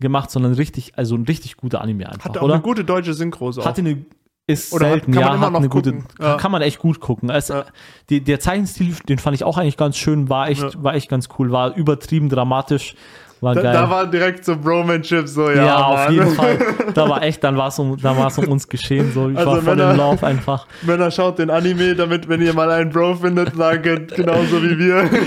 gemacht, 0.00 0.30
sondern 0.30 0.54
richtig, 0.54 0.94
also 0.96 1.14
ein 1.14 1.24
richtig 1.24 1.56
guter 1.58 1.80
Anime 1.82 2.08
einfach, 2.08 2.24
Hatte 2.24 2.40
auch 2.40 2.44
oder? 2.46 2.54
eine 2.54 2.62
gute 2.62 2.84
deutsche 2.84 3.12
Synchro 3.14 3.52
so. 3.52 3.64
Hatte 3.64 3.82
eine 3.82 4.04
ist 4.50 4.72
Oder 4.72 4.86
hat- 4.86 4.92
selten, 4.92 5.12
kann 5.12 5.22
man 5.22 5.30
ja, 5.30 5.36
immer 5.36 5.46
hat 5.46 5.56
eine 5.56 5.68
gute. 5.68 5.94
Ja. 6.20 6.36
kann 6.36 6.52
man 6.52 6.62
echt 6.62 6.78
gut 6.78 7.00
gucken. 7.00 7.30
Es, 7.30 7.48
Ja. 7.48 7.64
die, 8.08 8.22
der 8.22 8.40
Zeichenstil, 8.40 8.94
den 9.08 9.18
fand 9.18 9.34
ich 9.36 9.44
auch 9.44 9.56
eigentlich 9.58 9.76
ganz 9.76 9.96
schön, 9.96 10.28
war 10.28 10.48
echt, 10.48 10.82
war 10.82 10.94
echt 10.94 11.08
ganz 11.08 11.28
cool, 11.38 11.50
war 11.52 11.74
übertrieben 11.76 12.28
dramatisch, 12.28 12.94
war 13.40 13.54
da, 13.54 13.62
geil. 13.62 13.72
da 13.72 13.88
war 13.88 14.06
direkt 14.06 14.44
so 14.44 14.54
Bromanship, 14.54 15.26
so, 15.26 15.48
ja, 15.48 15.64
ja, 15.64 15.76
auf 15.76 16.04
Mann. 16.04 16.12
jeden 16.12 16.34
Fall. 16.34 16.58
Da 16.94 17.08
war 17.08 17.22
echt, 17.22 17.42
dann 17.44 17.56
war 17.56 17.68
es 17.68 17.78
um, 17.78 17.96
da 17.96 18.10
um 18.10 18.48
uns 18.48 18.68
geschehen, 18.68 19.12
so 19.14 19.30
ich 19.30 19.38
Also 19.38 19.52
war 19.52 19.62
voll 19.62 19.76
Männer- 19.76 19.92
im 19.92 19.96
Lauf 19.96 20.22
einfach. 20.24 20.66
Männer, 20.82 21.10
schaut 21.10 21.38
den 21.38 21.48
Anime, 21.50 21.94
damit, 21.94 22.28
wenn 22.28 22.42
ihr 22.42 22.52
mal 22.52 22.68
einen 22.70 22.90
Bro 22.90 23.14
findet, 23.14 23.54
sagt 23.54 24.14
genauso 24.14 24.62
wie 24.62 24.76
wir. 24.78 25.08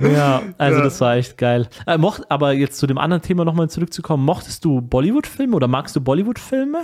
Ja, 0.00 0.42
also 0.58 0.78
Ja. 0.78 0.84
das 0.84 1.00
war 1.00 1.16
echt 1.16 1.38
geil. 1.38 1.68
Äh, 1.86 1.96
mocht, 1.98 2.30
aber 2.30 2.52
jetzt 2.52 2.78
zu 2.78 2.86
dem 2.86 2.98
anderen 2.98 3.22
Thema 3.22 3.44
nochmal 3.44 3.68
zurückzukommen, 3.70 4.24
mochtest 4.24 4.64
du 4.64 4.80
Bollywood-Filme 4.80 5.56
oder 5.56 5.68
magst 5.68 5.96
du 5.96 6.00
Bollywood-Filme? 6.00 6.82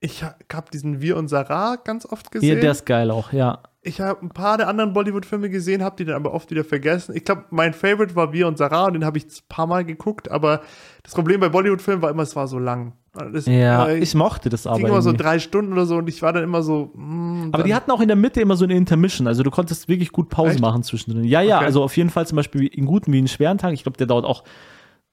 Ich 0.00 0.22
habe 0.22 0.70
diesen 0.72 1.00
Wir 1.00 1.16
und 1.16 1.28
Sarah 1.28 1.76
ganz 1.76 2.06
oft 2.06 2.26
Ja, 2.26 2.40
gesehen. 2.40 2.60
der 2.60 2.70
ist 2.70 2.86
geil 2.86 3.10
auch, 3.10 3.32
ja. 3.32 3.58
ich 3.82 4.00
habe 4.00 4.24
ein 4.24 4.28
paar 4.28 4.56
der 4.56 4.68
anderen 4.68 4.92
Bollywood-Filme 4.92 5.50
gesehen, 5.50 5.82
habe 5.82 5.96
die 5.96 6.04
dann 6.04 6.14
aber 6.14 6.32
oft 6.34 6.50
wieder 6.52 6.62
vergessen. 6.62 7.16
Ich 7.16 7.24
glaube, 7.24 7.44
mein 7.50 7.74
Favorite 7.74 8.14
war 8.14 8.32
Wir 8.32 8.46
und 8.46 8.58
Sarah 8.58 8.86
und 8.86 8.92
den 8.94 9.04
habe 9.04 9.18
ich 9.18 9.24
ein 9.26 9.30
paar 9.48 9.66
Mal 9.66 9.84
geguckt, 9.84 10.30
aber 10.30 10.60
das 11.02 11.14
Problem 11.14 11.40
bei 11.40 11.48
Bollywood-Filmen 11.48 12.00
war 12.02 12.10
immer, 12.10 12.22
es 12.22 12.36
war 12.36 12.46
so 12.46 12.58
lang. 12.60 12.92
Das, 13.32 13.46
Ja, 13.46 13.88
äh, 13.88 13.98
ich 13.98 14.14
mochte 14.14 14.48
das 14.50 14.68
aber. 14.68 14.76
ging 14.76 14.86
immer 14.86 15.02
so 15.02 15.08
irgendwie. 15.10 15.22
drei 15.24 15.38
Stunden 15.40 15.72
oder 15.72 15.86
so 15.86 15.96
und 15.96 16.08
ich 16.08 16.22
war 16.22 16.32
dann 16.32 16.44
immer 16.44 16.62
so. 16.62 16.92
mm, 16.94 17.48
Aber 17.50 17.64
die 17.64 17.74
hatten 17.74 17.90
auch 17.90 18.00
in 18.00 18.06
der 18.06 18.16
Mitte 18.16 18.40
immer 18.40 18.56
so 18.56 18.64
eine 18.64 18.76
Intermission, 18.76 19.26
also 19.26 19.42
du 19.42 19.50
konntest 19.50 19.88
wirklich 19.88 20.12
gut 20.12 20.28
Pause 20.28 20.50
Echt? 20.52 20.60
machen 20.60 20.84
zwischendrin. 20.84 21.24
Ja, 21.24 21.40
ja, 21.40 21.56
Okay. 21.56 21.64
also 21.64 21.82
auf 21.82 21.96
jeden 21.96 22.10
Fall 22.10 22.24
zum 22.28 22.36
Beispiel 22.36 22.68
in 22.68 22.86
guten 22.86 23.12
wie 23.12 23.18
in 23.18 23.26
schweren 23.26 23.58
Tagen. 23.58 23.74
Ich 23.74 23.82
glaube, 23.82 23.98
der 23.98 24.06
dauert 24.06 24.24
auch, 24.26 24.44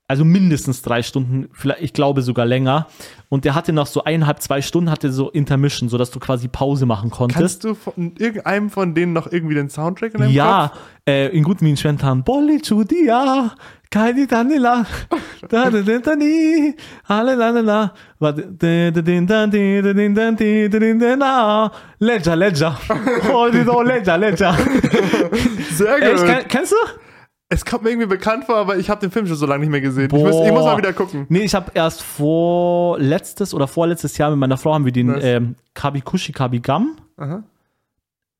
also 0.07 0.23
mindestens 0.23 0.81
drei 0.83 1.01
Stunden, 1.01 1.49
vielleicht, 1.53 1.81
ich 1.81 1.93
glaube 1.93 2.21
sogar 2.21 2.45
länger. 2.45 2.87
Und 3.29 3.43
der 3.43 3.55
hatte 3.55 3.73
nach 3.73 3.87
so 3.87 4.03
eineinhalb, 4.03 4.39
zwei 4.41 4.61
Stunden 4.61 4.91
hatte 4.91 5.11
so 5.11 5.29
Intermission, 5.31 5.89
sodass 5.89 6.11
du 6.11 6.19
quasi 6.19 6.47
Pause 6.47 6.85
machen 6.85 7.09
konntest. 7.09 7.39
Kannst 7.39 7.63
du 7.63 7.73
von 7.73 8.13
irgendeinem 8.19 8.69
von 8.69 8.93
denen 8.93 9.13
noch 9.13 9.31
irgendwie 9.31 9.55
den 9.55 9.69
Soundtrack 9.69 10.13
in 10.13 10.21
deinem 10.21 10.31
Ja, 10.31 10.67
Kopf? 10.69 10.79
äh, 11.09 11.27
in 11.35 11.43
guten 11.43 11.65
wie 11.65 11.71
in 11.71 11.77
schweren 11.77 11.97
Tagen. 11.97 12.23
Bolli 12.23 12.61
Chudia, 12.61 13.51
Kaidi 13.89 14.27
Tanila, 14.27 14.85
da 15.49 15.69
da 15.71 15.81
da 15.81 15.97
da 15.99 16.15
ni, 16.15 16.75
alle 17.07 17.33
la 17.35 17.49
la 17.49 17.61
la, 17.61 17.93
da 18.19 18.31
da 18.91 19.01
din 19.01 19.25
da 19.25 19.47
di 19.47 19.81
da 19.81 19.93
din 19.93 20.13
da 20.13 20.31
di 20.31 20.69
da 20.69 20.79
din 20.79 20.99
da 20.99 21.15
na, 21.15 21.71
Ledger, 21.99 22.35
Ledger, 22.35 22.77
oh, 23.33 23.49
die 23.49 23.63
so 23.63 23.81
Ledger, 23.81 24.17
Ledger. 24.17 24.55
Sehr 25.71 25.99
gut. 25.99 26.25
kenn, 26.25 26.47
kennst 26.47 26.71
du? 26.73 26.75
Es 27.49 27.63
kommt 27.65 27.83
mir 27.83 27.89
irgendwie 27.91 28.07
bekannt 28.07 28.45
vor, 28.45 28.55
aber 28.57 28.77
ich 28.77 28.89
habe 28.89 29.01
den 29.01 29.11
Film 29.11 29.27
schon 29.27 29.35
so 29.35 29.45
lange 29.45 29.61
nicht 29.61 29.69
mehr 29.71 29.81
gesehen. 29.81 30.05
Ich 30.05 30.11
muss, 30.11 30.35
ich 30.45 30.51
muss 30.51 30.63
mal 30.65 30.77
wieder 30.77 30.93
gucken. 30.93 31.25
Nee, 31.29 31.41
ich 31.43 31.53
habe 31.53 31.71
erst 31.73 32.01
vor 32.01 32.99
letztes 32.99 33.53
oder 33.53 33.67
vorletztes 33.67 34.17
Jahr 34.17 34.31
mit 34.31 34.39
meiner 34.39 34.57
Frau 34.57 34.73
haben 34.73 34.85
wir 34.85 34.91
den 34.91 35.15
ähm, 35.21 35.55
Kabikushi 35.73 36.31
Kabigam. 36.31 36.97
Aha. 37.17 37.43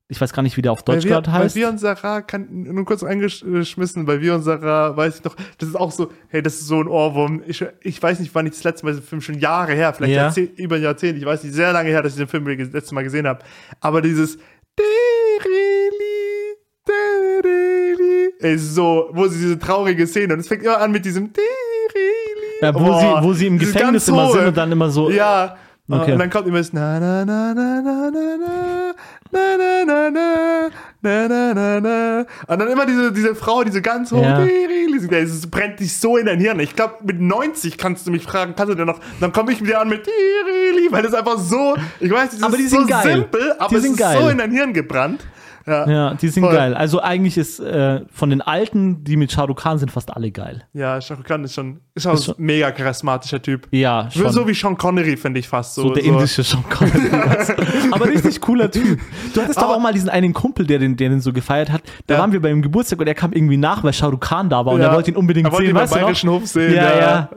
Ich 0.08 0.20
weiß 0.20 0.32
gar 0.32 0.44
nicht, 0.44 0.56
wie 0.56 0.62
der 0.62 0.70
auf 0.70 0.84
Bei 0.84 0.94
Deutsch 0.94 1.04
wir, 1.04 1.10
gerade 1.12 1.26
bei 1.30 1.32
heißt. 1.38 1.56
wir 1.56 1.68
und 1.68 1.78
Sarah, 1.78 2.20
kann, 2.22 2.46
nur 2.50 2.84
kurz 2.84 3.02
eingeschmissen, 3.02 4.06
bei 4.06 4.20
wir 4.20 4.34
und 4.36 4.42
Sarah 4.42 4.96
weiß 4.96 5.16
ich 5.18 5.24
noch, 5.24 5.34
das 5.58 5.68
ist 5.70 5.74
auch 5.74 5.90
so, 5.90 6.12
hey, 6.28 6.42
das 6.42 6.54
ist 6.54 6.68
so 6.68 6.80
ein 6.80 6.86
Ohrwurm. 6.86 7.42
Ich, 7.46 7.64
ich 7.82 8.00
weiß 8.00 8.20
nicht, 8.20 8.32
wann 8.32 8.46
ich 8.46 8.52
das 8.52 8.62
letzte 8.62 8.86
Mal 8.86 8.92
diesen 8.92 9.04
Film, 9.04 9.20
schon 9.20 9.38
Jahre 9.40 9.72
her, 9.72 9.92
vielleicht 9.94 10.14
Ja. 10.14 10.28
Jahrzeh- 10.28 10.50
über 10.56 10.76
ein 10.76 10.82
Jahrzehnt, 10.82 11.18
ich 11.18 11.24
weiß 11.26 11.42
nicht, 11.42 11.54
sehr 11.54 11.72
lange 11.72 11.88
her, 11.90 12.02
dass 12.02 12.12
ich 12.12 12.18
den 12.18 12.28
Film 12.28 12.44
das 12.56 12.72
letzte 12.72 12.94
Mal 12.94 13.02
gesehen 13.02 13.26
habe. 13.26 13.40
Aber 13.80 14.00
dieses 14.00 14.36
Dereli, 14.78 16.56
Dereli, 16.86 17.25
ist 18.38 18.74
so, 18.74 19.08
wo 19.12 19.26
sie 19.28 19.38
diese 19.38 19.58
traurige 19.58 20.06
Szene, 20.06 20.34
und 20.34 20.40
es 20.40 20.48
fängt 20.48 20.62
immer 20.62 20.78
an 20.80 20.90
mit 20.92 21.04
diesem. 21.04 21.30
Ja, 22.60 22.74
wo, 22.74 22.78
Boah, 22.80 23.00
sie, 23.20 23.26
wo 23.28 23.32
sie 23.32 23.46
im 23.46 23.58
Gefängnis 23.58 24.08
immer 24.08 24.30
sind 24.32 24.46
und 24.46 24.56
dann 24.56 24.72
immer 24.72 24.90
so. 24.90 25.10
Ja. 25.10 25.56
Okay. 25.88 26.12
Und 26.12 26.18
dann 26.18 26.30
kommt 26.30 26.48
immer 26.48 26.58
das 26.58 26.72
na 26.72 26.98
na 26.98 27.24
na 27.24 27.54
na 27.54 27.80
na 27.80 28.10
na 28.10 28.10
na 28.10 28.36
na 29.30 29.56
na 29.56 30.10
na 30.10 30.10
na 30.10 30.70
na, 31.00 31.28
na, 31.28 31.54
na, 31.54 31.80
na. 31.80 32.26
Und 32.48 32.58
dann 32.58 32.68
immer 32.68 32.86
diese, 32.86 33.12
diese 33.12 33.34
Frau, 33.36 33.62
diese 33.62 33.80
ganz 33.82 34.10
hohe, 34.10 34.22
Ja. 34.22 34.40
es 35.18 35.48
brennt 35.48 35.78
dich 35.78 35.96
so 35.96 36.16
in 36.16 36.26
dein 36.26 36.40
Hirn. 36.40 36.58
Ich 36.58 36.74
glaube, 36.74 36.94
mit 37.04 37.20
90 37.20 37.78
kannst 37.78 38.06
du 38.06 38.10
mich 38.10 38.24
fragen, 38.24 38.54
kannst 38.56 38.72
du 38.72 38.74
denn 38.74 38.86
noch, 38.86 38.98
dann 39.20 39.32
komme 39.32 39.52
ich 39.52 39.62
wieder 39.64 39.80
an 39.80 39.88
mit, 39.88 40.08
weil 40.90 41.02
das 41.04 41.14
einfach 41.14 41.38
so, 41.38 41.76
ich 42.00 42.10
weiß 42.10 42.30
das 42.30 42.42
Aber 42.42 42.56
die 42.56 42.64
ist 42.64 42.70
sind 42.70 42.82
so 42.82 42.88
geil. 42.88 43.02
simpel, 43.18 43.52
aber 43.58 43.68
Die 43.68 43.76
es 43.76 43.82
sind 43.82 43.92
ist 43.92 43.98
geil. 44.00 44.18
so 44.20 44.28
in 44.28 44.38
dein 44.38 44.50
Hirn 44.50 44.72
gebrannt. 44.72 45.24
Ja, 45.66 45.88
Ja, 45.88 46.14
die 46.14 46.28
sind 46.28 46.44
Voll. 46.44 46.54
geil. 46.54 46.74
Also 46.74 47.02
eigentlich 47.02 47.36
ist 47.36 47.58
äh, 47.58 48.02
von 48.12 48.30
den 48.30 48.40
alten, 48.40 49.02
die 49.02 49.16
mit 49.16 49.32
Shah 49.32 49.42
Rukh 49.44 49.60
Khan 49.62 49.78
sind, 49.78 49.90
fast 49.90 50.14
alle 50.14 50.30
geil. 50.30 50.62
ja 50.72 51.00
Shah 51.00 51.14
Rukh 51.14 51.24
Khan 51.26 51.42
ist 51.44 51.54
schon, 51.54 51.80
ist 51.94 52.06
auch 52.06 52.14
Ist 52.14 52.26
schon- 52.26 52.36
ein 52.38 52.44
mega 52.44 52.70
charismatischer 52.70 53.42
Typ. 53.42 53.66
Ja, 53.72 54.08
schon. 54.10 54.30
So 54.30 54.46
wie 54.46 54.54
Sean 54.54 54.76
Connery, 54.78 55.16
finde 55.16 55.40
ich 55.40 55.48
fast 55.48 55.74
so. 55.74 55.82
so 55.88 55.94
der 55.94 56.04
indische 56.04 56.42
Sean 56.44 56.62
Connery. 56.68 57.10
Aber 57.90 58.06
richtig 58.06 58.40
cooler 58.40 58.70
Typ. 58.70 59.00
Du 59.34 59.40
hattest 59.42 59.58
doch 59.58 59.64
Aber- 59.64 59.76
auch 59.76 59.80
mal 59.80 59.92
diesen 59.92 60.08
einen 60.08 60.32
Kumpel, 60.32 60.66
der 60.66 60.78
den, 60.78 60.96
der 60.96 61.08
den 61.08 61.20
so 61.20 61.32
gefeiert 61.32 61.70
hat. 61.72 61.82
Da 62.06 62.14
Ja. 62.14 62.20
waren 62.20 62.32
wir 62.32 62.40
bei 62.40 62.50
ihm 62.50 62.62
Geburtstag 62.62 63.00
und 63.00 63.06
er 63.08 63.14
kam 63.14 63.32
irgendwie 63.32 63.56
nach, 63.56 63.82
weil 63.82 63.92
Shah 63.92 64.06
Rukh 64.06 64.18
Khan 64.20 64.48
da 64.48 64.64
war 64.64 64.72
und 64.74 64.80
Ja. 64.80 64.88
er 64.88 64.94
wollte 64.94 65.10
ihn 65.10 65.16
unbedingt 65.16 65.48
er 65.48 65.52
wollte 65.52 65.64
sehen. 65.66 65.70
ihn 65.70 65.74
beim 65.74 65.82
weißt 65.82 65.92
noch? 65.94 66.00
Bayerischen 66.00 66.30
Hof 66.30 66.46
sehen. 66.46 66.74
Ja, 66.74 66.98
ja. 66.98 67.28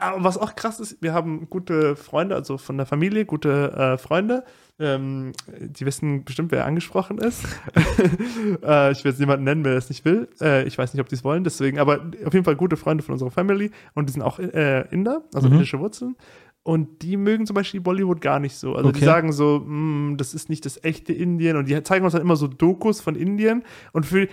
Aber 0.00 0.24
was 0.24 0.36
auch 0.38 0.54
krass 0.54 0.78
ist, 0.80 0.96
wir 1.00 1.14
haben 1.14 1.46
gute 1.48 1.96
Freunde, 1.96 2.34
also 2.34 2.58
von 2.58 2.76
der 2.76 2.86
Familie, 2.86 3.24
gute 3.24 3.72
äh, 3.72 3.98
Freunde. 3.98 4.44
Ähm, 4.82 5.32
die 5.60 5.86
wissen 5.86 6.24
bestimmt, 6.24 6.50
wer 6.50 6.64
angesprochen 6.66 7.18
ist. 7.18 7.44
äh, 8.62 8.92
ich 8.92 9.04
will 9.04 9.12
jetzt 9.12 9.20
niemanden 9.20 9.44
nennen, 9.44 9.64
wer 9.64 9.74
das 9.74 9.88
nicht 9.88 10.04
will. 10.04 10.28
Äh, 10.40 10.64
ich 10.66 10.76
weiß 10.76 10.92
nicht, 10.92 11.00
ob 11.00 11.08
die 11.08 11.14
es 11.14 11.24
wollen, 11.24 11.44
deswegen, 11.44 11.78
aber 11.78 12.10
auf 12.24 12.32
jeden 12.34 12.44
Fall 12.44 12.56
gute 12.56 12.76
Freunde 12.76 13.02
von 13.04 13.12
unserer 13.12 13.30
Family 13.30 13.70
und 13.94 14.08
die 14.08 14.12
sind 14.12 14.22
auch 14.22 14.38
äh, 14.38 14.86
Inder, 14.90 15.22
also 15.34 15.48
Mhm. 15.48 15.54
indische 15.54 15.78
Wurzeln. 15.78 16.16
Und 16.64 17.02
die 17.02 17.16
mögen 17.16 17.44
zum 17.46 17.54
Beispiel 17.54 17.80
Bollywood 17.80 18.20
gar 18.20 18.38
nicht 18.38 18.54
so. 18.56 18.74
Also 18.76 18.92
die 18.92 18.98
Okay. 18.98 19.04
sagen 19.04 19.32
so, 19.32 19.60
"Mm, 19.66 20.16
das 20.16 20.32
ist 20.32 20.48
nicht 20.48 20.64
das 20.64 20.82
echte 20.84 21.12
Indien. 21.12 21.56
Und 21.56 21.68
die 21.68 21.82
zeigen 21.82 22.04
uns 22.04 22.12
dann 22.12 22.22
immer 22.22 22.36
so 22.36 22.46
Dokus 22.46 23.00
von 23.00 23.16
Indien. 23.16 23.64
Und 23.92 24.06
für, 24.06 24.28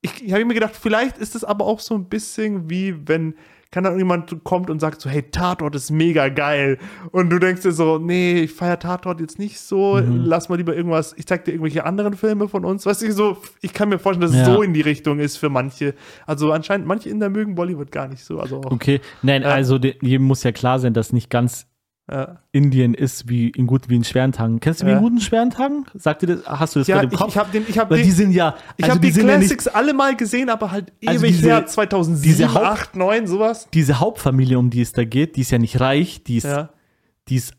ich, 0.00 0.24
ich 0.24 0.32
habe 0.32 0.44
mir 0.46 0.54
gedacht, 0.54 0.74
vielleicht 0.74 1.18
ist 1.18 1.34
es 1.34 1.44
aber 1.44 1.66
auch 1.66 1.80
so 1.80 1.94
ein 1.94 2.08
bisschen 2.08 2.70
wie 2.70 3.06
wenn, 3.06 3.34
kann 3.74 3.82
dann 3.82 3.98
jemand 3.98 4.44
kommt 4.44 4.70
und 4.70 4.78
sagt 4.78 5.00
so, 5.00 5.10
hey, 5.10 5.22
Tatort 5.32 5.74
ist 5.74 5.90
mega 5.90 6.28
geil. 6.28 6.78
Und 7.10 7.28
du 7.30 7.40
denkst 7.40 7.62
dir 7.62 7.72
so, 7.72 7.98
nee, 7.98 8.42
ich 8.42 8.52
feiere 8.52 8.78
Tatort 8.78 9.20
jetzt 9.20 9.40
nicht 9.40 9.58
so, 9.58 9.96
Mhm. 9.96 10.22
lass 10.26 10.48
mal 10.48 10.54
lieber 10.54 10.76
irgendwas, 10.76 11.12
ich 11.18 11.26
zeig 11.26 11.44
dir 11.44 11.50
irgendwelche 11.50 11.84
anderen 11.84 12.14
Filme 12.14 12.46
von 12.48 12.64
uns. 12.64 12.86
Weißt 12.86 13.02
du, 13.02 13.12
so, 13.12 13.36
ich 13.62 13.72
kann 13.72 13.88
mir 13.88 13.98
vorstellen, 13.98 14.30
dass 14.30 14.40
es 14.40 14.46
Ja. 14.46 14.54
so 14.54 14.62
in 14.62 14.74
die 14.74 14.80
Richtung 14.80 15.18
ist 15.18 15.38
für 15.38 15.48
manche. 15.48 15.94
Also 16.24 16.52
anscheinend, 16.52 16.86
manche 16.86 17.08
Inder 17.08 17.30
mögen 17.30 17.56
Bollywood 17.56 17.90
gar 17.90 18.06
nicht 18.06 18.24
so. 18.24 18.38
Also 18.38 18.58
auch, 18.58 18.70
Okay, 18.70 19.00
nein, 19.22 19.42
Ja. 19.42 19.48
also 19.48 19.76
jedem 19.76 20.22
muss 20.24 20.44
ja 20.44 20.52
klar 20.52 20.78
sein, 20.78 20.94
dass 20.94 21.12
nicht 21.12 21.28
ganz 21.28 21.66
ja. 22.10 22.38
Indien 22.52 22.92
ist 22.94 23.28
wie 23.28 23.48
in 23.48 23.66
guten 23.66 23.88
wie 23.88 23.96
in 23.96 24.04
schweren 24.04 24.32
Tagen. 24.32 24.60
Kennst 24.60 24.82
du 24.82 24.86
wie 24.86 24.90
Ja. 24.90 24.96
in 24.98 25.02
guten 25.02 25.20
schweren 25.20 25.50
Tagen? 25.50 25.86
Sagt 25.94 26.22
dir 26.22 26.26
das, 26.36 26.46
hast 26.46 26.74
du 26.74 26.80
das 26.80 26.88
Ja, 26.88 26.96
gerade 26.96 27.06
im 27.08 27.12
ich, 27.14 27.18
Kopf? 27.18 27.28
ich 27.30 27.38
habe 27.38 27.50
den, 27.52 27.64
ich 27.68 27.78
habe 27.78 27.96
die 27.96 28.10
sind 28.10 28.32
ja, 28.32 28.54
Ich 28.76 28.84
also 28.84 28.90
habe 28.96 29.00
die, 29.00 29.06
die, 29.08 29.12
sind 29.14 29.28
ja 29.28 29.38
nicht, 29.38 29.48
Classics 29.48 29.68
alle 29.68 29.94
mal 29.94 30.14
gesehen, 30.16 30.50
aber 30.50 30.70
halt 30.70 30.92
ewig 31.00 31.08
Also 31.08 31.26
diese- 31.26 31.48
her, 31.48 31.66
2007, 31.66 32.22
diese 32.36 32.52
Haupt- 32.54 32.66
8, 32.66 32.96
9, 32.96 33.26
sowas. 33.26 33.68
diese 33.72 34.00
Hauptfamilie, 34.00 34.58
um 34.58 34.70
die 34.70 34.82
es 34.82 34.92
da 34.92 35.04
geht, 35.04 35.36
die 35.36 35.40
ist 35.42 35.50
ja 35.50 35.58
nicht 35.58 35.80
reich, 35.80 36.22
die 36.24 36.36
ist, 36.36 36.48
die 37.28 37.36
ist 37.36 37.54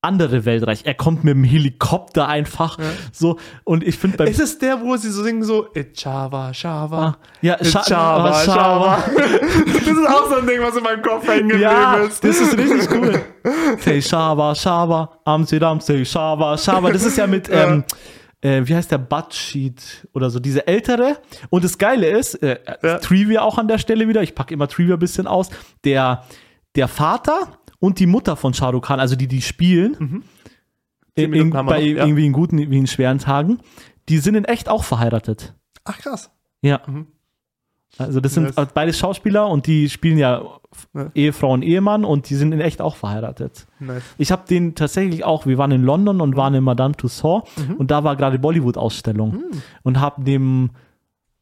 andere 0.00 0.44
Weltreich. 0.44 0.82
Er 0.84 0.94
kommt 0.94 1.24
mit 1.24 1.34
dem 1.34 1.42
Helikopter 1.44 2.28
einfach 2.28 2.78
so 3.12 3.38
und 3.64 3.82
ich 3.82 3.98
finde 3.98 4.16
beim 4.18 4.28
Ist 4.28 4.38
es 4.40 4.58
der, 4.58 4.80
wo 4.80 4.96
sie 4.96 5.10
so 5.10 5.22
singen 5.24 5.42
so 5.42 5.66
Chava, 5.94 6.52
Chava, 6.52 6.98
Ah, 7.04 7.16
ja, 7.42 7.56
Chava, 7.62 8.32
Chava. 8.44 9.04
Das 9.66 9.96
ist 9.96 10.08
auch 10.08 10.28
so 10.30 10.36
ein 10.36 10.46
Ding, 10.46 10.60
was 10.62 10.76
in 10.76 10.82
meinem 10.84 11.02
Kopf 11.02 11.26
hängen 11.26 11.48
geblieben 11.48 11.62
Ja, 11.62 11.94
ist. 11.96 12.22
das 12.22 12.40
ist 12.40 12.56
richtig 12.56 12.88
cool. 12.92 13.20
Say 13.80 14.00
Shaba, 14.00 14.54
Shaba, 14.54 15.18
Amsterdam, 15.24 15.80
say 15.80 16.04
Shaba, 16.04 16.56
Shaba. 16.56 16.92
Das 16.92 17.04
ist 17.04 17.16
ja 17.18 17.26
mit, 17.26 17.48
Ja. 17.58 17.64
ähm, 17.66 17.84
äh, 18.40 18.62
wie 18.64 18.76
heißt 18.76 18.92
der, 18.92 18.98
Buttsheet 18.98 20.06
oder 20.14 20.30
so, 20.30 20.38
diese 20.38 20.64
ältere. 20.68 21.16
Und 21.50 21.64
das 21.64 21.76
Geile 21.76 22.06
ist, 22.08 22.34
äh, 22.42 22.60
Ja. 22.84 22.98
Trivia 22.98 23.42
auch 23.42 23.58
an 23.58 23.66
der 23.66 23.78
Stelle 23.78 24.06
wieder, 24.06 24.22
ich 24.22 24.36
packe 24.36 24.54
immer 24.54 24.68
Trivia 24.68 24.94
ein 24.94 25.00
bisschen 25.00 25.26
aus, 25.26 25.50
der, 25.84 26.22
der 26.76 26.86
Vater 26.86 27.58
und 27.80 27.98
die 27.98 28.06
Mutter 28.06 28.36
von 28.36 28.52
Rukh 28.54 28.80
Khan, 28.86 29.00
also 29.00 29.16
die, 29.16 29.28
die 29.28 29.42
spielen, 29.42 29.96
Mhm. 29.98 30.22
In, 31.14 31.32
in, 31.32 31.50
bei 31.50 31.80
ja. 31.80 32.04
irgendwie 32.04 32.26
in 32.26 32.32
guten 32.32 32.58
wie 32.58 32.78
in 32.78 32.86
schweren 32.86 33.18
Tagen, 33.18 33.58
die 34.08 34.18
sind 34.18 34.36
in 34.36 34.44
echt 34.44 34.68
auch 34.68 34.84
verheiratet. 34.84 35.52
Ach 35.84 35.98
krass. 35.98 36.30
Ja. 36.62 36.80
Mhm. 36.86 37.08
Also 37.96 38.20
das 38.20 38.34
sind 38.34 38.56
Nice. 38.56 38.68
beide 38.72 38.92
Schauspieler 38.92 39.48
und 39.48 39.66
die 39.66 39.88
spielen 39.88 40.16
ja 40.18 40.42
Ja. 40.94 41.10
Ehefrau 41.14 41.52
und 41.54 41.62
Ehemann 41.62 42.04
und 42.04 42.30
die 42.30 42.36
sind 42.36 42.52
in 42.52 42.60
echt 42.60 42.80
auch 42.80 42.94
verheiratet. 42.94 43.66
Nice. 43.80 44.02
Ich 44.18 44.30
habe 44.30 44.42
den 44.48 44.76
tatsächlich 44.76 45.24
auch, 45.24 45.44
wir 45.46 45.58
waren 45.58 45.72
in 45.72 45.82
London 45.82 46.20
und 46.20 46.36
waren 46.36 46.54
in 46.54 46.62
Madame 46.62 46.94
Tussauds 46.94 47.50
Mhm. 47.56 47.74
und 47.76 47.90
da 47.90 48.04
war 48.04 48.14
gerade 48.14 48.38
Bollywood-Ausstellung 48.38 49.42
und 49.82 49.98
habe 49.98 50.22
dem 50.22 50.70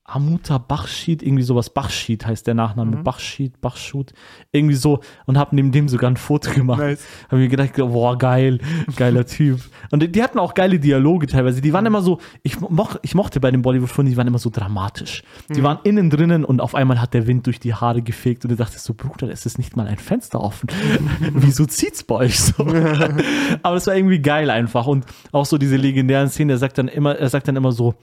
Amuta 0.09 0.59
Bachschied, 0.59 1.23
irgendwie 1.23 1.43
sowas, 1.43 1.71
Bachschied 1.71 2.27
heißt 2.27 2.47
der 2.47 2.55
Mhm. 2.55 2.59
Nachname, 2.59 2.97
Bachschied, 2.99 3.61
Bachschut, 3.61 4.13
irgendwie 4.53 4.75
so 4.77 5.01
und 5.27 5.37
habe 5.37 5.55
neben 5.55 5.73
dem 5.73 5.89
sogar 5.89 6.11
ein 6.11 6.17
Foto 6.17 6.51
gemacht. 6.53 6.79
Nice. 6.79 7.05
Habe 7.29 7.39
mir 7.43 7.49
gedacht, 7.49 7.73
boah, 7.77 8.17
geil, 8.17 8.59
geiler 8.97 9.27
Typ. 9.27 9.61
Und 9.91 10.03
die, 10.03 10.11
die 10.13 10.23
hatten 10.23 10.39
auch 10.39 10.55
geile 10.55 10.79
Dialoge 10.79 11.27
teilweise. 11.27 11.61
Die 11.61 11.73
waren 11.73 11.87
immer 11.87 12.03
so, 12.03 12.19
ich, 12.43 12.61
moch, 12.61 12.97
ich 13.03 13.15
mochte 13.15 13.41
bei 13.41 13.51
den 13.51 13.63
Bollywood-Filmen, 13.63 14.11
die 14.11 14.17
waren 14.17 14.27
immer 14.27 14.39
so 14.39 14.51
dramatisch. 14.51 15.23
Die 15.55 15.63
waren 15.63 15.79
innen 15.85 16.11
drinnen 16.11 16.45
und 16.45 16.61
auf 16.61 16.75
einmal 16.75 17.01
hat 17.01 17.13
der 17.15 17.27
Wind 17.27 17.47
durch 17.47 17.59
die 17.61 17.75
Haare 17.75 18.03
gefegt 18.03 18.45
und 18.45 18.51
du 18.51 18.57
dachtest 18.57 18.85
so, 18.85 18.95
Bruder, 18.95 19.29
es 19.31 19.45
ist 19.47 19.59
nicht 19.59 19.77
mal 19.77 19.87
ein 19.87 19.99
Fenster 19.99 20.41
offen. 20.41 20.69
Wieso 21.33 21.67
zieht's 21.67 22.05
bei 22.05 22.15
euch 22.17 22.39
so? 22.41 22.65
Aber 23.63 23.77
es 23.77 23.87
war 23.87 23.97
irgendwie 23.97 24.21
geil 24.21 24.51
einfach. 24.51 24.87
Und 24.87 25.05
auch 25.33 25.47
so 25.47 25.59
diese 25.59 25.77
legendären 25.77 26.29
Szenen, 26.29 26.51
er 26.51 26.59
sagt 26.59 26.79
dann 26.79 26.89
immer, 26.89 27.17
er 27.17 27.29
sagt 27.29 27.49
dann 27.49 27.57
immer 27.57 27.73
so, 27.73 27.95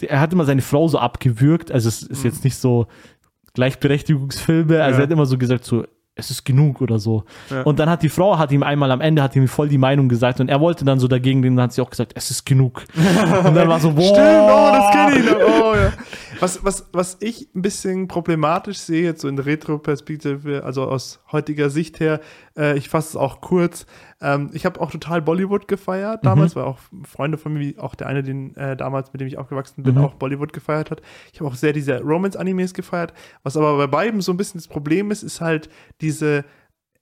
er 0.00 0.20
hat 0.20 0.32
immer 0.32 0.44
seine 0.44 0.62
Frau 0.62 0.88
so 0.88 0.98
abgewürgt, 0.98 1.70
also 1.72 1.88
es 1.88 2.02
ist 2.02 2.24
jetzt 2.24 2.44
nicht 2.44 2.56
so 2.56 2.86
Gleichberechtigungsfilme, 3.54 4.82
also 4.82 4.96
Ja. 4.96 5.00
er 5.00 5.02
hat 5.04 5.10
immer 5.12 5.26
so 5.26 5.38
gesagt, 5.38 5.64
so, 5.64 5.84
es 6.16 6.30
ist 6.30 6.44
genug 6.44 6.80
oder 6.80 7.00
so. 7.00 7.24
Ja. 7.50 7.62
Und 7.62 7.80
dann 7.80 7.90
hat 7.90 8.02
die 8.04 8.08
Frau, 8.08 8.38
hat 8.38 8.52
ihm 8.52 8.62
einmal 8.62 8.92
am 8.92 9.00
Ende, 9.00 9.20
hat 9.20 9.34
ihm 9.34 9.48
voll 9.48 9.68
die 9.68 9.78
Meinung 9.78 10.08
gesagt 10.08 10.38
und 10.40 10.48
er 10.48 10.60
wollte 10.60 10.84
dann 10.84 11.00
so 11.00 11.08
dagegen, 11.08 11.42
dann 11.42 11.60
hat 11.60 11.72
sie 11.72 11.82
auch 11.82 11.90
gesagt, 11.90 12.12
es 12.14 12.30
ist 12.30 12.46
genug. 12.46 12.84
Und 13.44 13.54
dann 13.54 13.68
war 13.68 13.80
so, 13.80 13.90
boah. 13.92 14.04
Stimmt, 14.04 14.18
oh, 14.20 14.70
das 14.72 14.90
kenne 14.92 15.18
ich 15.18 15.24
noch. 15.30 15.38
Oh, 15.40 15.74
ja. 15.74 15.92
was, 16.38 16.64
was, 16.64 16.86
was 16.92 17.16
ich 17.20 17.48
ein 17.56 17.62
bisschen 17.62 18.06
problematisch 18.06 18.78
sehe, 18.78 19.02
jetzt 19.02 19.22
so 19.22 19.28
in 19.28 19.40
Retro-Perspektive, 19.40 20.62
also 20.64 20.84
aus 20.84 21.18
heutiger 21.32 21.68
Sicht 21.68 21.98
her, 21.98 22.20
äh, 22.56 22.78
ich 22.78 22.88
fasse 22.88 23.08
es 23.10 23.16
auch 23.16 23.40
kurz. 23.40 23.84
Ähm, 24.24 24.50
ich 24.54 24.64
habe 24.64 24.80
auch 24.80 24.90
total 24.90 25.20
Bollywood 25.22 25.68
gefeiert 25.68 26.24
damals, 26.24 26.56
weil 26.56 26.64
auch 26.64 26.78
Freunde 27.04 27.36
von 27.38 27.52
mir, 27.52 27.60
wie 27.60 27.78
auch 27.78 27.94
der 27.94 28.06
eine, 28.06 28.22
den 28.22 28.56
äh, 28.56 28.76
damals, 28.76 29.12
mit 29.12 29.20
dem 29.20 29.28
ich 29.28 29.36
aufgewachsen 29.38 29.82
bin, 29.82 29.94
Mhm. 29.96 30.00
auch 30.04 30.14
Bollywood 30.14 30.52
gefeiert 30.52 30.90
hat. 30.90 31.02
Ich 31.32 31.40
habe 31.40 31.50
auch 31.50 31.54
sehr 31.54 31.72
diese 31.72 32.00
Romance-Animes 32.00 32.72
gefeiert. 32.74 33.12
Was 33.42 33.56
aber 33.56 33.76
bei 33.76 33.86
beiden 33.86 34.20
so 34.22 34.32
ein 34.32 34.36
bisschen 34.38 34.58
das 34.58 34.66
Problem 34.68 35.10
ist, 35.10 35.22
ist 35.22 35.40
halt 35.40 35.68
diese 36.00 36.44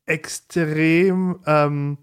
extrem 0.07 1.39
ähm, 1.47 1.99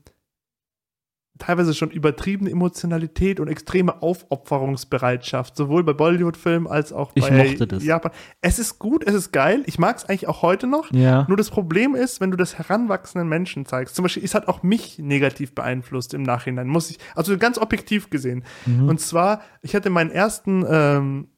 teilweise 1.40 1.74
schon 1.74 1.90
übertriebene 1.90 2.52
Emotionalität 2.52 3.40
und 3.40 3.48
extreme 3.48 4.02
Aufopferungsbereitschaft, 4.02 5.56
sowohl 5.56 5.84
bei 5.84 5.94
Bollywood-Filmen 5.94 6.68
als 6.68 6.94
auch 6.94 7.12
Ich 7.16 7.28
bei 7.28 7.50
mochte 7.50 7.66
das. 7.66 7.84
Japan. 7.84 8.12
Es 8.42 8.60
ist 8.60 8.78
gut, 8.78 9.08
es 9.08 9.16
ist 9.16 9.32
geil. 9.32 9.64
Ich 9.66 9.80
mag 9.80 9.98
es 9.98 10.06
eigentlich 10.06 10.28
auch 10.28 10.42
heute 10.42 10.68
noch. 10.68 10.92
Ja. 10.92 11.26
Nur 11.28 11.38
das 11.38 11.50
Problem 11.50 11.96
ist, 11.96 12.22
wenn 12.22 12.30
du 12.30 12.38
das 12.38 12.58
heranwachsenden 12.58 13.28
Menschen 13.28 13.66
zeigst, 13.66 13.96
zum 13.96 14.04
Beispiel, 14.04 14.24
es 14.24 14.36
hat 14.36 14.48
auch 14.48 14.62
mich 14.62 15.00
negativ 15.00 15.56
beeinflusst 15.56 16.14
im 16.14 16.24
Nachhinein, 16.24 16.68
muss 16.68 16.92
ich, 16.92 17.00
also 17.16 17.38
ganz 17.38 17.58
objektiv 17.58 18.10
gesehen. 18.10 18.44
Mhm. 18.66 18.90
Und 18.90 19.00
zwar, 19.02 19.42
ich 19.62 19.76
hatte 19.76 19.90
meinen 19.90 20.12
ersten, 20.12 20.66
ähm, 20.70 21.30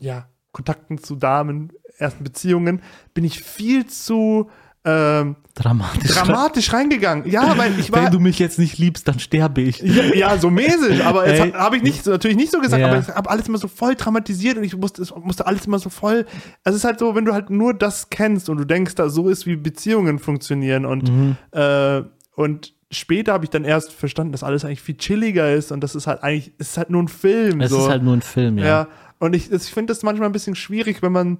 ja, 0.00 0.28
Kontakten 0.52 0.98
zu 0.98 1.16
Damen, 1.16 1.72
ersten 1.98 2.24
Beziehungen, 2.24 2.82
bin 3.14 3.24
ich 3.24 3.42
viel 3.42 3.86
zu 3.86 4.50
ähm, 4.88 5.34
Dramatisch. 5.56 6.12
dramatisch 6.12 6.72
reingegangen. 6.72 7.28
Ja, 7.28 7.58
weil 7.58 7.76
ich 7.80 7.90
war. 7.90 8.04
Wenn 8.04 8.12
du 8.12 8.20
mich 8.20 8.38
jetzt 8.38 8.58
nicht 8.58 8.78
liebst, 8.78 9.08
dann 9.08 9.18
sterbe 9.18 9.60
ich. 9.62 9.80
Ja, 9.80 10.04
ja, 10.14 10.38
so 10.38 10.48
mäßig, 10.48 11.02
aber 11.04 11.28
jetzt 11.28 11.40
Ey. 11.40 11.50
habe 11.50 11.58
hab 11.58 11.74
ich 11.74 11.82
nicht, 11.82 12.06
natürlich 12.06 12.36
nicht 12.36 12.52
so 12.52 12.60
gesagt, 12.60 12.80
Ja. 12.80 12.88
aber 12.88 13.00
ich 13.00 13.08
habe 13.08 13.28
alles 13.28 13.48
immer 13.48 13.58
so 13.58 13.66
voll 13.66 13.96
dramatisiert 13.96 14.56
und 14.58 14.64
ich 14.64 14.76
musste, 14.76 15.02
musste 15.24 15.46
alles 15.46 15.66
immer 15.66 15.78
so 15.80 15.88
voll. 15.90 16.24
Es 16.62 16.74
ist 16.74 16.84
halt 16.84 17.00
so, 17.00 17.14
wenn 17.16 17.24
du 17.24 17.32
halt 17.32 17.50
nur 17.50 17.74
das 17.74 18.10
kennst 18.10 18.48
und 18.48 18.58
du 18.58 18.64
denkst, 18.64 18.94
da 18.94 19.08
so 19.08 19.28
ist, 19.28 19.44
wie 19.46 19.56
Beziehungen 19.56 20.18
funktionieren 20.20 20.86
und, 20.86 21.10
Mhm. 21.10 21.36
äh, 21.52 22.02
und 22.36 22.72
später 22.92 23.32
habe 23.32 23.44
ich 23.44 23.50
dann 23.50 23.64
erst 23.64 23.92
verstanden, 23.92 24.30
dass 24.32 24.44
alles 24.44 24.64
eigentlich 24.64 24.82
viel 24.82 24.96
chilliger 24.96 25.52
ist 25.52 25.72
und 25.72 25.80
das 25.80 25.96
ist 25.96 26.06
halt 26.06 26.22
eigentlich, 26.22 26.52
es 26.58 26.70
ist 26.70 26.76
halt 26.78 26.90
nur 26.90 27.02
ein 27.02 27.08
Film. 27.08 27.60
Es 27.60 27.70
so. 27.70 27.78
ist 27.78 27.88
halt 27.88 28.02
nur 28.04 28.14
ein 28.14 28.22
Film, 28.22 28.58
ja. 28.58 28.64
Ja, 28.64 28.88
und 29.18 29.34
ich, 29.34 29.50
ich 29.50 29.62
finde 29.64 29.92
das 29.92 30.02
manchmal 30.04 30.28
ein 30.28 30.32
bisschen 30.32 30.54
schwierig, 30.54 31.02
wenn 31.02 31.10
man, 31.12 31.38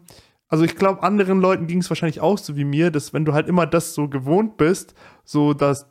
also 0.49 0.65
ich 0.65 0.77
glaube, 0.77 1.03
anderen 1.03 1.41
Leuten 1.41 1.67
ging 1.67 1.79
es 1.81 1.91
wahrscheinlich 1.91 2.21
auch 2.21 2.39
so 2.39 2.57
wie 2.57 2.65
mir, 2.65 2.91
dass 2.91 3.13
wenn 3.13 3.25
du 3.25 3.33
halt 3.33 3.49
immer 3.49 3.67
das 3.67 3.95
so 3.95 4.09
gewohnt 4.09 4.57
bist, 4.57 4.95
so 5.25 5.55
dass 5.55 5.87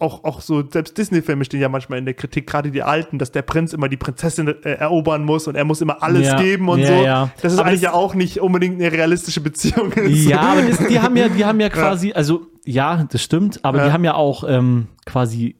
auch, 0.00 0.22
auch 0.22 0.40
so, 0.42 0.62
selbst 0.68 0.96
Disney-Filme 0.96 1.44
stehen 1.44 1.60
ja 1.60 1.68
manchmal 1.68 1.98
in 1.98 2.04
der 2.04 2.14
Kritik, 2.14 2.46
gerade 2.46 2.70
die 2.70 2.82
alten, 2.82 3.18
dass 3.18 3.32
der 3.32 3.42
Prinz 3.42 3.72
immer 3.72 3.88
die 3.88 3.96
Prinzessin 3.96 4.46
äh, 4.46 4.72
erobern 4.74 5.24
muss 5.24 5.48
und 5.48 5.56
er 5.56 5.64
muss 5.64 5.80
immer 5.80 6.02
alles 6.02 6.26
Ja, 6.26 6.40
geben 6.40 6.68
und 6.68 6.80
ja, 6.80 6.86
so. 6.86 6.92
ja. 7.04 7.30
Das 7.42 7.52
ist 7.54 7.58
Aber 7.58 7.68
eigentlich 7.68 7.80
das- 7.80 7.92
ja 7.92 7.98
auch 7.98 8.14
nicht 8.14 8.40
unbedingt 8.40 8.80
eine 8.80 8.92
realistische 8.92 9.40
Beziehung. 9.40 9.92
Ja, 10.06 10.40
aber 10.40 10.62
das, 10.62 10.78
die 10.86 11.00
haben 11.00 11.16
ja, 11.16 11.28
die 11.28 11.44
haben 11.44 11.58
ja 11.58 11.68
quasi, 11.70 12.12
also 12.12 12.46
ja, 12.64 13.04
das 13.10 13.22
stimmt, 13.22 13.64
aber 13.64 13.84
die 13.86 13.92
haben 13.92 14.04
ja 14.04 14.14
auch 14.14 14.44
ähm, 14.46 14.88
quasi 15.06 15.56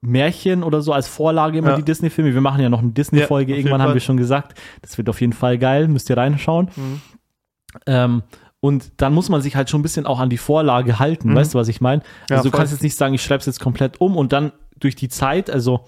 Märchen 0.00 0.62
oder 0.62 0.80
so 0.80 0.92
als 0.92 1.06
Vorlage 1.08 1.58
immer 1.58 1.76
die 1.76 1.82
Disney-Filme. 1.82 2.32
Wir 2.32 2.40
machen 2.40 2.60
ja 2.62 2.68
noch 2.68 2.80
eine 2.80 2.90
Disney-Folge, 2.90 3.56
irgendwann 3.56 3.82
haben 3.82 3.94
wir 3.94 4.00
schon 4.00 4.16
gesagt. 4.16 4.58
Das 4.82 4.96
wird 4.98 5.08
auf 5.08 5.20
jeden 5.20 5.32
Fall 5.32 5.58
geil, 5.58 5.88
müsst 5.88 6.08
ihr 6.10 6.16
reinschauen. 6.16 6.70
Mhm. 6.76 7.00
Ähm, 7.86 8.22
und 8.60 8.90
dann 8.96 9.12
muss 9.14 9.28
man 9.28 9.42
sich 9.42 9.54
halt 9.54 9.70
schon 9.70 9.80
ein 9.80 9.82
bisschen 9.82 10.06
auch 10.06 10.18
an 10.18 10.30
die 10.30 10.38
Vorlage 10.38 10.98
halten, 10.98 11.34
weißt 11.34 11.54
du, 11.54 11.58
was 11.58 11.68
ich 11.68 11.80
meine? 11.80 11.98
Mhm. 12.02 12.06
Ja, 12.30 12.36
Also 12.36 12.48
du 12.48 12.50
voll. 12.50 12.58
kannst 12.58 12.72
jetzt 12.72 12.82
nicht 12.82 12.96
sagen, 12.96 13.14
ich 13.14 13.22
schreibe 13.22 13.40
es 13.40 13.46
jetzt 13.46 13.60
komplett 13.60 14.00
um 14.00 14.16
und 14.16 14.32
dann 14.32 14.52
durch 14.80 14.96
die 14.96 15.08
Zeit, 15.08 15.50
also 15.50 15.84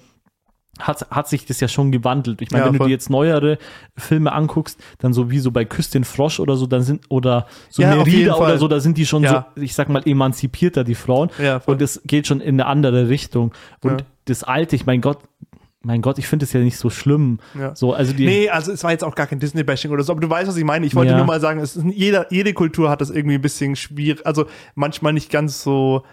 hat, 0.78 1.11
hat 1.11 1.28
sich 1.28 1.45
das 1.45 1.59
ja 1.59 1.66
schon 1.66 1.91
gewandelt. 1.91 2.41
Ich 2.41 2.53
meine, 2.53 2.66
Ja, 2.66 2.72
wenn 2.72 2.78
du 2.78 2.84
dir 2.84 2.91
jetzt 2.91 3.11
neuere 3.11 3.59
Filme 3.97 4.32
anguckst, 4.32 4.78
dann 4.99 5.12
so 5.12 5.28
wie 5.28 5.41
so 5.41 5.51
bei 5.51 5.64
Küss 5.64 5.91
den 5.91 6.05
Frosch 6.05 6.39
oder 6.39 6.57
so, 6.57 6.66
dann 6.68 6.82
sind, 6.82 7.05
oder 7.09 7.47
so 7.68 7.82
Ja, 7.82 7.97
Merida 7.97 8.36
oder 8.36 8.59
so, 8.59 8.68
da 8.68 8.78
sind 8.78 8.97
die 8.97 9.05
schon 9.07 9.24
Ja. 9.24 9.49
so, 9.57 9.62
ich 9.62 9.74
sag 9.74 9.89
mal, 9.89 10.03
emanzipierter, 10.07 10.84
die 10.84 10.95
Frauen. 10.95 11.30
Ja, 11.43 11.61
und 11.66 11.82
es 11.82 12.01
geht 12.05 12.28
schon 12.28 12.41
in 12.41 12.55
eine 12.61 12.66
andere 12.66 13.09
Richtung. 13.09 13.53
Und 13.82 14.05
das 14.26 14.45
Alte, 14.45 14.76
ich 14.76 14.86
mein 14.86 15.01
Gott, 15.01 15.18
mein 15.84 16.02
Gott, 16.02 16.18
ich 16.18 16.26
finde 16.26 16.44
es 16.44 16.52
ja 16.52 16.60
nicht 16.60 16.76
so 16.76 16.90
schlimm. 16.90 17.38
Ja. 17.58 17.74
So, 17.76 17.92
also 17.94 18.12
die, 18.12 18.26
Nee, 18.26 18.48
also 18.50 18.72
es 18.72 18.82
war 18.82 18.90
jetzt 18.90 19.04
auch 19.04 19.14
gar 19.14 19.26
kein 19.26 19.38
Disney-Bashing 19.38 19.90
oder 19.92 20.02
so, 20.02 20.12
aber 20.12 20.20
du 20.20 20.28
weißt, 20.28 20.48
was 20.48 20.56
ich 20.56 20.64
meine. 20.64 20.84
Ich 20.86 20.94
wollte 20.94 21.12
Ja. 21.12 21.16
nur 21.16 21.26
mal 21.26 21.40
sagen, 21.40 21.60
es 21.60 21.76
ist, 21.76 21.84
jeder, 21.92 22.26
jede 22.32 22.52
Kultur 22.52 22.90
hat 22.90 23.00
das 23.00 23.10
irgendwie 23.10 23.36
ein 23.36 23.40
bisschen 23.42 23.76
schwierig, 23.76 24.26
also 24.26 24.46
manchmal 24.74 25.12
nicht 25.12 25.30
ganz 25.30 25.62
so 25.62 26.04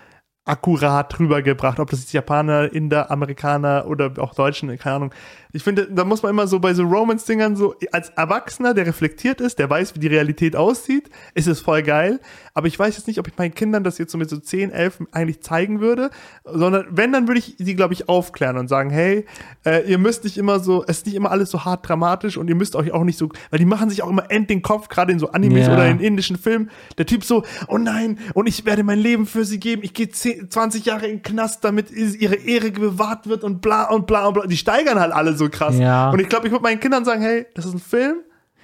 akkurat 0.47 1.19
rübergebracht, 1.19 1.79
ob 1.79 1.89
das 1.89 2.01
jetzt 2.01 2.13
Japaner, 2.13 2.71
Inder, 2.71 3.09
Amerikaner 3.09 3.85
oder 3.87 4.11
auch 4.19 4.35
Deutschen, 4.35 4.75
keine 4.77 4.95
Ahnung. 4.95 5.13
Ich 5.55 5.63
finde, 5.63 5.87
da 5.89 6.03
muss 6.03 6.21
man 6.21 6.31
immer 6.31 6.47
so 6.47 6.59
bei 6.59 6.73
so 6.73 6.83
Romance-Dingern 6.83 7.55
so, 7.55 7.75
als 7.91 8.09
Erwachsener, 8.09 8.73
der 8.73 8.85
reflektiert 8.85 9.39
ist, 9.41 9.57
der 9.57 9.69
weiß, 9.69 9.95
wie 9.95 9.99
die 9.99 10.07
Realität 10.07 10.55
aussieht, 10.55 11.09
ist 11.33 11.47
es 11.47 11.61
voll 11.61 11.81
geil. 11.81 12.19
Aber 12.53 12.67
ich 12.67 12.77
weiß 12.77 12.97
jetzt 12.97 13.07
nicht, 13.07 13.19
ob 13.19 13.27
ich 13.27 13.37
meinen 13.37 13.53
Kindern 13.53 13.83
das 13.83 13.97
jetzt 13.97 14.11
so 14.11 14.17
mit 14.17 14.29
so 14.29 14.37
10, 14.37 14.71
11 14.71 14.99
eigentlich 15.11 15.41
zeigen 15.41 15.79
würde, 15.81 16.09
sondern 16.43 16.85
wenn, 16.89 17.11
dann 17.11 17.27
würde 17.27 17.39
ich 17.39 17.55
sie, 17.57 17.75
glaube 17.75 17.93
ich, 17.93 18.09
aufklären 18.09 18.57
und 18.57 18.67
sagen, 18.67 18.89
hey, 18.89 19.25
äh, 19.65 19.89
ihr 19.89 19.97
müsst 19.97 20.23
nicht 20.25 20.37
immer 20.37 20.59
so, 20.59 20.83
es 20.83 20.97
ist 20.97 21.05
nicht 21.05 21.15
immer 21.15 21.31
alles 21.31 21.49
so 21.51 21.65
hart 21.65 21.87
dramatisch 21.87 22.37
und 22.37 22.49
ihr 22.49 22.55
müsst 22.55 22.75
euch 22.75 22.91
auch 22.91 23.03
nicht 23.03 23.17
so, 23.17 23.29
weil 23.49 23.59
die 23.59 23.65
machen 23.65 23.89
sich 23.89 24.03
auch 24.03 24.09
immer 24.09 24.29
end 24.31 24.49
den 24.49 24.61
Kopf, 24.61 24.89
gerade 24.89 25.11
in 25.11 25.19
so 25.19 25.31
Animes 25.31 25.67
Ja. 25.67 25.73
oder 25.73 25.87
in 25.87 25.99
indischen 25.99 26.37
Filmen. 26.37 26.69
Der 26.97 27.05
Typ 27.05 27.23
so, 27.23 27.43
oh 27.67 27.77
nein, 27.77 28.19
und 28.33 28.47
ich 28.47 28.65
werde 28.65 28.83
mein 28.83 28.99
Leben 28.99 29.25
für 29.25 29.45
sie 29.45 29.59
geben, 29.59 29.83
ich 29.83 29.93
gehe 29.93 30.09
10, 30.09 30.49
20 30.49 30.85
Jahre 30.85 31.05
in 31.07 31.17
den 31.17 31.23
Knast, 31.23 31.63
damit 31.63 31.91
ihre 31.91 32.35
Ehre 32.35 32.71
bewahrt 32.71 33.27
wird 33.27 33.43
und 33.43 33.61
bla 33.61 33.85
und 33.89 34.05
bla 34.07 34.27
und 34.27 34.33
bla. 34.33 34.45
Die 34.47 34.57
steigern 34.57 34.99
halt 34.99 35.13
alle 35.13 35.33
so 35.35 35.44
krass. 35.49 35.77
Ja. 35.77 36.11
Und 36.11 36.19
ich 36.19 36.29
glaube, 36.29 36.47
ich 36.47 36.51
würde 36.51 36.63
meinen 36.63 36.79
Kindern 36.79 37.05
sagen, 37.05 37.21
hey, 37.21 37.45
das 37.55 37.65
ist 37.65 37.73
ein 37.73 37.79
Film, 37.79 38.17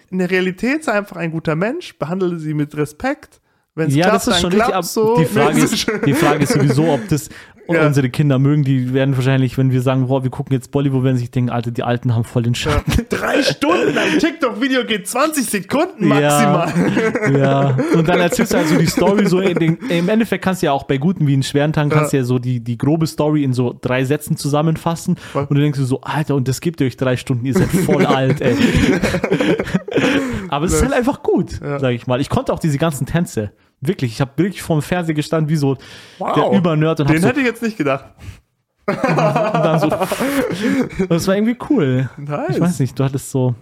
in 0.09 0.17
der 0.17 0.29
Realität 0.29 0.83
sei 0.83 0.93
einfach 0.93 1.17
ein 1.17 1.31
guter 1.31 1.55
Mensch, 1.55 1.97
behandle 1.97 2.37
sie 2.37 2.53
mit 2.53 2.75
Respekt. 2.75 3.39
Wenn 3.73 3.87
es 3.87 3.95
ja, 3.95 4.09
klappt, 4.09 4.27
das 4.27 4.27
ist 4.27 4.41
schon 4.41 4.51
richtig, 4.51 4.63
aber 4.63 4.71
klappt's 4.73 4.93
so. 4.93 5.15
die, 5.15 5.25
Frage 5.33 5.59
ist, 5.61 5.87
die 6.05 6.13
Frage 6.13 6.43
ist 6.43 6.53
sowieso, 6.53 6.91
ob 6.91 7.07
das 7.07 7.29
Ja. 7.67 7.85
unsere 7.87 8.09
Kinder 8.09 8.39
mögen. 8.39 8.63
Die 8.63 8.93
werden 8.93 9.15
wahrscheinlich, 9.15 9.57
wenn 9.57 9.71
wir 9.71 9.81
sagen, 9.81 10.07
boah, 10.07 10.23
wir 10.23 10.29
gucken 10.29 10.53
jetzt 10.53 10.71
Bollywood, 10.71 11.03
werden 11.03 11.17
sich 11.17 11.31
denken, 11.31 11.49
Alter, 11.49 11.71
die 11.71 11.83
Alten 11.83 12.13
haben 12.15 12.23
voll 12.23 12.43
den 12.43 12.55
Schatten. 12.55 13.05
Drei 13.09 13.41
Stunden, 13.43 13.97
ein 13.97 14.19
TikTok-Video 14.19 14.83
geht 14.85 15.07
20 15.07 15.45
Sekunden 15.45 16.07
maximal. 16.07 16.73
Ja, 17.31 17.37
ja. 17.37 17.77
Und 17.93 18.07
dann 18.07 18.19
erzählst 18.19 18.53
du 18.53 18.57
halt 18.57 18.67
so 18.67 18.77
die 18.77 18.87
Story 18.87 19.25
so 19.27 19.39
den, 19.39 19.77
im 19.89 20.09
Endeffekt 20.09 20.43
kannst 20.43 20.61
du 20.61 20.65
ja 20.67 20.71
auch 20.71 20.83
bei 20.83 20.97
guten 20.97 21.27
wie 21.27 21.33
in 21.33 21.43
schweren 21.43 21.73
Tagen 21.73 21.89
kannst 21.89 22.13
du 22.13 22.17
ja 22.17 22.23
so 22.23 22.39
die, 22.39 22.59
die 22.59 22.77
grobe 22.77 23.07
Story 23.07 23.43
in 23.43 23.53
so 23.53 23.77
drei 23.79 24.03
Sätzen 24.03 24.37
zusammenfassen 24.37 25.15
Voll. 25.15 25.47
und 25.49 25.55
du 25.55 25.61
denkst 25.61 25.79
dir 25.79 25.85
so, 25.85 26.01
Alter, 26.01 26.35
und 26.35 26.47
das 26.47 26.61
gibt 26.61 26.81
ihr 26.81 26.87
euch 26.87 26.97
drei 26.97 27.17
Stunden, 27.17 27.45
ihr 27.45 27.53
seid 27.53 27.69
voll 27.69 28.05
alt, 28.05 28.41
ey. 28.41 28.55
Aber 30.49 30.65
es 30.65 30.73
ist 30.73 30.81
halt 30.81 30.93
einfach 30.93 31.23
gut, 31.23 31.59
sag 31.61 31.91
ich 31.93 32.07
mal. 32.07 32.19
Ich 32.19 32.29
konnte 32.29 32.51
auch 32.53 32.59
diese 32.59 32.77
ganzen 32.77 33.05
Tänze. 33.05 33.51
Wirklich, 33.81 34.13
ich 34.13 34.21
habe 34.21 34.31
wirklich 34.37 34.61
vorm 34.61 34.81
Fernseher 34.81 35.15
gestanden 35.15 35.49
wie 35.49 35.55
so 35.55 35.75
der 36.19 36.51
Übernerd 36.51 36.99
und 36.99 37.09
Den 37.09 37.21
so, 37.21 37.27
hätte 37.27 37.39
ich 37.39 37.45
jetzt 37.47 37.61
nicht 37.63 37.77
gedacht. 37.77 38.05
und 38.87 38.95
dann 38.95 39.79
so 39.79 39.89
das 41.09 41.27
war 41.27 41.35
irgendwie 41.35 41.57
cool. 41.69 42.09
Nice. 42.17 42.49
Ich 42.55 42.61
weiß 42.61 42.79
nicht, 42.79 42.97
du 42.97 43.03
hattest 43.03 43.31
so 43.31 43.55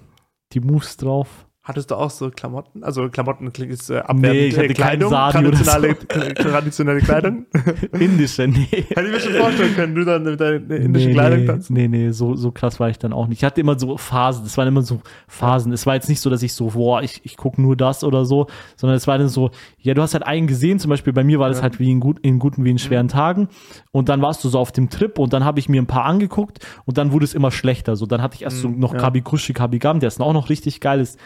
die 0.53 0.59
Moves 0.59 0.97
drauf. 0.97 1.27
Hattest 1.69 1.91
du 1.91 1.95
auch 1.95 2.09
so 2.09 2.31
Klamotten? 2.31 2.83
Also 2.83 3.09
Klamotten 3.09 3.53
klingt 3.53 3.71
ist 3.71 3.91
äh, 3.91 3.93
Nee, 3.93 3.99
abwertend. 3.99 4.41
ich 4.41 4.57
hatte 4.57 4.73
Kleidung, 4.73 5.11
traditionelle, 5.11 5.89
äh, 5.89 6.33
traditionelle 6.33 6.99
Kleidung. 7.01 7.45
Indische, 7.99 8.47
nee. 8.47 8.65
Hätte 8.71 9.03
ich 9.05 9.11
mir 9.11 9.19
schon 9.19 9.33
vorstellen 9.33 9.75
können, 9.75 9.93
du 9.93 10.03
dann 10.03 10.23
mit 10.23 10.39
deiner 10.41 10.55
indischen 10.71 11.09
nee, 11.09 11.13
Kleidung 11.13 11.39
nee, 11.41 11.45
tanzt. 11.45 11.69
nee, 11.69 11.87
nee, 11.87 12.09
so, 12.09 12.33
so 12.35 12.51
krass 12.51 12.79
war 12.79 12.89
ich 12.89 12.97
dann 12.97 13.13
auch 13.13 13.27
nicht. 13.27 13.37
Ich 13.37 13.43
hatte 13.43 13.61
immer 13.61 13.77
so 13.77 13.97
Phasen, 13.97 14.47
es 14.47 14.57
waren 14.57 14.67
immer 14.67 14.81
so 14.81 14.99
Phasen. 15.27 15.71
Es 15.71 15.85
war 15.85 15.93
jetzt 15.93 16.09
nicht 16.09 16.21
so, 16.21 16.31
dass 16.31 16.41
ich 16.41 16.53
so, 16.53 16.69
boah, 16.71 17.03
ich, 17.03 17.21
ich 17.23 17.37
gucke 17.37 17.61
nur 17.61 17.75
das 17.77 18.03
oder 18.03 18.25
so, 18.25 18.47
sondern 18.75 18.97
es 18.97 19.05
war 19.05 19.19
dann 19.19 19.29
so, 19.29 19.51
ja, 19.79 19.93
du 19.93 20.01
hast 20.01 20.15
halt 20.15 20.25
einen 20.25 20.47
gesehen, 20.47 20.79
zum 20.79 20.89
Beispiel 20.89 21.13
bei 21.13 21.23
mir 21.23 21.37
war 21.37 21.49
das 21.49 21.61
halt 21.61 21.79
wie 21.79 21.91
in, 21.91 21.99
gut, 21.99 22.17
in 22.21 22.39
guten 22.39 22.65
wie 22.65 22.71
in 22.71 22.79
schweren 22.79 23.05
Mhm. 23.05 23.09
Tagen 23.11 23.47
und 23.91 24.09
dann 24.09 24.23
warst 24.23 24.43
du 24.43 24.49
so 24.49 24.57
auf 24.57 24.71
dem 24.71 24.89
Trip 24.89 25.19
und 25.19 25.33
dann 25.33 25.45
habe 25.45 25.59
ich 25.59 25.69
mir 25.69 25.79
ein 25.79 25.85
paar 25.87 26.05
angeguckt 26.05 26.65
und 26.85 26.97
dann 26.97 27.11
wurde 27.11 27.25
es 27.25 27.35
immer 27.35 27.51
schlechter. 27.51 27.95
So, 27.95 28.07
dann 28.07 28.23
hatte 28.23 28.33
ich 28.37 28.41
erst 28.41 28.57
so 28.61 28.69
noch 28.69 28.91
Mhm, 28.93 28.97
ja. 28.97 29.03
Kabikushi 29.03 29.53
Kabigam, 29.53 29.99
der 29.99 30.07
ist 30.07 30.19
auch 30.19 30.33
noch 30.33 30.49
richtig 30.49 30.79
geil, 30.81 30.99
ist 30.99 31.19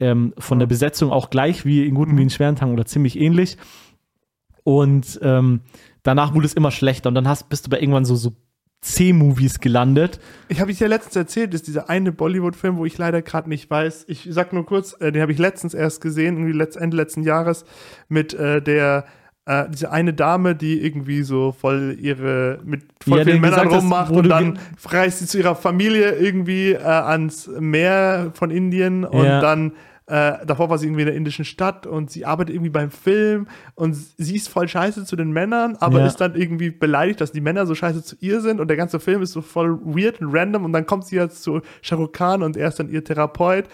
ähm, 0.00 0.34
von 0.38 0.58
der 0.58 0.66
Besetzung 0.66 1.10
auch 1.10 1.30
gleich 1.30 1.64
wie 1.64 1.86
in 1.86 1.94
guten 1.94 2.12
wie 2.12 2.16
Mhm. 2.16 2.22
in 2.22 2.30
schweren 2.30 2.56
Tagen 2.56 2.72
oder 2.72 2.86
ziemlich 2.86 3.18
ähnlich. 3.18 3.56
Und 4.64 5.18
ähm, 5.22 5.60
danach 6.02 6.34
wurde 6.34 6.46
es 6.46 6.54
immer 6.54 6.70
schlechter 6.70 7.08
und 7.08 7.14
dann 7.14 7.28
hast, 7.28 7.48
bist 7.48 7.66
du 7.66 7.70
bei 7.70 7.80
irgendwann 7.80 8.04
so, 8.04 8.16
so 8.16 8.32
C-Movies 8.82 9.60
gelandet. 9.60 10.20
Ich 10.48 10.60
habe 10.60 10.70
ich 10.70 10.80
ja 10.80 10.86
letztens 10.86 11.16
erzählt, 11.16 11.54
ist 11.54 11.66
dieser 11.66 11.88
eine 11.88 12.12
Bollywood-Film, 12.12 12.76
wo 12.76 12.84
ich 12.84 12.98
leider 12.98 13.22
gerade 13.22 13.48
nicht 13.48 13.70
weiß. 13.70 14.04
Ich 14.08 14.28
sag 14.30 14.52
nur 14.52 14.66
kurz, 14.66 14.96
äh, 15.00 15.12
den 15.12 15.22
habe 15.22 15.32
ich 15.32 15.38
letztens 15.38 15.74
erst 15.74 16.00
gesehen, 16.00 16.36
irgendwie 16.36 16.52
letzt, 16.56 16.76
Ende 16.76 16.96
letzten 16.96 17.22
Jahres, 17.22 17.64
mit 18.08 18.34
äh, 18.34 18.60
der 18.62 19.06
äh, 19.46 19.64
diese 19.70 19.90
eine 19.92 20.12
Dame, 20.12 20.54
die 20.54 20.84
irgendwie 20.84 21.22
so 21.22 21.52
voll 21.52 21.96
ihre 22.00 22.58
mit 22.64 22.82
voll 23.02 23.18
Ja, 23.18 23.24
vielen 23.24 23.40
Männern 23.40 23.64
gesagt 23.64 23.82
rummacht 23.82 24.10
und 24.12 24.28
dann 24.28 24.58
reist 24.84 25.20
sie 25.20 25.26
zu 25.26 25.38
ihrer 25.38 25.54
Familie 25.56 26.12
irgendwie 26.16 26.72
äh, 26.72 26.78
ans 26.82 27.48
Meer 27.58 28.32
von 28.34 28.50
Indien 28.50 29.04
und 29.04 29.24
Ja. 29.24 29.40
dann 29.40 29.72
äh, 30.08 30.46
davor 30.46 30.70
war 30.70 30.78
sie 30.78 30.86
irgendwie 30.86 31.00
in 31.02 31.06
der 31.08 31.16
indischen 31.16 31.44
Stadt 31.44 31.84
und 31.84 32.12
sie 32.12 32.24
arbeitet 32.24 32.54
irgendwie 32.54 32.70
beim 32.70 32.92
Film 32.92 33.48
und 33.74 33.94
sie 33.94 34.36
ist 34.36 34.48
voll 34.48 34.68
scheiße 34.68 35.04
zu 35.04 35.16
den 35.16 35.32
Männern, 35.32 35.76
aber 35.80 35.98
Ja. 35.98 36.06
ist 36.06 36.20
dann 36.20 36.36
irgendwie 36.36 36.70
beleidigt, 36.70 37.20
dass 37.20 37.32
die 37.32 37.40
Männer 37.40 37.66
so 37.66 37.74
scheiße 37.74 38.04
zu 38.04 38.14
ihr 38.20 38.40
sind 38.40 38.60
und 38.60 38.68
der 38.68 38.76
ganze 38.76 39.00
Film 39.00 39.20
ist 39.22 39.32
so 39.32 39.42
voll 39.42 39.80
weird 39.84 40.20
und 40.20 40.32
random 40.32 40.64
und 40.64 40.72
dann 40.72 40.86
kommt 40.86 41.06
sie 41.06 41.16
jetzt 41.16 41.42
zu 41.42 41.60
Shah 41.82 41.96
Rukh 41.96 42.12
Khan 42.12 42.44
und 42.44 42.56
er 42.56 42.68
ist 42.68 42.78
dann 42.78 42.88
ihr 42.88 43.02
Therapeut 43.02 43.64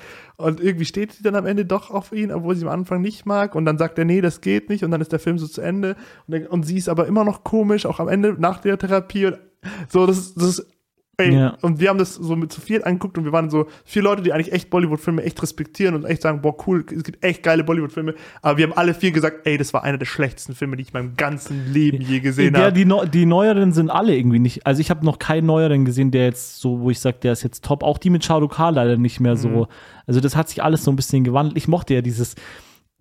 und 0.43 0.61
irgendwie 0.61 0.85
steht 0.85 1.13
sie 1.13 1.23
dann 1.23 1.37
am 1.37 1.47
Ende 1.47 1.65
doch 1.65 1.91
auf 1.91 2.13
ihn, 2.13 2.33
obwohl 2.33 2.57
sie 2.57 2.65
am 2.65 2.73
Anfang 2.73 3.01
nicht 3.01 3.27
mag. 3.27 3.55
Und 3.55 3.65
dann 3.65 3.79
sagt 3.79 3.99
er, 3.99 4.05
nee, 4.05 4.21
das 4.21 4.41
geht 4.41 4.69
nicht. 4.69 4.85
Und 4.85 4.91
dann 4.91 5.01
ist 5.01 5.13
der 5.13 5.19
Film 5.19 5.39
so 5.39 5.47
zu 5.47 5.61
Ende. 5.61 5.97
Und, 6.27 6.47
und 6.49 6.63
sie 6.65 6.77
ist 6.77 6.89
aber 6.89 7.07
immer 7.07 7.25
noch 7.25 7.45
komisch, 7.45 7.87
auch 7.87 8.01
am 8.01 8.09
Ende 8.09 8.35
nach 8.39 8.59
der 8.59 8.79
Therapie. 8.79 9.27
Und 9.27 9.39
so, 9.89 10.07
das, 10.07 10.35
das 10.35 10.59
ist 10.59 10.72
Ey, 11.19 11.35
Ja. 11.35 11.59
und 11.61 11.79
wir 11.79 11.91
haben 11.91 11.99
das 11.99 12.15
so 12.15 12.35
mit 12.37 12.51
zu 12.51 12.63
viel 12.63 12.83
angeguckt 12.85 13.19
und 13.19 13.25
wir 13.25 13.33
waren 13.33 13.51
so 13.51 13.67
vier 13.85 14.01
Leute, 14.03 14.23
die 14.23 14.33
eigentlich 14.33 14.51
echt 14.51 14.71
Bollywood-Filme 14.71 15.23
echt 15.23 15.43
respektieren 15.43 15.95
und 15.95 16.07
echt 16.07 16.23
sagen, 16.23 16.41
boah, 16.41 16.57
cool, 16.67 16.87
es 16.91 17.05
gibt 17.05 17.23
echt 17.23 17.43
geile 17.43 17.65
Bollywood-Filme. 17.65 18.15
Aber 18.41 18.57
wir 18.57 18.65
haben 18.65 18.73
alle 18.73 18.95
vier 18.95 19.13
gesagt, 19.13 19.47
ey, 19.47 19.59
das 19.59 19.75
war 19.75 19.85
einer 19.85 19.99
der 19.99 20.07
schlechtesten 20.07 20.55
Filme, 20.55 20.77
die 20.77 20.85
ich 20.85 20.89
in 20.89 20.95
meinem 20.95 21.17
ganzen 21.17 21.71
Leben 21.71 22.01
je 22.01 22.21
gesehen 22.21 22.55
Ja, 22.55 22.63
habe. 22.63 22.73
die, 22.73 22.87
neu- 22.87 23.05
die 23.05 23.27
neueren 23.27 23.73
sind 23.73 23.91
alle 23.91 24.17
irgendwie 24.17 24.39
nicht. 24.39 24.67
Also 24.67 24.81
ich 24.81 24.89
habe 24.89 25.05
noch 25.05 25.19
keinen 25.19 25.45
neueren 25.47 25.85
gesehen, 25.85 26.11
der 26.13 26.25
jetzt 26.25 26.61
so, 26.61 26.81
wo 26.81 26.89
ich 26.89 26.99
sage, 26.99 27.19
der 27.23 27.33
ist 27.33 27.43
jetzt 27.43 27.63
top. 27.63 27.83
Auch 27.83 27.99
die 27.99 28.09
mit 28.09 28.25
Shah 28.25 28.37
Rukh 28.37 28.55
Khan 28.57 28.75
leider 28.75 28.97
nicht 28.97 29.21
mehr 29.21 29.33
Mhm. 29.35 29.39
so. 29.39 29.69
Also 30.07 30.21
das 30.21 30.35
hat 30.35 30.49
sich 30.49 30.63
alles 30.63 30.83
so 30.83 30.91
ein 30.91 30.97
bisschen 30.97 31.25
gewandelt. 31.25 31.59
Ich 31.59 31.69
mochte 31.69 31.93
ja 31.93 32.01
dieses 32.01 32.37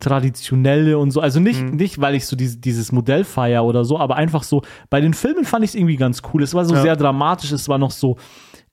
traditionelle 0.01 0.97
und 0.97 1.11
so. 1.11 1.21
Also 1.21 1.39
nicht, 1.39 1.61
Mhm. 1.61 1.75
nicht 1.77 2.01
weil 2.01 2.15
ich 2.15 2.25
so 2.27 2.35
diese, 2.35 2.57
dieses 2.57 2.91
Modell 2.91 3.23
feier 3.23 3.63
oder 3.63 3.85
so, 3.85 3.97
aber 3.97 4.15
einfach 4.17 4.43
so, 4.43 4.61
bei 4.89 4.99
den 5.01 5.13
Filmen 5.13 5.45
fand 5.45 5.63
ich 5.63 5.71
es 5.71 5.75
irgendwie 5.75 5.95
ganz 5.95 6.21
cool. 6.33 6.43
Es 6.43 6.53
war 6.53 6.65
so 6.65 6.75
Ja. 6.75 6.81
sehr 6.81 6.95
dramatisch, 6.95 7.51
es 7.51 7.69
war 7.69 7.77
noch 7.77 7.91
so, 7.91 8.17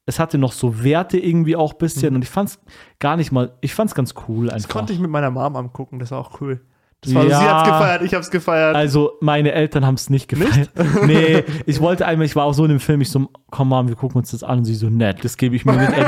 es 0.06 0.18
hatte 0.18 0.38
noch 0.38 0.52
so 0.52 0.82
Werte 0.82 1.18
irgendwie 1.18 1.54
auch 1.54 1.72
ein 1.72 1.78
bisschen 1.78 2.14
und 2.16 2.22
ich 2.22 2.30
fand 2.30 2.48
es 2.50 2.60
gar 2.98 3.16
nicht 3.16 3.30
mal, 3.30 3.52
ich 3.60 3.74
fand 3.74 3.90
es 3.90 3.94
ganz 3.94 4.14
cool 4.28 4.46
einfach. 4.50 4.54
Mhm. 4.54 4.62
Das 4.62 4.68
konnte 4.68 4.92
ich 4.92 4.98
mit 4.98 5.10
meiner 5.10 5.30
Mom 5.30 5.54
angucken, 5.54 5.98
das 5.98 6.10
war 6.10 6.18
auch 6.18 6.40
cool. 6.40 6.60
Das 7.00 7.14
war, 7.14 7.24
Ja. 7.26 7.38
Sie 7.38 7.44
hat's 7.46 7.68
gefeiert, 7.68 8.02
ich 8.02 8.14
hab's 8.14 8.30
gefeiert. 8.30 8.74
Also, 8.74 9.12
meine 9.20 9.52
Eltern 9.52 9.86
haben 9.86 9.94
es 9.94 10.10
nicht 10.10 10.28
gefallen. 10.28 10.66
Nee, 11.06 11.44
ich 11.64 11.80
wollte 11.80 12.04
einmal, 12.06 12.26
ich 12.26 12.34
war 12.34 12.44
auch 12.44 12.52
so 12.54 12.64
in 12.64 12.70
dem 12.70 12.80
Film, 12.80 13.00
ich 13.00 13.08
so, 13.10 13.28
komm 13.52 13.68
Mom, 13.68 13.86
wir 13.88 13.94
gucken 13.94 14.16
uns 14.18 14.32
das 14.32 14.42
an 14.42 14.58
und 14.58 14.64
sie 14.64 14.74
so, 14.74 14.88
nett, 14.90 15.18
das 15.22 15.36
gebe 15.36 15.54
ich 15.54 15.64
mir 15.64 15.76
nicht. 15.76 15.92
Ey, 15.92 16.04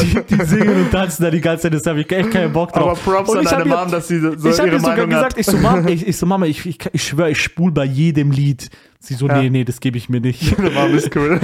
die, 0.00 0.04
die, 0.24 0.36
die 0.36 0.44
singen 0.44 0.68
und 0.82 0.90
tanzen 0.90 1.22
da 1.22 1.30
die 1.30 1.40
ganze 1.40 1.62
Zeit, 1.62 1.74
das 1.74 1.86
habe 1.86 2.00
ich 2.00 2.10
echt 2.10 2.32
keinen 2.32 2.52
Bock 2.52 2.72
drauf. 2.72 2.82
aber 3.06 3.16
Props 3.16 3.30
Und 3.30 3.38
an 3.38 3.44
deine 3.44 3.64
ihr- 3.64 3.76
Mom, 3.76 3.90
dass 3.92 4.08
sie 4.08 4.18
so 4.18 4.32
ich 4.32 4.58
habe 4.58 4.68
ihre 4.68 4.76
ihr 4.76 4.80
sogar 4.80 4.96
Meinung 4.96 5.10
gesagt, 5.10 5.32
hat. 5.34 5.38
ich 5.38 5.46
so, 5.46 5.56
Mama, 5.56 5.88
ich, 5.88 6.06
ich 6.08 6.16
so, 6.16 6.26
Mama, 6.26 6.46
ich, 6.46 6.66
ich, 6.66 6.78
ich 6.92 7.04
schwöre, 7.04 7.30
ich 7.30 7.40
spul 7.40 7.70
bei 7.70 7.84
jedem 7.84 8.32
Lied. 8.32 8.70
Sie 9.00 9.14
so, 9.14 9.28
Ja. 9.28 9.40
nee, 9.40 9.50
nee, 9.50 9.62
das 9.64 9.78
gebe 9.78 9.96
ich 9.96 10.08
mir 10.08 10.20
nicht. 10.20 10.58
Deine 10.58 10.70
Mom 10.74 10.92
ist 10.94 11.14
cool. 11.14 11.38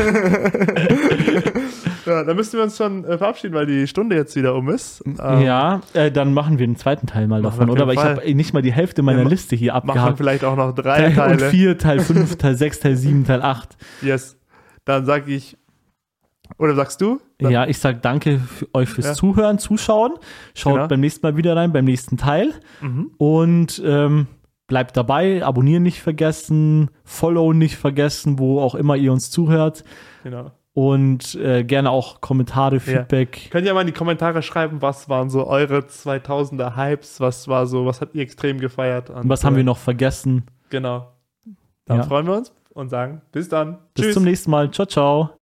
Ja, 2.07 2.24
dann 2.24 2.36
müssen 2.36 2.55
wir 2.57 2.62
uns 2.64 2.76
schon 2.76 3.05
äh, 3.05 3.18
verabschieden, 3.18 3.55
weil 3.55 3.66
die 3.66 3.86
Stunde 3.86 4.16
jetzt 4.16 4.36
wieder 4.36 4.55
um 4.55 4.68
ist. 4.68 5.02
Ähm, 5.07 5.40
ja, 5.42 5.80
äh, 5.92 6.11
dann 6.11 6.34
machen 6.34 6.59
wir 6.59 6.66
den 6.66 6.76
zweiten 6.76 7.07
Teil 7.07 7.26
mal 7.28 7.40
Machen 7.42 7.59
davon, 7.61 7.70
oder? 7.70 7.86
Weil 7.86 7.94
ich 7.94 8.00
habe 8.02 8.34
nicht 8.34 8.52
mal 8.52 8.62
die 8.62 8.72
Hälfte 8.72 9.02
meiner 9.02 9.22
Ja, 9.22 9.28
Liste 9.28 9.57
hier 9.57 9.72
Machen 9.72 9.86
wir 9.88 9.90
abgehakt. 9.94 10.18
vielleicht 10.18 10.44
auch 10.44 10.57
noch 10.57 10.74
drei 10.74 11.11
Teil 11.12 11.32
und 11.32 11.38
Teile. 11.38 11.50
4, 11.50 11.78
Teil 11.78 12.00
5, 12.00 12.36
Teil 12.38 12.57
6, 12.57 12.80
Teil 12.80 12.96
7, 12.96 13.24
Teil 13.26 13.42
8. 13.42 13.76
Yes. 14.02 14.36
Dann 14.84 15.07
sag 15.07 15.28
ich, 15.28 15.57
oder 16.59 16.74
sagst 16.74 17.00
du? 17.00 17.20
Dann- 17.38 17.50
Ja, 17.52 17.66
ich 17.66 17.78
sag 17.78 18.02
danke 18.02 18.38
für 18.38 18.66
euch 18.74 18.88
fürs 18.88 19.07
Ja. 19.07 19.14
Zuhören, 19.14 19.59
Zuschauen. 19.59 20.12
Schaut 20.55 20.74
Genau. 20.74 20.88
beim 20.88 21.00
nächsten 21.00 21.26
Mal 21.26 21.36
wieder 21.36 21.57
rein, 21.57 21.72
beim 21.72 21.84
nächsten 21.86 22.16
Teil. 22.16 22.52
Mhm. 22.80 23.11
Und 23.16 23.82
ähm, 23.84 24.26
bleibt 24.66 24.96
dabei, 24.96 25.44
abonnieren 25.44 25.82
nicht 25.82 26.00
vergessen, 26.02 26.90
follow 27.05 27.52
nicht 27.52 27.76
vergessen, 27.76 28.38
wo 28.38 28.61
auch 28.61 28.74
immer 28.74 28.96
ihr 28.96 29.12
uns 29.12 29.30
zuhört. 29.30 29.84
Genau. 30.22 30.52
Und 30.77 31.37
äh, 31.37 31.62
gerne 31.62 31.91
auch 31.91 32.20
Kommentare, 32.20 32.81
Feedback. 32.81 33.49
Könnt 33.53 33.64
ihr 33.64 33.72
mal 33.75 33.83
in 33.83 33.87
die 33.87 33.93
Kommentare 33.93 34.43
schreiben, 34.43 34.83
was 34.83 35.09
waren 35.09 35.31
so 35.31 35.47
eure 35.47 35.79
2000er 35.79 36.75
Hypes, 36.77 37.20
was 37.20 37.47
war 37.47 37.66
so, 37.68 37.87
was 37.87 38.01
habt 38.01 38.16
ihr 38.16 38.22
extrem 38.22 38.59
gefeiert? 38.59 39.09
Und 39.09 39.29
was 39.29 39.45
haben 39.45 39.55
wir 39.55 39.62
noch 39.62 39.79
vergessen? 39.79 40.43
Genau. 40.70 41.12
Dann 41.85 41.99
Ja. 41.99 42.03
freuen 42.03 42.27
wir 42.27 42.37
uns 42.37 42.53
und 42.70 42.89
sagen 42.89 43.22
bis 43.31 43.49
dann. 43.49 43.79
Bis 43.95 44.07
Tschüss. 44.07 44.14
zum 44.14 44.25
nächsten 44.25 44.51
Mal. 44.51 44.68
Ciao, 44.72 44.87
ciao. 44.87 45.43